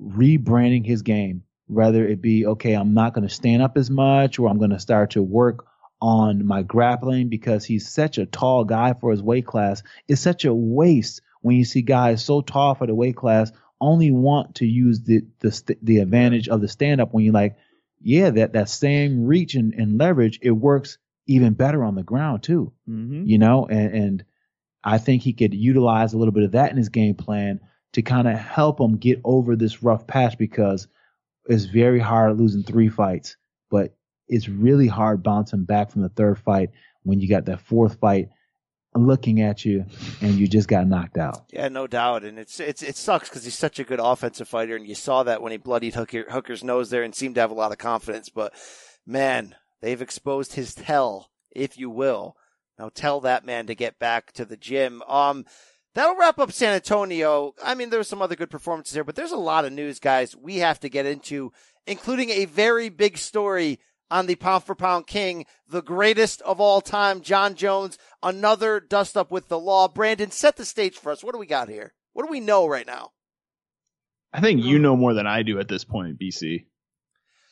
rebranding 0.00 0.84
his 0.84 1.02
game. 1.02 1.42
Whether 1.68 2.06
it 2.06 2.22
be, 2.22 2.46
okay, 2.46 2.74
I'm 2.74 2.94
not 2.94 3.12
going 3.12 3.26
to 3.26 3.34
stand 3.34 3.60
up 3.60 3.76
as 3.76 3.90
much 3.90 4.38
or 4.38 4.48
I'm 4.48 4.58
going 4.58 4.70
to 4.70 4.78
start 4.78 5.10
to 5.12 5.22
work 5.22 5.66
on 6.00 6.46
my 6.46 6.62
grappling 6.62 7.28
because 7.28 7.64
he's 7.64 7.88
such 7.88 8.18
a 8.18 8.26
tall 8.26 8.64
guy 8.64 8.94
for 8.94 9.10
his 9.10 9.22
weight 9.22 9.46
class. 9.46 9.82
It's 10.06 10.20
such 10.20 10.44
a 10.44 10.54
waste 10.54 11.22
when 11.40 11.56
you 11.56 11.64
see 11.64 11.82
guys 11.82 12.24
so 12.24 12.40
tall 12.40 12.74
for 12.74 12.86
the 12.86 12.94
weight 12.94 13.16
class 13.16 13.50
only 13.80 14.10
want 14.10 14.56
to 14.56 14.66
use 14.66 15.00
the 15.02 15.22
the, 15.40 15.76
the 15.82 15.98
advantage 15.98 16.48
of 16.48 16.60
the 16.60 16.68
stand 16.68 17.00
up 17.00 17.12
when 17.12 17.24
you're 17.24 17.34
like, 17.34 17.56
yeah, 18.00 18.30
that 18.30 18.52
that 18.52 18.68
same 18.68 19.26
reach 19.26 19.54
and, 19.54 19.74
and 19.74 19.98
leverage, 19.98 20.38
it 20.42 20.50
works 20.50 20.98
even 21.26 21.54
better 21.54 21.84
on 21.84 21.94
the 21.94 22.02
ground 22.02 22.42
too. 22.42 22.72
Mm-hmm. 22.88 23.26
You 23.26 23.38
know, 23.38 23.66
and 23.66 23.94
and 23.94 24.24
I 24.86 24.98
think 24.98 25.22
he 25.22 25.32
could 25.32 25.52
utilize 25.52 26.12
a 26.12 26.16
little 26.16 26.32
bit 26.32 26.44
of 26.44 26.52
that 26.52 26.70
in 26.70 26.76
his 26.76 26.88
game 26.88 27.16
plan 27.16 27.58
to 27.94 28.02
kind 28.02 28.28
of 28.28 28.38
help 28.38 28.80
him 28.80 28.96
get 28.96 29.20
over 29.24 29.56
this 29.56 29.82
rough 29.82 30.06
patch 30.06 30.38
because 30.38 30.86
it's 31.46 31.64
very 31.64 31.98
hard 31.98 32.38
losing 32.38 32.62
three 32.62 32.88
fights, 32.88 33.36
but 33.68 33.96
it's 34.28 34.48
really 34.48 34.86
hard 34.86 35.24
bouncing 35.24 35.64
back 35.64 35.90
from 35.90 36.02
the 36.02 36.08
third 36.08 36.38
fight 36.38 36.70
when 37.02 37.18
you 37.20 37.28
got 37.28 37.46
that 37.46 37.60
fourth 37.60 37.98
fight 37.98 38.28
looking 38.94 39.40
at 39.40 39.64
you 39.64 39.84
and 40.20 40.34
you 40.34 40.46
just 40.46 40.68
got 40.68 40.86
knocked 40.86 41.18
out. 41.18 41.44
Yeah, 41.52 41.68
no 41.68 41.88
doubt. 41.88 42.24
And 42.24 42.38
it's, 42.38 42.60
it's, 42.60 42.82
it 42.82 42.96
sucks 42.96 43.28
because 43.28 43.44
he's 43.44 43.58
such 43.58 43.80
a 43.80 43.84
good 43.84 44.00
offensive 44.00 44.48
fighter. 44.48 44.76
And 44.76 44.86
you 44.86 44.94
saw 44.94 45.24
that 45.24 45.42
when 45.42 45.50
he 45.50 45.58
bloodied 45.58 45.94
Hooker, 45.94 46.26
Hooker's 46.30 46.62
nose 46.64 46.90
there 46.90 47.02
and 47.02 47.14
seemed 47.14 47.34
to 47.34 47.40
have 47.40 47.50
a 47.50 47.54
lot 47.54 47.72
of 47.72 47.78
confidence. 47.78 48.28
But 48.28 48.54
man, 49.04 49.56
they've 49.80 50.00
exposed 50.00 50.54
his 50.54 50.74
tell, 50.74 51.30
if 51.50 51.76
you 51.76 51.90
will. 51.90 52.36
Now 52.78 52.90
tell 52.94 53.20
that 53.20 53.44
man 53.44 53.66
to 53.66 53.74
get 53.74 53.98
back 53.98 54.32
to 54.32 54.44
the 54.44 54.56
gym. 54.56 55.02
Um, 55.08 55.44
That'll 55.96 56.16
wrap 56.16 56.38
up 56.38 56.52
San 56.52 56.74
Antonio. 56.74 57.54
I 57.64 57.74
mean, 57.74 57.88
there's 57.88 58.06
some 58.06 58.20
other 58.20 58.36
good 58.36 58.50
performances 58.50 58.92
here, 58.92 59.02
but 59.02 59.16
there's 59.16 59.32
a 59.32 59.36
lot 59.38 59.64
of 59.64 59.72
news, 59.72 59.98
guys, 59.98 60.36
we 60.36 60.58
have 60.58 60.78
to 60.80 60.90
get 60.90 61.06
into, 61.06 61.54
including 61.86 62.28
a 62.28 62.44
very 62.44 62.90
big 62.90 63.16
story 63.16 63.78
on 64.10 64.26
the 64.26 64.34
pound 64.34 64.64
for 64.64 64.74
pound 64.74 65.06
king, 65.06 65.46
the 65.66 65.80
greatest 65.80 66.42
of 66.42 66.60
all 66.60 66.82
time, 66.82 67.22
Jon 67.22 67.54
Jones, 67.54 67.96
another 68.22 68.78
dust 68.78 69.16
up 69.16 69.30
with 69.30 69.48
the 69.48 69.58
law. 69.58 69.88
Brandon, 69.88 70.30
set 70.30 70.56
the 70.56 70.66
stage 70.66 70.98
for 70.98 71.10
us. 71.10 71.24
What 71.24 71.32
do 71.32 71.38
we 71.38 71.46
got 71.46 71.70
here? 71.70 71.94
What 72.12 72.26
do 72.26 72.30
we 72.30 72.40
know 72.40 72.68
right 72.68 72.86
now? 72.86 73.12
I 74.34 74.42
think 74.42 74.62
you 74.62 74.78
know 74.78 74.96
more 74.96 75.14
than 75.14 75.26
I 75.26 75.42
do 75.42 75.58
at 75.58 75.68
this 75.68 75.84
point, 75.84 76.20
BC. 76.20 76.66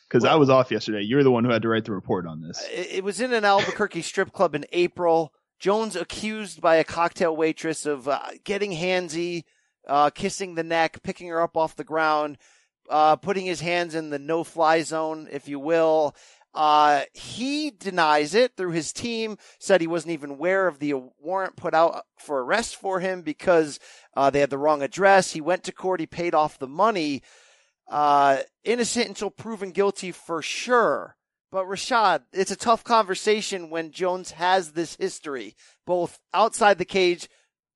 Because 0.09 0.25
I 0.25 0.35
was 0.35 0.51
off 0.51 0.71
yesterday. 0.71 1.03
You're 1.03 1.23
the 1.23 1.31
one 1.31 1.45
who 1.45 1.51
had 1.51 1.63
to 1.63 1.69
write 1.69 1.85
the 1.85 1.93
report 1.93 2.27
on 2.27 2.41
this. 2.41 2.65
It 2.71 3.03
was 3.03 3.21
in 3.21 3.33
an 3.33 3.45
Albuquerque 3.45 4.03
strip 4.03 4.33
club 4.33 4.55
in 4.55 4.65
April. 4.73 5.33
Jones 5.59 5.97
accused 5.97 6.61
by 6.61 6.77
a 6.77 6.85
cocktail 6.85 7.35
waitress 7.35 7.87
of 7.87 8.07
uh, 8.07 8.21
getting 8.45 8.73
handsy, 8.73 9.45
uh, 9.89 10.11
kissing 10.11 10.55
the 10.55 10.63
neck, 10.63 11.03
picking 11.03 11.29
her 11.29 11.41
up 11.41 11.57
off 11.57 11.77
the 11.77 11.85
ground, 11.85 12.39
uh, 12.91 13.17
putting 13.17 13.47
his 13.47 13.61
hands 13.61 13.95
in 13.95 14.11
the 14.11 14.19
no 14.19 14.45
fly 14.45 14.83
zone, 14.83 15.29
if 15.33 15.49
you 15.49 15.59
will. 15.59 16.15
Uh, 16.55 17.03
he 17.13 17.71
denies 17.71 18.35
it 18.35 18.57
through 18.57 18.71
his 18.71 18.93
team, 18.93 19.37
said 19.59 19.81
he 19.81 19.87
wasn't 19.89 20.13
even 20.13 20.31
aware 20.31 20.69
of 20.69 20.79
the 20.79 20.95
warrant 21.19 21.57
put 21.57 21.75
out 21.75 22.05
for 22.19 22.45
arrest 22.45 22.77
for 22.77 23.01
him 23.01 23.23
because, 23.23 23.81
uh, 24.17 24.31
they 24.31 24.41
had 24.41 24.51
the 24.51 24.59
wrong 24.59 24.81
address. 24.81 25.33
He 25.33 25.41
went 25.41 25.65
to 25.65 25.73
court. 25.73 25.99
He 25.99 26.07
paid 26.07 26.35
off 26.35 26.59
the 26.59 26.69
money. 26.69 27.23
Uh, 27.89 28.39
innocent 28.65 29.09
until 29.09 29.31
proven 29.31 29.71
guilty 29.71 30.11
for 30.11 30.41
sure. 30.41 31.17
But 31.53 31.67
Rashad, 31.67 32.23
it's 32.33 32.51
a 32.51 32.57
tough 32.57 32.83
conversation 32.83 33.71
when 33.71 33.93
Jones 33.93 34.33
has 34.33 34.73
this 34.73 34.97
history, 34.97 35.55
both 35.87 36.19
outside 36.33 36.79
the 36.79 36.85
cage, 36.85 37.29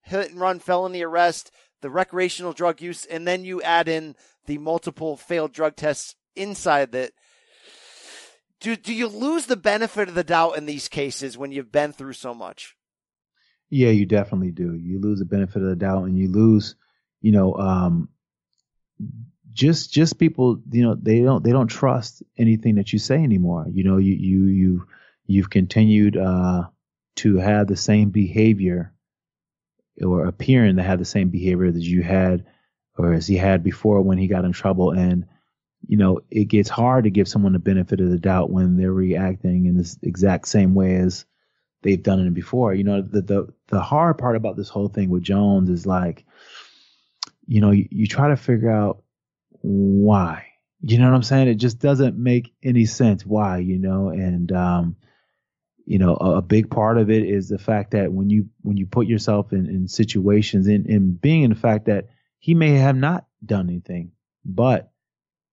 hit 0.03 0.31
and 0.31 0.41
run 0.41 0.59
felony 0.59 1.03
arrest, 1.03 1.53
the 1.81 1.91
recreational 1.91 2.53
drug 2.53 2.81
use, 2.81 3.05
and 3.05 3.27
then 3.27 3.45
you 3.45 3.63
add 3.63 3.87
in 3.87 4.17
the 4.47 4.59
multiple 4.59 5.17
failed 5.17 5.53
drug 5.53 5.77
tests 5.77 6.17
inside 6.35 6.93
that. 6.93 7.13
Do, 8.61 8.75
do 8.75 8.93
you 8.93 9.07
lose 9.07 9.47
the 9.47 9.57
benefit 9.57 10.09
of 10.09 10.17
the 10.17 10.25
doubt 10.25 10.59
in 10.59 10.67
these 10.67 10.89
cases 10.89 11.39
when 11.39 11.53
you've 11.53 11.71
been 11.71 11.93
through 11.93 12.15
so 12.15 12.35
much? 12.35 12.75
Yeah, 13.71 13.91
you 13.91 14.07
definitely 14.07 14.51
do. 14.51 14.75
You 14.75 14.99
lose 14.99 15.21
the 15.21 15.25
benefit 15.25 15.63
of 15.63 15.69
the 15.69 15.77
doubt 15.77 16.05
and 16.05 16.19
you 16.19 16.29
lose, 16.29 16.75
you 17.21 17.31
know, 17.31 17.55
um, 17.55 18.09
just 19.59 19.93
just 19.93 20.21
people 20.21 20.63
you 20.71 20.85
know 20.85 20.95
they 20.95 21.21
don't 21.21 21.43
they 21.43 21.51
don't 21.51 21.67
trust 21.67 22.23
anything 22.39 22.77
that 22.77 22.93
you 22.93 22.99
say 23.01 23.17
anymore. 23.17 23.67
You 23.69 23.83
know 23.83 23.97
you 23.97 24.15
you 24.15 24.45
you 24.45 24.87
you've 25.27 25.51
continued 25.51 26.17
uh 26.17 26.69
to 27.17 27.37
have 27.39 27.67
the 27.67 27.77
same 27.77 28.11
behavior 28.11 28.95
or 30.01 30.27
appearing 30.27 30.77
to 30.77 30.83
have 30.85 31.01
the 31.01 31.05
same 31.05 31.31
behavior 31.31 31.73
that 31.73 31.83
you 31.83 32.05
had 32.05 32.47
or 32.97 33.13
as 33.13 33.27
he 33.27 33.37
had 33.37 33.65
before 33.65 34.01
when 34.01 34.17
he 34.17 34.29
got 34.29 34.45
in 34.45 34.53
trouble. 34.53 34.93
And 34.93 35.27
you 35.89 35.97
know 35.97 36.21
it 36.31 36.45
gets 36.45 36.69
hard 36.69 37.05
to 37.05 37.11
give 37.11 37.27
someone 37.27 37.53
the 37.53 37.59
benefit 37.59 38.01
of 38.01 38.11
the 38.11 38.19
doubt 38.19 38.51
when 38.51 38.77
they're 38.77 38.93
reacting 38.93 39.67
in 39.67 39.77
this 39.77 39.99
exact 40.05 40.47
same 40.47 40.77
way 40.77 40.95
as 40.95 41.25
they've 41.83 42.01
done 42.01 42.25
it 42.25 42.33
before. 42.33 42.75
You 42.75 42.85
know 42.85 43.03
the 43.03 43.23
the 43.23 43.53
the 43.67 43.81
hard 43.81 44.19
part 44.19 44.37
about 44.37 44.57
this 44.57 44.69
whole 44.69 44.89
thing 44.89 45.11
with 45.11 45.25
Jones 45.25 45.69
is 45.69 45.85
like 45.85 46.25
you 47.49 47.61
know 47.61 47.73
you, 47.73 47.89
you 47.91 48.07
try 48.07 48.29
to 48.29 48.37
figure 48.37 48.71
out 48.71 49.03
why? 49.61 50.47
You 50.81 50.99
know 50.99 51.07
what 51.07 51.15
I'm 51.15 51.23
saying? 51.23 51.49
It 51.49 51.57
just 51.57 51.79
doesn't 51.79 52.17
make 52.17 52.53
any 52.63 52.87
sense 52.87 53.27
why, 53.27 53.59
you 53.59 53.79
know, 53.79 54.09
and 54.11 54.51
um, 54.53 54.97
you 55.85 55.99
know, 55.99 56.17
a, 56.21 56.37
a, 56.37 56.43
big 56.43 56.71
part 56.71 56.99
of 56.99 57.11
it 57.11 57.25
is 57.25 57.49
the 57.49 57.59
fact 57.59 57.93
that 57.93 58.13
when 58.13 58.31
you 58.31 58.51
when 58.61 58.77
you 58.77 58.87
put 58.87 59.07
yourself 59.07 59.53
in, 59.53 59.67
in 59.67 59.89
situations 59.89 60.67
and, 60.67 60.87
and 60.87 61.21
being 61.21 61.43
in 61.43 61.51
the 61.51 61.57
fact 61.57 61.87
that 61.87 62.09
he 62.39 62.55
may 62.55 62.75
have 62.75 62.95
not 62.95 63.27
done 63.45 63.69
anything, 63.69 64.13
but 64.45 64.93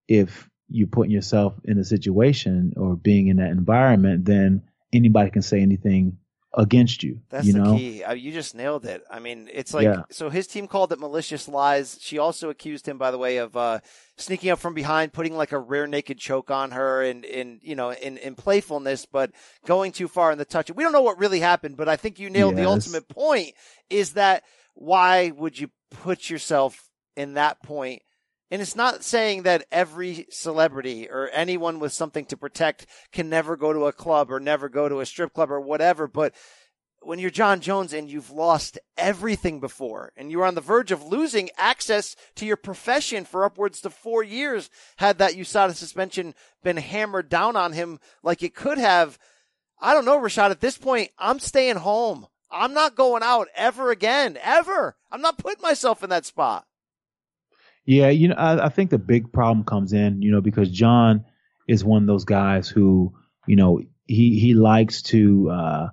if 0.07 0.49
you 0.67 0.87
put 0.87 1.09
yourself 1.09 1.53
in 1.63 1.79
a 1.79 1.83
situation 1.83 2.73
or 2.75 2.95
being 2.95 3.27
in 3.27 3.37
that 3.37 3.51
environment, 3.51 4.25
then 4.25 4.63
anybody 4.93 5.31
can 5.31 5.41
say 5.41 5.61
anything 5.61 6.17
against 6.57 7.03
you. 7.03 7.21
That's 7.29 7.45
you 7.45 7.53
the 7.53 7.59
know? 7.59 7.77
key. 7.77 8.03
Uh, 8.03 8.13
you 8.13 8.31
just 8.31 8.55
nailed 8.55 8.85
it. 8.85 9.03
I 9.11 9.19
mean, 9.19 9.49
it's 9.51 9.73
like 9.73 9.85
Yeah. 9.85 10.03
so 10.09 10.29
his 10.29 10.47
team 10.47 10.67
called 10.67 10.91
it 10.91 10.99
malicious 10.99 11.47
lies. 11.47 11.97
She 12.01 12.17
also 12.17 12.49
accused 12.49 12.87
him, 12.87 12.97
by 12.97 13.11
the 13.11 13.17
way, 13.17 13.37
of 13.37 13.55
uh, 13.57 13.79
sneaking 14.17 14.49
up 14.49 14.59
from 14.59 14.73
behind, 14.73 15.13
putting 15.13 15.35
like 15.35 15.51
a 15.51 15.59
rear 15.59 15.85
naked 15.87 16.17
choke 16.17 16.49
on 16.49 16.71
her, 16.71 17.03
and 17.03 17.25
in 17.25 17.59
you 17.61 17.75
know 17.75 17.91
in 17.91 18.17
in 18.17 18.35
playfulness, 18.35 19.05
but 19.05 19.31
going 19.65 19.91
too 19.91 20.07
far 20.07 20.31
in 20.31 20.37
the 20.37 20.45
touch. 20.45 20.71
We 20.71 20.83
don't 20.83 20.93
know 20.93 21.01
what 21.01 21.19
really 21.19 21.39
happened, 21.41 21.77
but 21.77 21.89
I 21.89 21.97
think 21.97 22.19
you 22.19 22.29
nailed 22.29 22.55
the 22.55 22.65
ultimate 22.65 23.07
point. 23.09 23.51
Is 23.89 24.13
that 24.13 24.43
why 24.73 25.31
would 25.35 25.59
you 25.59 25.69
put 25.91 26.29
yourself 26.29 26.89
in 27.15 27.33
that 27.35 27.61
point? 27.61 28.01
And 28.51 28.61
it's 28.61 28.75
not 28.75 29.03
saying 29.03 29.43
that 29.43 29.65
every 29.71 30.27
celebrity 30.29 31.09
or 31.09 31.29
anyone 31.29 31.79
with 31.79 31.93
something 31.93 32.25
to 32.25 32.37
protect 32.37 32.85
can 33.11 33.27
never 33.27 33.57
go 33.57 33.73
to 33.73 33.87
a 33.87 33.93
club 33.93 34.31
or 34.31 34.39
never 34.39 34.69
go 34.69 34.87
to 34.87 34.99
a 34.99 35.05
strip 35.05 35.33
club 35.33 35.51
or 35.51 35.59
whatever, 35.59 36.07
but 36.07 36.33
when 37.05 37.19
you're 37.19 37.29
Jon 37.29 37.59
Jones 37.59 37.93
and 37.93 38.09
you've 38.09 38.31
lost 38.31 38.79
everything 38.97 39.59
before 39.59 40.11
and 40.17 40.31
you're 40.31 40.45
on 40.45 40.55
the 40.55 40.61
verge 40.61 40.91
of 40.91 41.03
losing 41.03 41.49
access 41.57 42.15
to 42.35 42.45
your 42.45 42.57
profession 42.57 43.25
for 43.25 43.45
upwards 43.45 43.81
to 43.81 43.89
four 43.89 44.23
years, 44.23 44.69
had 44.97 45.19
that 45.19 45.33
USADA 45.33 45.75
suspension 45.75 46.33
been 46.63 46.77
hammered 46.77 47.29
down 47.29 47.55
on 47.55 47.73
him 47.73 47.99
like 48.23 48.41
it 48.41 48.55
could 48.55 48.77
have, 48.77 49.19
I 49.79 49.93
don't 49.93 50.05
know, 50.05 50.19
Rashad, 50.19 50.49
at 50.49 50.61
this 50.61 50.77
point, 50.77 51.11
I'm 51.17 51.39
staying 51.39 51.77
home. 51.77 52.27
I'm 52.51 52.73
not 52.73 52.95
going 52.95 53.23
out 53.23 53.47
ever 53.55 53.91
again, 53.91 54.37
ever. 54.41 54.95
I'm 55.11 55.21
not 55.21 55.37
putting 55.37 55.61
myself 55.61 56.03
in 56.03 56.09
that 56.09 56.25
spot. 56.25 56.65
Yeah, 57.85 58.09
you 58.09 58.29
know, 58.29 58.35
I, 58.35 58.65
I 58.65 58.69
think 58.69 58.89
the 58.89 58.97
big 58.97 59.31
problem 59.31 59.63
comes 59.63 59.93
in, 59.93 60.21
you 60.21 60.31
know, 60.31 60.41
because 60.41 60.69
Jon 60.69 61.25
is 61.67 61.83
one 61.83 62.03
of 62.03 62.07
those 62.07 62.25
guys 62.25 62.67
who, 62.67 63.13
you 63.47 63.55
know, 63.55 63.81
he 64.07 64.39
he 64.39 64.53
likes 64.53 65.03
to, 65.03 65.49
uh, 65.49 65.89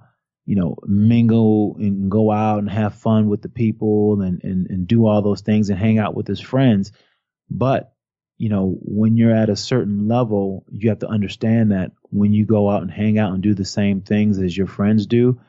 you 0.47 0.57
know, 0.57 0.76
mingle 0.86 1.76
and 1.78 2.11
go 2.11 2.30
out 2.30 2.59
and 2.59 2.70
have 2.70 2.95
fun 2.95 3.28
with 3.28 3.43
the 3.43 3.49
people 3.49 4.22
and 4.22 4.43
and 4.43 4.68
and 4.68 4.86
do 4.86 5.07
all 5.07 5.22
those 5.22 5.43
things 5.43 5.68
and 5.70 5.78
hang 5.78 5.99
out 5.99 6.14
with 6.14 6.26
his 6.26 6.40
friends. 6.40 6.93
But 7.51 7.93
you 8.38 8.49
know, 8.49 8.76
when 8.80 9.16
you're 9.16 9.34
at 9.34 9.51
a 9.51 9.57
certain 9.57 10.09
level, 10.09 10.64
you 10.70 10.88
have 10.88 10.99
to 11.01 11.09
understand 11.09 11.70
that 11.70 11.93
when 12.11 12.32
you 12.32 12.45
go 12.45 12.68
out 12.68 12.82
and 12.82 12.90
hang 12.90 13.18
out 13.18 13.32
and 13.32 13.43
do 13.43 13.55
the 13.55 13.64
same 13.64 14.01
things 14.01 14.38
as 14.38 14.57
your 14.57 14.66
friends 14.66 15.07
do, 15.07 15.40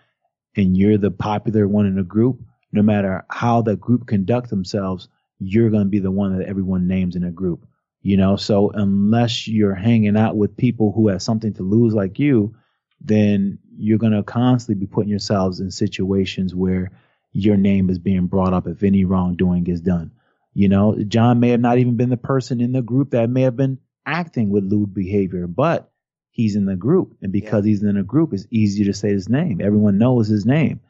and 0.55 0.77
you're 0.77 0.97
the 0.97 1.09
popular 1.09 1.67
one 1.67 1.85
in 1.87 1.97
a 1.97 2.03
group, 2.03 2.41
no 2.71 2.83
matter 2.83 3.25
how 3.29 3.61
the 3.61 3.75
group 3.75 4.05
conduct 4.05 4.49
themselves, 4.49 5.07
you're 5.47 5.69
going 5.69 5.83
to 5.83 5.89
be 5.89 5.99
the 5.99 6.11
one 6.11 6.37
that 6.37 6.47
everyone 6.47 6.87
names 6.87 7.15
in 7.15 7.23
a 7.23 7.31
group. 7.31 7.65
You 8.01 8.17
know, 8.17 8.35
so 8.35 8.69
unless 8.71 9.47
you're 9.47 9.75
hanging 9.75 10.17
out 10.17 10.35
with 10.35 10.57
people 10.57 10.91
who 10.91 11.07
have 11.07 11.21
something 11.21 11.53
to 11.53 11.63
lose 11.63 11.93
like 11.93 12.19
you, 12.19 12.55
then 12.99 13.59
you're 13.77 13.97
going 13.97 14.13
to 14.13 14.23
constantly 14.23 14.85
be 14.85 14.91
putting 14.91 15.09
yourselves 15.09 15.59
in 15.59 15.71
situations 15.71 16.53
where 16.53 16.91
your 17.31 17.57
name 17.57 17.89
is 17.89 17.99
being 17.99 18.27
brought 18.27 18.53
up 18.53 18.67
if 18.67 18.83
any 18.83 19.05
wrongdoing 19.05 19.67
is 19.67 19.81
done. 19.81 20.11
You 20.53 20.69
know, 20.69 20.95
Jon 21.07 21.39
may 21.39 21.49
have 21.49 21.59
not 21.59 21.79
even 21.79 21.97
been 21.97 22.09
the 22.09 22.17
person 22.17 22.61
in 22.61 22.73
the 22.73 22.81
group 22.81 23.11
that 23.11 23.29
may 23.29 23.41
have 23.41 23.55
been 23.55 23.79
acting 24.05 24.49
with 24.49 24.65
lewd 24.65 24.93
behavior, 24.93 25.47
but 25.47 25.89
he's 26.29 26.55
in 26.55 26.65
the 26.65 26.75
group. 26.75 27.15
And 27.21 27.31
because 27.31 27.65
he's 27.65 27.81
in 27.83 27.97
a 27.97 28.03
group, 28.03 28.33
it's 28.33 28.45
easier 28.51 28.85
to 28.85 28.93
say 28.93 29.09
his 29.09 29.29
name. 29.29 29.61
Everyone 29.61 29.97
knows 29.97 30.27
his 30.27 30.45
name. 30.45 30.81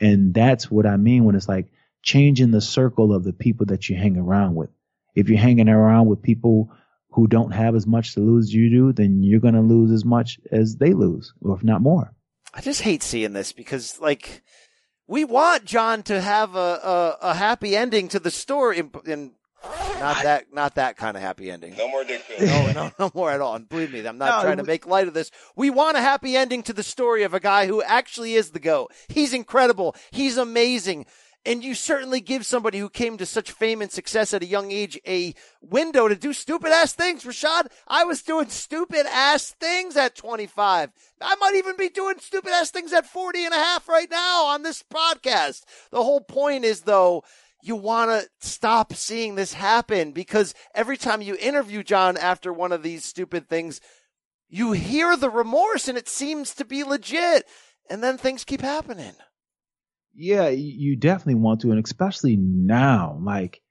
And 0.00 0.32
that's 0.32 0.70
what 0.70 0.86
I 0.86 0.96
mean 0.96 1.24
when 1.24 1.34
it's 1.34 1.48
like 1.48 1.66
changing 2.02 2.50
the 2.50 2.60
circle 2.60 3.14
of 3.14 3.24
the 3.24 3.32
people 3.32 3.66
that 3.66 3.88
you 3.88 3.96
hang 3.96 4.16
around 4.16 4.54
with. 4.54 4.70
If 5.14 5.28
you're 5.28 5.38
hanging 5.38 5.68
around 5.68 6.06
with 6.06 6.22
people 6.22 6.70
who 7.10 7.26
don't 7.26 7.50
have 7.50 7.74
as 7.74 7.86
much 7.86 8.14
to 8.14 8.20
lose 8.20 8.46
as 8.46 8.54
you 8.54 8.70
do, 8.70 8.92
then 8.92 9.22
you're 9.22 9.40
going 9.40 9.54
to 9.54 9.60
lose 9.60 9.90
as 9.90 10.04
much 10.04 10.38
as 10.52 10.76
they 10.76 10.92
lose, 10.92 11.32
or 11.42 11.56
if 11.56 11.64
not 11.64 11.82
more. 11.82 12.14
I 12.54 12.60
just 12.60 12.82
hate 12.82 13.02
seeing 13.02 13.32
this 13.32 13.52
because, 13.52 14.00
like, 14.00 14.42
we 15.06 15.24
want 15.24 15.64
Jon 15.64 16.02
to 16.04 16.20
have 16.20 16.54
a, 16.54 16.58
a, 16.58 17.18
a 17.22 17.34
happy 17.34 17.76
ending 17.76 18.08
to 18.08 18.20
the 18.20 18.30
story, 18.30 18.78
and, 18.78 18.94
and 19.06 19.30
not 19.98 20.22
that 20.22 20.54
not 20.54 20.76
that 20.76 20.96
kind 20.96 21.16
of 21.16 21.22
happy 21.22 21.50
ending. 21.50 21.76
No 21.76 21.88
more 21.88 22.04
dick 22.04 22.24
pills. 22.26 22.48
No, 22.48 22.72
no, 22.72 22.90
no 22.98 23.10
more 23.14 23.30
at 23.30 23.40
all. 23.40 23.56
And 23.56 23.68
believe 23.68 23.92
me, 23.92 24.06
I'm 24.06 24.16
not 24.18 24.38
No, 24.38 24.42
trying 24.42 24.56
to 24.56 24.62
make 24.64 24.86
light 24.86 25.08
of 25.08 25.14
this. 25.14 25.30
We 25.56 25.68
want 25.68 25.96
a 25.96 26.00
happy 26.00 26.36
ending 26.36 26.62
to 26.64 26.72
the 26.72 26.82
story 26.82 27.24
of 27.24 27.34
a 27.34 27.40
guy 27.40 27.66
who 27.66 27.82
actually 27.82 28.34
is 28.34 28.50
the 28.50 28.60
GOAT. 28.60 28.92
He's 29.08 29.34
incredible. 29.34 29.94
He's 30.12 30.36
amazing. 30.38 31.06
And 31.46 31.64
you 31.64 31.74
certainly 31.74 32.20
give 32.20 32.44
somebody 32.44 32.78
who 32.78 32.90
came 32.90 33.16
to 33.16 33.24
such 33.24 33.52
fame 33.52 33.80
and 33.80 33.90
success 33.90 34.34
at 34.34 34.42
a 34.42 34.46
young 34.46 34.70
age 34.70 35.00
a 35.06 35.34
window 35.62 36.06
to 36.06 36.14
do 36.14 36.34
stupid 36.34 36.70
ass 36.70 36.92
things. 36.92 37.24
Rashad, 37.24 37.68
I 37.88 38.04
was 38.04 38.22
doing 38.22 38.48
stupid 38.48 39.06
ass 39.06 39.50
things 39.58 39.96
at 39.96 40.14
25. 40.14 40.90
I 41.22 41.34
might 41.36 41.54
even 41.54 41.76
be 41.78 41.88
doing 41.88 42.18
stupid 42.18 42.52
ass 42.52 42.70
things 42.70 42.92
at 42.92 43.06
40 43.06 43.46
and 43.46 43.54
a 43.54 43.58
half 43.58 43.88
right 43.88 44.10
now 44.10 44.44
on 44.46 44.62
this 44.62 44.82
podcast. 44.82 45.62
The 45.90 46.02
whole 46.02 46.20
point 46.20 46.66
is 46.66 46.82
though, 46.82 47.24
you 47.62 47.76
want 47.76 48.10
to 48.10 48.28
stop 48.46 48.92
seeing 48.92 49.34
this 49.34 49.54
happen 49.54 50.12
because 50.12 50.54
every 50.74 50.96
time 50.96 51.22
you 51.22 51.36
interview 51.40 51.82
Jon 51.82 52.16
after 52.16 52.52
one 52.52 52.72
of 52.72 52.82
these 52.82 53.04
stupid 53.04 53.48
things, 53.48 53.80
you 54.48 54.72
hear 54.72 55.16
the 55.16 55.30
remorse 55.30 55.88
and 55.88 55.96
it 55.96 56.08
seems 56.08 56.54
to 56.54 56.64
be 56.64 56.84
legit. 56.84 57.46
And 57.88 58.02
then 58.02 58.18
things 58.18 58.44
keep 58.44 58.60
happening. 58.60 59.14
Yeah, 60.14 60.48
you 60.48 60.96
definitely 60.96 61.36
want 61.36 61.60
to, 61.62 61.70
and 61.70 61.82
especially 61.84 62.36
now, 62.36 63.18
like 63.22 63.62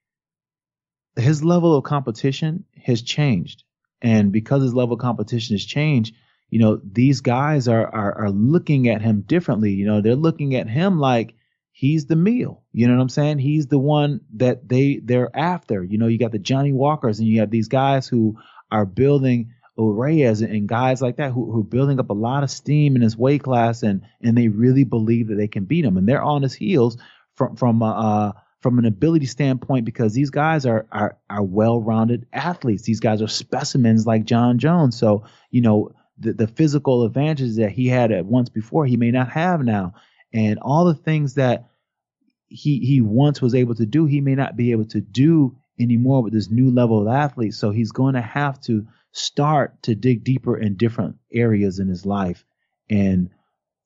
his 1.15 1.43
level 1.43 1.75
of 1.75 1.83
competition 1.83 2.65
has 2.83 3.01
changed. 3.01 3.63
And 4.01 4.31
because 4.31 4.63
his 4.63 4.73
level 4.73 4.93
of 4.93 5.01
competition 5.01 5.55
has 5.55 5.65
changed, 5.65 6.15
you 6.49 6.59
know, 6.59 6.79
these 6.83 7.21
guys 7.21 7.67
are, 7.67 7.85
are, 7.85 8.17
are 8.23 8.31
looking 8.31 8.87
at 8.87 9.01
him 9.01 9.21
differently. 9.21 9.73
You 9.73 9.85
know, 9.85 10.01
they're 10.01 10.15
looking 10.15 10.55
at 10.55 10.69
him 10.69 10.99
like 10.99 11.35
he's 11.71 12.05
the 12.05 12.15
meal. 12.15 12.63
You 12.71 12.87
know 12.87 12.95
what 12.95 13.01
I'm 13.01 13.09
saying? 13.09 13.39
He's 13.39 13.67
the 13.67 13.77
one 13.77 14.21
that 14.35 14.67
they 14.67 15.01
they're 15.03 15.35
after. 15.35 15.83
You 15.83 15.97
know, 15.97 16.07
you 16.07 16.17
got 16.17 16.31
the 16.31 16.39
Johnny 16.39 16.73
Walkers 16.73 17.19
and 17.19 17.27
you 17.27 17.41
have 17.41 17.51
these 17.51 17.67
guys 17.67 18.07
who 18.07 18.37
are 18.71 18.85
building 18.85 19.51
Reyes 19.87 20.41
and 20.41 20.67
guys 20.67 21.01
like 21.01 21.17
that 21.17 21.31
who, 21.31 21.51
who 21.51 21.61
are 21.61 21.63
building 21.63 21.99
up 21.99 22.09
a 22.09 22.13
lot 22.13 22.43
of 22.43 22.51
steam 22.51 22.95
in 22.95 23.01
his 23.01 23.17
weight 23.17 23.43
class 23.43 23.83
and 23.83 24.01
and 24.21 24.37
they 24.37 24.47
really 24.47 24.83
believe 24.83 25.27
that 25.27 25.35
they 25.35 25.47
can 25.47 25.65
beat 25.65 25.85
him 25.85 25.97
and 25.97 26.07
they're 26.07 26.21
on 26.21 26.41
his 26.41 26.53
heels 26.53 26.97
from 27.35 27.55
from 27.55 27.81
uh, 27.81 28.33
from 28.61 28.77
an 28.77 28.85
ability 28.85 29.25
standpoint 29.25 29.85
because 29.85 30.13
these 30.13 30.29
guys 30.29 30.65
are 30.65 30.85
are 30.91 31.17
are 31.29 31.43
well-rounded 31.43 32.27
athletes. 32.33 32.83
These 32.83 32.99
guys 32.99 33.21
are 33.21 33.27
specimens 33.27 34.05
like 34.05 34.25
Jon 34.25 34.59
Jones. 34.59 34.97
So 34.97 35.23
you 35.49 35.61
know 35.61 35.91
the 36.17 36.33
the 36.33 36.47
physical 36.47 37.03
advantages 37.03 37.55
that 37.55 37.71
he 37.71 37.87
had 37.87 38.11
at 38.11 38.25
once 38.25 38.49
before 38.49 38.85
he 38.85 38.97
may 38.97 39.11
not 39.11 39.29
have 39.31 39.63
now, 39.63 39.93
and 40.33 40.59
all 40.59 40.85
the 40.85 40.93
things 40.93 41.35
that 41.35 41.69
he 42.47 42.79
he 42.79 43.01
once 43.01 43.41
was 43.41 43.55
able 43.55 43.75
to 43.75 43.85
do 43.85 44.05
he 44.05 44.21
may 44.21 44.35
not 44.35 44.57
be 44.57 44.71
able 44.71 44.85
to 44.85 44.99
do 44.99 45.55
anymore 45.79 46.21
with 46.21 46.33
this 46.33 46.49
new 46.49 46.71
level 46.71 47.01
of 47.01 47.07
athlete. 47.07 47.53
So 47.53 47.71
he's 47.71 47.93
going 47.93 48.15
to 48.15 48.21
have 48.21 48.59
to 48.61 48.85
start 49.11 49.81
to 49.83 49.95
dig 49.95 50.23
deeper 50.23 50.57
in 50.57 50.75
different 50.75 51.17
areas 51.31 51.79
in 51.79 51.87
his 51.87 52.05
life, 52.05 52.45
and 52.89 53.29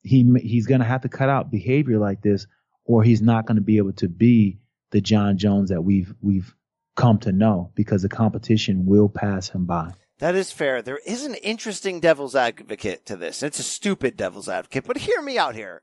he 0.02 0.24
he's 0.42 0.68
going 0.68 0.82
to 0.82 0.88
have 0.88 1.02
to 1.02 1.10
cut 1.10 1.30
out 1.30 1.52
behavior 1.52 1.98
like 1.98 2.22
this, 2.22 2.48
or 2.86 3.04
he's 3.04 3.22
not 3.22 3.46
going 3.46 3.56
to 3.56 3.62
be 3.62 3.78
able 3.78 3.94
to 3.94 4.10
be 4.10 4.60
the 4.92 5.02
Jon 5.02 5.38
Jones 5.38 5.70
that 5.70 5.82
we've 5.82 6.14
we've 6.22 6.54
come 6.96 7.18
to 7.20 7.32
know 7.32 7.72
because 7.76 8.02
the 8.02 8.10
competition 8.10 8.86
will 8.86 9.10
pass 9.10 9.50
him 9.50 9.66
by. 9.66 9.94
That 10.20 10.36
is 10.36 10.52
fair. 10.52 10.82
There 10.82 11.00
is 11.06 11.26
an 11.26 11.36
interesting 11.36 12.00
devil's 12.00 12.36
advocate 12.36 13.06
to 13.08 13.16
this. 13.16 13.44
It's 13.44 13.60
a 13.60 13.64
stupid 13.64 14.16
devil's 14.16 14.48
advocate, 14.48 14.86
but 14.86 14.98
hear 14.98 15.22
me 15.22 15.38
out 15.38 15.56
here. 15.56 15.82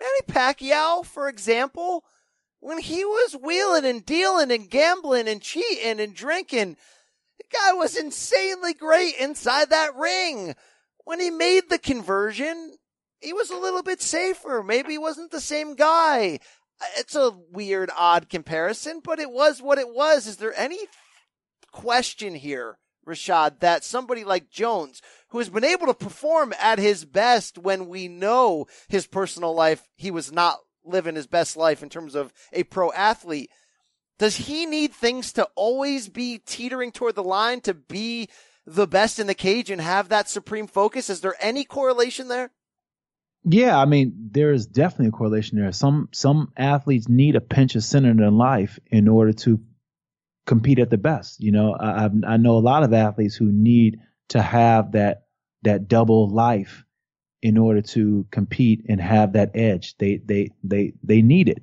Manny 0.00 0.22
Pacquiao, 0.28 1.04
for 1.04 1.28
example, 1.28 2.04
when 2.60 2.78
he 2.78 3.04
was 3.04 3.36
wheeling 3.40 3.84
and 3.84 4.04
dealing 4.04 4.50
and 4.50 4.68
gambling 4.70 5.28
and 5.28 5.42
cheating 5.42 6.00
and 6.00 6.14
drinking, 6.14 6.76
guy 7.52 7.72
was 7.72 7.96
insanely 7.96 8.74
great 8.74 9.14
inside 9.18 9.70
that 9.70 9.96
ring. 9.96 10.54
When 11.04 11.20
he 11.20 11.30
made 11.30 11.64
the 11.68 11.78
conversion, 11.78 12.74
he 13.20 13.32
was 13.32 13.50
a 13.50 13.56
little 13.56 13.82
bit 13.82 14.00
safer. 14.00 14.62
Maybe 14.62 14.92
he 14.92 14.98
wasn't 14.98 15.30
the 15.30 15.40
same 15.40 15.74
guy. 15.74 16.40
It's 16.96 17.16
a 17.16 17.32
weird, 17.50 17.90
odd 17.96 18.28
comparison, 18.28 19.00
but 19.02 19.18
it 19.18 19.30
was 19.30 19.60
what 19.60 19.78
it 19.78 19.88
was. 19.88 20.26
Is 20.26 20.36
there 20.36 20.58
any 20.58 20.78
question 21.72 22.34
here, 22.34 22.78
Rashad, 23.06 23.60
that 23.60 23.84
somebody 23.84 24.22
like 24.22 24.50
Jones, 24.50 25.02
who 25.28 25.38
has 25.38 25.48
been 25.48 25.64
able 25.64 25.86
to 25.86 25.94
perform 25.94 26.54
at 26.60 26.78
his 26.78 27.04
best 27.04 27.58
when 27.58 27.88
we 27.88 28.06
know 28.06 28.66
his 28.88 29.06
personal 29.06 29.54
life, 29.54 29.88
he 29.96 30.10
was 30.10 30.30
not 30.30 30.58
living 30.84 31.16
his 31.16 31.26
best 31.26 31.56
life 31.56 31.82
in 31.82 31.88
terms 31.88 32.14
of 32.14 32.32
a 32.52 32.62
pro 32.64 32.92
athlete. 32.92 33.50
Does 34.18 34.36
he 34.36 34.66
need 34.66 34.92
things 34.92 35.32
to 35.34 35.48
always 35.54 36.08
be 36.08 36.38
teetering 36.38 36.92
toward 36.92 37.14
the 37.14 37.22
line 37.22 37.60
to 37.62 37.74
be 37.74 38.28
the 38.66 38.86
best 38.86 39.18
in 39.18 39.26
the 39.26 39.34
cage 39.34 39.70
and 39.70 39.80
have 39.80 40.08
that 40.08 40.28
supreme 40.28 40.66
focus? 40.66 41.08
Is 41.08 41.20
there 41.20 41.36
any 41.40 41.64
correlation 41.64 42.28
there? 42.28 42.50
Yeah, 43.44 43.78
I 43.78 43.84
mean, 43.84 44.30
there 44.32 44.52
is 44.52 44.66
definitely 44.66 45.08
a 45.08 45.12
correlation 45.12 45.58
there. 45.58 45.70
Some 45.72 46.08
some 46.12 46.52
athletes 46.56 47.08
need 47.08 47.36
a 47.36 47.40
pinch 47.40 47.76
of 47.76 47.84
center 47.84 48.10
in 48.10 48.16
their 48.16 48.30
life 48.30 48.78
in 48.88 49.06
order 49.08 49.32
to 49.32 49.60
compete 50.46 50.80
at 50.80 50.90
the 50.90 50.98
best. 50.98 51.40
You 51.40 51.52
know, 51.52 51.74
I 51.74 52.10
I 52.26 52.36
know 52.36 52.58
a 52.58 52.60
lot 52.60 52.82
of 52.82 52.92
athletes 52.92 53.36
who 53.36 53.52
need 53.52 54.00
to 54.30 54.42
have 54.42 54.92
that 54.92 55.26
that 55.62 55.88
double 55.88 56.28
life 56.28 56.84
in 57.40 57.56
order 57.56 57.80
to 57.80 58.26
compete 58.30 58.84
and 58.88 59.00
have 59.00 59.34
that 59.34 59.52
edge. 59.54 59.96
They 59.98 60.16
they 60.16 60.50
they 60.64 60.94
they 61.04 61.22
need 61.22 61.48
it. 61.48 61.62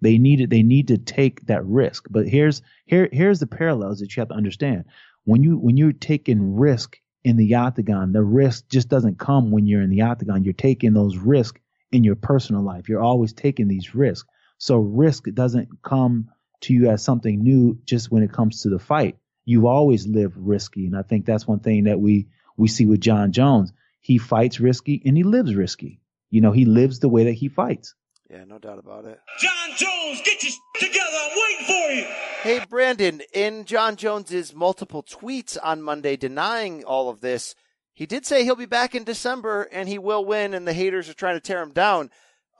They 0.00 0.18
need 0.18 0.40
it. 0.40 0.50
They 0.50 0.62
need 0.62 0.88
to 0.88 0.98
take 0.98 1.46
that 1.46 1.64
risk. 1.64 2.06
But 2.10 2.28
here's 2.28 2.62
here 2.86 3.08
here's 3.12 3.40
the 3.40 3.46
parallels 3.46 4.00
that 4.00 4.16
you 4.16 4.20
have 4.20 4.28
to 4.28 4.34
understand. 4.34 4.84
When 5.24 5.42
you 5.42 5.58
when 5.58 5.76
you're 5.76 5.92
taking 5.92 6.56
risk 6.56 6.98
in 7.22 7.36
the 7.36 7.54
octagon, 7.56 8.12
the 8.12 8.22
risk 8.22 8.68
just 8.68 8.88
doesn't 8.88 9.18
come 9.18 9.50
when 9.50 9.66
you're 9.66 9.82
in 9.82 9.90
the 9.90 10.02
octagon. 10.02 10.44
You're 10.44 10.54
taking 10.54 10.94
those 10.94 11.16
risks 11.16 11.60
in 11.92 12.04
your 12.04 12.16
personal 12.16 12.62
life. 12.62 12.88
You're 12.88 13.02
always 13.02 13.32
taking 13.32 13.68
these 13.68 13.94
risks. 13.94 14.28
So 14.58 14.76
risk 14.76 15.24
doesn't 15.34 15.82
come 15.82 16.30
to 16.62 16.74
you 16.74 16.90
as 16.90 17.02
something 17.02 17.42
new 17.42 17.78
just 17.84 18.10
when 18.10 18.22
it 18.22 18.32
comes 18.32 18.62
to 18.62 18.68
the 18.68 18.78
fight. 18.78 19.16
You've 19.44 19.64
always 19.64 20.06
lived 20.06 20.36
risky. 20.36 20.86
And 20.86 20.96
I 20.96 21.02
think 21.02 21.26
that's 21.26 21.46
one 21.46 21.60
thing 21.60 21.84
that 21.84 22.00
we 22.00 22.28
we 22.56 22.68
see 22.68 22.86
with 22.86 23.00
Jon 23.00 23.32
Jones. 23.32 23.72
He 24.00 24.18
fights 24.18 24.60
risky 24.60 25.02
and 25.04 25.16
he 25.16 25.24
lives 25.24 25.54
risky. 25.54 26.00
You 26.30 26.40
know, 26.40 26.52
he 26.52 26.64
lives 26.64 27.00
the 27.00 27.08
way 27.08 27.24
that 27.24 27.32
he 27.32 27.48
fights. 27.48 27.94
Yeah, 28.30 28.44
no 28.44 28.58
doubt 28.58 28.78
about 28.78 29.06
it. 29.06 29.18
Jon 29.40 29.76
Jones, 29.76 30.22
get 30.24 30.40
your 30.44 30.52
together. 30.78 31.16
I'm 31.20 31.30
waiting 31.36 31.66
for 31.66 31.92
you. 31.92 32.06
Hey, 32.42 32.64
Brandon, 32.68 33.22
in 33.34 33.64
Jon 33.64 33.96
Jones's 33.96 34.54
multiple 34.54 35.02
tweets 35.02 35.58
on 35.60 35.82
Monday 35.82 36.16
denying 36.16 36.84
all 36.84 37.08
of 37.08 37.20
this, 37.20 37.56
he 37.92 38.06
did 38.06 38.24
say 38.24 38.44
he'll 38.44 38.54
be 38.54 38.66
back 38.66 38.94
in 38.94 39.02
December 39.02 39.68
and 39.72 39.88
he 39.88 39.98
will 39.98 40.24
win, 40.24 40.54
and 40.54 40.66
the 40.66 40.72
haters 40.72 41.08
are 41.08 41.14
trying 41.14 41.34
to 41.34 41.40
tear 41.40 41.60
him 41.60 41.72
down. 41.72 42.10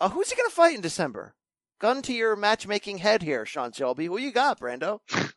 Uh, 0.00 0.08
who's 0.08 0.30
he 0.30 0.36
going 0.36 0.48
to 0.48 0.54
fight 0.54 0.74
in 0.74 0.80
December? 0.80 1.34
Gun 1.78 2.02
to 2.02 2.12
your 2.12 2.34
matchmaking 2.34 2.98
head 2.98 3.22
here, 3.22 3.46
Sean 3.46 3.70
Shelby. 3.70 4.06
Who 4.06 4.18
you 4.18 4.32
got, 4.32 4.58
Brando? 4.60 5.00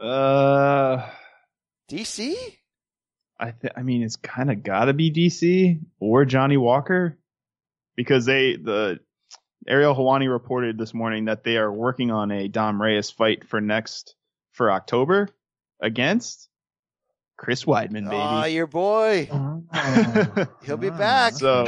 Uh, 0.00 1.10
DC? 1.90 2.36
I 3.40 3.50
th- 3.50 3.72
I 3.76 3.82
mean, 3.82 4.02
it's 4.04 4.14
kind 4.14 4.48
of 4.48 4.62
got 4.62 4.84
to 4.84 4.92
be 4.92 5.10
DC 5.10 5.80
or 5.98 6.24
Johnny 6.24 6.56
Walker 6.56 7.18
because 7.96 8.24
they 8.24 8.54
the 8.54 9.00
Ariel 9.66 9.94
Helwani 9.94 10.30
reported 10.30 10.78
this 10.78 10.94
morning 10.94 11.26
that 11.26 11.44
they 11.44 11.56
are 11.56 11.72
working 11.72 12.10
on 12.10 12.30
a 12.30 12.48
Dom 12.48 12.80
Reyes 12.80 13.10
fight 13.10 13.48
for 13.48 13.60
next 13.60 14.14
for 14.52 14.70
October 14.70 15.28
against 15.80 16.48
Chris 17.36 17.64
Weidman, 17.64 18.04
baby. 18.04 18.16
Ah, 18.16 18.44
your 18.44 18.66
boy. 18.66 19.28
Oh, 19.30 19.62
He'll 20.62 20.76
be 20.76 20.90
back. 20.90 21.34
so 21.34 21.66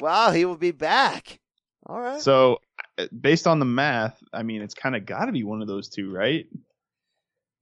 Wow, 0.00 0.30
he 0.30 0.44
will 0.44 0.56
be 0.56 0.72
back. 0.72 1.38
All 1.86 1.98
right. 1.98 2.20
so 2.20 2.58
uh, 2.98 3.06
based 3.18 3.46
on 3.46 3.58
the 3.58 3.64
math, 3.64 4.18
I 4.32 4.42
mean, 4.42 4.62
it's 4.62 4.74
kind 4.74 4.94
of 4.94 5.06
got 5.06 5.26
to 5.26 5.32
be 5.32 5.44
one 5.44 5.62
of 5.62 5.68
those 5.68 5.88
two, 5.88 6.12
right? 6.12 6.46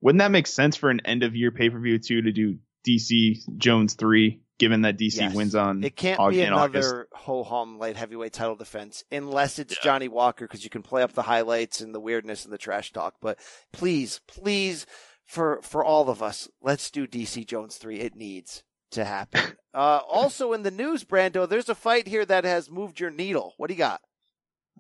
Wouldn't 0.01 0.21
that 0.21 0.31
make 0.31 0.47
sense 0.47 0.77
for 0.77 0.91
an 0.91 1.01
end 1.05 1.23
of 1.23 1.35
year 1.35 1.51
pay 1.51 1.71
per 1.71 1.79
view 1.81 1.99
too 1.99 2.23
to 2.23 2.33
do 2.33 2.59
DC 2.87 3.37
Jones 3.57 3.95
three, 3.95 4.43
given 4.59 4.83
that 4.83 4.99
DC 4.99 5.17
Yes. 5.21 5.35
wins 5.35 5.55
on 5.55 5.83
It 5.85 5.97
can't 5.97 6.19
Aug- 6.21 6.31
be 6.31 6.47
August? 6.47 6.89
another 6.91 7.09
ho 7.13 7.45
hum 7.45 7.79
light 7.79 7.97
heavyweight 7.97 8.33
title 8.33 8.57
defense 8.57 9.05
unless 9.11 9.59
it's 9.59 9.79
Johnny 9.81 10.09
Walker 10.09 10.45
because 10.47 10.65
you 10.65 10.71
can 10.71 10.83
play 10.83 11.03
up 11.03 11.13
the 11.13 11.23
highlights 11.23 11.81
and 11.81 11.95
the 11.95 12.01
weirdness 12.01 12.45
and 12.45 12.53
the 12.53 12.59
trash 12.59 12.93
talk. 12.93 13.15
But 13.21 13.39
please, 13.73 14.21
please, 14.27 14.87
for 15.27 15.61
for 15.63 15.85
all 15.85 16.09
of 16.11 16.23
us, 16.23 16.49
let's 16.63 16.91
do 16.91 17.07
DC 17.07 17.47
Jones 17.47 17.77
three. 17.77 18.01
It 18.01 18.17
needs 18.17 18.63
to 18.93 19.05
happen. 19.05 19.41
uh, 19.75 20.01
also 20.09 20.53
in 20.53 20.63
the 20.63 20.71
news, 20.71 21.05
Brando, 21.05 21.49
there's 21.49 21.69
a 21.69 21.75
fight 21.75 22.09
here 22.09 22.25
that 22.25 22.45
has 22.45 22.71
moved 22.71 22.99
your 23.01 23.11
needle. 23.11 23.55
What 23.59 23.69
do 23.69 23.75
you 23.75 23.79
got? 23.79 24.01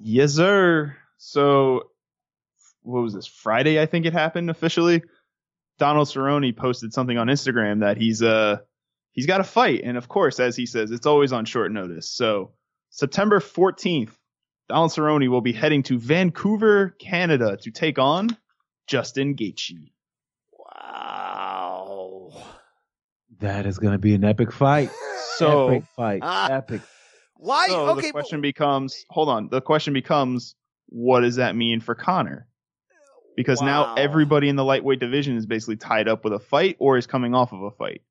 Yes, 0.00 0.32
sir. 0.34 0.96
So, 1.18 1.90
what 2.82 3.02
was 3.02 3.12
this? 3.14 3.26
Friday, 3.26 3.80
I 3.80 3.86
think 3.86 4.06
it 4.06 4.12
happened 4.12 4.48
officially. 4.50 5.02
Donald 5.78 6.08
Cerrone 6.08 6.56
posted 6.56 6.92
something 6.92 7.18
on 7.18 7.26
Instagram 7.28 7.80
that 7.80 7.96
he's 7.98 8.22
uh 8.22 8.58
he's 9.12 9.26
got 9.26 9.40
a 9.40 9.44
fight, 9.44 9.82
and 9.84 9.96
of 9.96 10.08
course, 10.08 10.40
as 10.40 10.56
he 10.56 10.66
says, 10.66 10.90
it's 10.90 11.06
always 11.06 11.32
on 11.32 11.44
short 11.44 11.72
notice. 11.72 12.10
So, 12.10 12.52
September 12.90 13.40
14th, 13.40 14.10
Donald 14.68 14.90
Cerrone 14.90 15.28
will 15.30 15.40
be 15.40 15.52
heading 15.52 15.82
to 15.84 15.98
Vancouver, 15.98 16.94
Canada, 17.00 17.56
to 17.62 17.70
take 17.70 17.98
on 17.98 18.36
Justin 18.86 19.34
Gaethje. 19.34 19.92
Wow. 20.58 22.32
That 23.40 23.66
is 23.66 23.78
going 23.78 23.92
to 23.92 23.98
be 23.98 24.14
an 24.14 24.24
epic 24.24 24.52
fight. 24.52 24.90
So, 25.36 25.68
epic 25.68 25.84
fight. 25.94 26.20
Ah. 26.24 26.50
epic. 26.50 26.80
Why? 27.36 27.68
so 27.68 27.90
okay, 27.90 28.08
the 28.08 28.12
but- 28.12 28.12
question 28.12 28.40
becomes, 28.40 29.04
hold 29.08 29.28
on, 29.28 29.48
the 29.50 29.60
question 29.60 29.92
becomes, 29.94 30.56
what 30.88 31.20
does 31.20 31.36
that 31.36 31.54
mean 31.54 31.78
for 31.78 31.94
Conor? 31.94 32.48
Because 33.36 33.60
Wow. 33.60 33.66
now 33.66 33.94
everybody 33.94 34.48
in 34.48 34.56
the 34.56 34.64
lightweight 34.64 34.98
division 34.98 35.36
is 35.36 35.46
basically 35.46 35.76
tied 35.76 36.08
up 36.08 36.24
with 36.24 36.32
a 36.32 36.40
fight 36.40 36.74
or 36.80 36.96
is 36.98 37.06
coming 37.06 37.36
off 37.36 37.52
of 37.52 37.62
a 37.62 37.70
fight. 37.70 38.02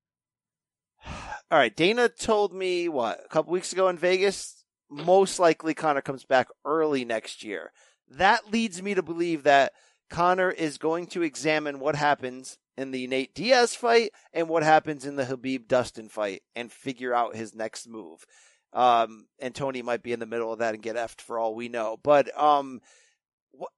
All 1.50 1.58
right, 1.58 1.74
Dana 1.74 2.10
told 2.10 2.54
me 2.54 2.90
what 2.90 3.22
a 3.24 3.30
couple 3.30 3.54
weeks 3.54 3.72
ago 3.72 3.88
in 3.88 3.98
Vegas. 3.98 4.66
Most 4.90 5.40
likely, 5.40 5.74
Conor 5.74 6.02
comes 6.02 6.26
back 6.26 6.50
early 6.66 7.06
next 7.06 7.42
year. 7.42 7.72
That 8.10 8.52
leads 8.52 8.84
me 8.84 8.94
to 8.96 9.02
believe 9.02 9.44
that 9.44 9.72
Conor 10.10 10.52
is 10.52 10.78
going 10.78 11.08
to 11.08 11.22
examine 11.22 11.80
what 11.80 11.96
happens 11.96 12.58
in 12.78 12.92
the 12.92 13.08
Nate 13.08 13.34
Diaz 13.34 13.76
fight 13.76 14.12
and 14.34 14.50
what 14.50 14.64
happens 14.64 15.06
in 15.06 15.16
the 15.16 15.24
Khabib 15.24 15.70
Dustin 15.70 16.10
fight 16.10 16.44
and 16.54 16.70
figure 16.70 17.14
out 17.14 17.38
his 17.38 17.56
next 17.56 17.88
move. 17.88 18.26
Um, 18.74 19.28
and 19.40 19.56
Tony 19.56 19.82
might 19.82 20.04
be 20.04 20.12
in 20.12 20.20
the 20.20 20.26
middle 20.26 20.52
of 20.52 20.60
that 20.60 20.74
and 20.74 20.84
get 20.84 20.98
effed 20.98 21.22
for 21.22 21.40
all 21.40 21.56
we 21.56 21.70
know. 21.70 21.98
But 22.04 22.38
um, 22.38 22.82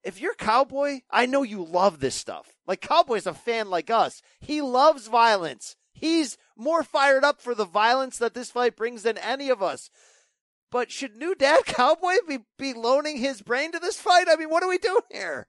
if 0.04 0.20
you're 0.20 0.34
Cowboy, 0.34 1.02
I 1.12 1.28
know 1.28 1.44
you 1.44 1.64
love 1.64 2.00
this 2.00 2.16
stuff. 2.16 2.56
Like 2.66 2.82
Cowboy's 2.82 3.28
a 3.28 3.34
fan 3.36 3.70
like 3.70 3.92
us. 3.92 4.24
He 4.40 4.60
loves 4.60 5.08
violence. 5.08 5.76
He's 6.00 6.38
more 6.56 6.84
fired 6.84 7.24
up 7.24 7.42
for 7.42 7.56
the 7.56 7.66
violence 7.66 8.18
that 8.18 8.34
this 8.34 8.52
fight 8.52 8.76
brings 8.76 9.04
than 9.04 9.18
any 9.18 9.50
of 9.50 9.62
us. 9.62 9.90
But 10.72 10.92
should 10.92 11.16
new 11.16 11.36
dad 11.36 11.64
Cowboy 11.66 12.16
be, 12.28 12.40
be 12.58 12.74
loaning 12.74 13.18
his 13.18 13.42
brain 13.42 13.72
to 13.72 13.80
this 13.80 14.00
fight? 14.00 14.28
I 14.30 14.36
mean, 14.36 14.50
what 14.50 14.64
are 14.64 14.70
we 14.70 14.78
doing 14.78 15.02
here? 15.12 15.48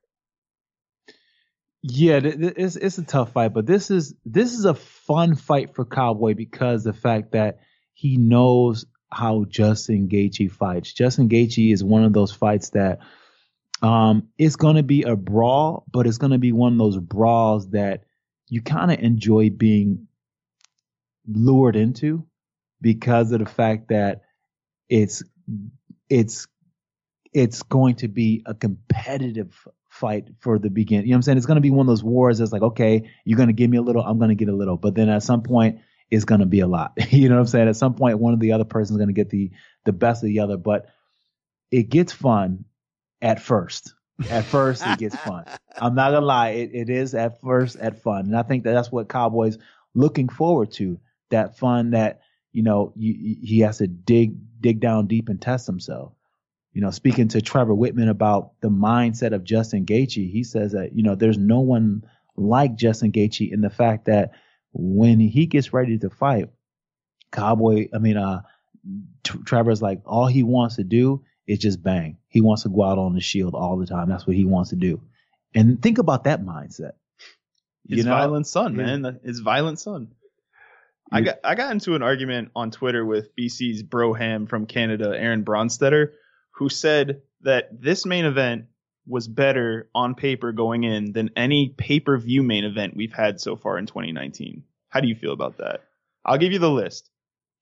Yeah, 1.83 2.21
it's 2.23 2.77
it's 2.77 2.99
a 2.99 3.03
tough 3.03 3.33
fight, 3.33 3.55
but 3.55 3.65
this 3.65 3.91
is 3.91 4.15
this 4.27 4.53
is 4.53 4.67
a 4.67 4.75
fun 4.75 5.35
fight 5.35 5.75
for 5.75 5.87
Cowboy 5.87 6.35
because 6.35 6.85
the 6.85 6.93
fact 6.93 7.33
that 7.33 7.61
he 7.95 8.19
knows 8.19 8.85
how 9.11 9.45
Justin 9.49 10.09
Gaethje 10.09 10.51
fights. 10.51 10.93
Justin 10.93 11.31
Gaethje 11.31 11.73
is 11.73 11.83
one 11.83 12.05
of 12.05 12.13
those 12.13 12.33
fights 12.33 12.71
that 12.71 12.99
um 13.81 14.29
it's 14.37 14.57
going 14.57 14.77
to 14.77 14.83
be 14.83 15.05
a 15.05 15.17
brawl, 15.17 15.87
but 15.91 16.07
it's 16.07 16.19
going 16.19 16.33
to 16.33 16.39
be 16.39 16.53
one 16.53 16.75
of 16.75 16.79
those 16.79 16.99
brawls 16.99 17.71
that 17.71 18.05
you 18.49 18.61
kind 18.61 18.91
of 18.91 18.99
enjoy 18.99 19.49
being 19.49 20.07
lured 21.33 21.77
into 21.77 22.27
because 22.81 23.33
of 23.33 23.41
the 23.41 23.47
fact 23.47 23.89
that 23.89 24.23
it's 24.89 25.23
it's 26.09 26.47
it's 27.33 27.63
going 27.63 27.97
to 27.97 28.09
be 28.09 28.43
a 28.47 28.55
competitive 28.55 29.67
fight 29.89 30.29
for 30.41 30.59
the 30.59 30.71
beginning. 30.71 31.07
You 31.07 31.13
know 31.13 31.17
what 31.17 31.19
I'm 31.19 31.23
saying? 31.23 31.39
It's 31.39 31.47
going 31.47 31.57
to 31.57 31.61
be 31.61 31.71
one 31.71 31.87
of 31.87 31.89
those 31.89 32.03
wars 32.03 32.39
that's 32.39 32.53
like, 32.53 32.63
okay, 32.63 33.11
you're 33.25 33.37
going 33.37 33.49
to 33.49 33.53
give 33.53 33.71
me 33.71 33.77
a 33.77 33.83
little, 33.83 34.03
I'm 34.03 34.19
going 34.19 34.31
to 34.31 34.35
get 34.35 34.49
a 34.49 34.57
little, 34.57 34.77
but 34.77 34.95
then 34.95 35.09
at 35.09 35.23
some 35.23 35.43
point 35.43 35.81
it's 36.11 36.25
going 36.25 36.41
to 36.41 36.47
be 36.47 36.61
a 36.61 36.67
lot. 36.67 36.93
you 37.13 37.29
know 37.29 37.37
what 37.37 37.43
I'm 37.43 37.47
saying? 37.47 37.69
At 37.69 37.77
some 37.77 37.95
point, 37.95 38.19
one 38.19 38.35
of 38.35 38.41
the 38.41 38.53
other 38.53 38.65
person's 38.65 38.97
going 38.97 39.09
to 39.09 39.15
get 39.15 39.31
the 39.31 39.51
the 39.85 39.93
best 39.93 40.23
of 40.23 40.29
the 40.29 40.41
other, 40.41 40.57
but 40.57 40.87
it 41.71 41.89
gets 41.89 42.13
fun 42.13 42.65
at 43.23 43.41
first. 43.41 43.95
At 44.29 44.45
first, 44.45 44.87
it 44.87 44.99
gets 44.99 45.17
fun. 45.17 45.45
I'm 45.81 45.95
not 45.95 46.11
gonna 46.11 46.27
lie, 46.27 46.51
it, 46.51 46.71
it 46.75 46.91
is 46.91 47.15
at 47.15 47.41
first 47.41 47.77
at 47.77 48.03
fun, 48.03 48.27
and 48.27 48.37
I 48.37 48.43
think 48.43 48.65
that 48.65 48.73
that's 48.73 48.93
what 48.93 49.09
Cowboys 49.09 49.57
looking 49.95 50.29
forward 50.29 50.73
to. 50.73 51.01
That 51.31 51.59
fun 51.59 51.91
that 51.93 52.21
you 52.53 52.63
know 52.63 52.93
you, 52.97 53.37
he 53.43 53.61
has 53.61 53.79
to 53.79 53.87
dig 53.87 54.35
dig 54.61 54.81
down 54.81 55.07
deep 55.07 55.29
and 55.29 55.41
test 55.41 55.67
himself. 55.67 56.13
You 56.73 56.83
know, 56.83 56.91
speaking 56.91 57.29
to 57.29 57.41
Trevor 57.41 57.75
Wittman 57.75 58.09
about 58.09 58.53
the 58.61 58.71
mindset 58.71 59.33
of 59.33 59.43
Justin 59.45 59.87
Gaethje, 59.87 60.31
he 60.31 60.45
says 60.45 60.73
that 60.73 60.95
you 60.95 61.03
know 61.03 61.15
there's 61.15 61.39
no 61.39 61.61
one 61.61 62.05
like 62.37 62.77
Justin 62.77 63.13
Gaethje 63.13 63.53
in 63.53 63.61
the 63.61 63.71
fact 63.71 64.07
that 64.07 64.33
when 64.73 65.19
he 65.21 65.47
gets 65.47 65.73
ready 65.73 65.99
to 65.99 66.11
fight, 66.11 66.49
Cowboy, 67.33 67.89
I 67.95 67.99
mean, 67.99 68.17
uh, 68.17 68.43
T- 69.25 69.39
Trevor's 69.45 69.83
like 69.83 70.03
all 70.07 70.27
he 70.27 70.43
wants 70.43 70.77
to 70.77 70.85
do 70.85 71.25
is 71.47 71.59
just 71.59 71.83
bang. 71.83 72.19
He 72.29 72.41
wants 72.41 72.63
to 72.63 72.69
go 72.69 72.85
out 72.85 72.99
on 72.99 73.15
the 73.15 73.21
shield 73.21 73.55
all 73.55 73.77
the 73.77 73.87
time. 73.87 74.09
That's 74.09 74.27
what 74.27 74.37
he 74.37 74.45
wants 74.45 74.71
to 74.71 74.77
do. 74.77 75.01
And 75.55 75.83
think 75.83 75.99
about 75.99 76.25
that 76.25 76.43
mindset. 76.43 76.93
His 77.89 77.99
You 77.99 78.05
know? 78.05 78.11
violent 78.11 78.47
son, 78.47 78.77
man. 78.77 79.19
His 79.25 79.41
violent 79.41 79.81
son. 79.81 80.13
I 81.13 81.21
got 81.23 81.39
I 81.45 81.55
got 81.55 81.73
into 81.73 81.95
an 81.95 82.03
argument 82.03 82.51
on 82.55 82.71
Twitter 82.71 83.05
with 83.05 83.35
BC's 83.37 83.83
Broham 83.83 84.49
from 84.49 84.67
Canada, 84.67 85.13
Aaron 85.17 85.45
Bronsteter, 85.45 86.13
who 86.53 86.69
said 86.69 87.23
that 87.43 87.69
this 87.83 88.07
main 88.07 88.25
event 88.25 88.67
was 89.07 89.27
better 89.27 89.89
on 89.95 90.15
paper 90.15 90.53
going 90.53 90.85
in 90.85 91.13
than 91.13 91.31
any 91.35 91.75
pay-per-view 91.77 92.43
main 92.43 92.65
event 92.65 92.95
we've 92.97 93.13
had 93.13 93.41
so 93.41 93.57
far 93.57 93.79
in 93.79 93.87
2019. 93.87 94.63
How 94.89 95.01
do 95.01 95.09
you 95.09 95.15
feel 95.17 95.33
about 95.33 95.59
that? 95.59 95.81
I'll 96.25 96.39
give 96.39 96.53
you 96.53 96.59
the 96.59 96.71
list. 96.71 97.11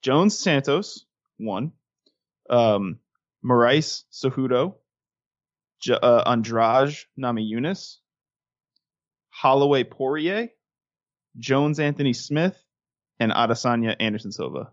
Jones 0.02 0.38
Santos, 0.38 1.06
one. 1.38 1.72
Um, 2.50 2.98
Moraes 3.44 4.04
Cejudo, 4.12 4.74
J- 5.80 5.98
uh, 6.02 6.30
Andrade 6.30 6.96
Namajunas, 7.18 7.96
Holloway 9.30 9.84
Poirier, 9.84 10.48
Jones 11.38 11.78
Anthony 11.78 12.12
Smith, 12.12 12.56
and 13.20 13.32
Adesanya 13.32 13.96
Anderson 14.00 14.32
Silva. 14.32 14.70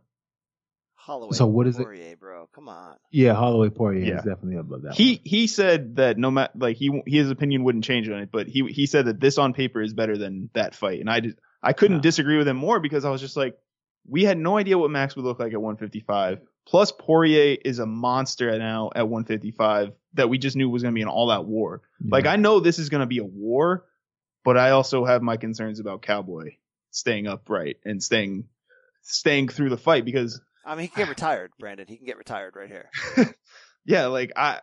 Holloway. 0.96 1.36
So 1.36 1.46
what 1.46 1.68
is 1.68 1.78
it- 1.80 2.20
bro? 2.20 2.48
Come 2.54 2.68
on. 2.70 2.96
Yeah, 3.12 3.34
Holloway 3.36 3.70
Poirier 3.70 4.06
Yeah. 4.06 4.18
is 4.18 4.24
definitely 4.24 4.56
above 4.58 4.84
that. 4.84 4.96
He 4.96 5.22
he 5.24 5.46
said 5.48 5.98
that 5.98 6.18
no 6.18 6.32
matter 6.32 6.54
like 6.56 6.78
he 6.78 7.02
his 7.06 7.30
opinion 7.30 7.64
wouldn't 7.64 7.84
change 7.84 8.10
on 8.10 8.20
it, 8.22 8.30
but 8.32 8.48
he 8.48 8.66
he 8.68 8.86
said 8.88 9.06
that 9.06 9.20
this 9.20 9.38
on 9.38 9.54
paper 9.54 9.82
is 9.82 9.94
better 9.94 10.18
than 10.18 10.50
that 10.54 10.74
fight, 10.74 11.00
and 11.02 11.10
I 11.10 11.20
did 11.20 11.38
I 11.62 11.74
couldn't 11.74 11.98
Yeah. 11.98 12.02
disagree 12.02 12.38
with 12.38 12.48
him 12.48 12.58
more 12.58 12.80
because 12.80 13.06
I 13.06 13.10
was 13.12 13.22
just 13.22 13.38
like, 13.38 13.56
we 14.08 14.24
had 14.24 14.38
no 14.38 14.58
idea 14.58 14.78
what 14.78 14.90
Max 14.92 15.16
would 15.16 15.26
look 15.26 15.40
like 15.40 15.54
at 15.54 15.62
155. 15.62 16.40
Plus 16.68 16.92
Poirier 16.92 17.58
is 17.64 17.80
a 17.80 17.86
monster 17.86 18.58
now 18.58 18.90
at 18.96 19.08
155 19.08 19.92
that 20.14 20.30
we 20.30 20.38
just 20.40 20.56
knew 20.56 20.70
was 20.70 20.82
going 20.84 20.94
to 20.94 20.96
be 20.98 21.02
an 21.04 21.08
all 21.08 21.30
out 21.32 21.46
war. 21.48 21.82
one. 22.00 22.10
Like 22.10 22.26
I 22.26 22.36
know 22.38 22.60
this 22.60 22.80
is 22.80 22.90
going 22.90 23.02
to 23.02 23.08
be 23.08 23.18
a 23.20 23.24
war, 23.24 23.86
but 24.44 24.58
I 24.58 24.72
also 24.72 25.06
have 25.06 25.22
my 25.22 25.38
concerns 25.38 25.80
about 25.80 26.02
Cowboy 26.04 26.56
staying 26.96 27.28
upright 27.28 27.78
and 27.86 28.02
staying 28.02 28.46
staying 29.02 29.50
through 29.50 29.70
the 29.70 29.78
fight 29.78 30.06
because 30.06 30.42
I 30.66 30.72
mean, 30.76 30.84
he 30.84 30.88
can 30.88 31.04
get 31.04 31.10
retired, 31.10 31.52
Brandon. 31.60 31.86
He 31.88 31.98
can 31.98 32.06
get 32.06 32.18
retired 32.18 32.56
right 32.56 32.70
here. 32.70 32.90
yeah, 33.86 34.08
like 34.08 34.32
I 34.36 34.62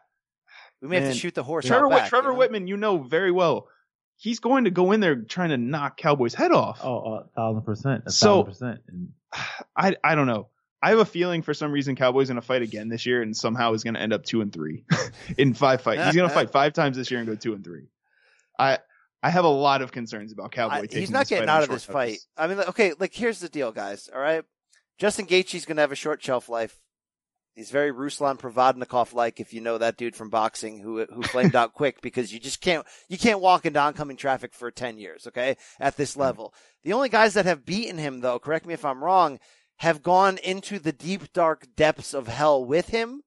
We 0.81 0.89
may 0.89 1.01
have 1.01 1.13
to 1.13 1.19
shoot 1.19 1.35
the 1.35 1.43
horse 1.45 1.65
Trevor 1.67 1.87
out 1.87 1.91
back. 1.93 2.09
Trevor 2.09 2.33
you 2.33 2.39
know? 2.39 2.49
Wittman, 2.49 2.69
you 2.69 2.77
know 2.77 2.99
very 2.99 3.31
well. 3.31 3.69
He's 4.17 4.41
going 4.41 4.65
to 4.65 4.71
go 4.71 4.93
in 4.93 5.01
there 5.01 5.17
trying 5.17 5.51
to 5.51 5.57
knock 5.59 5.97
Cowboy's 5.97 6.35
head 6.35 6.53
off. 6.53 6.81
oh, 6.83 7.15
a 7.15 7.25
thousand 7.37 7.63
percent, 7.63 8.03
a 8.07 8.11
So- 8.11 8.45
thousand 8.45 8.53
percent. 8.53 8.81
And 8.89 9.09
I 9.77 9.97
I 10.03 10.15
don't 10.15 10.27
know. 10.27 10.49
I 10.85 10.91
have 10.91 10.99
a 10.99 11.05
feeling 11.05 11.43
for 11.43 11.55
some 11.55 11.71
reason 11.71 11.95
Cowboy's 11.95 12.27
going 12.27 12.41
to 12.41 12.47
fight 12.47 12.63
again 12.63 12.89
this 12.89 13.07
year 13.07 13.23
and 13.23 13.37
somehow 13.37 13.73
is 13.75 13.85
going 13.85 13.95
to 13.95 14.01
end 14.01 14.13
up 14.13 14.25
two 14.25 14.41
and 14.41 14.53
three 14.53 14.85
in 15.39 15.55
five 15.55 15.81
fights. 15.83 16.05
He's 16.07 16.17
going 16.17 16.29
to 16.29 16.35
fight 16.35 16.51
five 16.51 16.73
times 16.73 16.97
this 16.97 17.09
year 17.13 17.21
and 17.21 17.29
go 17.29 17.37
two 17.37 17.55
and 17.55 17.63
three. 17.63 17.87
I 18.59 18.79
I 19.23 19.31
have 19.31 19.45
a 19.45 19.49
lot 19.49 19.83
of 19.83 19.93
concerns 19.93 20.33
about 20.33 20.53
Cowboy. 20.53 20.75
I- 20.75 20.87
he's 20.91 21.11
not 21.11 21.29
getting 21.29 21.49
out 21.49 21.63
of 21.63 21.69
this 21.69 21.85
fight. 21.85 22.09
notice. 22.09 22.27
I 22.37 22.47
mean, 22.49 22.59
like, 22.59 22.69
okay, 22.71 22.93
like 22.99 23.15
here's 23.15 23.41
the 23.41 23.49
deal, 23.49 23.73
guys. 23.73 24.11
All 24.13 24.21
right, 24.21 24.45
Justin 24.99 25.27
Gaethje's 25.27 25.65
gonna 25.65 25.81
have 25.81 25.93
a 25.93 25.97
short 25.97 26.23
shelf 26.23 26.49
life. 26.49 26.81
He's 27.55 27.71
very 27.71 27.93
Ruslan 27.93 28.39
Provodnikov 28.39 29.13
like, 29.13 29.39
if 29.39 29.53
you 29.53 29.61
know 29.61 29.77
that 29.77 29.99
dude 29.99 30.17
from 30.17 30.31
boxing 30.31 30.79
who 30.79 31.05
who 31.05 31.23
flamed 31.23 31.55
out 31.57 31.75
quick 31.75 32.01
because 32.01 32.33
you 32.33 32.41
just 32.41 32.61
can't 32.61 32.87
you 33.09 33.19
can't 33.19 33.41
walk 33.41 33.67
into 33.67 33.79
oncoming 33.79 34.17
traffic 34.17 34.55
for 34.55 34.71
ten 34.71 34.99
years, 34.99 35.27
okay? 35.27 35.57
At 35.79 35.97
this 35.97 36.15
hmm. 36.15 36.21
level, 36.21 36.55
the 36.83 36.93
only 36.93 37.09
guys 37.09 37.35
that 37.35 37.47
have 37.47 37.67
beaten 37.67 37.99
him, 37.99 38.21
though, 38.21 38.39
correct 38.39 38.67
me 38.67 38.75
if 38.75 38.85
I'm 38.85 39.05
wrong, 39.05 39.39
have 39.77 40.03
gone 40.03 40.39
into 40.39 40.79
the 40.79 40.93
deep 40.93 41.33
dark 41.33 41.67
depths 41.77 42.15
of 42.15 42.27
hell 42.27 42.65
with 42.65 42.89
him, 42.89 43.23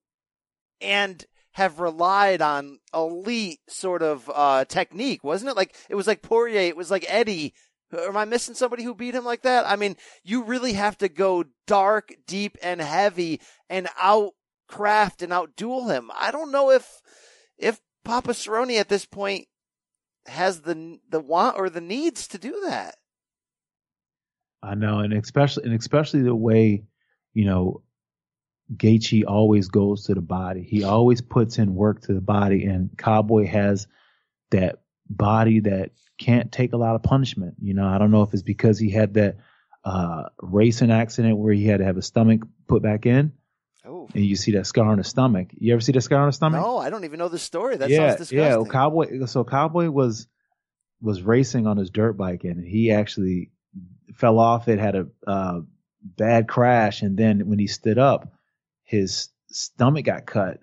and 0.80 1.24
have 1.56 1.80
relied 1.80 2.42
on 2.42 2.78
elite 2.92 3.60
sort 3.66 4.02
of 4.02 4.30
uh, 4.34 4.66
technique, 4.66 5.24
wasn't 5.24 5.50
it? 5.50 5.56
Like 5.56 5.74
it 5.88 5.94
was 5.94 6.06
like 6.06 6.20
Poirier, 6.20 6.60
it 6.60 6.76
was 6.76 6.90
like 6.90 7.06
Eddie. 7.08 7.54
Am 7.96 8.14
I 8.14 8.26
missing 8.26 8.54
somebody 8.54 8.82
who 8.82 8.94
beat 8.94 9.14
him 9.14 9.24
like 9.24 9.40
that? 9.42 9.66
I 9.66 9.76
mean, 9.76 9.96
you 10.22 10.42
really 10.42 10.74
have 10.74 10.98
to 10.98 11.08
go 11.08 11.46
dark, 11.66 12.12
deep, 12.26 12.58
and 12.62 12.82
heavy 12.82 13.40
and 13.70 13.86
outcraft 13.98 15.22
and 15.22 15.32
outduel 15.32 15.90
him. 15.90 16.10
I 16.14 16.30
don't 16.30 16.52
know 16.52 16.72
if 16.72 17.00
if 17.56 17.80
Papa 18.04 18.32
Cerrone 18.32 18.78
at 18.78 18.90
this 18.90 19.06
point 19.06 19.46
has 20.26 20.60
the 20.60 20.98
the 21.08 21.20
want 21.20 21.56
or 21.56 21.70
the 21.70 21.80
needs 21.80 22.28
to 22.28 22.38
do 22.38 22.60
that. 22.66 22.96
I 24.62 24.74
know, 24.74 24.98
and 24.98 25.14
especially 25.14 25.64
and 25.64 25.72
especially 25.72 26.20
the 26.20 26.34
way, 26.34 26.84
you 27.32 27.46
know, 27.46 27.82
Gaethje 28.74 29.24
always 29.26 29.68
goes 29.68 30.04
to 30.04 30.14
the 30.14 30.20
body. 30.20 30.62
He 30.62 30.84
always 30.84 31.20
puts 31.20 31.58
in 31.58 31.74
work 31.74 32.02
to 32.02 32.14
the 32.14 32.20
body, 32.20 32.64
and 32.64 32.90
Cowboy 32.96 33.46
has 33.46 33.86
that 34.50 34.80
body 35.08 35.60
that 35.60 35.90
can't 36.18 36.50
take 36.50 36.72
a 36.72 36.76
lot 36.76 36.94
of 36.94 37.02
punishment. 37.02 37.54
You 37.60 37.74
know, 37.74 37.86
I 37.86 37.98
don't 37.98 38.10
know 38.10 38.22
if 38.22 38.32
it's 38.32 38.42
because 38.42 38.78
he 38.78 38.90
had 38.90 39.14
that 39.14 39.36
uh, 39.84 40.24
racing 40.40 40.90
accident 40.90 41.38
where 41.38 41.52
he 41.52 41.66
had 41.66 41.78
to 41.78 41.84
have 41.84 41.96
his 41.96 42.06
stomach 42.06 42.40
put 42.66 42.82
back 42.82 43.06
in, 43.06 43.32
Oh 43.84 44.08
and 44.14 44.24
you 44.24 44.34
see 44.34 44.52
that 44.52 44.66
scar 44.66 44.86
on 44.86 44.98
his 44.98 45.06
stomach. 45.06 45.50
You 45.52 45.72
ever 45.72 45.80
see 45.80 45.92
that 45.92 46.00
scar 46.00 46.20
on 46.20 46.26
his 46.26 46.36
stomach? 46.36 46.60
no, 46.60 46.78
I 46.78 46.90
don't 46.90 47.04
even 47.04 47.18
know 47.18 47.28
the 47.28 47.38
story. 47.38 47.76
That 47.76 47.88
yeah, 47.88 48.08
sounds 48.08 48.18
disgusting. 48.18 48.38
yeah. 48.38 48.56
Well, 48.56 48.66
Cowboy. 48.66 49.26
So 49.26 49.44
Cowboy 49.44 49.90
was 49.90 50.26
was 51.00 51.22
racing 51.22 51.68
on 51.68 51.76
his 51.76 51.90
dirt 51.90 52.14
bike, 52.14 52.42
and 52.42 52.64
he 52.64 52.90
actually 52.90 53.52
fell 54.14 54.40
off 54.40 54.66
it. 54.66 54.80
Had 54.80 54.96
a 54.96 55.06
uh, 55.24 55.60
bad 56.02 56.48
crash, 56.48 57.02
and 57.02 57.16
then 57.16 57.48
when 57.48 57.60
he 57.60 57.68
stood 57.68 57.98
up, 57.98 58.32
his 58.86 59.28
stomach 59.50 60.06
got 60.06 60.24
cut, 60.24 60.60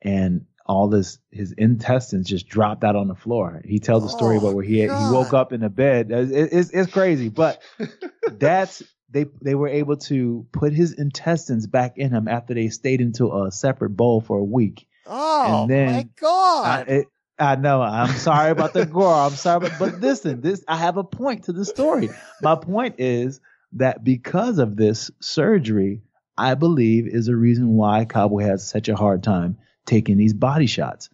and 0.00 0.46
all 0.64 0.88
this 0.88 1.18
his 1.32 1.50
intestines 1.52 2.28
just 2.28 2.46
dropped 2.48 2.84
out 2.84 2.94
on 2.94 3.08
the 3.08 3.16
floor. 3.16 3.60
He 3.64 3.80
tells 3.80 4.04
a 4.04 4.08
story 4.08 4.36
Oh, 4.36 4.38
about 4.38 4.54
where 4.54 4.64
he 4.64 4.80
he 4.80 4.88
woke 4.88 5.34
up 5.34 5.52
in 5.52 5.64
a 5.64 5.68
bed. 5.68 6.12
It- 6.12 6.52
it's 6.52 6.70
it's 6.70 6.92
crazy, 6.92 7.28
but 7.28 7.60
that's 8.30 8.82
they 9.10 9.26
they 9.42 9.54
were 9.54 9.68
able 9.68 9.96
to 9.96 10.46
put 10.52 10.72
his 10.72 10.92
intestines 10.92 11.66
back 11.66 11.98
in 11.98 12.10
him 12.12 12.28
after 12.28 12.54
they 12.54 12.68
stayed 12.68 13.00
into 13.00 13.32
a 13.44 13.50
separate 13.50 13.90
bowl 13.90 14.20
for 14.20 14.38
a 14.38 14.44
week. 14.44 14.86
oh 15.06 15.62
and 15.64 15.70
then 15.70 15.94
my 15.94 16.08
god! 16.20 16.88
I, 16.88 16.92
it, 16.92 17.06
I 17.38 17.56
know. 17.56 17.82
I'm 17.82 18.14
sorry 18.16 18.50
about 18.52 18.72
the 18.72 18.86
gore. 18.86 19.12
I'm 19.12 19.32
sorry, 19.32 19.60
but, 19.60 19.72
but 19.78 20.00
listen, 20.00 20.40
this 20.40 20.62
I 20.68 20.76
have 20.76 20.96
a 20.96 21.04
point 21.04 21.44
to 21.44 21.52
the 21.52 21.64
story. 21.64 22.10
My 22.40 22.54
point 22.54 22.96
is 22.98 23.40
that 23.72 24.04
because 24.04 24.58
of 24.58 24.76
this 24.76 25.10
surgery, 25.20 26.02
I 26.36 26.54
believe 26.54 27.06
is 27.06 27.28
a 27.28 27.36
reason 27.36 27.76
why 27.76 28.04
Cowboy 28.04 28.42
has 28.42 28.68
such 28.68 28.88
a 28.88 28.96
hard 28.96 29.22
time 29.22 29.58
taking 29.86 30.16
these 30.16 30.34
body 30.34 30.66
shots. 30.66 31.10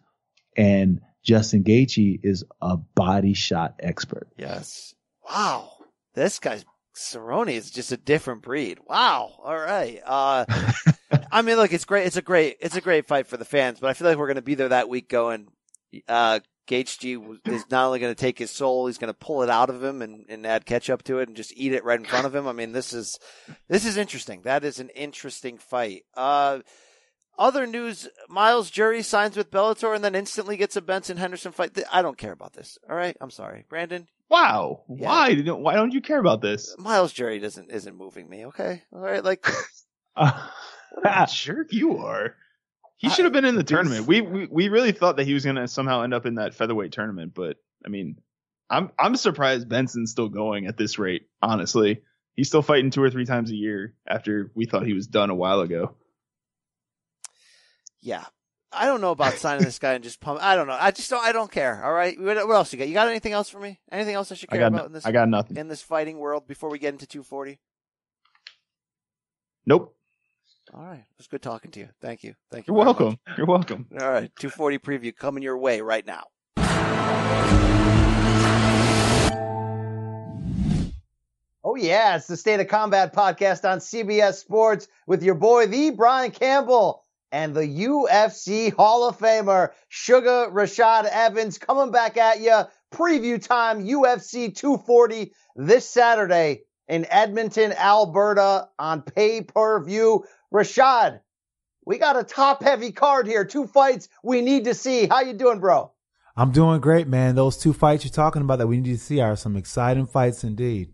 And 0.57 1.01
Justin 1.23 1.65
Gaethje 1.65 2.21
is 2.23 2.45
a 2.61 2.77
body 2.77 3.35
shot 3.35 3.77
expert. 3.81 4.29
Yes. 4.37 4.95
Wow. 5.29 5.71
This 6.15 6.39
guy's 6.39 6.65
Cerrone 6.97 7.53
is 7.53 7.71
just 7.71 7.93
a 7.93 7.97
different 7.97 8.43
breed. 8.43 8.79
Wow. 8.87 9.33
All 9.45 9.57
right. 9.57 10.01
Uh, 10.05 10.45
I 11.33 11.43
mean, 11.43 11.57
look, 11.57 11.73
it's 11.73 11.85
great. 11.85 12.07
It's 12.07 12.17
a 12.17 12.23
great, 12.23 12.57
it's 12.61 12.77
a 12.77 12.81
great 12.81 13.07
fight 13.07 13.29
for 13.29 13.37
the 13.37 13.45
fans, 13.45 13.79
but 13.79 13.89
I 13.89 13.95
feel 13.95 14.09
like 14.09 14.19
we're 14.19 14.27
going 14.27 14.37
to 14.37 14.43
be 14.43 14.57
there 14.57 14.71
that 14.71 14.89
week 14.89 15.09
going, 15.09 15.49
uh, 16.09 16.41
Gaethje 16.69 17.49
is 17.49 17.65
not 17.71 17.87
only 17.87 17.99
going 17.99 18.15
to 18.15 18.21
take 18.21 18.39
his 18.39 18.51
soul, 18.51 18.87
he's 18.87 18.99
going 18.99 19.13
to 19.13 19.19
pull 19.19 19.43
it 19.43 19.51
out 19.51 19.71
of 19.71 19.83
him 19.83 20.03
and, 20.03 20.27
and 20.29 20.47
add 20.47 20.67
ketchup 20.67 21.03
to 21.05 21.19
it 21.19 21.29
and 21.29 21.37
just 21.37 21.53
eat 21.57 21.73
it 21.73 21.85
right 21.85 21.99
in 21.99 22.05
front 22.05 22.27
of 22.27 22.35
him. 22.35 22.47
I 22.47 22.53
mean, 22.53 22.73
this 22.73 22.93
is, 22.93 23.19
this 23.69 23.85
is 23.85 23.97
interesting. 23.97 24.43
That 24.43 24.65
is 24.65 24.79
an 24.79 24.91
interesting 24.91 25.59
fight. 25.59 26.05
Uh, 26.15 26.61
other 27.39 27.67
news, 27.67 28.09
Myles 28.29 28.71
Jury 28.71 29.03
signs 29.03 29.37
with 29.37 29.51
Bellator 29.51 29.95
and 29.95 30.05
then 30.05 30.15
instantly 30.15 30.57
gets 30.57 30.77
a 30.77 30.83
Benson 30.83 31.17
Henderson 31.17 31.53
fight. 31.53 31.79
I 31.91 32.03
don't 32.03 32.19
care 32.19 32.33
about 32.33 32.53
this. 32.53 32.79
All 32.89 32.97
right. 32.97 33.17
I'm 33.21 33.31
sorry. 33.31 33.65
Brandon, 33.69 34.07
Wow. 34.29 34.83
Yeah. 34.89 35.07
Why? 35.07 35.35
Why 35.35 35.75
don't 35.75 35.93
you 35.93 36.01
care 36.01 36.21
about 36.21 36.43
this? 36.43 36.75
Myles 36.79 37.13
Jury 37.13 37.39
doesn't, 37.39 37.71
isn't 37.71 37.97
moving 37.97 38.29
me. 38.29 38.47
Okay. 38.47 38.83
All 38.93 39.01
right. 39.01 39.25
Like, 39.25 39.47
jerk 41.33 41.73
you 41.73 41.99
are. 41.99 42.35
He 42.99 43.09
should 43.09 43.25
have 43.25 43.33
been 43.33 43.45
in 43.45 43.55
the 43.55 43.65
tournament. 43.65 44.07
We, 44.07 44.21
we 44.21 44.47
we 44.51 44.69
really 44.69 44.93
thought 44.93 45.17
that 45.17 45.25
he 45.27 45.33
was 45.35 45.45
gonna 45.45 45.67
somehow 45.69 46.03
end 46.03 46.13
up 46.13 46.27
in 46.27 46.35
that 46.35 46.55
featherweight 46.55 46.93
tournament, 46.93 47.33
but 47.35 47.57
I 47.87 47.89
mean, 47.89 48.17
I'm 48.69 48.91
I'm 48.99 49.15
surprised 49.17 49.69
Benson's 49.69 50.11
still 50.11 50.29
going 50.29 50.67
at 50.67 50.77
this 50.77 50.99
rate. 50.99 51.23
Honestly, 51.41 52.03
he's 52.35 52.49
still 52.49 52.61
fighting 52.63 52.91
two 52.91 53.03
or 53.03 53.09
three 53.11 53.25
times 53.25 53.51
a 53.51 53.55
year 53.55 53.95
after 54.07 54.51
we 54.55 54.67
thought 54.67 54.85
he 54.85 54.95
was 54.95 55.07
done 55.07 55.31
a 55.31 55.35
while 55.35 55.61
ago. 55.61 55.95
yeah. 58.01 58.25
I 58.71 58.85
don't 58.85 59.01
know 59.01 59.13
about 59.13 59.33
signing 59.35 59.65
this 59.65 59.79
guy 59.79 59.95
and 59.95 60.05
just 60.05 60.21
pump. 60.21 60.43
I 60.43 60.55
don't 60.55 60.67
know. 60.67 60.77
I 60.79 60.91
just 60.91 61.09
don't. 61.09 61.25
I 61.25 61.33
don't 61.33 61.51
care. 61.51 61.83
All 61.83 61.93
right. 61.93 62.21
What, 62.21 62.37
what 62.47 62.55
else 62.55 62.71
you 62.71 62.79
got? 62.79 62.87
You 62.87 62.93
got 62.93 63.09
anything 63.09 63.33
else 63.33 63.49
for 63.49 63.59
me? 63.59 63.81
Anything 63.91 64.15
else 64.15 64.31
I 64.31 64.35
should 64.35 64.51
I 64.53 64.57
care 64.57 64.61
got 64.61 64.67
about 64.75 64.79
no- 64.83 64.87
in 64.87 64.93
this 64.93 65.07
I 65.07 65.13
got 65.13 65.27
nothing. 65.29 65.57
in 65.57 65.69
this 65.69 65.81
fighting 65.81 66.19
world 66.19 66.47
before 66.47 66.69
we 66.69 66.79
get 66.79 66.93
into 66.93 67.07
240? 67.07 67.59
Nope. 69.65 69.97
All 70.75 70.85
right. 70.85 70.99
It 70.99 71.19
was 71.19 71.27
good 71.27 71.43
talking 71.43 71.71
to 71.73 71.81
you. 71.81 71.89
Thank 72.01 72.25
you. 72.25 72.35
Thank 72.51 72.67
you. 72.67 72.75
You're 72.75 72.85
very 72.85 72.87
welcome. 72.87 73.19
You're 73.37 73.47
welcome. 73.47 73.87
All 73.93 74.11
right. 74.11 74.31
240 74.39 74.79
preview 74.79 75.17
coming 75.17 75.43
your 75.43 75.57
way 75.59 75.81
right 75.81 76.07
now. 76.07 76.25
Oh, 81.65 81.75
yeah. 81.75 82.17
It's 82.17 82.27
the 82.27 82.37
State 82.37 82.61
of 82.61 82.69
Combat 82.69 83.15
podcast 83.15 83.69
on 83.69 83.79
CBS 83.79 84.35
Sports 84.35 84.89
with 85.07 85.23
your 85.23 85.35
boy, 85.35 85.67
the 85.67 85.91
Brian 85.91 86.31
Campbell, 86.31 87.03
and 87.33 87.55
the 87.55 87.67
UFC 87.67 88.73
Hall 88.75 89.09
of 89.09 89.19
Famer, 89.19 89.71
Suga 89.91 90.53
Rashad 90.53 91.05
Evans, 91.05 91.59
coming 91.59 91.91
back 91.91 92.17
at 92.17 92.41
you. 92.41 92.63
Preview 92.93 93.43
time, 93.43 93.85
UFC 93.87 94.55
240 94.55 95.33
this 95.57 95.89
Saturday 95.89 96.63
in 96.89 97.07
Edmonton, 97.11 97.73
Alberta 97.73 98.69
on 98.79 99.03
pay 99.03 99.43
per 99.43 99.85
view. 99.85 100.25
Rashad, 100.53 101.21
we 101.85 101.99
got 101.99 102.19
a 102.19 102.25
top 102.25 102.63
heavy 102.63 102.93
card 102.93 103.27
here. 103.27 103.45
Two 103.45 103.67
fights 103.67 104.09
we 104.23 104.41
need 104.41 104.65
to 104.65 104.75
see. 104.75 105.07
How 105.07 105.21
you 105.21 105.35
doing, 105.35 105.61
bro? 105.61 105.93
I'm 106.37 106.53
doing 106.53 106.81
great, 106.81 107.09
man. 107.09 107.35
Those 107.35 107.57
two 107.57 107.73
fights 107.73 108.05
you're 108.05 108.13
talking 108.13 108.43
about 108.43 108.59
that 108.59 108.67
we 108.67 108.81
need 108.81 108.93
to 108.93 108.99
see 108.99 109.21
are 109.21 109.37
some 109.37 109.57
exciting 109.57 110.07
fights 110.07 110.45
indeed. 110.45 110.93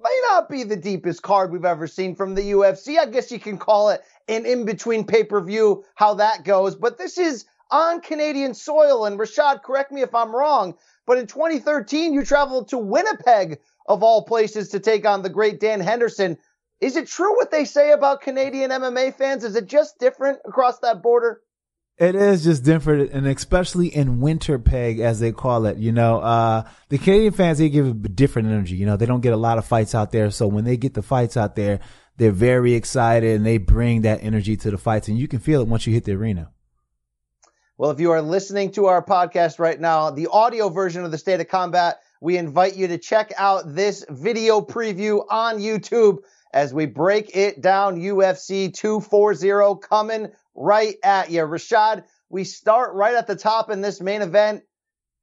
May 0.00 0.20
not 0.28 0.48
be 0.48 0.62
the 0.62 0.76
deepest 0.76 1.22
card 1.22 1.50
we've 1.50 1.64
ever 1.64 1.86
seen 1.86 2.14
from 2.14 2.34
the 2.34 2.42
UFC. 2.52 2.98
I 2.98 3.06
guess 3.06 3.32
you 3.32 3.40
can 3.40 3.58
call 3.58 3.88
it 3.88 4.02
an 4.28 4.46
in 4.46 4.64
between 4.64 5.04
pay 5.04 5.24
per 5.24 5.40
view, 5.40 5.84
how 5.96 6.14
that 6.14 6.44
goes. 6.44 6.76
But 6.76 6.98
this 6.98 7.18
is 7.18 7.46
on 7.70 8.00
Canadian 8.00 8.54
soil. 8.54 9.06
And 9.06 9.18
Rashad, 9.18 9.62
correct 9.62 9.90
me 9.90 10.02
if 10.02 10.14
I'm 10.14 10.34
wrong, 10.34 10.76
but 11.06 11.18
in 11.18 11.26
2013, 11.26 12.12
you 12.12 12.24
traveled 12.24 12.68
to 12.68 12.78
Winnipeg, 12.78 13.58
of 13.86 14.02
all 14.02 14.24
places, 14.24 14.68
to 14.68 14.80
take 14.80 15.06
on 15.06 15.22
the 15.22 15.30
great 15.30 15.58
Dan 15.58 15.80
Henderson. 15.80 16.36
Is 16.80 16.96
it 16.96 17.08
true 17.08 17.36
what 17.36 17.50
they 17.50 17.64
say 17.64 17.90
about 17.90 18.20
Canadian 18.20 18.70
MMA 18.70 19.14
fans? 19.14 19.44
Is 19.44 19.56
it 19.56 19.66
just 19.66 19.98
different 19.98 20.38
across 20.44 20.78
that 20.80 21.02
border? 21.02 21.40
It 21.98 22.14
is 22.14 22.44
just 22.44 22.62
different, 22.62 23.10
and 23.10 23.26
especially 23.26 23.88
in 23.88 24.20
winter 24.20 24.60
peg, 24.60 25.00
as 25.00 25.18
they 25.18 25.32
call 25.32 25.66
it. 25.66 25.78
You 25.78 25.90
know, 25.90 26.20
uh, 26.20 26.62
the 26.90 26.98
Canadian 26.98 27.32
fans, 27.32 27.58
they 27.58 27.68
give 27.68 27.88
a 27.88 27.92
different 27.92 28.48
energy. 28.48 28.76
You 28.76 28.86
know, 28.86 28.96
they 28.96 29.06
don't 29.06 29.20
get 29.20 29.32
a 29.32 29.36
lot 29.36 29.58
of 29.58 29.64
fights 29.66 29.96
out 29.96 30.12
there. 30.12 30.30
So 30.30 30.46
when 30.46 30.64
they 30.64 30.76
get 30.76 30.94
the 30.94 31.02
fights 31.02 31.36
out 31.36 31.56
there, 31.56 31.80
they're 32.16 32.30
very 32.30 32.74
excited 32.74 33.34
and 33.34 33.44
they 33.44 33.58
bring 33.58 34.02
that 34.02 34.22
energy 34.22 34.56
to 34.58 34.70
the 34.70 34.78
fights. 34.78 35.08
And 35.08 35.18
you 35.18 35.26
can 35.26 35.40
feel 35.40 35.60
it 35.60 35.66
once 35.66 35.88
you 35.88 35.92
hit 35.92 36.04
the 36.04 36.12
arena. 36.12 36.50
Well, 37.76 37.90
if 37.90 37.98
you 37.98 38.12
are 38.12 38.22
listening 38.22 38.72
to 38.72 38.86
our 38.86 39.04
podcast 39.04 39.58
right 39.58 39.80
now, 39.80 40.10
the 40.10 40.28
audio 40.28 40.68
version 40.68 41.04
of 41.04 41.10
the 41.10 41.18
State 41.18 41.40
of 41.40 41.48
Combat, 41.48 42.00
we 42.20 42.36
invite 42.36 42.76
you 42.76 42.88
to 42.88 42.98
check 42.98 43.32
out 43.36 43.74
this 43.74 44.04
video 44.08 44.60
preview 44.60 45.24
on 45.28 45.58
YouTube 45.58 46.18
as 46.52 46.72
we 46.72 46.86
break 46.86 47.36
it 47.36 47.60
down. 47.60 48.00
UFC 48.00 48.72
240 48.72 49.80
coming 49.86 50.32
right 50.54 50.96
at 51.02 51.30
you. 51.30 51.42
Rashad, 51.42 52.04
we 52.28 52.44
start 52.44 52.94
right 52.94 53.14
at 53.14 53.26
the 53.26 53.36
top 53.36 53.70
in 53.70 53.80
this 53.80 54.00
main 54.00 54.22
event. 54.22 54.62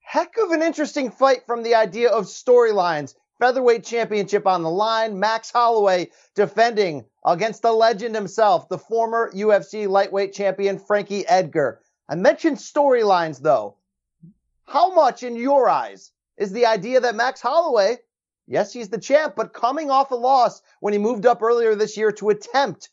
Heck 0.01 0.37
of 0.37 0.51
an 0.51 0.61
interesting 0.61 1.11
fight 1.11 1.45
from 1.45 1.63
the 1.63 1.75
idea 1.75 2.09
of 2.09 2.25
storylines. 2.25 3.15
Featherweight 3.39 3.83
championship 3.83 4.47
on 4.47 4.63
the 4.63 4.69
line. 4.69 5.19
Max 5.19 5.51
Holloway 5.51 6.11
defending 6.35 7.05
against 7.25 7.63
the 7.63 7.71
legend 7.71 8.15
himself, 8.15 8.69
the 8.69 8.77
former 8.77 9.31
UFC 9.33 9.89
lightweight 9.89 10.33
champion 10.33 10.79
Frankie 10.79 11.27
Edgar. 11.27 11.81
I 12.07 12.15
mentioned 12.15 12.57
storylines 12.57 13.41
though. 13.41 13.75
How 14.65 14.93
much 14.93 15.23
in 15.23 15.35
your 15.35 15.67
eyes 15.69 16.11
is 16.37 16.51
the 16.51 16.65
idea 16.65 16.99
that 17.01 17.15
Max 17.15 17.41
Holloway, 17.41 17.97
yes, 18.47 18.73
he's 18.73 18.89
the 18.89 18.97
champ, 18.97 19.33
but 19.35 19.53
coming 19.53 19.89
off 19.89 20.11
a 20.11 20.15
loss 20.15 20.61
when 20.79 20.93
he 20.93 20.99
moved 20.99 21.25
up 21.25 21.41
earlier 21.41 21.75
this 21.75 21.97
year 21.97 22.11
to 22.13 22.29
attempt 22.29 22.89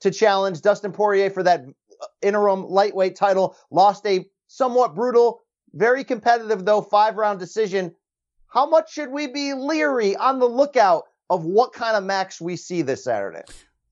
to 0.00 0.10
challenge 0.10 0.60
Dustin 0.60 0.92
Poirier 0.92 1.30
for 1.30 1.42
that 1.42 1.64
uh, 1.64 2.06
interim 2.22 2.66
lightweight 2.66 3.16
title, 3.16 3.56
lost 3.70 4.06
a 4.06 4.26
somewhat 4.46 4.94
brutal, 4.94 5.42
very 5.72 6.04
competitive 6.04 6.64
though 6.64 6.82
five 6.82 7.16
round 7.16 7.38
decision. 7.38 7.94
How 8.48 8.68
much 8.68 8.92
should 8.92 9.10
we 9.10 9.26
be 9.26 9.52
leery 9.52 10.14
on 10.14 10.38
the 10.38 10.46
lookout 10.46 11.04
of 11.28 11.44
what 11.44 11.72
kind 11.72 11.96
of 11.96 12.04
Max 12.04 12.40
we 12.40 12.56
see 12.56 12.82
this 12.82 13.02
Saturday? 13.02 13.42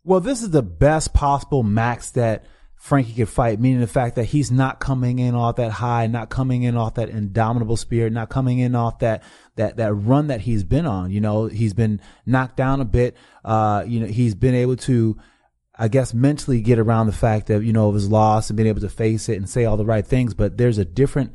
Well, 0.04 0.20
this 0.20 0.42
is 0.42 0.50
the 0.50 0.62
best 0.62 1.14
possible 1.14 1.62
max 1.62 2.10
that 2.10 2.44
Frankie 2.82 3.12
could 3.12 3.28
fight, 3.28 3.60
meaning 3.60 3.78
the 3.78 3.86
fact 3.86 4.16
that 4.16 4.24
he's 4.24 4.50
not 4.50 4.80
coming 4.80 5.20
in 5.20 5.36
off 5.36 5.54
that 5.54 5.70
high, 5.70 6.08
not 6.08 6.30
coming 6.30 6.64
in 6.64 6.76
off 6.76 6.94
that 6.94 7.10
indomitable 7.10 7.76
spirit, 7.76 8.12
not 8.12 8.28
coming 8.28 8.58
in 8.58 8.74
off 8.74 8.98
that 8.98 9.22
that 9.54 9.76
that 9.76 9.94
run 9.94 10.26
that 10.26 10.40
he's 10.40 10.64
been 10.64 10.84
on. 10.84 11.12
You 11.12 11.20
know, 11.20 11.46
he's 11.46 11.74
been 11.74 12.00
knocked 12.26 12.56
down 12.56 12.80
a 12.80 12.84
bit. 12.84 13.16
Uh, 13.44 13.84
you 13.86 14.00
know, 14.00 14.06
he's 14.06 14.34
been 14.34 14.56
able 14.56 14.74
to, 14.78 15.16
I 15.78 15.86
guess, 15.86 16.12
mentally 16.12 16.60
get 16.60 16.80
around 16.80 17.06
the 17.06 17.12
fact 17.12 17.46
that 17.46 17.62
you 17.62 17.72
know 17.72 17.86
of 17.86 17.94
his 17.94 18.08
loss 18.08 18.50
and 18.50 18.56
being 18.56 18.68
able 18.68 18.80
to 18.80 18.88
face 18.88 19.28
it 19.28 19.36
and 19.36 19.48
say 19.48 19.64
all 19.64 19.76
the 19.76 19.86
right 19.86 20.04
things. 20.04 20.34
But 20.34 20.56
there's 20.56 20.78
a 20.78 20.84
different 20.84 21.34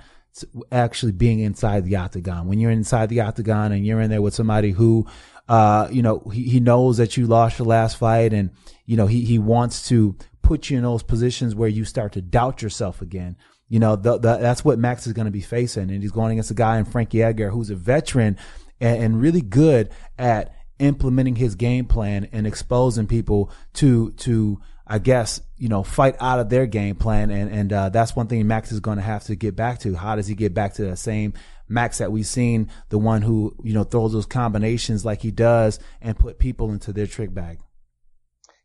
actually 0.70 1.14
being 1.14 1.40
inside 1.40 1.86
the 1.86 1.96
octagon. 1.96 2.48
When 2.48 2.60
you're 2.60 2.72
inside 2.72 3.08
the 3.08 3.22
octagon 3.22 3.72
and 3.72 3.86
you're 3.86 4.02
in 4.02 4.10
there 4.10 4.22
with 4.22 4.34
somebody 4.34 4.72
who, 4.72 5.08
uh, 5.48 5.88
you 5.92 6.02
know, 6.02 6.20
he, 6.34 6.44
he 6.44 6.60
knows 6.60 6.98
that 6.98 7.16
you 7.16 7.26
lost 7.26 7.58
your 7.58 7.70
last 7.70 7.96
fight 7.96 8.34
and, 8.34 8.52
you 8.86 8.98
know, 8.98 9.08
he, 9.08 9.24
he 9.24 9.40
wants 9.40 9.88
to 9.88 10.18
put 10.48 10.70
you 10.70 10.78
in 10.78 10.84
those 10.84 11.04
positions 11.04 11.54
where 11.54 11.68
you 11.68 11.84
start 11.84 12.14
to 12.14 12.22
doubt 12.22 12.62
yourself 12.62 13.02
again. 13.02 13.36
You 13.68 13.80
know, 13.80 13.98
the, 13.98 14.18
the, 14.18 14.38
that's 14.38 14.64
what 14.64 14.80
Max 14.80 15.06
is 15.06 15.12
going 15.12 15.26
to 15.26 15.32
be 15.32 15.42
facing. 15.42 15.92
And 15.92 16.02
he's 16.02 16.14
going 16.14 16.32
against 16.32 16.52
a 16.52 16.54
guy 16.54 16.78
in 16.78 16.86
Frankie 16.86 17.22
Edgar 17.22 17.50
who's 17.50 17.70
a 17.70 17.76
veteran 17.76 18.38
and, 18.80 19.04
and 19.04 19.22
really 19.22 19.42
good 19.42 19.90
at 20.18 20.56
implementing 20.80 21.36
his 21.36 21.56
game 21.56 21.86
plan 21.86 22.30
and 22.32 22.48
exposing 22.48 23.08
people 23.08 23.52
to, 23.74 24.12
to, 24.12 24.62
I 24.88 25.00
guess, 25.00 25.42
you 25.58 25.68
know, 25.68 25.84
fight 25.84 26.16
out 26.22 26.40
of 26.40 26.48
their 26.48 26.66
game 26.66 26.96
plan. 26.96 27.30
And, 27.30 27.52
and, 27.52 27.74
uh, 27.74 27.90
that's 27.90 28.16
one 28.16 28.28
thing 28.28 28.48
Max 28.48 28.72
is 28.72 28.80
going 28.80 29.00
to 29.00 29.04
have 29.04 29.26
to 29.26 29.36
get 29.36 29.58
back 29.58 29.80
to. 29.80 29.96
How 29.96 30.16
does 30.16 30.28
he 30.28 30.36
get 30.36 30.54
back 30.54 30.76
to 30.76 30.84
that 30.86 30.98
same 30.98 31.34
Max 31.68 31.98
that 31.98 32.10
we've 32.10 32.26
seen, 32.26 32.70
the 32.88 32.98
one 32.98 33.22
who, 33.22 33.54
you 33.62 33.74
know, 33.74 33.84
throws 33.84 34.14
those 34.14 34.26
combinations 34.26 35.04
like 35.04 35.22
he 35.22 35.32
does 35.32 35.80
and 36.02 36.18
put 36.18 36.40
people 36.40 36.72
into 36.72 36.94
their 36.94 37.08
trick 37.08 37.34
bag? 37.34 37.60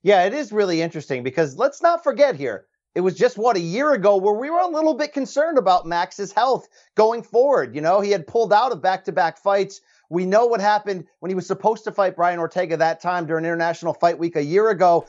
Yeah, 0.03 0.25
it 0.25 0.35
is 0.35 0.53
really 0.53 0.83
interesting 0.83 1.23
because 1.23 1.57
let's 1.57 1.81
not 1.81 2.03
forget 2.03 2.35
here. 2.35 2.67
It 2.95 3.01
was 3.01 3.15
just 3.15 3.39
what 3.39 3.57
a 3.57 3.61
year 3.61 3.93
ago 3.93 4.17
where 4.17 4.35
we 4.35 4.51
were 4.51 4.59
a 4.59 4.67
little 4.67 4.95
bit 4.95 5.15
concerned 5.15 5.57
about 5.59 5.87
Max's 5.87 6.33
health 6.33 6.69
going 6.95 7.23
forward. 7.23 7.75
You 7.75 7.81
know, 7.81 8.01
he 8.01 8.11
had 8.11 8.27
pulled 8.27 8.53
out 8.53 8.73
of 8.73 8.83
back 8.83 9.05
to 9.05 9.13
back 9.13 9.39
fights. 9.39 9.81
We 10.11 10.27
know 10.27 10.47
what 10.47 10.61
happened 10.61 11.07
when 11.21 11.31
he 11.31 11.35
was 11.35 11.47
supposed 11.47 11.85
to 11.85 11.93
fight 11.93 12.17
Brian 12.17 12.39
Ortega 12.39 12.77
that 12.77 13.01
time 13.01 13.27
during 13.27 13.45
International 13.45 13.95
Fight 13.95 14.19
Week 14.19 14.37
a 14.37 14.45
year 14.45 14.69
ago. 14.69 15.07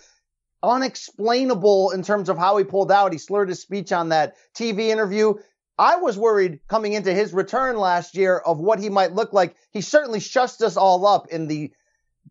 Unexplainable 0.62 1.92
in 1.92 2.04
terms 2.04 2.30
of 2.30 2.38
how 2.38 2.56
he 2.56 2.64
pulled 2.64 2.92
out. 2.92 3.12
He 3.12 3.18
slurred 3.18 3.50
his 3.50 3.62
speech 3.62 3.92
on 3.92 4.10
that 4.10 4.36
TV 4.56 4.88
interview. 4.90 5.34
I 5.78 5.98
was 5.98 6.18
worried 6.18 6.60
coming 6.70 6.94
into 6.94 7.14
his 7.14 7.34
return 7.34 7.78
last 7.78 8.16
year 8.16 8.38
of 8.38 8.60
what 8.60 8.80
he 8.80 8.90
might 8.90 9.14
look 9.14 9.34
like. 9.34 9.56
He 9.72 9.82
certainly 9.82 10.20
shushed 10.20 10.62
us 10.62 10.78
all 10.78 11.06
up 11.06 11.28
in 11.28 11.48
the 11.48 11.74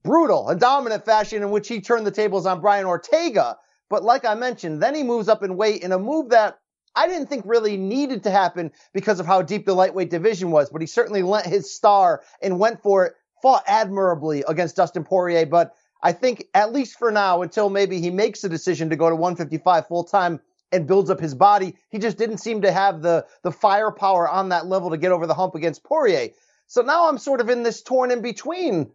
brutal 0.02 0.48
and 0.48 0.60
dominant 0.60 1.04
fashion 1.04 1.42
in 1.42 1.50
which 1.50 1.68
he 1.68 1.80
turned 1.80 2.06
the 2.06 2.10
tables 2.10 2.46
on 2.46 2.60
Brian 2.60 2.86
Ortega. 2.86 3.56
But 3.88 4.02
like 4.02 4.24
I 4.24 4.34
mentioned, 4.34 4.82
then 4.82 4.94
he 4.94 5.02
moves 5.02 5.28
up 5.28 5.42
in 5.42 5.56
weight 5.56 5.82
in 5.82 5.92
a 5.92 5.98
move 5.98 6.30
that 6.30 6.58
I 6.94 7.08
didn't 7.08 7.28
think 7.28 7.44
really 7.46 7.76
needed 7.76 8.24
to 8.24 8.30
happen 8.30 8.72
because 8.92 9.20
of 9.20 9.26
how 9.26 9.42
deep 9.42 9.66
the 9.66 9.74
lightweight 9.74 10.10
division 10.10 10.50
was, 10.50 10.70
but 10.70 10.80
he 10.80 10.86
certainly 10.86 11.22
lent 11.22 11.46
his 11.46 11.74
star 11.74 12.22
and 12.42 12.58
went 12.58 12.82
for 12.82 13.06
it, 13.06 13.14
fought 13.40 13.64
admirably 13.66 14.44
against 14.46 14.76
Dustin 14.76 15.04
Poirier. 15.04 15.46
But 15.46 15.74
I 16.02 16.12
think 16.12 16.46
at 16.54 16.72
least 16.72 16.98
for 16.98 17.10
now, 17.10 17.42
until 17.42 17.70
maybe 17.70 18.00
he 18.00 18.10
makes 18.10 18.44
a 18.44 18.48
decision 18.48 18.90
to 18.90 18.96
go 18.96 19.08
to 19.08 19.16
155 19.16 19.86
full 19.86 20.04
time 20.04 20.40
and 20.70 20.86
builds 20.86 21.10
up 21.10 21.20
his 21.20 21.34
body, 21.34 21.76
he 21.90 21.98
just 21.98 22.18
didn't 22.18 22.38
seem 22.38 22.62
to 22.62 22.72
have 22.72 23.02
the, 23.02 23.26
the 23.42 23.52
firepower 23.52 24.28
on 24.28 24.50
that 24.50 24.66
level 24.66 24.90
to 24.90 24.96
get 24.96 25.12
over 25.12 25.26
the 25.26 25.34
hump 25.34 25.54
against 25.54 25.84
Poirier. 25.84 26.30
So 26.66 26.82
now 26.82 27.08
I'm 27.08 27.18
sort 27.18 27.40
of 27.40 27.50
in 27.50 27.62
this 27.62 27.82
torn 27.82 28.10
in 28.10 28.22
between. 28.22 28.90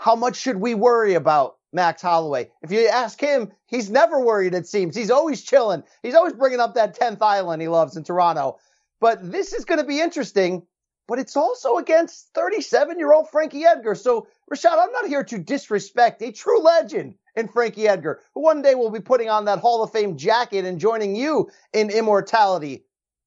How 0.00 0.16
much 0.16 0.36
should 0.36 0.56
we 0.56 0.74
worry 0.74 1.12
about 1.12 1.58
Max 1.74 2.00
Holloway? 2.00 2.50
If 2.62 2.72
you 2.72 2.88
ask 2.88 3.20
him, 3.20 3.52
he's 3.66 3.90
never 3.90 4.18
worried, 4.18 4.54
it 4.54 4.66
seems. 4.66 4.96
He's 4.96 5.10
always 5.10 5.42
chilling. 5.42 5.82
He's 6.02 6.14
always 6.14 6.32
bringing 6.32 6.58
up 6.58 6.74
that 6.74 6.98
10th 6.98 7.20
island 7.20 7.60
he 7.60 7.68
loves 7.68 7.98
in 7.98 8.04
Toronto. 8.04 8.58
But 8.98 9.30
this 9.30 9.52
is 9.52 9.66
going 9.66 9.80
to 9.80 9.86
be 9.86 10.00
interesting 10.00 10.66
but 11.10 11.18
it's 11.18 11.36
also 11.36 11.76
against 11.76 12.28
37 12.34 12.96
year 12.96 13.12
old 13.12 13.28
Frankie 13.28 13.66
Edgar. 13.66 13.96
So, 13.96 14.28
Rashad, 14.48 14.78
I'm 14.78 14.92
not 14.92 15.08
here 15.08 15.24
to 15.24 15.38
disrespect 15.38 16.22
a 16.22 16.30
true 16.30 16.62
legend 16.62 17.16
in 17.34 17.48
Frankie 17.48 17.88
Edgar, 17.88 18.20
who 18.32 18.42
one 18.42 18.62
day 18.62 18.76
will 18.76 18.92
be 18.92 19.00
putting 19.00 19.28
on 19.28 19.46
that 19.46 19.58
Hall 19.58 19.82
of 19.82 19.90
Fame 19.90 20.16
jacket 20.16 20.64
and 20.64 20.78
joining 20.78 21.16
you 21.16 21.50
in 21.72 21.90
immortality. 21.90 22.84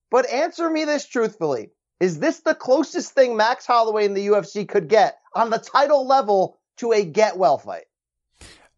But 0.09 0.29
answer 0.29 0.69
me 0.69 0.85
this 0.85 1.05
truthfully. 1.05 1.71
Is 1.99 2.19
this 2.19 2.39
the 2.39 2.55
closest 2.55 3.11
thing 3.11 3.35
Max 3.35 3.65
Holloway 3.65 4.05
in 4.05 4.13
the 4.13 4.27
UFC 4.27 4.65
could 4.65 4.87
get 4.87 5.17
on 5.35 5.49
the 5.49 5.57
title 5.57 6.07
level 6.07 6.57
to 6.77 6.91
a 6.91 7.03
get 7.03 7.37
well 7.37 7.57
fight? 7.57 7.85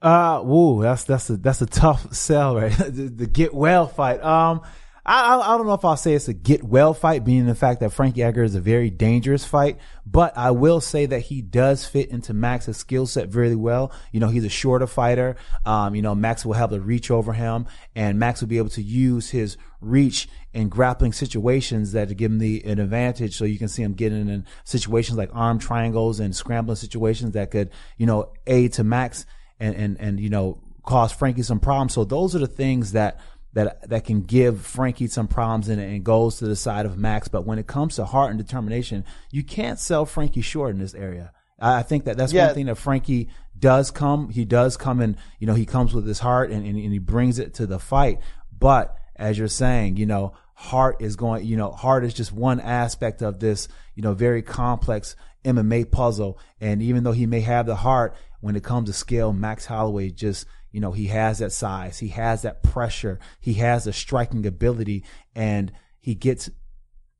Uh, 0.01 0.41
woo, 0.43 0.81
that's 0.83 1.03
that's 1.03 1.29
a 1.29 1.37
that's 1.37 1.61
a 1.61 1.65
tough 1.65 2.13
sell, 2.13 2.55
right? 2.55 2.71
the, 2.77 3.09
the 3.09 3.25
get 3.25 3.53
well 3.53 3.87
fight. 3.87 4.23
Um, 4.23 4.61
I, 5.07 5.37
I, 5.37 5.57
don't 5.57 5.67
know 5.67 5.73
if 5.75 5.85
I'll 5.85 5.97
say 5.97 6.13
it's 6.13 6.27
a 6.27 6.33
get 6.33 6.63
well 6.63 6.95
fight, 6.95 7.23
being 7.23 7.45
the 7.45 7.53
fact 7.53 7.79
that 7.81 7.91
Frankie 7.91 8.23
Edgar 8.23 8.41
is 8.41 8.55
a 8.55 8.59
very 8.59 8.89
dangerous 8.89 9.45
fight, 9.45 9.77
but 10.03 10.35
I 10.35 10.49
will 10.49 10.81
say 10.81 11.05
that 11.05 11.19
he 11.19 11.43
does 11.43 11.85
fit 11.85 12.09
into 12.09 12.33
Max's 12.33 12.77
skill 12.77 13.05
set 13.05 13.27
very 13.29 13.55
well. 13.55 13.91
You 14.11 14.19
know, 14.19 14.29
he's 14.29 14.45
a 14.45 14.49
shorter 14.49 14.87
fighter. 14.87 15.35
Um, 15.63 15.93
you 15.93 16.01
know, 16.01 16.15
Max 16.15 16.43
will 16.43 16.53
have 16.53 16.71
the 16.71 16.81
reach 16.81 17.11
over 17.11 17.33
him 17.33 17.67
and 17.95 18.17
Max 18.17 18.41
will 18.41 18.47
be 18.47 18.57
able 18.57 18.69
to 18.69 18.81
use 18.81 19.29
his 19.29 19.57
reach 19.79 20.27
in 20.55 20.69
grappling 20.69 21.11
situations 21.11 21.91
that 21.91 22.15
give 22.15 22.31
him 22.31 22.39
the 22.39 22.63
an 22.63 22.79
advantage. 22.79 23.35
So 23.35 23.43
you 23.43 23.59
can 23.59 23.67
see 23.67 23.83
him 23.83 23.93
getting 23.93 24.29
in 24.29 24.45
situations 24.63 25.17
like 25.17 25.29
arm 25.33 25.59
triangles 25.59 26.21
and 26.21 26.33
scrambling 26.33 26.77
situations 26.77 27.33
that 27.33 27.51
could, 27.51 27.71
you 27.97 28.05
know, 28.05 28.31
aid 28.47 28.71
to 28.73 28.85
Max 28.85 29.25
and, 29.59 29.75
and, 29.75 29.99
and, 29.99 30.17
you 30.17 30.29
know, 30.29 30.61
cause 30.83 31.11
Frankie 31.11 31.43
some 31.43 31.59
problems. 31.59 31.93
So 31.93 32.05
those 32.05 32.37
are 32.37 32.39
the 32.39 32.47
things 32.47 32.93
that 32.93 33.19
that 33.51 33.89
that 33.89 34.05
can 34.05 34.21
give 34.21 34.61
Frankie 34.61 35.07
some 35.07 35.27
problems 35.27 35.67
and, 35.67 35.81
and 35.81 36.03
goes 36.05 36.37
to 36.37 36.45
the 36.45 36.55
side 36.55 36.85
of 36.85 36.97
Max. 36.97 37.27
But 37.27 37.45
when 37.45 37.59
it 37.59 37.67
comes 37.67 37.97
to 37.97 38.05
heart 38.05 38.29
and 38.29 38.39
determination, 38.39 39.03
you 39.31 39.43
can't 39.43 39.77
sell 39.77 40.05
Frankie 40.05 40.41
short 40.41 40.71
in 40.71 40.79
this 40.79 40.93
area. 40.93 41.33
I 41.59 41.83
think 41.83 42.05
that 42.05 42.17
that's 42.17 42.31
yeah. 42.31 42.47
one 42.47 42.55
thing 42.55 42.65
that 42.67 42.77
Frankie 42.77 43.29
does 43.57 43.91
come. 43.91 44.29
He 44.29 44.45
does 44.45 44.77
come 44.77 45.01
and 45.01 45.17
you 45.39 45.47
know 45.47 45.53
he 45.53 45.65
comes 45.65 45.93
with 45.93 46.07
his 46.07 46.19
heart 46.19 46.49
and, 46.51 46.65
and, 46.65 46.77
and 46.77 46.93
he 46.93 46.99
brings 46.99 47.39
it 47.39 47.55
to 47.55 47.67
the 47.67 47.79
fight. 47.79 48.19
But 48.57 48.97
as 49.15 49.37
you're 49.37 49.47
saying, 49.47 49.97
you 49.97 50.05
know, 50.05 50.33
heart 50.55 50.97
is 50.99 51.15
going. 51.15 51.45
You 51.45 51.57
know, 51.57 51.71
heart 51.71 52.03
is 52.03 52.13
just 52.13 52.31
one 52.31 52.59
aspect 52.59 53.21
of 53.21 53.39
this. 53.39 53.67
You 53.93 54.03
know, 54.03 54.13
very 54.13 54.41
complex 54.41 55.15
MMA 55.43 55.91
puzzle. 55.91 56.39
And 56.59 56.81
even 56.81 57.03
though 57.03 57.11
he 57.11 57.25
may 57.25 57.41
have 57.41 57.65
the 57.65 57.75
heart, 57.75 58.15
when 58.41 58.55
it 58.55 58.63
comes 58.63 58.89
to 58.89 58.93
scale, 58.93 59.31
Max 59.31 59.65
Holloway 59.65 60.09
just 60.09 60.47
you 60.75 60.81
know, 60.81 60.91
he 60.91 61.07
has 61.07 61.39
that 61.39 61.53
size, 61.53 61.99
he 61.99 62.09
has 62.09 62.41
that 62.41 62.61
pressure, 62.61 63.17
he 63.39 63.53
has 63.53 63.87
a 63.87 63.93
striking 63.93 64.45
ability, 64.45 65.05
and 65.33 65.71
he 66.01 66.15
gets 66.15 66.49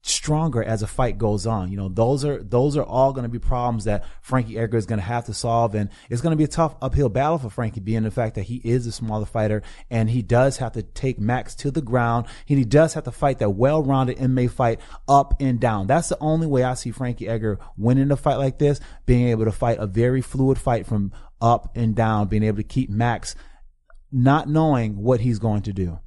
stronger 0.08 0.64
as 0.64 0.84
a 0.84 0.88
fight 0.88 1.18
goes 1.18 1.47
on. 1.47 1.72
You 1.72 1.78
know, 1.78 1.89
those 1.89 2.24
are 2.24 2.41
those 2.43 2.78
are 2.78 2.84
all 2.84 3.12
going 3.12 3.24
to 3.24 3.30
be 3.30 3.39
problems 3.39 3.86
that 3.86 4.06
Frankie 4.22 4.58
Edgar 4.58 4.78
is 4.78 4.86
going 4.86 4.99
to 4.99 5.06
have 5.06 5.26
to 5.26 5.34
solve, 5.34 5.74
and 5.74 5.89
it's 6.10 6.22
going 6.22 6.32
to 6.32 6.38
be 6.38 6.43
a 6.43 6.47
tough 6.47 6.76
uphill 6.82 7.10
battle 7.10 7.39
for 7.39 7.49
Frankie, 7.49 7.80
being 7.80 8.03
the 8.03 8.12
fact 8.12 8.36
that 8.36 8.43
he 8.43 8.62
is 8.64 8.86
a 8.86 8.91
smaller 8.91 9.26
fighter 9.26 9.64
and 9.89 10.10
he 10.10 10.22
does 10.22 10.58
have 10.58 10.74
to 10.74 10.84
take 10.84 11.20
Max 11.20 11.56
to 11.56 11.72
the 11.72 11.82
ground. 11.82 12.28
And 12.47 12.60
he 12.60 12.66
does 12.66 12.93
have 12.93 13.06
to 13.06 13.12
fight 13.12 13.39
that 13.39 13.49
well-rounded 13.49 14.18
MMA 14.18 14.51
fight 14.51 14.80
up 15.08 15.41
and 15.41 15.60
down. 15.60 15.88
That's 15.88 16.10
the 16.10 16.18
only 16.22 16.47
way 16.47 16.64
I 16.64 16.76
see 16.76 16.91
Frankie 16.91 17.28
Edgar 17.28 17.60
winning 17.76 18.12
a 18.12 18.16
fight 18.16 18.38
like 18.38 18.60
this, 18.60 18.80
being 19.06 19.30
able 19.30 19.45
to 19.45 19.51
fight 19.51 19.80
a 19.80 19.88
very 19.88 20.22
fluid 20.22 20.60
fight 20.60 20.86
from 20.86 21.12
up 21.41 21.76
and 21.76 21.95
down, 21.95 22.28
being 22.28 22.43
able 22.43 22.58
to 22.58 22.64
keep 22.64 22.89
Max 22.89 23.36
not 24.12 24.47
knowing 24.47 24.97
what 24.97 25.20
he's 25.20 25.39
going 25.39 25.64
to 25.64 25.74
do. 25.74 25.99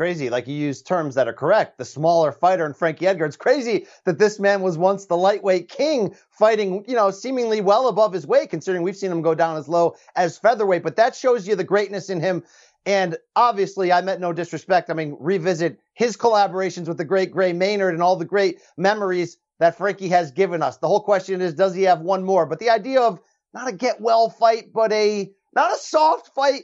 Crazy. 0.00 0.30
Like 0.30 0.48
you 0.48 0.54
use 0.54 0.80
terms 0.80 1.14
that 1.16 1.28
are 1.28 1.34
correct. 1.34 1.76
The 1.76 1.84
smaller 1.84 2.32
fighter 2.32 2.64
and 2.64 2.74
Frankie 2.74 3.06
Edgar. 3.06 3.26
It's 3.26 3.36
crazy 3.36 3.86
that 4.06 4.18
this 4.18 4.40
man 4.40 4.62
was 4.62 4.78
once 4.78 5.04
the 5.04 5.16
lightweight 5.18 5.68
king 5.68 6.16
fighting, 6.30 6.86
you 6.88 6.94
know, 6.94 7.10
seemingly 7.10 7.60
well 7.60 7.86
above 7.86 8.14
his 8.14 8.26
weight, 8.26 8.48
considering 8.48 8.82
we've 8.82 8.96
seen 8.96 9.12
him 9.12 9.20
go 9.20 9.34
down 9.34 9.58
as 9.58 9.68
low 9.68 9.94
as 10.16 10.38
featherweight. 10.38 10.82
But 10.82 10.96
that 10.96 11.14
shows 11.14 11.46
you 11.46 11.54
the 11.54 11.64
greatness 11.64 12.08
in 12.08 12.18
him. 12.18 12.44
And 12.86 13.18
obviously, 13.36 13.92
I 13.92 14.00
meant 14.00 14.22
no 14.22 14.32
disrespect. 14.32 14.88
I 14.88 14.94
mean, 14.94 15.18
revisit 15.20 15.78
his 15.92 16.16
collaborations 16.16 16.88
with 16.88 16.96
the 16.96 17.04
great 17.04 17.30
Gray 17.30 17.52
Maynard 17.52 17.92
and 17.92 18.02
all 18.02 18.16
the 18.16 18.24
great 18.24 18.62
memories 18.78 19.36
that 19.58 19.76
Frankie 19.76 20.08
has 20.08 20.30
given 20.30 20.62
us. 20.62 20.78
The 20.78 20.88
whole 20.88 21.02
question 21.02 21.42
is, 21.42 21.52
does 21.52 21.74
he 21.74 21.82
have 21.82 22.00
one 22.00 22.24
more? 22.24 22.46
But 22.46 22.58
the 22.58 22.70
idea 22.70 23.02
of 23.02 23.20
not 23.52 23.68
a 23.68 23.72
get 23.72 24.00
well 24.00 24.30
fight, 24.30 24.72
but 24.72 24.92
a 24.92 25.30
not 25.54 25.74
a 25.74 25.76
soft 25.76 26.28
fight. 26.34 26.62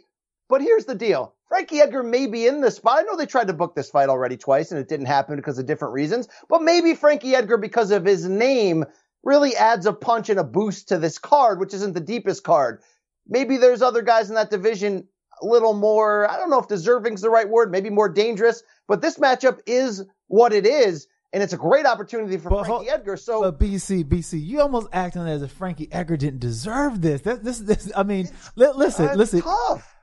But 0.49 0.62
here's 0.62 0.87
the 0.87 0.95
deal. 0.95 1.36
Frankie 1.49 1.80
Edgar 1.80 2.03
may 2.03 2.26
be 2.26 2.47
in 2.47 2.61
this 2.61 2.76
spot. 2.76 2.99
I 2.99 3.03
know 3.03 3.16
they 3.16 3.26
tried 3.26 3.47
to 3.49 3.53
book 3.53 3.74
this 3.74 3.90
fight 3.90 4.09
already 4.09 4.36
twice 4.36 4.72
and 4.72 4.80
it 4.80 4.88
didn't 4.88 5.07
happen 5.07 5.36
because 5.36 5.59
of 5.59 5.66
different 5.66 5.94
reasons, 5.94 6.28
but 6.49 6.62
maybe 6.62 6.94
Frankie 6.94 7.34
Edgar, 7.34 7.57
because 7.57 7.90
of 7.90 8.05
his 8.05 8.28
name, 8.28 8.84
really 9.22 9.57
adds 9.57 9.86
a 9.86 9.92
punch 9.92 10.28
and 10.28 10.40
a 10.40 10.44
boost 10.44 10.88
to 10.88 10.99
this 10.99 11.18
card, 11.18 11.61
which 11.61 11.74
isn't 11.74 11.94
the 11.94 12.01
deepest 12.01 12.44
card. 12.44 12.82
Maybe 13.28 13.57
there's 13.57 13.82
other 13.82 14.03
guys 14.03 14.28
in 14.28 14.34
that 14.36 14.51
division 14.51 15.09
a 15.42 15.47
little 15.47 15.74
more, 15.74 16.30
I 16.30 16.36
don't 16.36 16.51
know 16.51 16.61
if 16.61 16.68
deserving 16.68 17.14
is 17.14 17.20
the 17.20 17.30
right 17.30 17.49
word, 17.49 17.70
maybe 17.70 17.90
more 17.90 18.09
dangerous, 18.09 18.62
but 18.88 19.03
this 19.03 19.18
matchup 19.18 19.61
is 19.66 20.05
what 20.28 20.53
it 20.53 20.66
is 20.66 21.07
and 21.32 21.42
it's 21.42 21.53
a 21.53 21.59
great 21.59 21.86
opportunity 21.86 22.38
for 22.38 22.49
but, 22.49 22.66
Frankie 22.66 22.88
Edgar. 22.88 23.16
So, 23.16 23.42
but 23.42 23.59
BC, 23.59 24.05
BC, 24.05 24.42
you 24.44 24.61
almost 24.61 24.88
acting 24.92 25.22
as 25.28 25.42
if 25.42 25.53
Frankie 25.53 25.88
Edgar 25.92 26.16
didn't 26.16 26.40
deserve 26.40 27.03
this. 27.03 27.20
That, 27.22 27.44
this, 27.44 27.59
this. 27.59 27.92
I 27.94 28.05
mean, 28.05 28.30
li- 28.55 28.72
listen, 28.74 29.16
listen. 29.16 29.42
Tough. 29.42 29.95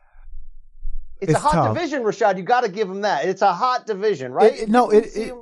It's, 1.24 1.32
it's 1.32 1.40
a 1.40 1.42
hot 1.42 1.54
tough. 1.54 1.74
division, 1.74 2.04
Rashad. 2.04 2.38
You 2.38 2.44
got 2.44 2.62
to 2.62 2.70
give 2.70 2.90
him 2.90 3.02
that. 3.02 3.26
It's 3.26 3.42
a 3.42 3.54
hot 3.54 3.86
division, 3.88 4.32
right? 4.32 4.54
It, 4.54 4.70
no, 4.70 4.90
it, 4.90 5.06
it, 5.16 5.34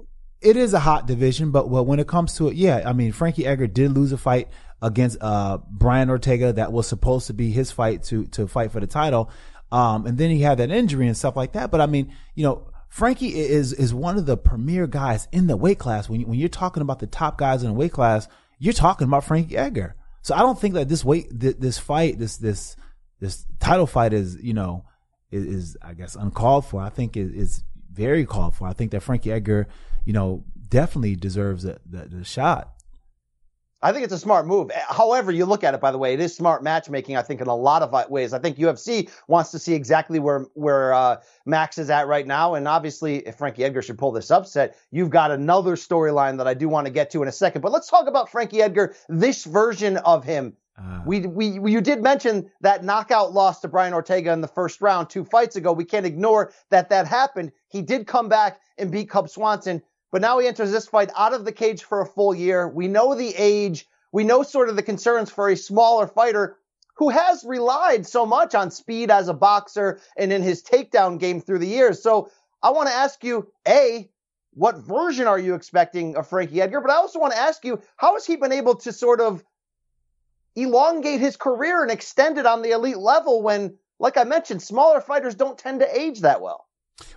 it 0.42 0.58
is 0.58 0.74
a 0.74 0.80
hot 0.80 1.08
division, 1.08 1.52
but 1.52 1.70
well, 1.70 1.86
when 1.86 2.00
it 2.00 2.08
comes 2.08 2.36
to 2.36 2.48
it, 2.48 2.56
yeah, 2.56 2.84
I 2.86 2.94
mean, 2.94 3.12
Frankie 3.12 3.46
Edgar 3.46 3.68
did 3.68 3.92
lose 3.92 4.12
a 4.12 4.18
fight 4.18 4.48
against 4.82 5.18
uh, 5.22 5.60
Brian 5.70 6.10
Ortega 6.10 6.54
that 6.54 6.72
was 6.72 6.88
supposed 6.88 7.28
to 7.28 7.34
be 7.34 7.52
his 7.52 7.72
fight 7.72 8.04
to 8.04 8.26
to 8.28 8.48
fight 8.48 8.72
for 8.72 8.80
the 8.80 8.88
title. 8.88 9.30
Um, 9.72 10.06
and 10.06 10.18
then 10.18 10.32
he 10.32 10.42
had 10.42 10.58
that 10.58 10.72
injury 10.72 11.08
and 11.08 11.16
stuff 11.16 11.36
like 11.36 11.54
that. 11.54 11.72
But 11.72 11.82
I 11.82 11.86
mean, 11.86 12.14
you 12.36 12.44
know, 12.44 12.72
Frankie 12.90 13.38
is 13.38 13.72
is 13.74 13.94
one 13.94 14.18
of 14.18 14.26
the 14.26 14.38
premier 14.38 14.88
guys 14.88 15.28
in 15.32 15.48
the 15.48 15.56
weight 15.56 15.80
class. 15.80 16.10
When 16.10 16.20
you, 16.20 16.28
when 16.28 16.40
you're 16.40 16.50
talking 16.50 16.82
about 16.82 17.00
the 17.00 17.08
top 17.08 17.38
guys 17.38 17.64
in 17.64 17.70
the 17.70 17.76
weight 17.76 17.94
class, 17.94 18.28
you're 18.60 18.74
talking 18.74 19.08
about 19.08 19.24
Frankie 19.24 19.58
Edgar. 19.58 19.96
So 20.24 20.36
I 20.36 20.40
don't 20.40 20.60
think 20.60 20.74
that 20.74 20.90
this 20.90 21.06
weight 21.06 21.28
this 21.32 21.78
fight 21.78 22.20
this 22.20 22.38
this 22.38 22.76
this 23.20 23.46
title 23.60 23.88
fight 23.88 24.14
is 24.14 24.38
you 24.42 24.54
know 24.54 24.86
is, 25.32 25.46
is 25.46 25.78
I 25.82 25.94
guess 25.94 26.16
uncalled 26.16 26.66
for. 26.66 26.82
I 26.82 26.90
think 26.90 27.18
is 27.18 27.64
very 27.92 28.26
called 28.26 28.56
for. 28.56 28.68
I 28.68 28.74
think 28.74 28.92
that 28.92 29.02
Frankie 29.02 29.32
Edgar, 29.32 29.68
you 30.06 30.14
know, 30.14 30.44
definitely 30.70 31.16
deserves 31.16 31.64
the, 31.64 31.80
the, 31.86 32.06
the 32.06 32.24
shot. 32.24 32.74
I 33.84 33.92
think 33.92 34.04
it's 34.04 34.14
a 34.14 34.20
smart 34.20 34.46
move. 34.46 34.70
However, 34.90 35.32
you 35.32 35.46
look 35.46 35.64
at 35.64 35.74
it, 35.74 35.82
by 35.82 35.92
the 35.92 35.98
way, 35.98 36.14
it 36.14 36.20
is 36.20 36.36
smart 36.36 36.62
matchmaking. 36.62 37.18
I 37.18 37.24
think 37.24 37.42
in 37.42 37.48
a 37.48 37.56
lot 37.56 37.82
of 37.82 38.12
ways. 38.12 38.32
I 38.32 38.38
think 38.38 38.58
UFC 38.58 39.10
wants 39.28 39.50
to 39.52 39.60
see 39.60 39.74
exactly 39.74 40.20
where 40.20 40.46
where 40.54 40.94
uh, 40.94 41.18
Max 41.48 41.80
is 41.80 41.90
at 41.90 42.08
right 42.08 42.28
now, 42.28 42.54
and 42.54 42.68
obviously, 42.68 43.18
if 43.28 43.38
Frankie 43.38 43.64
Edgar 43.64 43.82
should 43.82 43.98
pull 43.98 44.12
this 44.12 44.30
upset, 44.30 44.78
you've 44.92 45.10
got 45.10 45.32
another 45.32 45.76
storyline 45.76 46.38
that 46.38 46.48
I 46.48 46.54
do 46.54 46.70
want 46.70 46.86
to 46.86 46.94
get 46.94 47.10
to 47.12 47.24
in 47.24 47.28
a 47.28 47.32
second. 47.32 47.62
But 47.62 47.72
let's 47.72 47.90
talk 47.90 48.08
about 48.08 48.30
Frankie 48.30 48.62
Edgar, 48.62 48.96
this 49.10 49.46
version 49.46 49.98
of 49.98 50.24
him. 50.24 50.56
Uh, 50.78 51.02
we, 51.06 51.20
we, 51.22 51.72
you 51.72 51.82
did 51.82 52.02
mention 52.02 52.50
that 52.62 52.84
knockout 52.84 53.34
loss 53.34 53.60
to 53.62 53.68
Brian 53.68 53.94
Ortega 53.94 54.32
in 54.32 54.42
the 54.42 54.48
first 54.48 54.82
round 54.82 55.10
two 55.10 55.26
fights 55.26 55.56
ago. 55.56 55.74
We 55.74 55.86
can't 55.86 56.06
ignore 56.06 56.54
that 56.70 56.90
that 56.90 57.08
happened. 57.08 57.52
He 57.70 57.82
did 57.82 58.08
come 58.08 58.30
back 58.30 58.60
and 58.78 58.92
beat 58.92 59.10
Cub 59.10 59.30
Swanson. 59.30 59.82
But 60.12 60.22
now 60.22 60.40
he 60.40 60.48
enters 60.48 60.72
this 60.72 60.88
fight 60.88 61.10
out 61.16 61.34
of 61.34 61.46
the 61.46 61.52
cage 61.52 61.84
for 61.84 62.02
a 62.02 62.06
full 62.06 62.34
year. 62.34 62.68
We 62.68 62.88
know 62.88 63.16
the 63.16 63.34
age. 63.38 63.88
We 64.12 64.24
know 64.24 64.44
sort 64.44 64.70
of 64.70 64.76
the 64.76 64.84
concerns 64.84 65.30
for 65.30 65.50
a 65.50 65.56
smaller 65.56 66.08
fighter 66.08 66.58
who 66.96 67.10
has 67.10 67.44
relied 67.46 68.06
so 68.06 68.26
much 68.26 68.54
on 68.54 68.72
speed 68.72 69.10
as 69.10 69.28
a 69.28 69.34
boxer 69.34 70.00
and 70.18 70.32
in 70.34 70.42
his 70.42 70.62
takedown 70.62 71.20
game 71.20 71.42
through 71.42 71.60
the 71.60 71.68
years. 71.68 72.04
So 72.04 72.30
I 72.62 72.72
want 72.72 72.90
to 72.90 72.94
ask 72.94 73.24
you, 73.24 73.52
A, 73.68 74.10
what 74.54 74.78
version 74.78 75.28
are 75.28 75.40
you 75.40 75.56
expecting 75.56 76.18
of 76.18 76.28
Frankie 76.28 76.62
Edgar? 76.62 76.82
But 76.82 76.92
I 76.92 76.96
also 76.96 77.20
want 77.20 77.34
to 77.34 77.40
ask 77.40 77.64
you, 77.64 77.82
how 77.96 78.14
has 78.14 78.26
he 78.26 78.36
been 78.36 78.52
able 78.52 78.76
to 78.76 78.92
sort 78.92 79.22
of 79.22 79.44
elongate 80.56 81.20
his 81.20 81.38
career 81.38 81.82
and 81.82 81.91
extend 81.91 82.38
it 82.38 82.45
on 82.45 82.62
the 82.62 82.72
elite 82.72 82.97
level 82.97 83.41
when, 83.41 83.78
like 83.99 84.18
I 84.18 84.24
mentioned, 84.24 84.62
smaller 84.62 85.02
fighters 85.02 85.36
don't 85.36 85.58
tend 85.58 85.80
to 85.80 85.99
age 85.99 86.22
that 86.22 86.41
well. 86.41 86.68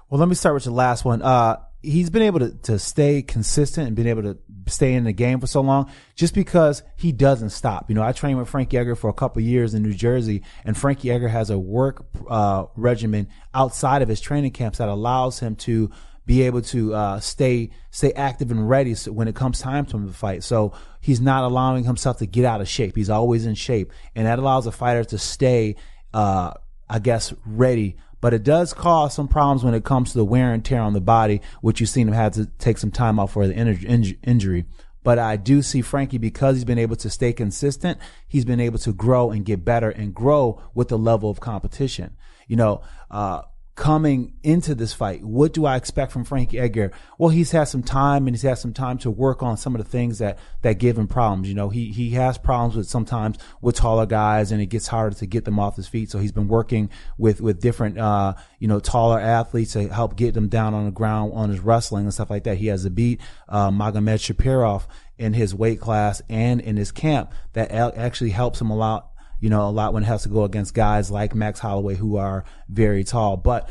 Well, 0.08 0.18
let 0.20 0.28
me 0.28 0.34
start 0.34 0.54
with 0.54 0.64
the 0.64 0.70
last 0.70 1.04
one. 1.04 1.22
Uh, 1.22 1.56
he's 1.84 2.10
been 2.10 2.22
able 2.22 2.40
to, 2.40 2.54
to 2.62 2.78
stay 2.78 3.22
consistent 3.22 3.86
and 3.86 3.96
been 3.96 4.06
able 4.06 4.22
to 4.22 4.38
stay 4.66 4.94
in 4.94 5.04
the 5.04 5.12
game 5.12 5.40
for 5.40 5.46
so 5.46 5.60
long 5.60 5.90
just 6.14 6.34
because 6.34 6.82
he 6.96 7.12
doesn't 7.12 7.50
stop. 7.50 7.90
You 7.90 7.94
know, 7.94 8.02
I 8.02 8.12
trained 8.12 8.38
with 8.38 8.48
Frankie 8.48 8.78
Edgar 8.78 8.94
for 8.94 9.10
a 9.10 9.14
couple 9.14 9.42
years 9.42 9.74
in 9.74 9.82
New 9.82 9.92
Jersey 9.92 10.42
and 10.64 10.76
Frankie 10.76 11.10
Edgar 11.10 11.28
has 11.28 11.50
a 11.50 11.58
work, 11.58 12.06
uh, 12.28 12.66
regimen 12.76 13.28
outside 13.52 14.02
of 14.02 14.08
his 14.08 14.20
training 14.20 14.52
camps 14.52 14.78
that 14.78 14.88
allows 14.88 15.40
him 15.40 15.56
to 15.56 15.90
be 16.26 16.42
able 16.42 16.62
to, 16.62 16.94
uh, 16.94 17.20
stay, 17.20 17.70
stay 17.90 18.12
active 18.12 18.50
and 18.50 18.68
ready 18.68 18.94
when 19.06 19.28
it 19.28 19.34
comes 19.34 19.60
time 19.60 19.84
to 19.86 19.96
him 19.96 20.06
to 20.06 20.14
fight. 20.14 20.42
So 20.42 20.72
he's 21.00 21.20
not 21.20 21.44
allowing 21.44 21.84
himself 21.84 22.18
to 22.18 22.26
get 22.26 22.44
out 22.44 22.60
of 22.60 22.68
shape. 22.68 22.96
He's 22.96 23.10
always 23.10 23.46
in 23.46 23.54
shape 23.54 23.92
and 24.14 24.26
that 24.26 24.38
allows 24.38 24.66
a 24.66 24.72
fighter 24.72 25.04
to 25.04 25.18
stay, 25.18 25.76
uh, 26.12 26.52
I 26.88 26.98
guess 26.98 27.32
ready 27.44 27.96
but 28.24 28.32
it 28.32 28.42
does 28.42 28.72
cause 28.72 29.12
some 29.12 29.28
problems 29.28 29.62
when 29.62 29.74
it 29.74 29.84
comes 29.84 30.12
to 30.12 30.16
the 30.16 30.24
wear 30.24 30.54
and 30.54 30.64
tear 30.64 30.80
on 30.80 30.94
the 30.94 31.00
body, 31.02 31.42
which 31.60 31.78
you've 31.78 31.90
seen 31.90 32.08
him 32.08 32.14
have 32.14 32.32
to 32.32 32.46
take 32.58 32.78
some 32.78 32.90
time 32.90 33.18
off 33.18 33.34
for 33.34 33.46
the 33.46 33.54
injury. 33.54 34.64
But 35.02 35.18
I 35.18 35.36
do 35.36 35.60
see 35.60 35.82
Frankie 35.82 36.16
because 36.16 36.56
he's 36.56 36.64
been 36.64 36.78
able 36.78 36.96
to 36.96 37.10
stay 37.10 37.34
consistent. 37.34 37.98
He's 38.26 38.46
been 38.46 38.60
able 38.60 38.78
to 38.78 38.94
grow 38.94 39.30
and 39.30 39.44
get 39.44 39.62
better 39.62 39.90
and 39.90 40.14
grow 40.14 40.62
with 40.72 40.88
the 40.88 40.96
level 40.96 41.28
of 41.28 41.40
competition. 41.40 42.16
You 42.48 42.56
know, 42.56 42.80
uh, 43.10 43.42
coming 43.74 44.32
into 44.44 44.72
this 44.74 44.92
fight. 44.92 45.24
What 45.24 45.52
do 45.52 45.66
I 45.66 45.76
expect 45.76 46.12
from 46.12 46.24
Frankie 46.24 46.60
Edgar? 46.60 46.92
Well, 47.18 47.30
he's 47.30 47.50
had 47.50 47.64
some 47.64 47.82
time 47.82 48.26
and 48.26 48.34
he's 48.34 48.42
had 48.42 48.58
some 48.58 48.72
time 48.72 48.98
to 48.98 49.10
work 49.10 49.42
on 49.42 49.56
some 49.56 49.74
of 49.74 49.82
the 49.82 49.88
things 49.88 50.18
that, 50.18 50.38
that 50.62 50.78
give 50.78 50.96
him 50.96 51.08
problems. 51.08 51.48
You 51.48 51.56
know, 51.56 51.70
he, 51.70 51.90
he 51.90 52.10
has 52.10 52.38
problems 52.38 52.76
with 52.76 52.88
sometimes 52.88 53.36
with 53.60 53.74
taller 53.74 54.06
guys 54.06 54.52
and 54.52 54.62
it 54.62 54.66
gets 54.66 54.86
harder 54.86 55.16
to 55.16 55.26
get 55.26 55.44
them 55.44 55.58
off 55.58 55.74
his 55.74 55.88
feet. 55.88 56.10
So 56.10 56.20
he's 56.20 56.30
been 56.30 56.46
working 56.46 56.88
with, 57.18 57.40
with 57.40 57.60
different, 57.60 57.98
uh, 57.98 58.34
you 58.60 58.68
know, 58.68 58.78
taller 58.78 59.18
athletes 59.18 59.72
to 59.72 59.88
help 59.88 60.16
get 60.16 60.34
them 60.34 60.48
down 60.48 60.72
on 60.72 60.84
the 60.84 60.92
ground 60.92 61.32
on 61.34 61.50
his 61.50 61.58
wrestling 61.58 62.04
and 62.04 62.14
stuff 62.14 62.30
like 62.30 62.44
that. 62.44 62.58
He 62.58 62.68
has 62.68 62.84
a 62.84 62.90
beat, 62.90 63.20
uh, 63.48 63.70
Magomed 63.70 64.34
Shabirov 64.34 64.86
in 65.18 65.32
his 65.32 65.54
weight 65.54 65.80
class 65.80 66.22
and 66.28 66.60
in 66.60 66.76
his 66.76 66.92
camp 66.92 67.32
that 67.54 67.70
actually 67.72 68.30
helps 68.30 68.60
him 68.60 68.70
a 68.70 68.76
lot 68.76 69.13
you 69.44 69.50
know, 69.50 69.68
a 69.68 69.70
lot 69.70 69.92
when 69.92 70.02
it 70.02 70.06
has 70.06 70.22
to 70.22 70.30
go 70.30 70.44
against 70.44 70.72
guys 70.72 71.10
like 71.10 71.34
Max 71.34 71.60
Holloway 71.60 71.96
who 71.96 72.16
are 72.16 72.44
very 72.70 73.04
tall. 73.04 73.36
But 73.36 73.68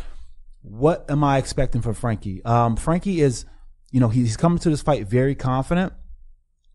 what 0.61 1.03
am 1.09 1.24
I 1.24 1.39
expecting 1.39 1.82
from 1.82 1.95
Frankie? 1.95 2.45
Um, 2.45 2.76
Frankie 2.76 3.21
is, 3.21 3.45
you 3.89 3.99
know, 3.99 4.09
he's 4.09 4.38
coming 4.38 4.59
to 4.59 4.69
this 4.69 4.84
fight 4.84 5.07
very 5.07 5.34
confident. 5.34 5.91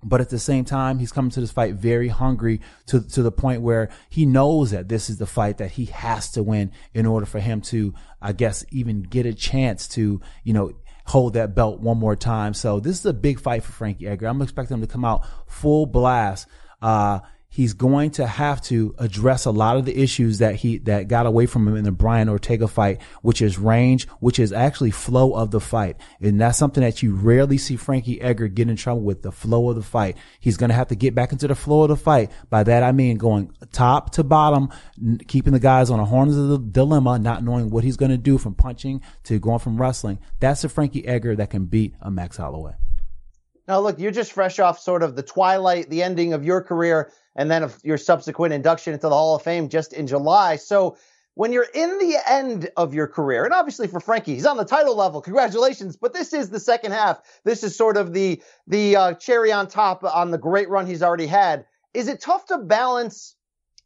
But 0.02 0.20
at 0.20 0.30
the 0.30 0.38
same 0.40 0.64
time, 0.64 0.98
he's 0.98 1.12
coming 1.12 1.30
to 1.30 1.40
this 1.40 1.52
fight 1.52 1.74
very 1.74 2.08
hungry 2.08 2.60
to, 2.86 3.00
to 3.10 3.22
the 3.22 3.30
point 3.30 3.62
where 3.62 3.88
he 4.10 4.26
knows 4.26 4.72
that 4.72 4.88
this 4.88 5.08
is 5.08 5.18
the 5.18 5.26
fight 5.26 5.58
that 5.58 5.70
he 5.70 5.84
has 5.84 6.32
to 6.32 6.42
win 6.42 6.72
in 6.92 7.06
order 7.06 7.26
for 7.26 7.38
him 7.38 7.60
to, 7.60 7.94
I 8.20 8.32
guess, 8.32 8.64
even 8.72 9.02
get 9.02 9.26
a 9.26 9.32
chance 9.32 9.86
to, 9.90 10.20
you 10.42 10.52
know, 10.52 10.72
hold 11.04 11.34
that 11.34 11.54
belt 11.54 11.78
one 11.78 11.98
more 11.98 12.16
time. 12.16 12.52
So 12.52 12.80
this 12.80 12.98
is 12.98 13.06
a 13.06 13.12
big 13.12 13.38
fight 13.38 13.62
for 13.62 13.70
Frankie 13.70 14.08
Edgar. 14.08 14.26
I'm 14.26 14.42
expecting 14.42 14.74
him 14.74 14.80
to 14.80 14.88
come 14.88 15.04
out 15.04 15.24
full 15.46 15.86
blast. 15.86 16.48
Uh, 16.82 17.20
he's 17.50 17.72
going 17.72 18.10
to 18.10 18.26
have 18.26 18.60
to 18.60 18.94
address 18.98 19.44
a 19.44 19.50
lot 19.50 19.76
of 19.76 19.84
the 19.84 19.98
issues 20.00 20.38
that 20.38 20.54
he 20.56 20.78
that 20.78 21.08
got 21.08 21.26
away 21.26 21.46
from 21.46 21.66
him 21.66 21.76
in 21.76 21.84
the 21.84 21.92
Brian 21.92 22.28
Ortega 22.28 22.68
fight, 22.68 23.00
which 23.22 23.40
is 23.40 23.58
range, 23.58 24.06
which 24.20 24.38
is 24.38 24.52
actually 24.52 24.90
flow 24.90 25.34
of 25.34 25.50
the 25.50 25.60
fight. 25.60 25.96
And 26.20 26.40
that's 26.40 26.58
something 26.58 26.82
that 26.82 27.02
you 27.02 27.14
rarely 27.14 27.58
see 27.58 27.76
Frankie 27.76 28.20
Edgar 28.20 28.48
get 28.48 28.68
in 28.68 28.76
trouble 28.76 29.02
with 29.02 29.22
the 29.22 29.32
flow 29.32 29.70
of 29.70 29.76
the 29.76 29.82
fight. 29.82 30.16
He's 30.40 30.56
going 30.56 30.68
to 30.68 30.74
have 30.74 30.88
to 30.88 30.94
get 30.94 31.14
back 31.14 31.32
into 31.32 31.48
the 31.48 31.54
flow 31.54 31.82
of 31.82 31.88
the 31.88 31.96
fight. 31.96 32.30
By 32.50 32.64
that 32.64 32.82
I 32.82 32.92
mean 32.92 33.16
going 33.16 33.50
top 33.72 34.10
to 34.12 34.24
bottom, 34.24 34.68
keeping 35.26 35.52
the 35.52 35.60
guys 35.60 35.90
on 35.90 35.98
the 35.98 36.04
horns 36.04 36.36
of 36.36 36.48
the 36.48 36.58
dilemma, 36.58 37.18
not 37.18 37.42
knowing 37.42 37.70
what 37.70 37.84
he's 37.84 37.96
going 37.96 38.10
to 38.10 38.18
do 38.18 38.38
from 38.38 38.54
punching 38.54 39.00
to 39.24 39.38
going 39.38 39.58
from 39.58 39.80
wrestling. 39.80 40.18
That's 40.40 40.62
the 40.62 40.68
Frankie 40.68 41.06
Edgar 41.06 41.36
that 41.36 41.50
can 41.50 41.64
beat 41.64 41.94
a 42.00 42.10
Max 42.10 42.36
Holloway. 42.36 42.74
Now, 43.66 43.80
look, 43.80 43.98
you're 43.98 44.10
just 44.10 44.32
fresh 44.32 44.58
off 44.58 44.78
sort 44.78 45.02
of 45.02 45.14
the 45.14 45.22
twilight, 45.22 45.90
the 45.90 46.02
ending 46.02 46.32
of 46.32 46.42
your 46.42 46.62
career 46.62 47.12
and 47.38 47.48
then 47.48 47.70
your 47.84 47.96
subsequent 47.96 48.52
induction 48.52 48.92
into 48.92 49.08
the 49.08 49.14
Hall 49.14 49.36
of 49.36 49.42
Fame 49.42 49.68
just 49.68 49.92
in 49.92 50.08
July. 50.08 50.56
So 50.56 50.98
when 51.34 51.52
you're 51.52 51.68
in 51.72 51.98
the 51.98 52.16
end 52.26 52.68
of 52.76 52.92
your 52.92 53.06
career, 53.06 53.44
and 53.44 53.54
obviously 53.54 53.86
for 53.86 54.00
Frankie, 54.00 54.34
he's 54.34 54.44
on 54.44 54.56
the 54.56 54.64
title 54.64 54.96
level. 54.96 55.22
Congratulations. 55.22 55.96
But 55.96 56.12
this 56.12 56.32
is 56.32 56.50
the 56.50 56.58
second 56.58 56.92
half. 56.92 57.22
This 57.44 57.62
is 57.62 57.76
sort 57.76 57.96
of 57.96 58.12
the, 58.12 58.42
the 58.66 58.96
uh, 58.96 59.14
cherry 59.14 59.52
on 59.52 59.68
top 59.68 60.02
on 60.02 60.32
the 60.32 60.36
great 60.36 60.68
run 60.68 60.86
he's 60.86 61.02
already 61.02 61.28
had. 61.28 61.64
Is 61.94 62.08
it 62.08 62.20
tough 62.20 62.44
to 62.46 62.58
balance 62.58 63.36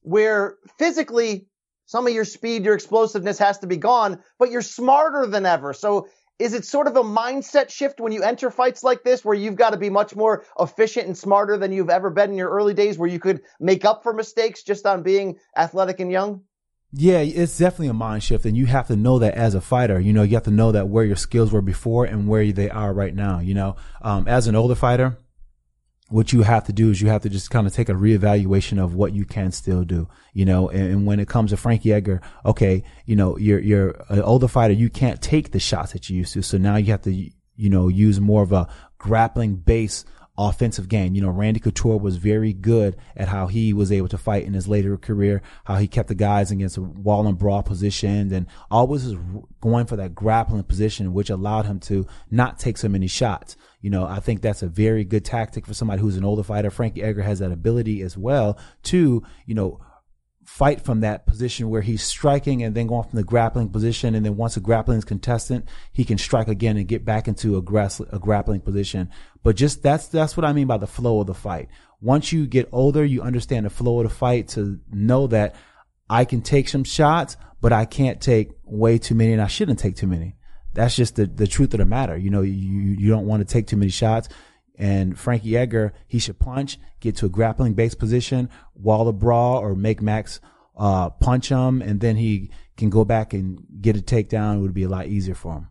where 0.00 0.57
physically 0.78 1.46
some 1.84 2.07
of 2.07 2.14
your 2.14 2.24
speed, 2.24 2.64
your 2.64 2.74
explosiveness 2.74 3.38
has 3.38 3.59
to 3.59 3.66
be 3.66 3.76
gone, 3.76 4.18
but 4.38 4.50
you're 4.50 4.62
smarter 4.62 5.26
than 5.26 5.44
ever. 5.44 5.74
So 5.74 6.09
is 6.39 6.55
it 6.55 6.64
sort 6.64 6.87
of 6.87 6.97
a 6.97 7.03
mindset 7.03 7.70
shift 7.70 8.01
when 8.01 8.12
you 8.12 8.22
enter 8.22 8.51
fights 8.51 8.83
like 8.83 9.05
this 9.05 9.24
where 9.24 9.35
you've 9.35 9.57
got 9.57 9.70
to 9.70 9.76
be 9.76 9.91
much 9.91 10.16
more 10.16 10.45
efficient 10.59 11.07
and 11.07 11.16
smarter 11.16 11.57
than 11.57 11.72
you've 11.72 11.91
ever 11.91 12.11
been 12.11 12.30
in 12.30 12.37
your 12.37 12.51
early 12.51 12.74
days 12.74 12.99
where 12.99 13.09
you 13.09 13.20
could 13.20 13.43
make 13.61 13.85
up 13.85 14.03
for 14.03 14.12
mistakes 14.12 14.62
just 14.62 14.87
on 14.87 15.03
being 15.03 15.39
athletic 15.57 16.01
and 16.01 16.11
young? 16.11 16.43
Yeah, 16.95 17.18
it's 17.20 17.57
definitely 17.57 17.89
a 17.89 17.95
mind 17.95 18.22
shift 18.22 18.45
and 18.45 18.57
you 18.57 18.66
have 18.66 18.89
to 18.89 18.97
know 18.97 19.18
that 19.20 19.35
as 19.35 19.55
a 19.55 19.61
fighter, 19.61 19.99
you 19.99 20.12
know, 20.12 20.22
you 20.22 20.35
have 20.35 20.43
to 20.45 20.51
know 20.51 20.72
that 20.72 20.89
where 20.89 21.05
your 21.05 21.16
skills 21.16 21.51
were 21.51 21.62
before 21.62 22.05
and 22.05 22.28
where 22.28 22.53
they 22.53 22.68
are 22.68 22.93
right 22.93 23.14
now, 23.14 23.39
you 23.39 23.55
know. 23.55 23.76
Um, 24.03 24.28
as 24.28 24.47
an 24.47 24.57
older 24.57 24.74
fighter, 24.74 25.16
what 26.12 26.32
you 26.32 26.42
have 26.42 26.64
to 26.64 26.72
do 26.72 26.90
is 26.90 27.00
you 27.00 27.08
have 27.08 27.22
to 27.22 27.30
just 27.30 27.50
kind 27.50 27.66
of 27.66 27.72
take 27.72 27.88
a 27.88 27.94
reevaluation 27.94 28.82
of 28.82 28.94
what 28.94 29.14
you 29.14 29.24
can 29.24 29.50
still 29.50 29.82
do, 29.82 30.08
you 30.34 30.44
know, 30.44 30.68
and, 30.68 30.92
and, 30.92 31.06
when 31.06 31.18
it 31.18 31.26
comes 31.26 31.50
to 31.50 31.56
Frankie 31.56 31.92
Edgar, 31.92 32.20
okay, 32.44 32.84
you 33.06 33.16
know, 33.16 33.38
you're, 33.38 33.58
you're 33.58 34.04
an 34.10 34.20
older 34.20 34.46
fighter. 34.46 34.74
You 34.74 34.90
can't 34.90 35.22
take 35.22 35.52
the 35.52 35.58
shots 35.58 35.92
that 35.92 36.10
you 36.10 36.18
used 36.18 36.34
to. 36.34 36.42
So 36.42 36.58
now 36.58 36.76
you 36.76 36.86
have 36.92 37.02
to, 37.02 37.12
you 37.12 37.70
know, 37.70 37.88
use 37.88 38.20
more 38.20 38.42
of 38.42 38.52
a 38.52 38.68
grappling 38.98 39.56
base 39.56 40.04
offensive 40.36 40.88
game. 40.88 41.14
You 41.14 41.22
know, 41.22 41.30
Randy 41.30 41.60
Couture 41.60 41.98
was 41.98 42.16
very 42.16 42.52
good 42.52 42.96
at 43.16 43.28
how 43.28 43.46
he 43.46 43.72
was 43.72 43.92
able 43.92 44.08
to 44.08 44.18
fight 44.18 44.44
in 44.44 44.54
his 44.54 44.68
later 44.68 44.96
career, 44.96 45.42
how 45.64 45.76
he 45.76 45.86
kept 45.86 46.08
the 46.08 46.14
guys 46.14 46.50
against 46.50 46.76
a 46.76 46.82
wall 46.82 47.26
and 47.26 47.38
brawl 47.38 47.62
position 47.62 48.32
and 48.32 48.46
always 48.70 49.06
was 49.06 49.16
going 49.60 49.86
for 49.86 49.96
that 49.96 50.14
grappling 50.14 50.64
position, 50.64 51.12
which 51.14 51.30
allowed 51.30 51.66
him 51.66 51.80
to 51.80 52.06
not 52.30 52.58
take 52.58 52.76
so 52.76 52.88
many 52.88 53.06
shots. 53.06 53.56
You 53.83 53.91
know, 53.91 54.07
I 54.07 54.20
think 54.20 54.41
that's 54.41 54.62
a 54.62 54.68
very 54.68 55.05
good 55.05 55.24
tactic 55.24 55.66
for 55.66 55.74
somebody 55.74 56.01
who's 56.01 56.16
an 56.16 56.24
older 56.24 56.45
fighter. 56.45 56.70
Frankie 56.70 57.03
Edgar 57.03 57.22
has 57.22 57.41
that 57.41 57.51
ability 57.51 58.01
as 58.01 58.16
well 58.16 58.57
to, 58.85 59.22
you 59.45 59.55
know, 59.55 59.80
fight 60.45 60.80
from 60.80 61.01
that 61.01 61.26
position 61.26 61.68
where 61.68 61.83
he's 61.83 62.03
striking 62.03 62.62
and 62.62 62.76
then 62.76 62.87
going 62.87 63.09
from 63.09 63.16
the 63.16 63.24
grappling 63.24 63.68
position. 63.68 64.14
And 64.14 64.24
then 64.24 64.37
once 64.37 64.57
a 64.57 64.61
grappling 64.61 64.99
is 64.99 65.05
contestant, 65.05 65.66
he 65.93 66.05
can 66.05 66.16
strike 66.16 66.47
again 66.47 66.76
and 66.76 66.87
get 66.87 67.05
back 67.05 67.26
into 67.26 67.57
a, 67.57 67.62
grass, 67.62 68.01
a 68.01 68.20
grappling 68.20 68.61
position. 68.61 69.11
But 69.43 69.57
just 69.57 69.83
that's, 69.83 70.07
that's 70.07 70.37
what 70.37 70.45
I 70.45 70.53
mean 70.53 70.68
by 70.68 70.78
the 70.78 70.87
flow 70.87 71.20
of 71.20 71.26
the 71.26 71.35
fight. 71.35 71.68
Once 72.01 72.33
you 72.33 72.47
get 72.47 72.68
older, 72.70 73.05
you 73.05 73.20
understand 73.22 73.66
the 73.66 73.70
flow 73.70 74.01
of 74.01 74.09
the 74.09 74.14
fight 74.14 74.49
to 74.49 74.78
know 74.93 75.26
that 75.28 75.57
I 76.09 76.24
can 76.24 76.41
take 76.41 76.68
some 76.68 76.85
shots, 76.85 77.37
but 77.61 77.72
I 77.72 77.85
can't 77.85 78.20
take 78.20 78.53
way 78.62 78.99
too 78.99 79.16
many 79.16 79.33
and 79.33 79.43
I 79.43 79.49
shouldn't 79.49 79.80
take 79.80 79.97
too 79.97 80.07
many 80.07 80.37
that's 80.75 80.97
just 80.97 81.16
the, 81.16 81.27
the 81.27 81.47
truth 81.47 81.75
of 81.75 81.79
the 81.79 81.87
matter. 81.87 82.16
You 82.16 82.31
know, 82.31 82.43
you, 82.43 82.53
you 82.55 83.09
don't 83.09 83.27
want 83.27 83.47
to 83.47 83.53
take 83.53 83.66
too 83.66 83.77
many 83.77 83.91
shots. 83.91 84.29
And 84.77 85.18
Frankie 85.18 85.57
Edgar, 85.57 85.93
he 86.07 86.18
should 86.18 86.39
punch, 86.39 86.79
get 87.01 87.16
to 87.16 87.27
a 87.27 87.29
grappling 87.29 87.75
base 87.75 87.95
position, 87.95 88.49
wall 88.75 89.05
the 89.05 89.12
brawl, 89.12 89.59
or 89.59 89.75
make 89.75 90.01
Max 90.01 90.41
uh, 90.77 91.11
punch 91.11 91.51
him, 91.51 91.83
and 91.83 92.01
then 92.01 92.16
he 92.16 92.51
can 92.77 92.91
go 92.91 93.05
back 93.05 93.35
and 93.35 93.64
get 93.81 93.97
a 93.97 94.01
takedown. 94.01 94.57
It 94.57 94.61
would 94.61 94.75
be 94.75 94.85
a 94.85 94.89
lot 94.89 95.07
easier 95.07 95.35
for 95.35 95.55
him. 95.55 95.68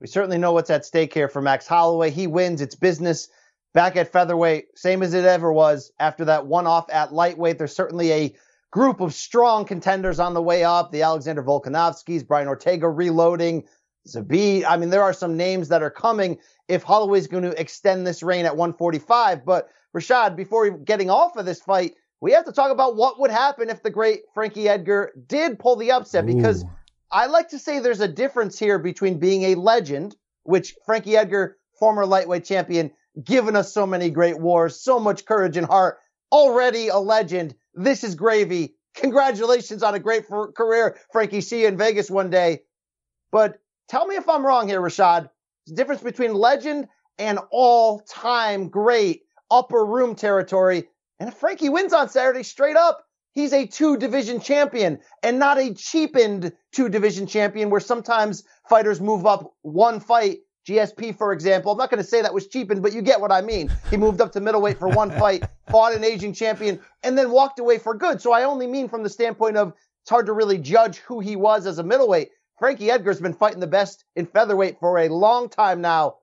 We 0.00 0.06
certainly 0.06 0.38
know 0.38 0.52
what's 0.52 0.70
at 0.70 0.86
stake 0.86 1.12
here 1.12 1.28
for 1.28 1.42
Max 1.42 1.66
Holloway. 1.66 2.10
He 2.10 2.26
wins. 2.26 2.60
It's 2.60 2.74
business 2.74 3.28
back 3.74 3.96
at 3.96 4.10
featherweight, 4.10 4.78
same 4.78 5.02
as 5.02 5.12
it 5.12 5.24
ever 5.24 5.52
was 5.52 5.92
after 5.98 6.24
that 6.26 6.46
one 6.46 6.66
off 6.66 6.86
at 6.90 7.12
lightweight. 7.12 7.58
There's 7.58 7.74
certainly 7.74 8.12
a 8.12 8.36
group 8.70 9.00
of 9.00 9.14
strong 9.14 9.64
contenders 9.64 10.18
on 10.18 10.34
the 10.34 10.42
way 10.42 10.64
up. 10.64 10.92
The 10.92 11.02
Alexander 11.02 11.42
Volkanovskis, 11.42 12.26
Brian 12.26 12.48
Ortega 12.48 12.88
reloading, 12.88 13.64
Zabit. 14.14 14.64
I 14.68 14.76
mean, 14.76 14.90
there 14.90 15.02
are 15.02 15.12
some 15.12 15.36
names 15.36 15.68
that 15.68 15.82
are 15.82 15.90
coming 15.90 16.38
if 16.68 16.82
Holloway's 16.82 17.26
going 17.26 17.44
to 17.44 17.60
extend 17.60 18.06
this 18.06 18.22
reign 18.22 18.46
at 18.46 18.56
145. 18.56 19.44
But 19.44 19.68
Rashad, 19.96 20.36
before 20.36 20.70
getting 20.70 21.10
off 21.10 21.36
of 21.36 21.46
this 21.46 21.60
fight, 21.60 21.94
we 22.20 22.32
have 22.32 22.44
to 22.46 22.52
talk 22.52 22.70
about 22.70 22.96
what 22.96 23.20
would 23.20 23.30
happen 23.30 23.70
if 23.70 23.82
the 23.82 23.90
great 23.90 24.22
Frankie 24.34 24.68
Edgar 24.68 25.12
did 25.26 25.58
pull 25.58 25.76
the 25.76 25.92
upset 25.92 26.24
Ooh. 26.24 26.34
because 26.34 26.64
I 27.10 27.26
like 27.26 27.50
to 27.50 27.58
say 27.58 27.78
there's 27.78 28.00
a 28.00 28.08
difference 28.08 28.58
here 28.58 28.78
between 28.78 29.18
being 29.18 29.44
a 29.44 29.54
legend, 29.54 30.16
which 30.42 30.74
Frankie 30.84 31.16
Edgar, 31.16 31.56
former 31.78 32.04
lightweight 32.04 32.44
champion, 32.44 32.90
given 33.22 33.56
us 33.56 33.72
so 33.72 33.86
many 33.86 34.10
great 34.10 34.38
wars, 34.38 34.80
so 34.80 34.98
much 35.00 35.24
courage 35.24 35.56
and 35.56 35.66
heart, 35.66 35.98
already 36.30 36.88
a 36.88 36.98
legend. 36.98 37.54
This 37.74 38.04
is 38.04 38.14
gravy. 38.14 38.74
Congratulations 38.94 39.82
on 39.82 39.94
a 39.94 39.98
great 39.98 40.24
career, 40.26 40.96
Frankie. 41.12 41.40
See 41.40 41.62
you 41.62 41.68
in 41.68 41.76
Vegas 41.76 42.10
one 42.10 42.30
day. 42.30 42.62
But 43.30 43.58
Tell 43.88 44.06
me 44.06 44.16
if 44.16 44.28
I'm 44.28 44.44
wrong 44.44 44.68
here, 44.68 44.82
Rashad. 44.82 45.30
The 45.66 45.74
difference 45.74 46.02
between 46.02 46.34
legend 46.34 46.88
and 47.18 47.38
all 47.50 48.00
time 48.00 48.68
great 48.68 49.22
upper 49.50 49.84
room 49.84 50.14
territory. 50.14 50.84
And 51.18 51.28
if 51.30 51.36
Frankie 51.36 51.70
wins 51.70 51.94
on 51.94 52.10
Saturday 52.10 52.42
straight 52.42 52.76
up, 52.76 53.04
he's 53.32 53.54
a 53.54 53.66
two 53.66 53.96
division 53.96 54.40
champion 54.40 54.98
and 55.22 55.38
not 55.38 55.58
a 55.58 55.72
cheapened 55.72 56.52
two 56.72 56.90
division 56.90 57.26
champion 57.26 57.70
where 57.70 57.80
sometimes 57.80 58.44
fighters 58.68 59.00
move 59.00 59.26
up 59.26 59.54
one 59.62 60.00
fight. 60.00 60.40
GSP, 60.68 61.16
for 61.16 61.32
example, 61.32 61.72
I'm 61.72 61.78
not 61.78 61.90
going 61.90 62.02
to 62.02 62.06
say 62.06 62.20
that 62.20 62.34
was 62.34 62.46
cheapened, 62.46 62.82
but 62.82 62.92
you 62.92 63.00
get 63.00 63.22
what 63.22 63.32
I 63.32 63.40
mean. 63.40 63.70
He 63.90 63.96
moved 63.96 64.20
up 64.20 64.32
to 64.32 64.40
middleweight 64.40 64.78
for 64.78 64.88
one 64.88 65.10
fight, 65.18 65.44
fought 65.70 65.94
an 65.94 66.04
Asian 66.04 66.34
champion, 66.34 66.78
and 67.02 67.16
then 67.16 67.30
walked 67.30 67.58
away 67.58 67.78
for 67.78 67.94
good. 67.94 68.20
So 68.20 68.34
I 68.34 68.44
only 68.44 68.66
mean 68.66 68.86
from 68.86 69.02
the 69.02 69.08
standpoint 69.08 69.56
of 69.56 69.72
it's 70.02 70.10
hard 70.10 70.26
to 70.26 70.34
really 70.34 70.58
judge 70.58 70.98
who 70.98 71.20
he 71.20 71.36
was 71.36 71.66
as 71.66 71.78
a 71.78 71.82
middleweight. 71.82 72.28
Frankie 72.58 72.90
Edgar's 72.90 73.20
been 73.20 73.34
fighting 73.34 73.60
the 73.60 73.66
best 73.66 74.04
in 74.16 74.26
featherweight 74.26 74.80
for 74.80 74.98
a 74.98 75.08
long 75.08 75.48
time 75.48 75.80
now. 75.80 76.16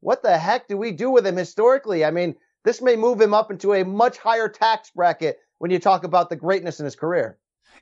What 0.00 0.22
the 0.22 0.36
heck 0.38 0.66
do 0.66 0.76
we 0.76 0.92
do 0.92 1.10
with 1.10 1.26
him 1.26 1.36
historically? 1.36 2.04
I 2.04 2.10
mean, 2.10 2.34
this 2.64 2.80
may 2.80 2.96
move 2.96 3.20
him 3.20 3.34
up 3.34 3.50
into 3.50 3.74
a 3.74 3.84
much 3.84 4.18
higher 4.18 4.48
tax 4.48 4.90
bracket 4.90 5.38
when 5.58 5.70
you 5.70 5.78
talk 5.78 6.04
about 6.04 6.28
the 6.28 6.36
greatness 6.36 6.80
in 6.80 6.84
his 6.84 6.96
career. 6.96 7.38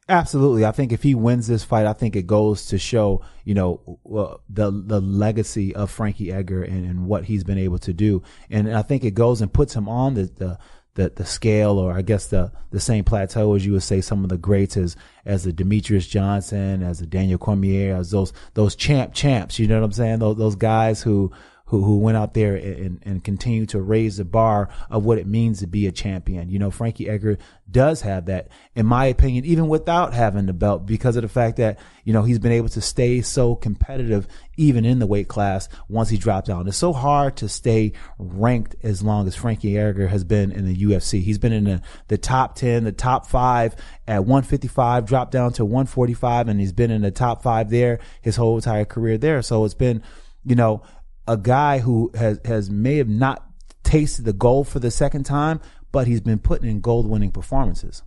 Absolutely. 0.08 0.64
I 0.64 0.72
think 0.72 0.92
if 0.92 1.02
he 1.02 1.14
wins 1.14 1.46
this 1.46 1.62
fight, 1.62 1.86
I 1.86 1.92
think 1.92 2.16
it 2.16 2.26
goes 2.26 2.66
to 2.66 2.78
show, 2.78 3.22
you 3.44 3.54
know, 3.54 4.00
uh, 4.12 4.36
the 4.48 4.70
the 4.70 5.00
legacy 5.00 5.74
of 5.74 5.90
Frankie 5.90 6.32
Edgar 6.32 6.62
and, 6.62 6.84
and 6.84 7.06
what 7.06 7.24
he's 7.24 7.44
been 7.44 7.58
able 7.58 7.78
to 7.78 7.92
do. 7.92 8.22
And 8.50 8.74
I 8.74 8.82
think 8.82 9.04
it 9.04 9.12
goes 9.12 9.40
and 9.40 9.52
puts 9.52 9.74
him 9.74 9.88
on 9.88 10.14
the, 10.14 10.24
the 10.24 10.58
the, 10.94 11.12
the 11.14 11.24
scale 11.24 11.78
or 11.78 11.92
I 11.92 12.02
guess 12.02 12.26
the, 12.26 12.52
the 12.70 12.80
same 12.80 13.04
plateau 13.04 13.54
as 13.54 13.64
you 13.64 13.72
would 13.72 13.82
say 13.82 14.00
some 14.00 14.24
of 14.24 14.30
the 14.30 14.36
greats 14.36 14.76
as, 14.76 14.96
as 15.24 15.44
the 15.44 15.52
Demetrious 15.52 16.08
Johnson, 16.08 16.82
as 16.82 16.98
the 16.98 17.06
Daniel 17.06 17.38
Cormier, 17.38 17.94
as 17.94 18.10
those, 18.10 18.32
those 18.54 18.74
champ 18.74 19.14
champs, 19.14 19.58
you 19.58 19.66
know 19.66 19.78
what 19.78 19.84
I'm 19.84 19.92
saying? 19.92 20.18
Those, 20.18 20.36
those 20.36 20.56
guys 20.56 21.02
who, 21.02 21.30
who, 21.70 21.84
who 21.84 21.98
went 21.98 22.16
out 22.16 22.34
there 22.34 22.56
and, 22.56 23.00
and 23.04 23.22
continue 23.22 23.64
to 23.64 23.80
raise 23.80 24.16
the 24.16 24.24
bar 24.24 24.68
of 24.90 25.04
what 25.04 25.18
it 25.18 25.26
means 25.26 25.60
to 25.60 25.68
be 25.68 25.86
a 25.86 25.92
champion. 25.92 26.50
You 26.50 26.58
know, 26.58 26.72
Frankie 26.72 27.08
Edgar 27.08 27.38
does 27.70 28.00
have 28.00 28.26
that, 28.26 28.48
in 28.74 28.86
my 28.86 29.06
opinion, 29.06 29.44
even 29.44 29.68
without 29.68 30.12
having 30.12 30.46
the 30.46 30.52
belt 30.52 30.84
because 30.84 31.14
of 31.14 31.22
the 31.22 31.28
fact 31.28 31.58
that, 31.58 31.78
you 32.02 32.12
know, 32.12 32.24
he's 32.24 32.40
been 32.40 32.50
able 32.50 32.70
to 32.70 32.80
stay 32.80 33.22
so 33.22 33.54
competitive 33.54 34.26
even 34.56 34.84
in 34.84 34.98
the 34.98 35.06
weight 35.06 35.28
class 35.28 35.68
once 35.88 36.08
he 36.08 36.16
dropped 36.16 36.48
down. 36.48 36.66
It's 36.66 36.76
so 36.76 36.92
hard 36.92 37.36
to 37.36 37.48
stay 37.48 37.92
ranked 38.18 38.74
as 38.82 39.00
long 39.00 39.28
as 39.28 39.36
Frankie 39.36 39.78
Edgar 39.78 40.08
has 40.08 40.24
been 40.24 40.50
in 40.50 40.66
the 40.66 40.76
UFC. 40.76 41.22
He's 41.22 41.38
been 41.38 41.52
in 41.52 41.64
the, 41.64 41.82
the 42.08 42.18
top 42.18 42.56
10, 42.56 42.82
the 42.82 42.90
top 42.90 43.26
five 43.26 43.76
at 44.08 44.24
155, 44.24 45.06
dropped 45.06 45.30
down 45.30 45.52
to 45.52 45.64
145, 45.64 46.48
and 46.48 46.58
he's 46.58 46.72
been 46.72 46.90
in 46.90 47.02
the 47.02 47.12
top 47.12 47.44
five 47.44 47.70
there 47.70 48.00
his 48.22 48.34
whole 48.34 48.56
entire 48.56 48.84
career 48.84 49.16
there. 49.16 49.40
So 49.40 49.64
it's 49.64 49.74
been, 49.74 50.02
you 50.44 50.56
know, 50.56 50.82
a 51.30 51.36
guy 51.36 51.78
who 51.78 52.10
has, 52.16 52.40
has 52.44 52.70
may 52.70 52.96
have 52.96 53.08
not 53.08 53.46
tasted 53.84 54.24
the 54.24 54.32
gold 54.32 54.66
for 54.66 54.80
the 54.80 54.90
second 54.90 55.22
time, 55.22 55.60
but 55.92 56.08
he's 56.08 56.20
been 56.20 56.40
putting 56.40 56.68
in 56.68 56.80
gold 56.80 57.08
winning 57.08 57.30
performances. 57.30 58.02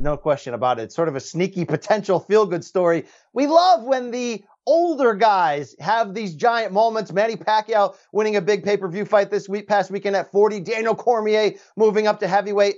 No 0.00 0.16
question 0.16 0.54
about 0.54 0.80
it. 0.80 0.84
It's 0.84 0.94
sort 0.94 1.08
of 1.08 1.16
a 1.16 1.20
sneaky 1.20 1.66
potential 1.66 2.18
feel 2.18 2.46
good 2.46 2.64
story. 2.64 3.04
We 3.34 3.46
love 3.46 3.84
when 3.84 4.10
the 4.10 4.42
older 4.64 5.12
guys 5.12 5.76
have 5.80 6.14
these 6.14 6.34
giant 6.34 6.72
moments. 6.72 7.12
Manny 7.12 7.36
Pacquiao 7.36 7.94
winning 8.10 8.36
a 8.36 8.40
big 8.40 8.64
pay 8.64 8.78
per 8.78 8.88
view 8.88 9.04
fight 9.04 9.30
this 9.30 9.46
week, 9.46 9.68
past 9.68 9.90
weekend 9.90 10.16
at 10.16 10.32
40. 10.32 10.60
Daniel 10.60 10.94
Cormier 10.94 11.52
moving 11.76 12.06
up 12.06 12.20
to 12.20 12.26
heavyweight. 12.26 12.76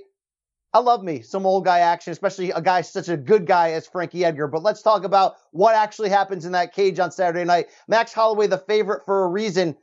I 0.72 0.78
love 0.78 1.02
me 1.02 1.22
some 1.22 1.46
old 1.46 1.64
guy 1.64 1.80
action, 1.80 2.12
especially 2.12 2.52
a 2.52 2.60
guy 2.60 2.82
such 2.82 3.08
a 3.08 3.16
good 3.16 3.44
guy 3.44 3.72
as 3.72 3.88
Frankie 3.88 4.24
Edgar. 4.24 4.46
But 4.46 4.62
let's 4.62 4.82
talk 4.82 5.04
about 5.04 5.36
what 5.50 5.74
actually 5.74 6.10
happens 6.10 6.44
in 6.44 6.52
that 6.52 6.74
cage 6.74 7.00
on 7.00 7.10
Saturday 7.10 7.44
night. 7.44 7.68
Max 7.88 8.12
Holloway, 8.12 8.46
the 8.46 8.58
favorite 8.58 9.04
for 9.04 9.24
a 9.24 9.28
reason. 9.28 9.76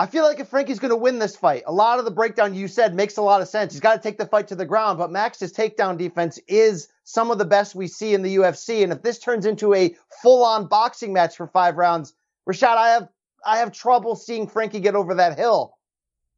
I 0.00 0.06
feel 0.06 0.22
like 0.22 0.38
if 0.38 0.48
Frankie's 0.48 0.78
going 0.78 0.90
to 0.90 0.96
win 0.96 1.18
this 1.18 1.34
fight, 1.34 1.64
a 1.66 1.72
lot 1.72 1.98
of 1.98 2.04
the 2.04 2.12
breakdown 2.12 2.54
you 2.54 2.68
said 2.68 2.94
makes 2.94 3.16
a 3.16 3.22
lot 3.22 3.42
of 3.42 3.48
sense. 3.48 3.72
He's 3.72 3.80
got 3.80 3.94
to 3.94 4.00
take 4.00 4.16
the 4.16 4.26
fight 4.26 4.46
to 4.48 4.54
the 4.54 4.64
ground, 4.64 4.96
but 4.96 5.10
Max's 5.10 5.52
takedown 5.52 5.98
defense 5.98 6.38
is 6.46 6.86
some 7.02 7.32
of 7.32 7.38
the 7.38 7.44
best 7.44 7.74
we 7.74 7.88
see 7.88 8.14
in 8.14 8.22
the 8.22 8.36
UFC. 8.36 8.84
And 8.84 8.92
if 8.92 9.02
this 9.02 9.18
turns 9.18 9.44
into 9.44 9.74
a 9.74 9.96
full-on 10.22 10.68
boxing 10.68 11.12
match 11.12 11.36
for 11.36 11.48
five 11.48 11.76
rounds, 11.76 12.14
Rashad, 12.48 12.76
I 12.76 12.90
have 12.90 13.08
I 13.44 13.58
have 13.58 13.72
trouble 13.72 14.14
seeing 14.14 14.46
Frankie 14.46 14.80
get 14.80 14.94
over 14.94 15.14
that 15.14 15.36
hill. 15.36 15.74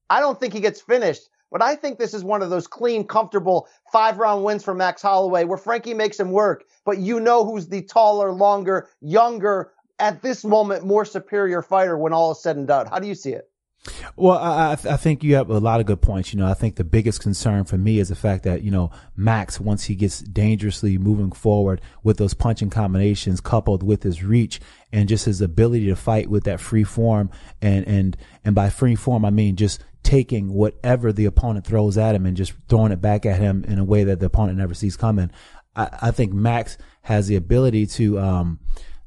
I 0.08 0.20
don't 0.20 0.40
think 0.40 0.54
he 0.54 0.60
gets 0.60 0.80
finished. 0.80 1.28
But 1.50 1.62
I 1.62 1.74
think 1.74 1.98
this 1.98 2.14
is 2.14 2.22
one 2.22 2.42
of 2.42 2.50
those 2.50 2.66
clean, 2.66 3.06
comfortable 3.06 3.68
five 3.92 4.18
round 4.18 4.44
wins 4.44 4.64
for 4.64 4.74
Max 4.74 5.02
Holloway 5.02 5.44
where 5.44 5.58
Frankie 5.58 5.94
makes 5.94 6.18
him 6.18 6.30
work, 6.30 6.64
but 6.84 6.98
you 6.98 7.20
know 7.20 7.44
who's 7.44 7.68
the 7.68 7.82
taller, 7.82 8.32
longer, 8.32 8.88
younger, 9.00 9.72
at 10.00 10.22
this 10.22 10.44
moment, 10.44 10.84
more 10.84 11.04
superior 11.04 11.62
fighter 11.62 11.96
when 11.96 12.12
all 12.12 12.32
is 12.32 12.42
said 12.42 12.56
and 12.56 12.66
done. 12.66 12.86
How 12.86 12.98
do 12.98 13.06
you 13.06 13.14
see 13.14 13.32
it? 13.32 13.50
Well, 14.14 14.36
I, 14.36 14.72
I 14.72 14.96
think 14.96 15.22
you 15.22 15.36
have 15.36 15.48
a 15.48 15.58
lot 15.58 15.80
of 15.80 15.86
good 15.86 16.02
points. 16.02 16.34
You 16.34 16.40
know, 16.40 16.46
I 16.46 16.54
think 16.54 16.76
the 16.76 16.84
biggest 16.84 17.22
concern 17.22 17.64
for 17.64 17.78
me 17.78 17.98
is 17.98 18.10
the 18.10 18.14
fact 18.14 18.44
that, 18.44 18.62
you 18.62 18.70
know, 18.70 18.90
Max, 19.16 19.58
once 19.58 19.84
he 19.84 19.94
gets 19.94 20.20
dangerously 20.20 20.98
moving 20.98 21.32
forward 21.32 21.80
with 22.02 22.18
those 22.18 22.34
punching 22.34 22.70
combinations 22.70 23.40
coupled 23.40 23.82
with 23.82 24.02
his 24.02 24.22
reach 24.22 24.60
and 24.92 25.08
just 25.08 25.24
his 25.24 25.40
ability 25.40 25.86
to 25.86 25.96
fight 25.96 26.28
with 26.28 26.44
that 26.44 26.60
free 26.60 26.84
form 26.84 27.30
and, 27.62 27.86
and, 27.86 28.16
and 28.44 28.54
by 28.54 28.68
free 28.68 28.96
form, 28.96 29.24
I 29.24 29.30
mean 29.30 29.56
just 29.56 29.82
taking 30.02 30.52
whatever 30.52 31.12
the 31.12 31.26
opponent 31.26 31.66
throws 31.66 31.98
at 31.98 32.14
him 32.14 32.26
and 32.26 32.36
just 32.36 32.52
throwing 32.68 32.92
it 32.92 33.00
back 33.00 33.26
at 33.26 33.38
him 33.38 33.64
in 33.64 33.78
a 33.78 33.84
way 33.84 34.04
that 34.04 34.20
the 34.20 34.26
opponent 34.26 34.58
never 34.58 34.74
sees 34.74 34.96
coming. 34.96 35.30
I, 35.76 35.88
I 36.02 36.10
think 36.10 36.32
Max 36.32 36.78
has 37.02 37.28
the 37.28 37.36
ability 37.36 37.86
to, 37.86 38.18
um, 38.18 38.60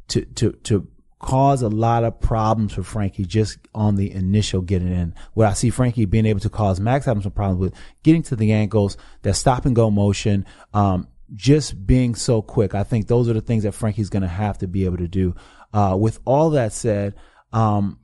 to, 0.10 0.26
to, 0.26 0.52
to 0.64 0.88
cause 1.20 1.62
a 1.62 1.70
lot 1.70 2.04
of 2.04 2.20
problems 2.20 2.74
for 2.74 2.84
Frankie 2.84 3.26
just 3.26 3.58
on 3.74 3.96
the 3.96 4.12
initial 4.12 4.62
getting 4.62 4.92
in. 4.92 5.16
What 5.34 5.48
I 5.48 5.54
see 5.54 5.70
Frankie 5.70 6.06
being 6.06 6.26
able 6.26 6.42
to 6.42 6.50
cause 6.50 6.80
Max 6.80 7.06
having 7.06 7.24
some 7.24 7.32
problems 7.32 7.60
with 7.60 7.74
getting 8.04 8.24
to 8.24 8.36
the 8.36 8.52
ankles, 8.52 8.98
that 9.22 9.36
stop 9.36 9.66
and 9.66 9.76
go 9.76 9.90
motion, 9.90 10.46
um, 10.74 11.08
just 11.34 11.88
being 11.88 12.14
so 12.14 12.42
quick. 12.42 12.76
I 12.76 12.84
think 12.84 13.08
those 13.08 13.30
are 13.30 13.34
the 13.34 13.42
things 13.42 13.64
that 13.64 13.72
Frankie's 13.72 14.10
going 14.10 14.24
to 14.24 14.28
have 14.28 14.58
to 14.60 14.68
be 14.68 14.86
able 14.86 14.98
to 14.98 15.08
do. 15.08 15.34
Uh, 15.74 15.98
with 16.00 16.20
all 16.26 16.52
that 16.52 16.74
said, 16.74 17.16
um, 17.52 18.00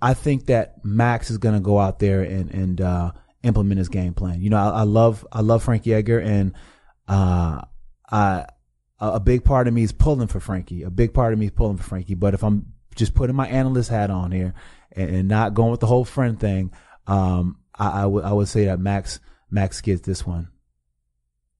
I 0.00 0.14
think 0.14 0.46
that 0.46 0.84
Max 0.84 1.30
is 1.30 1.38
going 1.38 1.54
to 1.54 1.60
go 1.60 1.78
out 1.78 1.98
there 1.98 2.22
and, 2.22 2.50
and, 2.50 2.80
uh, 2.80 3.12
implement 3.42 3.78
his 3.78 3.88
game 3.88 4.14
plan. 4.14 4.40
You 4.40 4.50
know, 4.50 4.56
I, 4.56 4.68
I 4.68 4.82
love, 4.82 5.26
I 5.30 5.40
love 5.40 5.62
Frankie 5.62 5.94
Edgar 5.94 6.18
and, 6.18 6.52
uh, 7.08 7.62
I, 8.10 8.46
a 9.00 9.20
big 9.20 9.44
part 9.44 9.68
of 9.68 9.74
me 9.74 9.82
is 9.82 9.92
pulling 9.92 10.28
for 10.28 10.40
Frankie. 10.40 10.82
A 10.82 10.90
big 10.90 11.12
part 11.12 11.32
of 11.32 11.38
me 11.38 11.46
is 11.46 11.52
pulling 11.52 11.76
for 11.76 11.82
Frankie. 11.82 12.14
But 12.14 12.34
if 12.34 12.42
I'm 12.42 12.72
just 12.94 13.14
putting 13.14 13.36
my 13.36 13.48
analyst 13.48 13.90
hat 13.90 14.10
on 14.10 14.30
here 14.30 14.54
and, 14.92 15.10
and 15.10 15.28
not 15.28 15.54
going 15.54 15.70
with 15.70 15.80
the 15.80 15.86
whole 15.86 16.04
friend 16.04 16.38
thing, 16.38 16.72
um, 17.06 17.58
I, 17.74 18.02
I 18.02 18.06
would 18.06 18.24
I 18.24 18.32
would 18.32 18.48
say 18.48 18.66
that 18.66 18.78
Max 18.78 19.20
Max 19.50 19.80
gets 19.80 20.02
this 20.02 20.26
one. 20.26 20.48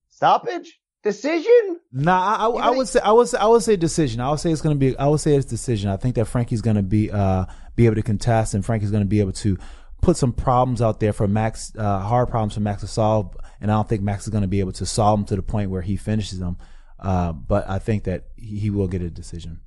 Stoppage 0.09 0.79
decision? 1.05 1.79
Nah, 1.93 2.35
I, 2.35 2.47
I, 2.47 2.67
I 2.67 2.69
would 2.71 2.89
say 2.89 2.99
I 2.99 3.13
would 3.13 3.29
say 3.29 3.37
I 3.37 3.45
would 3.45 3.63
say 3.63 3.77
decision. 3.77 4.19
I 4.19 4.29
would 4.31 4.41
say 4.41 4.51
it's 4.51 4.61
going 4.61 4.75
to 4.75 4.79
be. 4.79 4.97
I 4.97 5.07
would 5.07 5.21
say 5.21 5.35
it's 5.35 5.45
decision. 5.45 5.89
I 5.89 5.95
think 5.95 6.15
that 6.15 6.25
Frankie's 6.25 6.61
going 6.61 6.75
to 6.75 6.83
be 6.83 7.09
uh 7.09 7.45
be 7.77 7.85
able 7.85 7.95
to 7.95 8.03
contest, 8.03 8.53
and 8.53 8.65
Frankie's 8.65 8.91
going 8.91 9.03
to 9.03 9.09
be 9.09 9.21
able 9.21 9.31
to 9.33 9.57
put 10.01 10.17
some 10.17 10.33
problems 10.33 10.81
out 10.81 10.99
there 10.99 11.13
for 11.13 11.27
Max, 11.27 11.71
uh, 11.77 11.99
hard 11.99 12.29
problems 12.29 12.55
for 12.55 12.59
Max 12.59 12.81
to 12.81 12.87
solve. 12.87 13.35
And 13.61 13.71
I 13.71 13.75
don't 13.75 13.87
think 13.87 14.01
Max 14.01 14.25
is 14.25 14.29
going 14.29 14.41
to 14.41 14.47
be 14.47 14.59
able 14.59 14.73
to 14.73 14.85
solve 14.85 15.19
them 15.19 15.25
to 15.27 15.35
the 15.37 15.41
point 15.41 15.71
where 15.71 15.81
he 15.81 15.95
finishes 15.95 16.39
them. 16.39 16.57
Uh, 16.99 17.31
but 17.31 17.69
I 17.69 17.79
think 17.79 18.03
that 18.03 18.25
he 18.35 18.69
will 18.69 18.87
get 18.87 19.01
a 19.01 19.09
decision. 19.09 19.61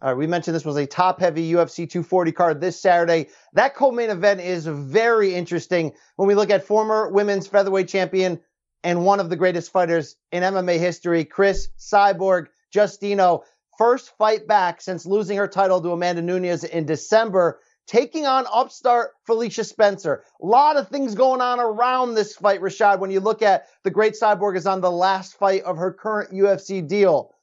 All 0.00 0.08
right, 0.08 0.18
we 0.18 0.26
mentioned 0.26 0.56
this 0.56 0.64
was 0.64 0.76
a 0.76 0.86
top 0.86 1.20
heavy 1.20 1.52
UFC 1.52 1.88
240 1.88 2.32
card 2.32 2.60
this 2.60 2.80
Saturday. 2.80 3.28
That 3.52 3.76
co-main 3.76 4.10
event 4.10 4.40
is 4.40 4.66
very 4.66 5.32
interesting 5.32 5.92
when 6.16 6.26
we 6.26 6.34
look 6.34 6.50
at 6.50 6.64
former 6.64 7.08
women's 7.08 7.46
featherweight 7.46 7.86
champion 7.86 8.40
and 8.84 9.04
one 9.04 9.20
of 9.20 9.30
the 9.30 9.36
greatest 9.36 9.72
fighters 9.72 10.16
in 10.30 10.42
MMA 10.42 10.78
history, 10.78 11.24
Cris 11.24 11.68
Cyborg 11.78 12.46
Justino. 12.74 13.42
First 13.78 14.16
fight 14.18 14.46
back 14.46 14.80
since 14.80 15.06
losing 15.06 15.38
her 15.38 15.48
title 15.48 15.80
to 15.80 15.92
Amanda 15.92 16.22
Nunes 16.22 16.64
in 16.64 16.84
December 16.86 17.60
taking 17.86 18.26
on 18.26 18.46
upstart 18.52 19.10
Felicia 19.26 19.64
Spencer. 19.64 20.24
A 20.40 20.46
lot 20.46 20.76
of 20.76 20.88
things 20.88 21.14
going 21.14 21.40
on 21.40 21.60
around 21.60 22.14
this 22.14 22.34
fight, 22.34 22.60
Rashad, 22.60 22.98
when 22.98 23.10
you 23.10 23.20
look 23.20 23.42
at 23.42 23.66
the 23.82 23.90
great 23.90 24.14
cyborg 24.20 24.56
is 24.56 24.66
on 24.66 24.80
the 24.80 24.90
last 24.90 25.34
fight 25.34 25.62
of 25.64 25.76
her 25.76 25.92
current 25.92 26.32
UFC 26.32 26.86
deal. 26.86 27.34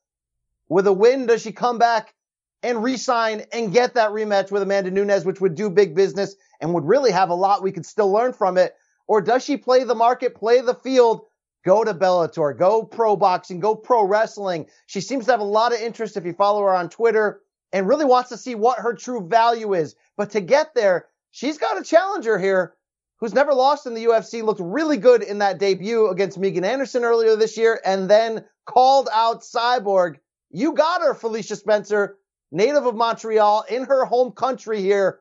With 0.68 0.88
a 0.88 0.94
win, 0.94 1.26
does 1.26 1.42
she 1.42 1.52
come 1.52 1.78
back 1.78 2.14
and 2.62 2.84
re-sign 2.84 3.46
and 3.52 3.74
get 3.74 3.96
that 3.96 4.12
rematch 4.12 4.52
with 4.52 4.62
Amanda 4.62 4.92
Nunes, 4.92 5.26
which 5.26 5.42
would 5.42 5.56
do 5.56 5.70
big 5.70 5.96
business 5.96 6.36
and 6.62 6.74
would 6.74 6.86
really 6.86 7.12
have 7.12 7.30
a 7.30 7.36
lot 7.36 7.64
we 7.64 7.72
could 7.72 7.86
still 7.86 8.12
learn 8.12 8.34
from 8.34 8.58
it? 8.58 8.76
Or 9.08 9.22
does 9.22 9.44
she 9.44 9.58
play 9.58 9.84
the 9.84 9.96
market, 9.96 10.36
play 10.36 10.62
the 10.62 10.76
field, 10.76 11.26
go 11.66 11.84
to 11.84 11.94
Bellator, 11.94 12.58
go 12.58 12.84
pro 12.84 13.16
boxing, 13.16 13.60
go 13.60 13.76
pro 13.76 14.04
wrestling? 14.04 14.68
She 14.88 15.02
seems 15.02 15.26
to 15.26 15.32
have 15.32 15.40
a 15.40 15.44
lot 15.44 15.74
of 15.74 15.80
interest 15.80 16.18
if 16.18 16.26
you 16.26 16.34
follow 16.34 16.62
her 16.62 16.74
on 16.74 16.90
Twitter 16.90 17.42
and 17.72 17.88
really 17.88 18.06
wants 18.06 18.30
to 18.30 18.38
see 18.38 18.56
what 18.56 18.80
her 18.80 18.94
true 18.94 19.28
value 19.28 19.74
is. 19.74 19.96
But 20.18 20.32
to 20.32 20.42
get 20.42 20.74
there, 20.74 21.08
she's 21.32 21.58
got 21.58 21.80
a 21.80 21.84
challenger 21.84 22.40
here 22.40 22.76
who's 23.20 23.34
never 23.34 23.54
lost 23.54 23.86
in 23.86 23.94
the 23.94 24.06
UFC, 24.06 24.44
looked 24.44 24.62
really 24.62 24.98
good 24.98 25.24
in 25.24 25.40
that 25.40 25.60
debut 25.60 26.08
against 26.08 26.40
Megan 26.40 26.64
Anderson 26.64 27.04
earlier 27.04 27.36
this 27.36 27.58
year, 27.58 27.80
and 27.84 28.10
then 28.10 28.46
called 28.66 29.10
out 29.12 29.42
Cyborg. 29.42 30.16
You 30.52 30.74
got 30.74 31.02
her, 31.02 31.14
Felicia 31.14 31.56
Spencer, 31.56 32.18
native 32.52 32.86
of 32.86 32.96
Montreal, 32.96 33.66
in 33.70 33.84
her 33.84 34.06
home 34.06 34.32
country 34.32 34.82
here. 34.82 35.20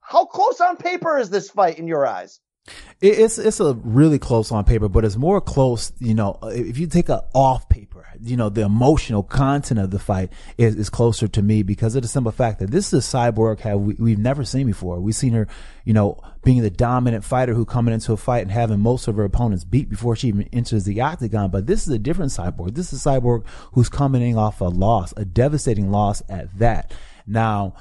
How 0.00 0.24
close 0.24 0.60
on 0.60 0.78
paper 0.78 1.18
is 1.18 1.28
this 1.28 1.50
fight 1.50 1.78
in 1.78 1.86
your 1.86 2.06
eyes? 2.06 2.40
It, 3.00 3.18
it's 3.18 3.38
it's 3.38 3.60
a 3.60 3.74
really 3.74 4.18
close 4.18 4.50
on 4.50 4.64
paper, 4.64 4.88
but 4.88 5.04
it's 5.04 5.16
more 5.16 5.40
close. 5.40 5.92
You 5.98 6.14
know, 6.14 6.38
if 6.42 6.78
you 6.78 6.86
take 6.86 7.08
a 7.08 7.24
off 7.34 7.68
paper, 7.68 8.06
you 8.20 8.36
know, 8.36 8.48
the 8.48 8.62
emotional 8.62 9.22
content 9.22 9.78
of 9.80 9.90
the 9.90 9.98
fight 9.98 10.32
is, 10.56 10.74
is 10.74 10.90
closer 10.90 11.28
to 11.28 11.42
me 11.42 11.62
because 11.62 11.94
of 11.94 12.02
the 12.02 12.08
simple 12.08 12.32
fact 12.32 12.58
that 12.58 12.70
this 12.70 12.92
is 12.92 13.14
a 13.14 13.16
cyborg 13.16 13.60
have 13.60 13.80
we, 13.80 13.94
we've 13.94 14.18
never 14.18 14.44
seen 14.44 14.66
before. 14.66 15.00
We've 15.00 15.14
seen 15.14 15.32
her, 15.34 15.46
you 15.84 15.92
know, 15.92 16.20
being 16.42 16.62
the 16.62 16.70
dominant 16.70 17.24
fighter 17.24 17.54
who 17.54 17.64
coming 17.64 17.94
into 17.94 18.12
a 18.12 18.16
fight 18.16 18.42
and 18.42 18.50
having 18.50 18.80
most 18.80 19.06
of 19.06 19.16
her 19.16 19.24
opponents 19.24 19.64
beat 19.64 19.88
before 19.88 20.16
she 20.16 20.28
even 20.28 20.48
enters 20.52 20.84
the 20.84 21.00
octagon. 21.00 21.50
But 21.50 21.66
this 21.66 21.86
is 21.86 21.92
a 21.92 21.98
different 21.98 22.32
cyborg. 22.32 22.74
This 22.74 22.92
is 22.92 23.04
a 23.04 23.08
cyborg 23.08 23.46
who's 23.72 23.88
coming 23.88 24.22
in 24.22 24.36
off 24.36 24.60
a 24.60 24.64
loss, 24.64 25.14
a 25.16 25.24
devastating 25.24 25.90
loss 25.90 26.22
at 26.28 26.58
that. 26.58 26.92
Now 27.26 27.74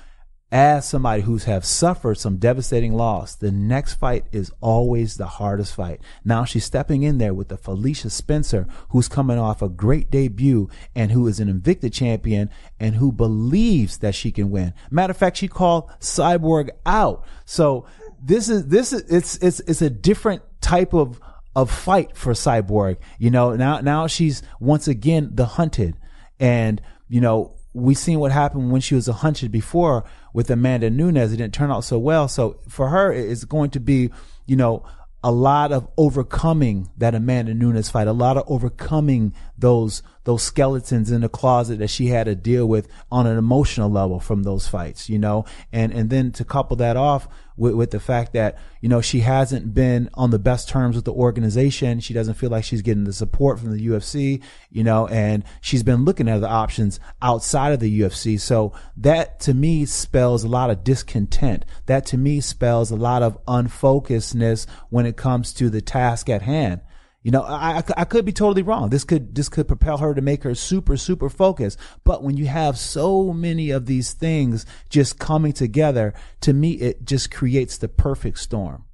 as 0.51 0.87
somebody 0.87 1.23
who's 1.23 1.43
have 1.43 1.65
suffered 1.65 2.15
some 2.15 2.37
devastating 2.37 2.93
loss, 2.93 3.35
the 3.35 3.51
next 3.51 3.95
fight 3.95 4.25
is 4.31 4.51
always 4.61 5.17
the 5.17 5.25
hardest 5.25 5.75
fight. 5.75 5.99
Now 6.23 6.45
she's 6.45 6.63
stepping 6.63 7.03
in 7.03 7.17
there 7.17 7.33
with 7.33 7.49
the 7.49 7.57
Felicia 7.57 8.09
Spencer, 8.09 8.65
who's 8.89 9.09
coming 9.09 9.37
off 9.37 9.61
a 9.61 9.67
great 9.67 10.09
debut 10.09 10.69
and 10.95 11.11
who 11.11 11.27
is 11.27 11.41
an 11.41 11.53
Invicta 11.53 11.91
champion 11.91 12.49
and 12.79 12.95
who 12.95 13.11
believes 13.11 13.97
that 13.97 14.15
she 14.15 14.31
can 14.31 14.49
win. 14.49 14.73
Matter 14.89 15.11
of 15.11 15.17
fact, 15.17 15.37
she 15.37 15.49
called 15.49 15.89
Cyborg 15.99 16.69
out. 16.85 17.25
So 17.43 17.85
this 18.21 18.47
is, 18.47 18.67
this 18.67 18.93
is, 18.93 19.01
it's, 19.11 19.35
it's, 19.37 19.59
it's 19.61 19.81
a 19.81 19.89
different 19.89 20.43
type 20.61 20.93
of, 20.93 21.19
of 21.57 21.69
fight 21.69 22.15
for 22.15 22.31
Cyborg. 22.31 22.97
You 23.19 23.31
know, 23.31 23.55
now, 23.57 23.81
now 23.81 24.07
she's 24.07 24.43
once 24.61 24.87
again 24.87 25.31
the 25.33 25.45
hunted 25.45 25.97
and, 26.39 26.81
you 27.09 27.19
know, 27.19 27.57
we 27.77 27.93
seen 27.93 28.19
what 28.19 28.31
happened 28.31 28.71
when 28.71 28.81
she 28.81 28.95
was 28.95 29.07
a 29.07 29.13
hunted 29.13 29.51
before 29.51 30.03
with 30.37 30.51
Amanda 30.51 30.87
Nunes. 30.91 31.33
It 31.33 31.37
didn't 31.37 31.55
turn 31.55 31.71
out 31.71 31.83
so 31.83 31.97
well. 31.97 32.27
So 32.27 32.59
for 32.69 32.89
her, 32.89 33.11
it's 33.11 33.43
going 33.43 33.71
to 33.71 33.79
be, 33.79 34.11
you 34.45 34.55
know, 34.55 34.85
a 35.23 35.31
lot 35.31 35.71
of 35.71 35.87
overcoming 35.97 36.91
that 36.95 37.15
Amanda 37.15 37.55
Nunes 37.55 37.89
fight, 37.89 38.07
a 38.07 38.13
lot 38.13 38.37
of 38.37 38.43
overcoming 38.45 39.33
those 39.57 40.03
those 40.25 40.43
skeletons 40.43 41.09
in 41.09 41.21
the 41.21 41.27
closet 41.27 41.79
that 41.79 41.89
she 41.89 42.07
had 42.09 42.25
to 42.25 42.35
deal 42.35 42.67
with 42.67 42.87
on 43.11 43.25
an 43.25 43.39
emotional 43.39 43.89
level 43.89 44.19
from 44.19 44.43
those 44.43 44.67
fights, 44.67 45.09
you 45.09 45.17
know, 45.17 45.43
and 45.73 45.91
and 45.91 46.11
then 46.11 46.31
to 46.33 46.45
couple 46.45 46.77
that 46.77 46.97
off 46.97 47.27
with, 47.57 47.73
with 47.73 47.91
the 47.91 47.99
fact 47.99 48.33
that 48.33 48.57
you 48.79 48.87
know 48.87 49.01
she 49.01 49.21
hasn't 49.21 49.73
been 49.73 50.09
on 50.13 50.29
the 50.29 50.39
best 50.39 50.69
terms 50.69 50.95
with 50.95 51.05
the 51.05 51.13
organization, 51.13 51.99
she 51.99 52.13
doesn't 52.13 52.35
feel 52.35 52.49
like 52.49 52.63
she's 52.63 52.81
getting 52.81 53.03
the 53.03 53.13
support 53.13 53.59
from 53.59 53.75
the 53.75 53.87
UFC, 53.87 54.41
you 54.69 54.83
know, 54.83 55.07
and 55.07 55.43
she's 55.59 55.83
been 55.83 56.05
looking 56.05 56.29
at 56.29 56.39
the 56.39 56.47
options 56.47 56.99
outside 57.21 57.73
of 57.73 57.79
the 57.79 57.99
UFC. 57.99 58.39
So 58.39 58.73
that 58.95 59.39
to 59.41 59.53
me 59.53 59.85
spells 59.85 60.43
a 60.43 60.47
lot 60.47 60.69
of 60.69 60.83
discontent. 60.83 61.65
That 61.87 62.05
to 62.07 62.17
me 62.17 62.39
spells 62.39 62.91
a 62.91 62.95
lot 62.95 63.23
of 63.23 63.43
unfocusedness 63.45 64.67
when 64.89 65.05
it 65.05 65.17
comes 65.17 65.51
to 65.53 65.69
the 65.69 65.81
task 65.81 66.29
at 66.29 66.43
hand. 66.43 66.81
You 67.27 67.31
know, 67.31 67.43
I, 67.43 67.83
I 67.97 68.05
could 68.05 68.23
be 68.23 68.31
totally 68.31 68.61
wrong. 68.61 68.89
This 68.89 69.03
could 69.03 69.35
this 69.35 69.49
could 69.49 69.67
propel 69.67 69.97
her 69.97 70.13
to 70.13 70.21
make 70.21 70.43
her 70.43 70.55
super 70.55 70.95
super 70.95 71.29
focused. 71.29 71.77
But 72.05 72.23
when 72.23 72.37
you 72.37 72.45
have 72.45 72.77
so 72.77 73.33
many 73.33 73.69
of 73.69 73.85
these 73.85 74.13
things 74.13 74.65
just 74.87 75.19
coming 75.19 75.51
together, 75.51 76.13
to 76.39 76.53
me, 76.53 76.75
it 76.75 77.03
just 77.03 77.29
creates 77.29 77.79
the 77.79 77.89
perfect 77.89 78.39
storm. 78.39 78.85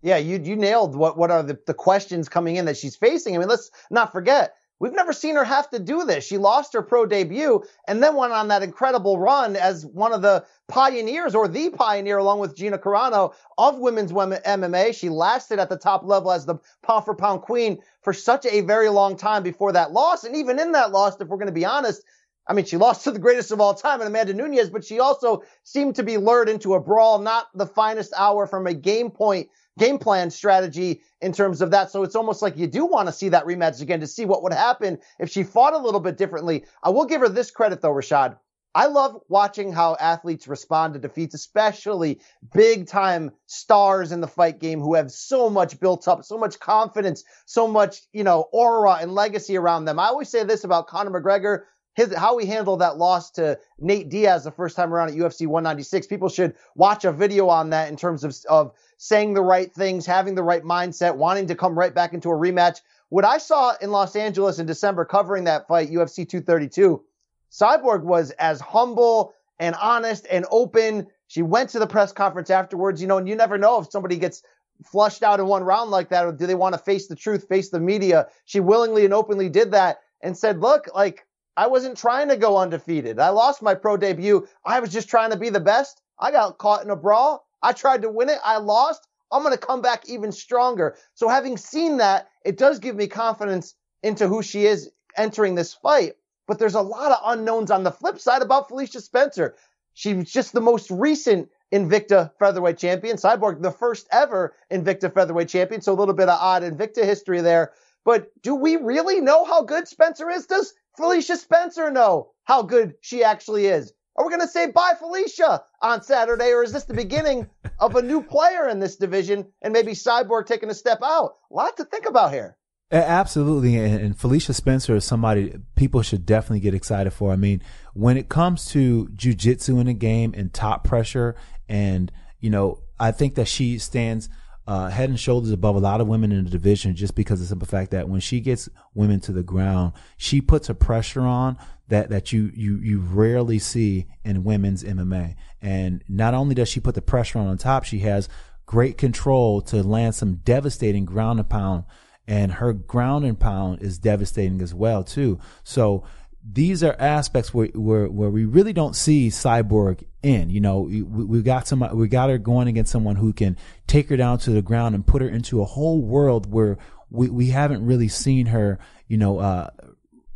Yeah, 0.00 0.16
you 0.16 0.40
you 0.42 0.56
nailed 0.56 0.96
what 0.96 1.18
what 1.18 1.30
are 1.30 1.42
the, 1.42 1.58
the 1.66 1.74
questions 1.74 2.30
coming 2.30 2.56
in 2.56 2.64
that 2.64 2.78
she's 2.78 2.96
facing. 2.96 3.34
I 3.34 3.38
mean, 3.38 3.48
let's 3.48 3.70
not 3.90 4.12
forget 4.12 4.54
We've 4.80 4.92
never 4.92 5.12
seen 5.12 5.34
her 5.34 5.44
have 5.44 5.68
to 5.70 5.78
do 5.78 6.04
this. 6.04 6.24
She 6.24 6.38
lost 6.38 6.72
her 6.72 6.82
pro 6.82 7.04
debut 7.04 7.64
and 7.88 8.02
then 8.02 8.14
went 8.14 8.32
on 8.32 8.48
that 8.48 8.62
incredible 8.62 9.18
run 9.18 9.56
as 9.56 9.84
one 9.84 10.12
of 10.12 10.22
the 10.22 10.44
pioneers 10.68 11.34
or 11.34 11.48
the 11.48 11.70
pioneer 11.70 12.18
along 12.18 12.38
with 12.38 12.54
Gina 12.54 12.78
Carano 12.78 13.34
of 13.56 13.78
women's 13.78 14.12
MMA. 14.12 14.94
She 14.94 15.08
lasted 15.08 15.58
at 15.58 15.68
the 15.68 15.76
top 15.76 16.04
level 16.04 16.30
as 16.30 16.46
the 16.46 16.56
pound 16.82 17.04
for 17.04 17.14
pound 17.14 17.42
queen 17.42 17.78
for 18.02 18.12
such 18.12 18.46
a 18.46 18.60
very 18.60 18.88
long 18.88 19.16
time 19.16 19.42
before 19.42 19.72
that 19.72 19.92
loss. 19.92 20.24
And 20.24 20.36
even 20.36 20.60
in 20.60 20.72
that 20.72 20.92
loss, 20.92 21.20
if 21.20 21.26
we're 21.26 21.38
going 21.38 21.46
to 21.46 21.52
be 21.52 21.64
honest, 21.64 22.02
I 22.46 22.54
mean, 22.54 22.64
she 22.64 22.78
lost 22.78 23.04
to 23.04 23.10
the 23.10 23.18
greatest 23.18 23.50
of 23.50 23.60
all 23.60 23.74
time, 23.74 24.00
and 24.00 24.08
Amanda 24.08 24.32
Nunes, 24.32 24.70
but 24.70 24.82
she 24.82 25.00
also 25.00 25.42
seemed 25.64 25.96
to 25.96 26.02
be 26.02 26.16
lured 26.16 26.48
into 26.48 26.74
a 26.74 26.80
brawl, 26.80 27.18
not 27.18 27.48
the 27.54 27.66
finest 27.66 28.14
hour 28.16 28.46
from 28.46 28.66
a 28.66 28.72
game 28.72 29.10
point 29.10 29.50
game 29.78 29.98
plan 29.98 30.30
strategy 30.30 31.00
in 31.20 31.32
terms 31.32 31.62
of 31.62 31.70
that. 31.70 31.90
So 31.90 32.02
it's 32.02 32.16
almost 32.16 32.42
like 32.42 32.56
you 32.56 32.66
do 32.66 32.84
want 32.84 33.08
to 33.08 33.12
see 33.12 33.30
that 33.30 33.46
rematch 33.46 33.80
again 33.80 34.00
to 34.00 34.06
see 34.06 34.24
what 34.24 34.42
would 34.42 34.52
happen 34.52 34.98
if 35.18 35.30
she 35.30 35.42
fought 35.42 35.72
a 35.72 35.78
little 35.78 36.00
bit 36.00 36.18
differently. 36.18 36.64
I 36.82 36.90
will 36.90 37.06
give 37.06 37.20
her 37.20 37.28
this 37.28 37.50
credit 37.50 37.80
though, 37.80 37.92
Rashad. 37.94 38.36
I 38.74 38.86
love 38.86 39.18
watching 39.28 39.72
how 39.72 39.96
athletes 39.98 40.46
respond 40.46 40.94
to 40.94 41.00
defeats, 41.00 41.34
especially 41.34 42.20
big 42.54 42.86
time 42.86 43.32
stars 43.46 44.12
in 44.12 44.20
the 44.20 44.28
fight 44.28 44.60
game 44.60 44.80
who 44.80 44.94
have 44.94 45.10
so 45.10 45.48
much 45.48 45.80
built 45.80 46.06
up, 46.06 46.22
so 46.24 46.36
much 46.36 46.60
confidence, 46.60 47.24
so 47.46 47.66
much, 47.66 48.02
you 48.12 48.24
know, 48.24 48.48
aura 48.52 48.98
and 49.00 49.14
legacy 49.14 49.56
around 49.56 49.86
them. 49.86 49.98
I 49.98 50.06
always 50.06 50.28
say 50.28 50.44
this 50.44 50.64
about 50.64 50.86
Conor 50.86 51.20
McGregor 51.20 51.62
his 51.98 52.14
how 52.14 52.38
he 52.38 52.46
handled 52.46 52.80
that 52.80 52.96
loss 52.96 53.32
to 53.32 53.58
Nate 53.80 54.08
Diaz 54.08 54.44
the 54.44 54.52
first 54.52 54.76
time 54.76 54.94
around 54.94 55.08
at 55.08 55.16
UFC 55.16 55.48
196. 55.48 56.06
People 56.06 56.28
should 56.28 56.54
watch 56.76 57.04
a 57.04 57.10
video 57.10 57.48
on 57.48 57.70
that 57.70 57.88
in 57.88 57.96
terms 57.96 58.22
of 58.22 58.36
of 58.48 58.72
saying 58.98 59.34
the 59.34 59.42
right 59.42 59.74
things, 59.74 60.06
having 60.06 60.36
the 60.36 60.42
right 60.42 60.62
mindset, 60.62 61.16
wanting 61.16 61.48
to 61.48 61.56
come 61.56 61.76
right 61.76 61.92
back 61.92 62.12
into 62.12 62.30
a 62.30 62.34
rematch. 62.34 62.80
What 63.08 63.24
I 63.24 63.38
saw 63.38 63.74
in 63.80 63.90
Los 63.90 64.14
Angeles 64.14 64.60
in 64.60 64.66
December 64.66 65.04
covering 65.04 65.44
that 65.44 65.66
fight, 65.66 65.90
UFC 65.90 66.28
232, 66.28 67.02
Cyborg 67.50 68.02
was 68.02 68.30
as 68.32 68.60
humble 68.60 69.34
and 69.58 69.74
honest 69.74 70.24
and 70.30 70.46
open. 70.52 71.08
She 71.26 71.42
went 71.42 71.70
to 71.70 71.80
the 71.80 71.86
press 71.86 72.12
conference 72.12 72.48
afterwards, 72.48 73.02
you 73.02 73.08
know, 73.08 73.18
and 73.18 73.28
you 73.28 73.34
never 73.34 73.58
know 73.58 73.80
if 73.80 73.90
somebody 73.90 74.18
gets 74.18 74.42
flushed 74.84 75.24
out 75.24 75.40
in 75.40 75.46
one 75.46 75.64
round 75.64 75.90
like 75.90 76.10
that 76.10 76.24
or 76.24 76.32
do 76.32 76.46
they 76.46 76.54
want 76.54 76.74
to 76.74 76.78
face 76.78 77.08
the 77.08 77.16
truth, 77.16 77.48
face 77.48 77.70
the 77.70 77.80
media. 77.80 78.28
She 78.44 78.60
willingly 78.60 79.04
and 79.04 79.12
openly 79.12 79.48
did 79.48 79.72
that 79.72 79.98
and 80.22 80.36
said, 80.36 80.60
look, 80.60 80.88
like 80.94 81.26
I 81.58 81.66
wasn't 81.66 81.98
trying 81.98 82.28
to 82.28 82.36
go 82.36 82.56
undefeated. 82.56 83.18
I 83.18 83.30
lost 83.30 83.62
my 83.62 83.74
pro 83.74 83.96
debut. 83.96 84.46
I 84.64 84.78
was 84.78 84.92
just 84.92 85.08
trying 85.08 85.32
to 85.32 85.36
be 85.36 85.50
the 85.50 85.58
best. 85.58 86.00
I 86.16 86.30
got 86.30 86.56
caught 86.56 86.84
in 86.84 86.90
a 86.90 86.94
brawl. 86.94 87.48
I 87.60 87.72
tried 87.72 88.02
to 88.02 88.08
win 88.08 88.28
it. 88.28 88.38
I 88.44 88.58
lost. 88.58 89.08
I'm 89.32 89.42
going 89.42 89.52
to 89.52 89.58
come 89.58 89.82
back 89.82 90.08
even 90.08 90.30
stronger. 90.30 90.96
So 91.14 91.28
having 91.28 91.56
seen 91.56 91.96
that, 91.96 92.28
it 92.44 92.58
does 92.58 92.78
give 92.78 92.94
me 92.94 93.08
confidence 93.08 93.74
into 94.04 94.28
who 94.28 94.40
she 94.40 94.66
is 94.66 94.92
entering 95.16 95.56
this 95.56 95.74
fight. 95.74 96.12
But 96.46 96.60
there's 96.60 96.76
a 96.76 96.80
lot 96.80 97.10
of 97.10 97.18
unknowns 97.24 97.72
on 97.72 97.82
the 97.82 97.90
flip 97.90 98.20
side 98.20 98.42
about 98.42 98.68
Felicia 98.68 99.00
Spencer. 99.00 99.56
She 99.94 100.14
was 100.14 100.30
just 100.30 100.52
the 100.52 100.60
most 100.60 100.88
recent 100.92 101.48
Invicta 101.74 102.30
featherweight 102.38 102.78
champion. 102.78 103.16
Cyborg, 103.16 103.62
the 103.62 103.72
first 103.72 104.06
ever 104.12 104.54
Invicta 104.70 105.12
featherweight 105.12 105.48
champion. 105.48 105.80
So 105.80 105.92
a 105.92 105.98
little 105.98 106.14
bit 106.14 106.28
of 106.28 106.38
odd 106.40 106.62
Invicta 106.62 107.04
history 107.04 107.40
there. 107.40 107.72
But 108.04 108.30
do 108.42 108.54
we 108.54 108.76
really 108.76 109.20
know 109.20 109.44
how 109.44 109.62
good 109.62 109.88
Spencer 109.88 110.30
is? 110.30 110.46
Does 110.46 110.72
Felicia 110.98 111.36
Spencer 111.36 111.92
know 111.92 112.32
how 112.42 112.62
good 112.62 112.94
she 113.00 113.22
actually 113.22 113.66
is? 113.66 113.92
Are 114.16 114.26
we 114.26 114.30
going 114.30 114.44
to 114.44 114.52
say 114.52 114.68
bye, 114.68 114.94
Felicia, 114.98 115.62
on 115.80 116.02
Saturday, 116.02 116.50
or 116.50 116.64
is 116.64 116.72
this 116.72 116.84
the 116.84 116.92
beginning 116.92 117.48
of 117.78 117.94
a 117.94 118.02
new 118.02 118.20
player 118.20 118.68
in 118.68 118.80
this 118.80 118.96
division 118.96 119.46
and 119.62 119.72
maybe 119.72 119.92
Cyborg 119.92 120.46
taking 120.46 120.70
a 120.70 120.74
step 120.74 120.98
out? 121.04 121.36
A 121.52 121.54
lot 121.54 121.76
to 121.76 121.84
think 121.84 122.06
about 122.06 122.32
here. 122.32 122.56
Absolutely. 122.90 123.76
And 123.76 124.18
Felicia 124.18 124.52
Spencer 124.52 124.96
is 124.96 125.04
somebody 125.04 125.54
people 125.76 126.02
should 126.02 126.26
definitely 126.26 126.60
get 126.60 126.74
excited 126.74 127.12
for. 127.12 127.30
I 127.30 127.36
mean, 127.36 127.62
when 127.94 128.16
it 128.16 128.28
comes 128.28 128.66
to 128.72 129.06
jujitsu 129.14 129.78
in 129.78 129.86
the 129.86 129.94
game 129.94 130.34
and 130.36 130.52
top 130.52 130.82
pressure, 130.82 131.36
and, 131.68 132.10
you 132.40 132.50
know, 132.50 132.80
I 132.98 133.12
think 133.12 133.36
that 133.36 133.46
she 133.46 133.78
stands 133.78 134.28
uh, 134.68 134.90
head 134.90 135.08
and 135.08 135.18
shoulders 135.18 135.50
above 135.50 135.76
a 135.76 135.80
lot 135.80 135.98
of 135.98 136.06
women 136.06 136.30
in 136.30 136.44
the 136.44 136.50
division 136.50 136.94
just 136.94 137.14
because 137.14 137.40
of 137.40 137.46
the 137.46 137.48
simple 137.48 137.66
fact 137.66 137.90
that 137.90 138.06
when 138.06 138.20
she 138.20 138.38
gets 138.38 138.68
women 138.92 139.18
to 139.18 139.32
the 139.32 139.42
ground, 139.42 139.94
she 140.18 140.42
puts 140.42 140.68
a 140.68 140.74
pressure 140.74 141.22
on 141.22 141.56
that, 141.88 142.10
that 142.10 142.32
you, 142.34 142.52
you, 142.54 142.76
you 142.76 143.00
rarely 143.00 143.58
see 143.58 144.06
in 144.24 144.44
women's 144.44 144.84
MMA. 144.84 145.36
And 145.62 146.04
not 146.06 146.34
only 146.34 146.54
does 146.54 146.68
she 146.68 146.80
put 146.80 146.94
the 146.94 147.00
pressure 147.00 147.38
on 147.38 147.46
on 147.46 147.56
top, 147.56 147.84
she 147.84 148.00
has 148.00 148.28
great 148.66 148.98
control 148.98 149.62
to 149.62 149.82
land 149.82 150.14
some 150.14 150.34
devastating 150.44 151.06
ground 151.06 151.40
and 151.40 151.48
pound. 151.48 151.84
And 152.26 152.52
her 152.52 152.74
ground 152.74 153.24
and 153.24 153.40
pound 153.40 153.80
is 153.80 153.98
devastating 153.98 154.60
as 154.60 154.74
well, 154.74 155.02
too. 155.02 155.40
So 155.64 156.04
these 156.50 156.82
are 156.82 156.96
aspects 156.98 157.52
where, 157.52 157.68
where, 157.74 158.08
where 158.08 158.30
we 158.30 158.44
really 158.46 158.72
don't 158.72 158.96
see 158.96 159.28
Cyborg 159.28 160.04
in. 160.22 160.48
You 160.48 160.60
know, 160.60 160.80
we, 160.80 161.02
we 161.02 161.42
got 161.42 161.68
some, 161.68 161.86
we 161.92 162.08
got 162.08 162.30
her 162.30 162.38
going 162.38 162.68
against 162.68 162.90
someone 162.90 163.16
who 163.16 163.32
can 163.32 163.56
take 163.86 164.08
her 164.08 164.16
down 164.16 164.38
to 164.38 164.50
the 164.50 164.62
ground 164.62 164.94
and 164.94 165.06
put 165.06 165.20
her 165.20 165.28
into 165.28 165.60
a 165.60 165.66
whole 165.66 166.00
world 166.00 166.50
where 166.50 166.78
we, 167.10 167.28
we 167.28 167.48
haven't 167.48 167.84
really 167.84 168.08
seen 168.08 168.46
her, 168.46 168.78
you 169.08 169.18
know, 169.18 169.38
uh, 169.38 169.68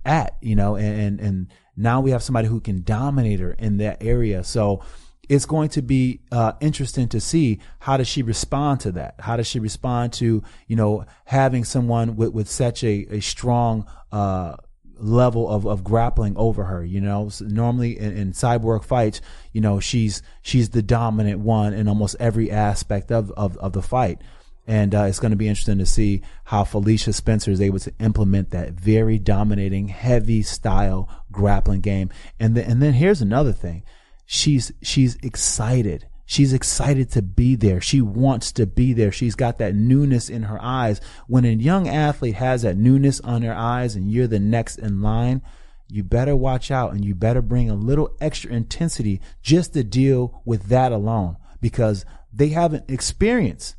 at, 0.05 0.37
you 0.43 0.55
know, 0.55 0.77
and, 0.77 1.19
and 1.19 1.53
now 1.77 2.01
we 2.01 2.11
have 2.11 2.23
somebody 2.23 2.49
who 2.49 2.61
can 2.61 2.83
dominate 2.83 3.41
her 3.41 3.53
in 3.53 3.79
that 3.79 4.03
area. 4.03 4.45
So 4.45 4.83
it's 5.29 5.47
going 5.47 5.71
to 5.71 5.83
be 5.83 6.21
uh, 6.31 6.53
interesting 6.61 7.09
to 7.09 7.21
see 7.21 7.61
how 7.79 7.97
does 7.97 8.09
she 8.09 8.23
respond 8.23 8.81
to 8.81 8.93
that? 8.93 9.15
How 9.21 9.37
does 9.37 9.47
she 9.47 9.61
respond 9.61 10.13
to, 10.15 10.43
you 10.67 10.77
know, 10.77 11.07
having 11.25 11.65
someone 11.65 12.17
with, 12.17 12.33
with 12.33 12.51
such 12.51 12.85
a, 12.85 13.07
a 13.11 13.21
strong, 13.21 13.87
uh, 14.11 14.57
level 15.03 15.49
of, 15.49 15.67
of 15.67 15.85
grappling 15.85 16.37
over 16.37 16.65
her. 16.65 16.85
You 16.85 17.01
know, 17.01 17.29
so 17.29 17.45
normally 17.45 17.99
in, 17.99 18.17
in, 18.17 18.33
cyborg 18.33 18.85
fights, 18.85 19.21
you 19.53 19.61
know, 19.61 19.81
she's 19.81 20.23
she's 20.43 20.71
the 20.71 20.83
dominant 20.83 21.41
one 21.41 21.75
in 21.75 21.89
almost 21.89 22.17
every 22.21 22.51
aspect 22.51 23.11
of, 23.11 23.31
of, 23.33 23.57
of 23.59 23.73
the 23.73 23.83
fight. 23.83 24.21
And 24.65 24.95
uh, 24.95 25.05
it's 25.05 25.19
going 25.19 25.33
to 25.33 25.37
be 25.37 25.49
interesting 25.49 25.79
to 25.79 25.87
see 25.87 26.23
how 26.45 26.63
Felicia 26.63 27.13
Spencer 27.13 27.51
is 27.51 27.61
able 27.61 27.81
to 27.81 27.93
implement 27.99 28.51
that 28.51 28.71
very 28.71 29.19
dominating, 29.19 29.89
heavy 29.89 30.43
style 30.43 31.09
grappling 31.33 31.81
game. 31.81 32.11
And 32.39 32.57
then, 32.57 32.71
and 32.71 32.83
then 32.83 32.93
here's 32.93 33.21
another 33.21 33.53
thing. 33.53 33.83
She's, 34.25 34.71
she's 34.81 35.17
excited. 35.17 36.07
She's 36.25 36.53
excited 36.53 37.11
to 37.13 37.23
be 37.23 37.57
there. 37.57 37.81
She 37.81 38.01
wants 38.01 38.53
to 38.53 38.67
be 38.67 38.93
there. 38.93 39.13
She's 39.13 39.35
got 39.35 39.59
that 39.59 39.75
newness 39.75 40.31
in 40.31 40.45
her 40.45 40.59
eyes. 40.63 41.01
When 41.27 41.45
a 41.45 41.51
young 41.53 41.89
athlete 41.89 42.37
has 42.37 42.63
that 42.63 42.77
newness 42.77 43.21
on 43.21 43.43
their 43.43 43.55
eyes 43.55 43.97
and 43.97 44.11
you're 44.11 44.27
the 44.27 44.39
next 44.39 44.79
in 44.79 45.03
line, 45.03 45.43
you 45.89 46.03
better 46.03 46.35
watch 46.35 46.71
out 46.71 46.93
and 46.93 47.05
you 47.05 47.15
better 47.15 47.43
bring 47.43 47.69
a 47.69 47.75
little 47.75 48.17
extra 48.21 48.51
intensity 48.51 49.21
just 49.43 49.75
to 49.75 49.85
deal 49.85 50.41
with 50.45 50.69
that 50.69 50.93
alone 50.93 51.37
because 51.61 52.07
they 52.33 52.49
haven't 52.49 52.91
experienced 52.91 53.77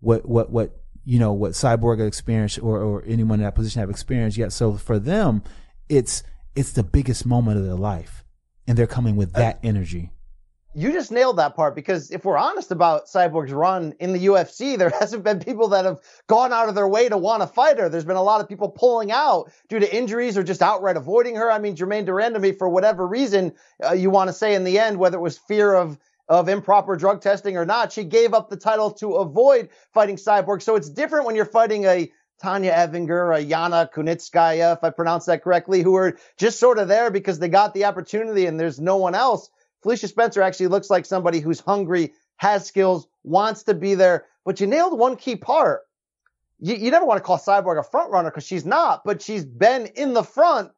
what 0.00 0.28
what 0.28 0.50
what 0.50 0.80
you 1.04 1.18
know 1.18 1.32
what 1.32 1.52
cyborg 1.52 2.04
experienced 2.04 2.58
or 2.60 2.80
or 2.80 3.04
anyone 3.06 3.38
in 3.38 3.44
that 3.44 3.54
position 3.54 3.80
have 3.80 3.90
experienced 3.90 4.36
yet. 4.36 4.52
So 4.52 4.74
for 4.74 4.98
them, 4.98 5.42
it's 5.88 6.22
it's 6.56 6.72
the 6.72 6.82
biggest 6.82 7.24
moment 7.24 7.58
of 7.58 7.64
their 7.64 7.74
life, 7.74 8.24
and 8.66 8.76
they're 8.76 8.86
coming 8.86 9.16
with 9.16 9.34
uh, 9.36 9.38
that 9.38 9.60
energy. 9.62 10.10
You 10.76 10.92
just 10.92 11.12
nailed 11.12 11.38
that 11.38 11.54
part 11.54 11.76
because 11.76 12.10
if 12.10 12.24
we're 12.24 12.36
honest 12.36 12.72
about 12.72 13.06
Cyborg's 13.06 13.52
run 13.52 13.94
in 14.00 14.12
the 14.12 14.26
UFC, 14.26 14.76
there 14.78 14.90
hasn't 14.90 15.22
been 15.22 15.38
people 15.38 15.68
that 15.68 15.84
have 15.84 16.00
gone 16.26 16.52
out 16.52 16.68
of 16.68 16.74
their 16.74 16.88
way 16.88 17.08
to 17.08 17.16
want 17.16 17.42
to 17.42 17.46
fight 17.46 17.78
her. 17.78 17.88
There's 17.88 18.04
been 18.04 18.16
a 18.16 18.22
lot 18.22 18.40
of 18.40 18.48
people 18.48 18.68
pulling 18.68 19.12
out 19.12 19.52
due 19.68 19.78
to 19.78 19.96
injuries 19.96 20.36
or 20.36 20.42
just 20.42 20.62
outright 20.62 20.96
avoiding 20.96 21.36
her. 21.36 21.50
I 21.50 21.58
mean, 21.58 21.76
Germaine 21.76 22.04
de 22.04 22.12
Randamie, 22.12 22.58
for 22.58 22.68
whatever 22.68 23.06
reason 23.06 23.52
uh, 23.84 23.92
you 23.92 24.10
want 24.10 24.28
to 24.28 24.34
say 24.34 24.54
in 24.54 24.64
the 24.64 24.78
end, 24.80 24.98
whether 24.98 25.16
it 25.16 25.22
was 25.22 25.38
fear 25.38 25.74
of 25.74 25.98
of 26.26 26.48
improper 26.48 26.96
drug 26.96 27.20
testing 27.20 27.58
or 27.58 27.66
not. 27.66 27.92
She 27.92 28.02
gave 28.02 28.32
up 28.32 28.48
the 28.48 28.56
title 28.56 28.90
to 28.92 29.16
avoid 29.16 29.68
fighting 29.92 30.16
Cyborg. 30.16 30.62
So 30.62 30.74
it's 30.74 30.88
different 30.88 31.26
when 31.26 31.36
you're 31.36 31.44
fighting 31.44 31.84
a 31.84 32.10
Tonya 32.42 32.74
Evinger, 32.74 33.38
a 33.38 33.44
Yana 33.44 33.92
Kunitskaya, 33.92 34.76
if 34.76 34.82
I 34.82 34.88
pronounce 34.88 35.26
that 35.26 35.42
correctly, 35.42 35.82
who 35.82 35.94
are 35.96 36.16
just 36.38 36.58
sort 36.58 36.78
of 36.78 36.88
there 36.88 37.10
because 37.10 37.38
they 37.38 37.48
got 37.48 37.74
the 37.74 37.84
opportunity 37.84 38.46
and 38.46 38.58
there's 38.58 38.80
no 38.80 38.96
one 38.96 39.14
else. 39.14 39.50
Felicia 39.84 40.08
Spencer 40.08 40.40
actually 40.40 40.68
looks 40.68 40.88
like 40.88 41.04
somebody 41.04 41.40
who's 41.40 41.60
hungry, 41.60 42.14
has 42.36 42.66
skills, 42.66 43.06
wants 43.22 43.64
to 43.64 43.74
be 43.74 43.94
there. 43.94 44.24
But 44.46 44.58
you 44.58 44.66
nailed 44.66 44.98
one 44.98 45.14
key 45.14 45.36
part. 45.36 45.82
You, 46.58 46.74
you 46.74 46.90
never 46.90 47.04
want 47.04 47.18
to 47.18 47.22
call 47.22 47.38
Cyborg 47.38 47.78
a 47.78 47.82
front 47.82 48.10
runner 48.10 48.30
because 48.30 48.46
she's 48.46 48.64
not, 48.64 49.02
but 49.04 49.20
she's 49.20 49.44
been 49.44 49.88
in 49.94 50.14
the 50.14 50.22
front 50.22 50.70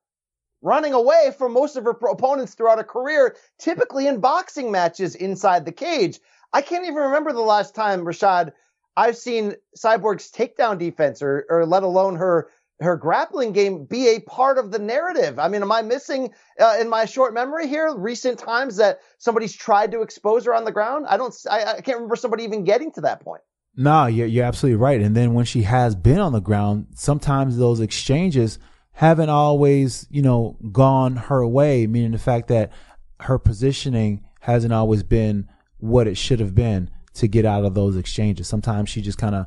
running 0.60 0.92
away 0.92 1.32
from 1.38 1.52
most 1.52 1.76
of 1.76 1.84
her 1.84 1.96
opponents 2.10 2.54
throughout 2.54 2.78
her 2.78 2.84
career, 2.84 3.36
typically 3.60 4.08
in 4.08 4.18
boxing 4.18 4.72
matches 4.72 5.14
inside 5.14 5.64
the 5.64 5.72
cage. 5.72 6.18
I 6.52 6.60
can't 6.60 6.84
even 6.84 6.96
remember 6.96 7.32
the 7.32 7.40
last 7.40 7.76
time, 7.76 8.00
Rashad, 8.00 8.50
I've 8.96 9.16
seen 9.16 9.54
Cyborg's 9.78 10.32
takedown 10.32 10.78
defense 10.78 11.22
or, 11.22 11.46
or 11.48 11.64
let 11.64 11.84
alone 11.84 12.16
her 12.16 12.48
her 12.80 12.96
grappling 12.96 13.52
game 13.52 13.84
be 13.84 14.08
a 14.08 14.20
part 14.20 14.58
of 14.58 14.70
the 14.70 14.78
narrative. 14.78 15.38
I 15.38 15.48
mean, 15.48 15.62
am 15.62 15.72
I 15.72 15.82
missing 15.82 16.32
uh, 16.60 16.76
in 16.80 16.88
my 16.88 17.06
short 17.06 17.32
memory 17.32 17.68
here 17.68 17.94
recent 17.96 18.38
times 18.38 18.76
that 18.76 18.98
somebody's 19.18 19.54
tried 19.54 19.92
to 19.92 20.02
expose 20.02 20.44
her 20.44 20.54
on 20.54 20.64
the 20.64 20.72
ground? 20.72 21.06
I 21.08 21.16
don't, 21.16 21.34
I, 21.50 21.64
I 21.64 21.80
can't 21.80 21.96
remember 21.96 22.16
somebody 22.16 22.44
even 22.44 22.64
getting 22.64 22.92
to 22.92 23.02
that 23.02 23.20
point. 23.20 23.42
No, 23.76 24.06
you're, 24.06 24.26
you're 24.26 24.44
absolutely 24.44 24.76
right. 24.76 25.00
And 25.00 25.14
then 25.14 25.34
when 25.34 25.44
she 25.44 25.62
has 25.62 25.94
been 25.94 26.18
on 26.18 26.32
the 26.32 26.40
ground, 26.40 26.88
sometimes 26.94 27.56
those 27.56 27.80
exchanges 27.80 28.58
haven't 28.92 29.28
always, 29.28 30.06
you 30.10 30.22
know, 30.22 30.56
gone 30.72 31.16
her 31.16 31.46
way, 31.46 31.86
meaning 31.86 32.12
the 32.12 32.18
fact 32.18 32.48
that 32.48 32.72
her 33.20 33.38
positioning 33.38 34.24
hasn't 34.40 34.72
always 34.72 35.02
been 35.02 35.48
what 35.78 36.06
it 36.06 36.16
should 36.16 36.40
have 36.40 36.54
been 36.54 36.90
to 37.14 37.28
get 37.28 37.44
out 37.44 37.64
of 37.64 37.74
those 37.74 37.96
exchanges. 37.96 38.48
Sometimes 38.48 38.88
she 38.88 39.02
just 39.02 39.18
kind 39.18 39.34
of 39.34 39.46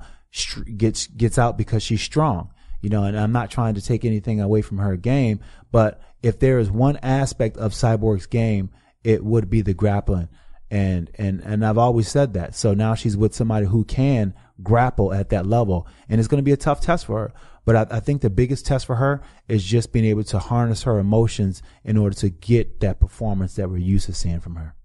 gets 0.77 1.07
gets 1.07 1.39
out 1.39 1.57
because 1.57 1.81
she's 1.81 2.01
strong, 2.01 2.51
you 2.81 2.89
know. 2.89 3.03
And 3.03 3.19
I'm 3.19 3.31
not 3.31 3.51
trying 3.51 3.75
to 3.75 3.81
take 3.81 4.05
anything 4.05 4.41
away 4.41 4.61
from 4.61 4.77
her 4.77 4.95
game, 4.95 5.39
but 5.71 6.01
if 6.21 6.39
there 6.39 6.59
is 6.59 6.69
one 6.69 6.97
aspect 6.97 7.57
of 7.57 7.71
Cyborg's 7.71 8.25
game, 8.25 8.69
it 9.03 9.23
would 9.23 9.49
be 9.49 9.61
the 9.61 9.73
grappling. 9.73 10.29
And 10.71 11.09
and 11.17 11.41
and 11.41 11.65
I've 11.65 11.77
always 11.77 12.07
said 12.07 12.33
that. 12.33 12.55
So 12.55 12.73
now 12.73 12.95
she's 12.95 13.17
with 13.17 13.33
somebody 13.33 13.65
who 13.65 13.83
can 13.83 14.33
grapple 14.61 15.13
at 15.13 15.29
that 15.29 15.45
level, 15.45 15.87
and 16.07 16.19
it's 16.19 16.27
going 16.27 16.39
to 16.39 16.43
be 16.43 16.51
a 16.51 16.57
tough 16.57 16.81
test 16.81 17.05
for 17.05 17.19
her. 17.19 17.33
But 17.65 17.75
I, 17.75 17.97
I, 17.97 17.99
think 17.99 18.21
the 18.21 18.29
biggest 18.29 18.65
test 18.65 18.85
for 18.85 18.95
her 18.95 19.21
is 19.47 19.63
just 19.63 19.91
being 19.91 20.05
able 20.05 20.23
to 20.23 20.39
harness 20.39 20.83
her 20.83 20.97
emotions 20.97 21.61
in 21.83 21.97
order 21.97 22.15
to 22.17 22.29
get 22.29 22.79
that 22.79 22.99
performance 22.99 23.55
that 23.55 23.69
we're 23.69 23.77
used 23.77 24.07
to 24.07 24.13
seeing 24.13 24.39
from 24.39 24.55
her. 24.55 24.75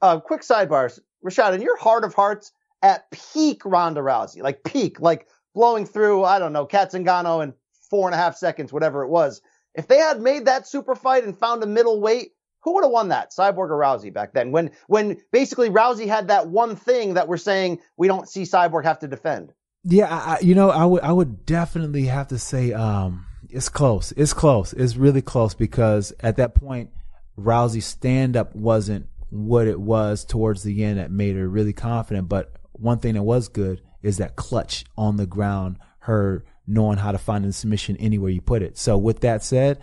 Uh, 0.00 0.18
quick 0.18 0.40
sidebars, 0.40 1.00
Rashad, 1.24 1.54
in 1.54 1.60
your 1.60 1.76
heart 1.76 2.04
of 2.04 2.14
hearts, 2.14 2.52
at 2.82 3.10
peak 3.10 3.64
Ronda 3.64 4.00
Rousey, 4.00 4.42
like 4.42 4.64
peak, 4.64 5.00
like 5.00 5.26
blowing 5.54 5.86
through, 5.86 6.24
I 6.24 6.38
don't 6.38 6.52
know, 6.52 6.66
Cat 6.66 6.92
Zingano 6.92 7.42
in 7.42 7.54
four 7.90 8.08
and 8.08 8.14
a 8.14 8.18
half 8.18 8.36
seconds, 8.36 8.72
whatever 8.72 9.02
it 9.02 9.08
was. 9.08 9.40
If 9.74 9.86
they 9.86 9.98
had 9.98 10.20
made 10.20 10.46
that 10.46 10.66
super 10.66 10.94
fight 10.94 11.24
and 11.24 11.36
found 11.36 11.62
a 11.62 11.66
middle 11.66 12.00
weight, 12.00 12.32
who 12.62 12.74
would 12.74 12.84
have 12.84 12.92
won 12.92 13.08
that, 13.08 13.32
Cyborg 13.36 13.70
or 13.70 13.78
Rousey 13.78 14.12
back 14.12 14.32
then? 14.32 14.52
When 14.52 14.70
when 14.86 15.20
basically 15.32 15.68
Rousey 15.68 16.06
had 16.06 16.28
that 16.28 16.48
one 16.48 16.76
thing 16.76 17.14
that 17.14 17.26
we're 17.26 17.36
saying 17.36 17.80
we 17.96 18.08
don't 18.08 18.28
see 18.28 18.42
Cyborg 18.42 18.84
have 18.84 19.00
to 19.00 19.08
defend. 19.08 19.52
Yeah, 19.84 20.06
I, 20.08 20.38
you 20.40 20.54
know, 20.54 20.70
I 20.70 20.84
would 20.84 21.02
I 21.02 21.12
would 21.12 21.44
definitely 21.44 22.04
have 22.04 22.28
to 22.28 22.38
say 22.38 22.72
um, 22.72 23.26
it's 23.50 23.68
close. 23.68 24.12
It's 24.12 24.32
close. 24.32 24.72
It's 24.72 24.96
really 24.96 25.22
close 25.22 25.54
because 25.54 26.12
at 26.20 26.36
that 26.36 26.54
point, 26.54 26.90
Rousey's 27.36 27.86
stand 27.86 28.36
up 28.36 28.54
wasn't 28.54 29.06
what 29.30 29.66
it 29.66 29.80
was 29.80 30.24
towards 30.24 30.62
the 30.62 30.84
end 30.84 30.98
that 30.98 31.10
made 31.10 31.34
her 31.34 31.48
really 31.48 31.72
confident. 31.72 32.28
But 32.28 32.52
one 32.72 33.00
thing 33.00 33.14
that 33.14 33.22
was 33.22 33.48
good 33.48 33.82
is 34.02 34.18
that 34.18 34.36
clutch 34.36 34.84
on 34.96 35.16
the 35.16 35.26
ground, 35.26 35.78
her 36.00 36.44
knowing 36.66 36.98
how 36.98 37.12
to 37.12 37.18
find 37.18 37.44
a 37.44 37.52
submission 37.52 37.96
anywhere 37.96 38.30
you 38.30 38.40
put 38.40 38.62
it. 38.62 38.78
So 38.78 38.96
with 38.98 39.20
that 39.20 39.42
said, 39.42 39.80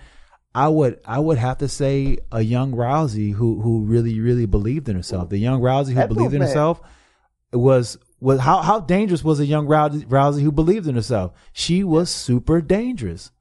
I 0.53 0.67
would 0.67 0.99
I 1.05 1.19
would 1.19 1.37
have 1.37 1.59
to 1.59 1.67
say 1.67 2.17
a 2.31 2.41
young 2.41 2.71
Rousey 2.73 3.33
who 3.33 3.61
who 3.61 3.83
really 3.83 4.19
really 4.19 4.45
believed 4.45 4.89
in 4.89 4.95
herself. 4.95 5.29
The 5.29 5.37
young 5.37 5.61
Rousey 5.61 5.93
who 5.93 6.07
believed 6.07 6.33
in 6.33 6.41
herself 6.41 6.81
was 7.53 7.97
was 8.19 8.39
how 8.39 8.61
how 8.61 8.79
dangerous 8.79 9.23
was 9.23 9.39
a 9.39 9.45
young 9.45 9.67
Rousey, 9.67 10.05
Rousey 10.05 10.41
who 10.41 10.51
believed 10.51 10.87
in 10.87 10.95
herself? 10.95 11.33
She 11.53 11.83
was 11.83 12.09
super 12.09 12.61
dangerous. 12.61 13.31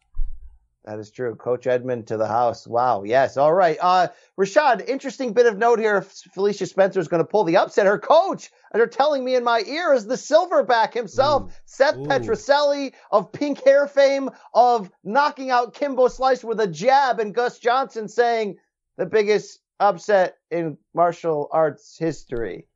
That 0.88 1.00
is 1.00 1.10
true. 1.10 1.34
Coach 1.34 1.66
Edmond 1.66 2.06
to 2.06 2.16
the 2.16 2.26
house. 2.26 2.66
Wow. 2.66 3.02
Yes. 3.02 3.36
All 3.36 3.52
right. 3.52 3.76
Uh, 3.78 4.08
Rashad, 4.40 4.88
interesting 4.88 5.34
bit 5.34 5.44
of 5.44 5.58
note 5.58 5.78
here. 5.78 6.00
Felicia 6.00 6.64
Spencer 6.64 6.98
is 6.98 7.08
going 7.08 7.22
to 7.22 7.28
pull 7.28 7.44
the 7.44 7.58
upset. 7.58 7.84
Her 7.84 7.98
coach, 7.98 8.50
they're 8.72 8.86
telling 8.86 9.22
me 9.22 9.34
in 9.34 9.44
my 9.44 9.60
ear, 9.66 9.92
is 9.92 10.06
the 10.06 10.14
silverback 10.14 10.94
himself, 10.94 11.42
Ooh. 11.42 11.52
Seth 11.66 11.98
Ooh. 11.98 12.06
Petruzelli 12.06 12.94
of 13.10 13.32
pink 13.32 13.62
hair 13.64 13.86
fame, 13.86 14.30
of 14.54 14.90
knocking 15.04 15.50
out 15.50 15.74
Kimbo 15.74 16.08
Slice 16.08 16.42
with 16.42 16.58
a 16.58 16.66
jab, 16.66 17.20
and 17.20 17.34
Gus 17.34 17.58
Johnson 17.58 18.08
saying 18.08 18.56
the 18.96 19.04
biggest 19.04 19.60
upset 19.78 20.38
in 20.50 20.78
martial 20.94 21.50
arts 21.52 21.98
history. 21.98 22.66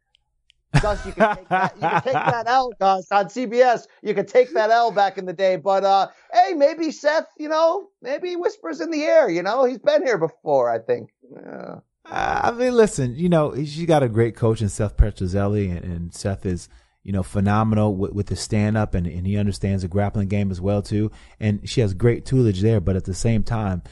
Gus, 0.81 1.05
you 1.07 1.13
can 1.13 1.37
take 1.37 1.49
that. 1.49 1.75
You 1.77 1.81
can 1.89 2.03
take 2.03 2.13
that 2.13 2.47
L, 2.47 2.73
Gus, 2.79 3.11
on 3.11 3.27
CBS. 3.27 3.87
You 4.03 4.15
could 4.15 4.29
take 4.29 4.55
that 4.55 4.71
L 4.71 4.91
back 4.91 5.19
in 5.19 5.27
the 5.27 5.33
day. 5.33 5.57
But 5.57 5.85
uh, 5.85 6.09
hey, 6.33 6.55
maybe 6.55 6.91
Seth, 6.91 7.27
you 7.39 7.49
know, 7.49 7.89
maybe 8.01 8.31
he 8.31 8.37
whispers 8.37 8.81
in 8.81 8.91
the 8.91 9.03
air. 9.03 9.29
You 9.29 9.43
know, 9.43 9.65
he's 9.65 9.79
been 9.79 10.05
here 10.05 10.19
before. 10.19 10.71
I 10.71 10.79
think. 10.79 11.11
Yeah. 11.31 11.77
Uh, 12.05 12.41
I 12.45 12.51
mean, 12.51 12.75
listen, 12.75 13.15
you 13.17 13.29
know, 13.29 13.55
she 13.65 13.87
got 13.87 14.03
a 14.03 14.09
great 14.09 14.37
coach 14.37 14.61
in 14.61 14.69
Seth 14.69 14.97
Petruzelli, 14.97 15.71
and, 15.71 15.85
and 15.85 16.15
Seth 16.15 16.45
is, 16.45 16.69
you 17.05 17.13
know, 17.13 17.23
phenomenal 17.23 17.95
with, 17.95 18.13
with 18.13 18.29
his 18.29 18.41
stand 18.41 18.77
up, 18.77 18.95
and, 18.95 19.07
and 19.07 19.27
he 19.27 19.37
understands 19.37 19.83
the 19.83 19.89
grappling 19.89 20.29
game 20.29 20.51
as 20.51 20.61
well 20.61 20.83
too. 20.83 21.11
And 21.39 21.69
she 21.69 21.81
has 21.81 21.95
great 21.95 22.27
tutelage 22.27 22.61
there, 22.61 22.81
but 22.81 22.97
at 22.97 23.05
the 23.05 23.15
same 23.15 23.45
time, 23.45 23.83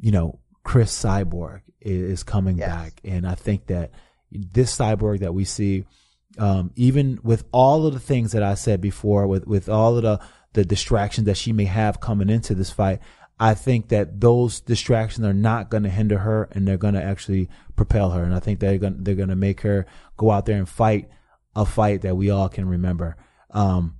you 0.00 0.10
know, 0.10 0.40
Cris 0.64 0.92
Cyborg 0.92 1.62
is, 1.80 2.10
is 2.10 2.22
coming 2.22 2.58
yes. 2.58 2.68
back, 2.68 3.00
and 3.04 3.26
I 3.26 3.36
think 3.36 3.66
that 3.66 3.92
this 4.32 4.76
Cyborg 4.76 5.20
that 5.20 5.34
we 5.34 5.44
see 5.44 5.84
um, 6.38 6.70
even 6.76 7.18
with 7.22 7.44
all 7.52 7.86
of 7.86 7.94
the 7.94 8.00
things 8.00 8.32
that 8.32 8.42
I 8.42 8.54
said 8.54 8.80
before, 8.80 9.26
with 9.26 9.46
with 9.46 9.68
all 9.68 9.96
of 9.96 10.02
the 10.02 10.20
the 10.54 10.64
distractions 10.64 11.26
that 11.26 11.36
she 11.36 11.52
may 11.52 11.64
have 11.64 12.00
coming 12.00 12.28
into 12.28 12.54
this 12.54 12.70
fight, 12.70 13.00
I 13.40 13.54
think 13.54 13.88
that 13.88 14.20
those 14.20 14.60
distractions 14.60 15.26
are 15.26 15.32
not 15.32 15.70
going 15.70 15.82
to 15.82 15.88
hinder 15.88 16.18
her, 16.18 16.48
and 16.52 16.66
they're 16.66 16.76
going 16.76 16.94
to 16.94 17.02
actually 17.02 17.48
propel 17.76 18.10
her. 18.10 18.22
And 18.22 18.34
I 18.34 18.38
think 18.38 18.60
they're 18.60 18.78
going 18.78 19.02
they're 19.02 19.14
going 19.14 19.28
to 19.28 19.36
make 19.36 19.62
her 19.62 19.86
go 20.16 20.30
out 20.30 20.46
there 20.46 20.58
and 20.58 20.68
fight 20.68 21.08
a 21.54 21.66
fight 21.66 22.02
that 22.02 22.16
we 22.16 22.30
all 22.30 22.48
can 22.48 22.68
remember. 22.68 23.16
Um, 23.50 23.96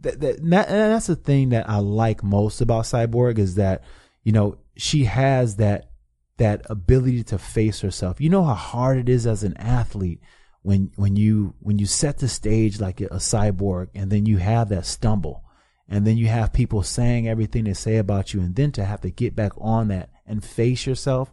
that, 0.00 0.20
that, 0.20 0.38
and 0.38 0.92
that's 0.92 1.06
the 1.06 1.16
thing 1.16 1.50
that 1.50 1.68
I 1.68 1.78
like 1.78 2.22
most 2.22 2.60
about 2.60 2.84
Cyborg 2.84 3.38
is 3.38 3.56
that 3.56 3.84
you 4.22 4.32
know 4.32 4.58
she 4.76 5.04
has 5.04 5.56
that 5.56 5.90
that 6.38 6.62
ability 6.70 7.24
to 7.24 7.38
face 7.38 7.80
herself. 7.80 8.20
You 8.20 8.30
know 8.30 8.44
how 8.44 8.54
hard 8.54 8.98
it 8.98 9.08
is 9.08 9.26
as 9.26 9.42
an 9.42 9.56
athlete 9.56 10.20
when 10.62 10.90
when 10.96 11.16
you 11.16 11.54
when 11.60 11.78
you 11.78 11.86
set 11.86 12.18
the 12.18 12.28
stage 12.28 12.80
like 12.80 13.00
a, 13.00 13.08
cyborg 13.08 13.88
and 13.94 14.10
then 14.10 14.26
you 14.26 14.38
have 14.38 14.68
that 14.68 14.86
stumble 14.86 15.44
and 15.88 16.06
then 16.06 16.16
you 16.16 16.28
have 16.28 16.52
people 16.52 16.82
saying 16.82 17.28
everything 17.28 17.64
they 17.64 17.74
say 17.74 17.96
about 17.96 18.32
you 18.32 18.40
and 18.40 18.54
then 18.54 18.72
to 18.72 18.84
have 18.84 19.00
to 19.00 19.10
get 19.10 19.36
back 19.36 19.52
on 19.58 19.88
that 19.88 20.10
and 20.26 20.44
face 20.44 20.86
yourself 20.86 21.32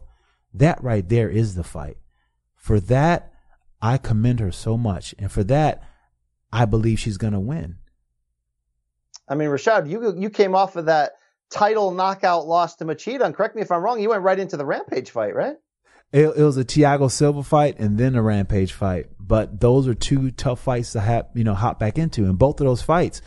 that 0.52 0.82
right 0.82 1.08
there 1.08 1.30
is 1.30 1.54
the 1.54 1.64
fight 1.64 1.96
for 2.56 2.80
that 2.80 3.32
i 3.80 3.96
commend 3.96 4.40
her 4.40 4.52
so 4.52 4.76
much 4.76 5.14
and 5.18 5.30
for 5.30 5.44
that 5.44 5.82
I 6.52 6.64
believe 6.64 6.98
she's 6.98 7.16
going 7.16 7.32
to 7.32 7.40
win. 7.40 7.76
I 9.28 9.34
mean, 9.34 9.48
Rashad, 9.48 9.88
you 9.88 10.18
you 10.18 10.30
came 10.30 10.54
off 10.54 10.76
of 10.76 10.86
that 10.86 11.12
title 11.50 11.92
knockout 11.92 12.46
loss 12.46 12.76
to 12.76 12.84
Machida, 12.84 13.24
and 13.24 13.34
correct 13.34 13.54
me 13.54 13.62
if 13.62 13.70
I'm 13.70 13.82
wrong, 13.82 14.00
you 14.00 14.08
went 14.08 14.22
right 14.22 14.38
into 14.38 14.56
the 14.56 14.66
Rampage 14.66 15.10
fight, 15.10 15.34
right? 15.34 15.56
It, 16.12 16.26
it 16.36 16.42
was 16.42 16.56
a 16.56 16.64
Thiago 16.64 17.10
Silva 17.10 17.42
fight 17.42 17.78
and 17.78 17.96
then 17.96 18.16
a 18.16 18.22
Rampage 18.22 18.72
fight, 18.72 19.06
but 19.18 19.60
those 19.60 19.86
are 19.86 19.94
two 19.94 20.30
tough 20.32 20.60
fights 20.60 20.92
to 20.92 21.00
have, 21.00 21.28
you 21.34 21.44
know, 21.44 21.54
hop 21.54 21.78
back 21.78 21.98
into. 21.98 22.24
And 22.24 22.38
both 22.38 22.60
of 22.60 22.66
those 22.66 22.82
fights, 22.82 23.22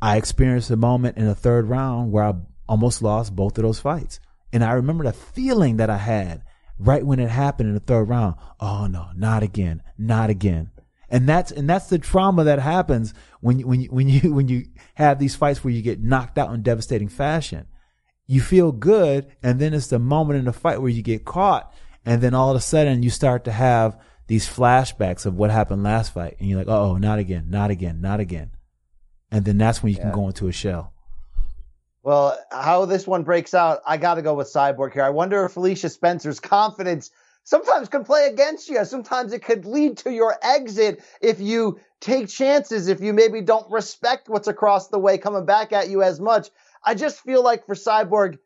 I 0.00 0.16
experienced 0.16 0.70
a 0.70 0.76
moment 0.76 1.16
in 1.16 1.26
the 1.26 1.34
third 1.34 1.68
round 1.68 2.12
where 2.12 2.24
I 2.24 2.34
almost 2.68 3.02
lost 3.02 3.34
both 3.34 3.58
of 3.58 3.64
those 3.64 3.80
fights. 3.80 4.20
And 4.52 4.62
I 4.62 4.72
remember 4.72 5.04
the 5.04 5.12
feeling 5.12 5.78
that 5.78 5.90
I 5.90 5.96
had 5.96 6.42
right 6.78 7.04
when 7.04 7.18
it 7.18 7.28
happened 7.28 7.68
in 7.68 7.74
the 7.74 7.80
third 7.80 8.08
round. 8.08 8.36
Oh 8.60 8.86
no, 8.86 9.08
not 9.16 9.42
again, 9.42 9.82
not 9.98 10.30
again. 10.30 10.70
And 11.10 11.28
that's 11.28 11.50
and 11.50 11.68
that's 11.68 11.88
the 11.88 11.98
trauma 11.98 12.44
that 12.44 12.58
happens 12.58 13.14
when 13.40 13.60
when 13.60 13.80
you, 13.80 13.88
when 13.90 14.08
you 14.08 14.32
when 14.34 14.48
you 14.48 14.66
have 14.94 15.18
these 15.18 15.34
fights 15.34 15.64
where 15.64 15.72
you 15.72 15.82
get 15.82 16.02
knocked 16.02 16.38
out 16.38 16.52
in 16.52 16.62
devastating 16.62 17.08
fashion. 17.08 17.66
You 18.30 18.42
feel 18.42 18.72
good, 18.72 19.26
and 19.42 19.58
then 19.58 19.72
it's 19.72 19.86
the 19.86 19.98
moment 19.98 20.38
in 20.38 20.44
the 20.44 20.52
fight 20.52 20.82
where 20.82 20.90
you 20.90 21.00
get 21.00 21.24
caught, 21.24 21.72
and 22.04 22.20
then 22.22 22.34
all 22.34 22.50
of 22.50 22.56
a 22.56 22.60
sudden 22.60 23.02
you 23.02 23.10
start 23.10 23.44
to 23.44 23.52
have 23.52 24.00
these 24.26 24.48
flashbacks 24.48 25.24
of 25.24 25.34
what 25.34 25.50
happened 25.50 25.82
last 25.82 26.12
fight, 26.12 26.36
and 26.38 26.48
you're 26.48 26.58
like, 26.58 26.68
oh, 26.68 26.96
not 26.96 27.18
again, 27.18 27.46
not 27.48 27.70
again, 27.70 28.00
not 28.00 28.20
again, 28.20 28.50
and 29.30 29.44
then 29.44 29.58
that's 29.58 29.82
when 29.82 29.92
you 29.92 29.98
yeah. 29.98 30.04
can 30.04 30.12
go 30.12 30.26
into 30.26 30.48
a 30.48 30.52
shell. 30.52 30.92
Well, 32.02 32.38
how 32.50 32.84
this 32.84 33.06
one 33.06 33.22
breaks 33.22 33.52
out, 33.54 33.80
I 33.86 33.96
got 33.96 34.14
to 34.14 34.22
go 34.22 34.34
with 34.34 34.46
Cyborg 34.46 34.92
here. 34.92 35.02
I 35.02 35.10
wonder 35.10 35.44
if 35.44 35.52
Felicia 35.52 35.90
Spencer's 35.90 36.40
confidence 36.40 37.10
sometimes 37.44 37.88
can 37.88 38.04
play 38.04 38.28
against 38.28 38.68
you. 38.68 38.84
Sometimes 38.84 39.32
it 39.32 39.42
could 39.42 39.66
lead 39.66 39.98
to 39.98 40.12
your 40.12 40.36
exit 40.42 41.02
if 41.20 41.40
you 41.40 41.80
take 42.00 42.28
chances, 42.28 42.88
if 42.88 43.00
you 43.00 43.12
maybe 43.12 43.40
don't 43.40 43.70
respect 43.70 44.28
what's 44.28 44.48
across 44.48 44.88
the 44.88 44.98
way 44.98 45.18
coming 45.18 45.44
back 45.44 45.72
at 45.72 45.88
you 45.88 46.02
as 46.02 46.20
much. 46.20 46.50
I 46.84 46.94
just 46.94 47.20
feel 47.20 47.42
like 47.42 47.66
for 47.66 47.74
Cyborg, 47.74 48.38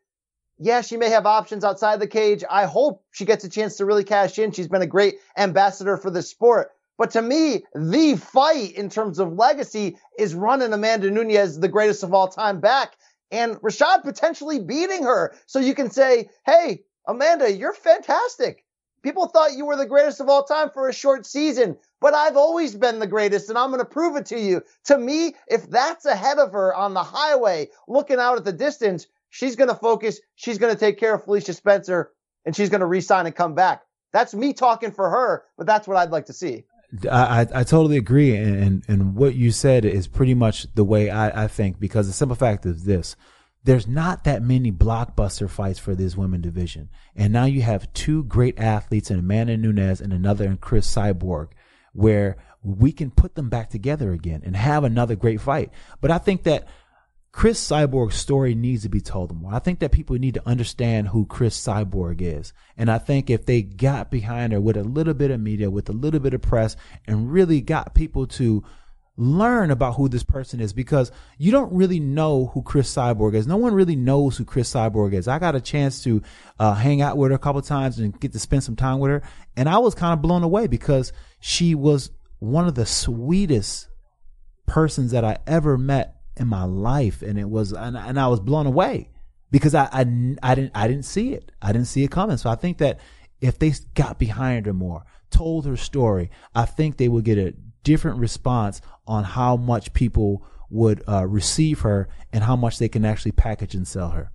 yeah, 0.63 0.81
she 0.81 0.97
may 0.97 1.09
have 1.09 1.25
options 1.25 1.63
outside 1.63 1.99
the 1.99 2.07
cage. 2.07 2.43
I 2.49 2.65
hope 2.65 3.03
she 3.11 3.25
gets 3.25 3.43
a 3.43 3.49
chance 3.49 3.77
to 3.77 3.85
really 3.85 4.03
cash 4.03 4.39
in. 4.39 4.51
She's 4.51 4.67
been 4.67 4.81
a 4.81 4.87
great 4.87 5.15
ambassador 5.37 5.97
for 5.97 6.09
the 6.09 6.21
sport. 6.21 6.71
But 6.97 7.11
to 7.11 7.21
me, 7.21 7.63
the 7.73 8.15
fight 8.15 8.73
in 8.73 8.89
terms 8.89 9.19
of 9.19 9.33
legacy 9.33 9.97
is 10.17 10.35
running 10.35 10.73
Amanda 10.73 11.09
Nunes, 11.09 11.59
the 11.59 11.67
greatest 11.67 12.03
of 12.03 12.13
all 12.13 12.27
time, 12.27 12.59
back 12.59 12.95
and 13.33 13.59
Rashad 13.61 14.03
potentially 14.03 14.59
beating 14.59 15.03
her. 15.03 15.35
So 15.47 15.59
you 15.59 15.73
can 15.73 15.89
say, 15.89 16.29
Hey, 16.45 16.83
Amanda, 17.07 17.51
you're 17.51 17.73
fantastic. 17.73 18.63
People 19.01 19.27
thought 19.27 19.57
you 19.57 19.65
were 19.65 19.75
the 19.75 19.87
greatest 19.87 20.21
of 20.21 20.29
all 20.29 20.43
time 20.43 20.69
for 20.69 20.87
a 20.87 20.93
short 20.93 21.25
season, 21.25 21.77
but 21.99 22.13
I've 22.13 22.37
always 22.37 22.73
been 22.73 22.99
the 22.99 23.07
greatest 23.07 23.49
and 23.49 23.57
I'm 23.57 23.69
going 23.69 23.79
to 23.79 23.85
prove 23.85 24.15
it 24.15 24.27
to 24.27 24.39
you. 24.39 24.61
To 24.85 24.97
me, 24.97 25.35
if 25.47 25.69
that's 25.69 26.05
ahead 26.05 26.37
of 26.37 26.53
her 26.53 26.73
on 26.73 26.93
the 26.93 27.03
highway, 27.03 27.69
looking 27.87 28.19
out 28.19 28.37
at 28.37 28.45
the 28.45 28.53
distance, 28.53 29.07
she's 29.33 29.55
going 29.55 29.69
to 29.69 29.75
focus. 29.75 30.21
She's 30.35 30.59
going 30.59 30.73
to 30.73 30.79
take 30.79 30.99
care 30.99 31.15
of 31.15 31.23
Felicia 31.23 31.53
Spencer 31.53 32.11
and 32.45 32.55
she's 32.55 32.69
going 32.69 32.81
to 32.81 32.87
resign 32.87 33.25
and 33.25 33.35
come 33.35 33.55
back. 33.55 33.81
That's 34.13 34.33
me 34.35 34.53
talking 34.53 34.91
for 34.91 35.09
her, 35.09 35.43
but 35.57 35.65
that's 35.65 35.87
what 35.87 35.97
I'd 35.97 36.11
like 36.11 36.27
to 36.27 36.33
see. 36.33 36.65
I, 37.09 37.47
I 37.53 37.63
totally 37.63 37.97
agree. 37.97 38.35
And, 38.35 38.55
and, 38.55 38.83
and, 38.87 39.15
what 39.15 39.33
you 39.33 39.49
said 39.49 39.83
is 39.83 40.07
pretty 40.07 40.35
much 40.35 40.71
the 40.75 40.83
way 40.83 41.09
I, 41.09 41.45
I 41.45 41.47
think, 41.47 41.79
because 41.79 42.05
the 42.05 42.13
simple 42.13 42.35
fact 42.35 42.67
is 42.67 42.85
this 42.85 43.15
there's 43.63 43.87
not 43.87 44.25
that 44.25 44.43
many 44.43 44.71
blockbuster 44.71 45.49
fights 45.49 45.79
for 45.79 45.95
this 45.95 46.15
women 46.15 46.41
division. 46.41 46.89
And 47.15 47.33
now 47.33 47.45
you 47.45 47.63
have 47.63 47.91
two 47.93 48.25
great 48.25 48.59
athletes 48.59 49.09
in 49.09 49.17
Amanda 49.17 49.57
Nunes 49.57 50.01
and 50.01 50.13
another 50.13 50.45
in 50.45 50.57
Cris 50.57 50.93
Cyborg 50.93 51.47
where 51.93 52.37
we 52.61 52.91
can 52.91 53.09
put 53.09 53.35
them 53.35 53.49
back 53.49 53.69
together 53.69 54.11
again 54.11 54.41
and 54.45 54.55
have 54.55 54.83
another 54.83 55.15
great 55.15 55.41
fight. 55.41 55.71
But 56.01 56.11
I 56.11 56.17
think 56.17 56.43
that 56.43 56.67
Cris 57.33 57.59
Cyborg's 57.67 58.15
story 58.15 58.53
needs 58.53 58.83
to 58.83 58.89
be 58.89 59.01
told 59.01 59.35
more. 59.35 59.53
I 59.53 59.59
think 59.59 59.79
that 59.79 59.91
people 59.91 60.15
need 60.17 60.35
to 60.35 60.47
understand 60.47 61.07
who 61.07 61.25
Cris 61.25 61.59
Cyborg 61.59 62.21
is. 62.21 62.53
And 62.77 62.91
I 62.91 62.99
think 62.99 63.29
if 63.29 63.47
they 63.47 63.63
got 63.63 64.11
behind 64.11 64.53
her 64.53 64.61
with 64.61 64.77
a 64.77 64.83
little 64.83 65.15
bit 65.15 65.31
of 65.31 65.41
media, 65.41 65.71
with 65.71 65.89
a 65.89 65.93
little 65.93 66.19
bit 66.19 66.35
of 66.35 66.43
press, 66.43 66.77
and 67.07 67.31
really 67.31 67.59
got 67.59 67.95
people 67.95 68.27
to 68.27 68.63
learn 69.17 69.71
about 69.71 69.95
who 69.95 70.07
this 70.09 70.23
person 70.23 70.59
is 70.59 70.73
because 70.73 71.11
you 71.39 71.51
don't 71.51 71.73
really 71.73 71.99
know 71.99 72.51
who 72.53 72.61
Cris 72.61 72.93
Cyborg 72.93 73.33
is. 73.33 73.47
No 73.47 73.57
one 73.57 73.73
really 73.73 73.95
knows 73.95 74.37
who 74.37 74.45
Cris 74.45 74.71
Cyborg 74.71 75.13
is. 75.13 75.27
I 75.27 75.39
got 75.39 75.55
a 75.55 75.61
chance 75.61 76.03
to 76.03 76.21
uh, 76.59 76.75
hang 76.75 77.01
out 77.01 77.17
with 77.17 77.31
her 77.31 77.35
a 77.35 77.39
couple 77.39 77.61
times 77.63 77.97
and 77.97 78.17
get 78.19 78.31
to 78.33 78.39
spend 78.39 78.63
some 78.63 78.75
time 78.75 78.99
with 78.99 79.09
her, 79.09 79.23
and 79.57 79.67
I 79.67 79.79
was 79.79 79.95
kind 79.95 80.13
of 80.13 80.21
blown 80.21 80.43
away 80.43 80.67
because 80.67 81.11
she 81.39 81.73
was 81.73 82.11
one 82.37 82.67
of 82.67 82.75
the 82.75 82.85
sweetest 82.85 83.87
persons 84.67 85.11
that 85.11 85.25
I 85.25 85.37
ever 85.47 85.77
met 85.77 86.22
in 86.37 86.47
my 86.47 86.63
life, 86.63 87.21
and 87.21 87.37
it 87.37 87.49
was 87.49 87.73
and, 87.73 87.97
and 87.97 88.19
I 88.19 88.27
was 88.27 88.39
blown 88.39 88.65
away 88.65 89.09
because 89.51 89.75
I, 89.75 89.85
I 89.91 90.01
I 90.41 90.55
didn't 90.55 90.71
I 90.75 90.87
didn't 90.87 91.05
see 91.05 91.33
it. 91.33 91.51
I 91.61 91.71
didn't 91.71 91.87
see 91.87 92.03
it 92.03 92.11
coming. 92.11 92.37
So 92.37 92.49
I 92.49 92.55
think 92.55 92.79
that 92.79 92.99
if 93.41 93.59
they 93.59 93.73
got 93.93 94.19
behind 94.19 94.65
her 94.65 94.73
more, 94.73 95.03
told 95.29 95.65
her 95.65 95.77
story, 95.77 96.31
I 96.55 96.65
think 96.65 96.97
they 96.97 97.09
would 97.09 97.25
get 97.25 97.37
a 97.37 97.53
different 97.83 98.19
response 98.19 98.81
on 99.05 99.23
how 99.23 99.57
much 99.57 99.93
people 99.93 100.45
would 100.69 101.03
uh, 101.07 101.25
receive 101.27 101.81
her 101.81 102.07
and 102.31 102.43
how 102.43 102.55
much 102.55 102.79
they 102.79 102.89
can 102.89 103.05
actually 103.05 103.31
package 103.33 103.75
and 103.75 103.87
sell 103.87 104.09
her. 104.09 104.31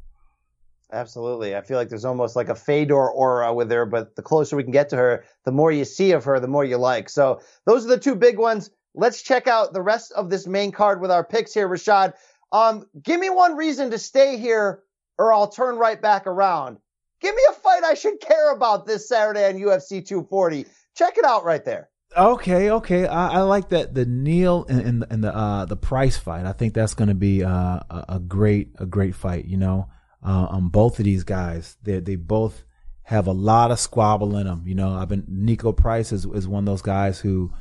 Absolutely. 0.93 1.55
I 1.55 1.61
feel 1.61 1.77
like 1.77 1.91
there's 1.91 2.05
almost 2.05 2.35
like 2.35 2.49
a 2.49 2.55
Fedor 2.55 3.11
aura 3.11 3.53
with 3.53 3.71
her, 3.71 3.85
but 3.85 4.17
the 4.17 4.23
closer 4.23 4.57
we 4.57 4.63
can 4.63 4.73
get 4.73 4.89
to 4.91 4.97
her, 4.97 5.25
the 5.45 5.53
more 5.53 5.71
you 5.71 5.85
see 5.85 6.13
of 6.13 6.25
her, 6.25 6.41
the 6.41 6.49
more 6.49 6.65
you 6.65 6.79
like. 6.79 7.11
So 7.11 7.41
those 7.67 7.85
are 7.85 7.89
the 7.89 7.99
two 7.99 8.15
big 8.15 8.39
ones. 8.39 8.71
Let's 8.99 9.23
check 9.23 9.47
out 9.47 9.73
the 9.73 9.81
rest 9.81 10.11
of 10.11 10.29
this 10.29 10.45
main 10.45 10.73
card 10.73 11.01
with 11.01 11.13
our 11.13 11.23
picks 11.23 11.55
here, 11.55 11.69
Rashad. 11.69 12.15
Um, 12.51 12.85
give 13.01 13.21
me 13.21 13.31
one 13.31 13.57
reason 13.57 13.93
to 13.93 13.99
stay 13.99 14.39
here 14.39 14.83
or 15.17 15.33
I'll 15.33 15.47
turn 15.47 15.77
right 15.77 16.03
back 16.03 16.27
around. 16.27 16.79
Give 17.21 17.33
me 17.33 17.43
a 17.49 17.53
fight 17.53 17.85
I 17.85 17.95
should 17.95 18.21
care 18.21 18.53
about 18.53 18.87
this 18.87 19.09
Saturday 19.09 19.45
on 19.47 19.55
UFC 19.55 20.05
240. 20.05 20.67
Check 20.97 21.17
it 21.17 21.25
out 21.25 21.45
right 21.45 21.65
there. 21.65 21.91
Okay, 22.17 22.71
okay. 22.73 23.07
I, 23.07 23.29
I, 23.29 23.41
like 23.43 23.69
that 23.69 23.95
the 23.95 24.05
Neal 24.05 24.65
and, 24.69 24.81
and, 24.81 25.07
and 25.11 25.23
the 25.23 25.37
uh, 25.37 25.67
the 25.67 25.77
Price 25.77 26.17
fight. 26.17 26.47
I 26.47 26.53
think 26.53 26.75
that's 26.75 26.95
going 26.95 27.09
to 27.09 27.15
be 27.15 27.45
uh, 27.45 27.51
a, 27.51 28.05
a, 28.09 28.19
great 28.19 28.71
a 28.79 28.87
great 28.87 29.15
fight. 29.15 29.45
You 29.45 29.59
know, 29.59 29.91
uh, 30.27 30.47
on 30.49 30.71
both 30.71 30.99
of 30.99 31.05
these 31.05 31.23
guys, 31.23 31.77
they 31.83 32.01
they 32.01 32.17
both 32.17 32.65
have 33.03 33.27
a 33.27 33.33
lot 33.33 33.71
of 33.71 33.79
squabble 33.79 34.37
in 34.39 34.47
them. 34.47 34.65
You 34.67 34.75
know, 34.75 34.95
I've 34.95 35.09
been 35.09 35.25
Niko 35.25 35.77
Price 35.77 36.11
is 36.11 36.25
is 36.25 36.49
one 36.49 36.61
of 36.61 36.67
those 36.67 36.83
guys 36.83 37.21
who 37.21 37.53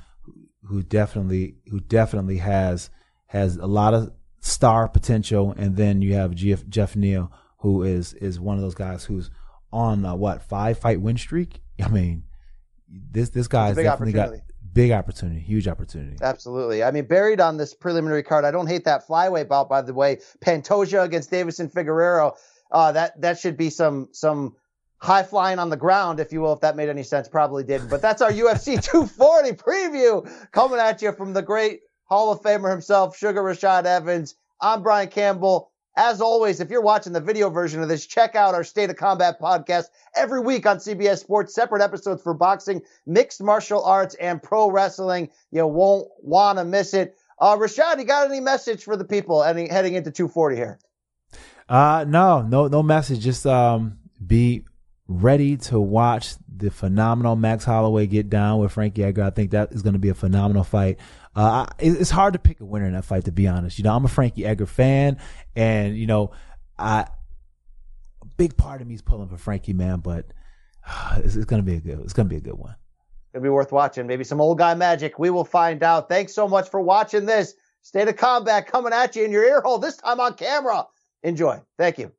who 0.68 0.84
definitely 0.84 1.56
who 1.70 1.80
definitely 1.80 2.38
has 2.38 2.90
has 3.28 3.58
a 3.58 3.68
lot 3.68 3.94
of 3.94 4.12
star 4.40 4.88
potential, 4.88 5.54
and 5.58 5.76
then 5.76 6.02
you 6.02 6.14
have 6.14 6.34
Jeff, 6.34 6.68
Geoff 6.68 6.96
Neal, 6.96 7.32
who 7.60 7.84
is 7.84 8.14
is 8.14 8.40
one 8.40 8.56
of 8.56 8.62
those 8.62 8.76
guys 8.76 9.06
who's 9.06 9.30
on 9.72 10.06
a, 10.06 10.16
what 10.16 10.42
five 10.42 10.80
fight 10.80 11.02
win 11.02 11.18
streak. 11.18 11.62
I 11.84 11.90
mean 11.90 12.24
this 12.90 13.30
this 13.30 13.48
guy's 13.48 13.76
definitely 13.76 14.14
got 14.14 14.32
big 14.74 14.92
opportunity, 14.92 15.40
huge 15.40 15.68
opportunity. 15.68 16.18
Absolutely. 16.22 16.84
I 16.84 16.92
mean, 16.92 17.06
buried 17.06 17.42
on 17.42 17.58
this 17.58 17.74
preliminary 17.74 18.24
card, 18.24 18.46
I 18.46 18.52
don't 18.52 18.68
hate 18.68 18.86
that 18.86 19.08
flyweight 19.08 19.48
bout. 19.48 19.70
By 19.70 19.82
the 19.82 19.94
way, 19.94 20.20
Pantoja 20.40 21.04
against 21.04 21.32
Deiveson 21.32 21.72
Figueiredo. 21.72 22.36
Uh, 22.72 22.92
that 22.92 23.20
that 23.22 23.40
should 23.40 23.58
be 23.58 23.70
some 23.70 24.10
some 24.12 24.56
high 25.00 25.24
flying 25.24 25.60
on 25.60 25.70
the 25.70 25.78
ground, 25.78 26.20
if 26.20 26.32
you 26.32 26.42
will, 26.42 26.54
if 26.54 26.62
that 26.62 26.76
made 26.76 26.90
any 26.90 27.04
sense. 27.04 27.28
Probably 27.28 27.64
didn't. 27.64 27.90
But 27.90 28.02
that's 28.02 28.22
our 28.22 28.32
UFC 28.32 28.82
240 28.84 29.52
preview 29.54 30.52
coming 30.52 30.80
at 30.80 31.02
you 31.02 31.12
from 31.12 31.34
the 31.34 31.42
great 31.42 31.82
Hall 32.06 32.32
of 32.32 32.42
Famer 32.42 32.72
himself, 32.72 33.20
Suga 33.20 33.36
Rashad 33.36 33.86
Evans. 33.86 34.36
I'm 34.62 34.82
Brian 34.82 35.10
Campbell. 35.10 35.72
As 35.96 36.22
always, 36.22 36.60
if 36.60 36.70
you're 36.70 36.82
watching 36.82 37.12
the 37.12 37.20
video 37.20 37.50
version 37.50 37.82
of 37.82 37.90
this, 37.90 38.06
check 38.06 38.36
out 38.36 38.54
our 38.54 38.64
State 38.64 38.92
of 38.92 38.98
Combat 38.98 39.42
podcast 39.42 39.86
every 40.16 40.40
week 40.40 40.68
on 40.68 40.78
CBS 40.78 41.20
Sports, 41.20 41.56
separate 41.56 41.82
episodes 41.82 42.22
for 42.22 42.36
boxing, 42.36 42.84
mixed 43.08 43.42
martial 43.42 43.84
arts, 43.84 44.14
and 44.16 44.42
pro 44.42 44.70
wrestling. 44.70 45.30
You 45.52 45.66
won't 45.66 46.08
want 46.22 46.60
to 46.60 46.66
miss 46.66 46.94
it. 46.94 47.18
Uh, 47.40 47.58
Rashad, 47.58 47.98
you 47.98 48.06
got 48.06 48.30
any 48.30 48.40
message 48.40 48.84
for 48.84 48.96
the 48.96 49.06
people 49.06 49.42
heading, 49.42 49.70
heading 49.70 49.96
into 49.96 50.12
240 50.12 50.56
here? 50.56 50.80
Uh, 51.68 52.06
no, 52.08 52.44
no, 52.44 52.68
no 52.68 52.84
message. 52.84 53.20
Just, 53.20 53.48
um, 53.48 53.98
be 54.26 54.66
ready 55.08 55.58
to 55.58 55.80
watch 55.80 56.36
the 56.56 56.70
phenomenal 56.70 57.36
Max 57.36 57.64
Holloway 57.64 58.08
get 58.08 58.30
down 58.30 58.60
with 58.60 58.72
Frankie 58.72 59.04
Edgar. 59.04 59.24
I 59.24 59.30
think 59.30 59.52
that 59.52 59.72
is 59.72 59.82
going 59.82 59.94
to 59.94 60.00
be 60.00 60.10
a 60.10 60.14
phenomenal 60.14 60.64
fight. 60.64 61.00
Uh, 61.36 61.68
it's 61.80 62.10
hard 62.10 62.34
to 62.34 62.40
pick 62.40 62.60
a 62.60 62.66
winner 62.66 62.86
in 62.86 62.94
that 62.94 63.06
fight, 63.06 63.26
to 63.26 63.32
be 63.32 63.48
honest. 63.48 63.78
You 63.78 63.84
know, 63.84 63.96
I'm 63.96 64.06
a 64.06 64.10
Frankie 64.10 64.46
Edgar 64.46 64.66
fan, 64.66 65.18
and 65.56 65.96
you 65.96 66.08
know, 66.08 66.32
I 66.78 67.06
a 68.22 68.26
big 68.38 68.58
part 68.58 68.82
of 68.82 68.88
me 68.88 68.96
is 68.96 69.02
pulling 69.02 69.30
for 69.30 69.38
Frankie, 69.38 69.74
man. 69.74 70.00
But 70.00 70.26
uh, 70.88 71.20
it's, 71.24 71.36
it's, 71.36 71.46
gonna 71.46 71.64
be 71.64 71.76
a 71.76 71.80
good. 71.80 72.00
It's 72.00 72.14
gonna 72.14 72.30
be 72.30 72.38
a 72.38 72.42
good 72.42 72.58
one. 72.58 72.76
It'll 73.34 73.44
be 73.44 73.50
worth 73.50 73.72
watching. 73.72 74.08
Maybe 74.08 74.24
some 74.24 74.42
old 74.42 74.58
guy 74.58 74.74
magic. 74.74 75.20
We 75.20 75.30
will 75.30 75.46
find 75.46 75.84
out. 75.84 76.10
Thanks 76.10 76.34
so 76.34 76.48
much 76.48 76.70
for 76.70 76.82
watching 76.82 77.26
this 77.26 77.54
State 77.84 78.08
of 78.08 78.16
Combat 78.16 78.66
coming 78.66 78.94
at 78.94 79.16
you 79.16 79.24
in 79.24 79.32
your 79.32 79.44
ear 79.44 79.62
hole. 79.62 79.78
This 79.78 79.98
time 79.98 80.20
on 80.20 80.34
camera. 80.34 80.88
Enjoy. 81.24 81.62
Thank 81.78 82.00
you. 82.00 82.12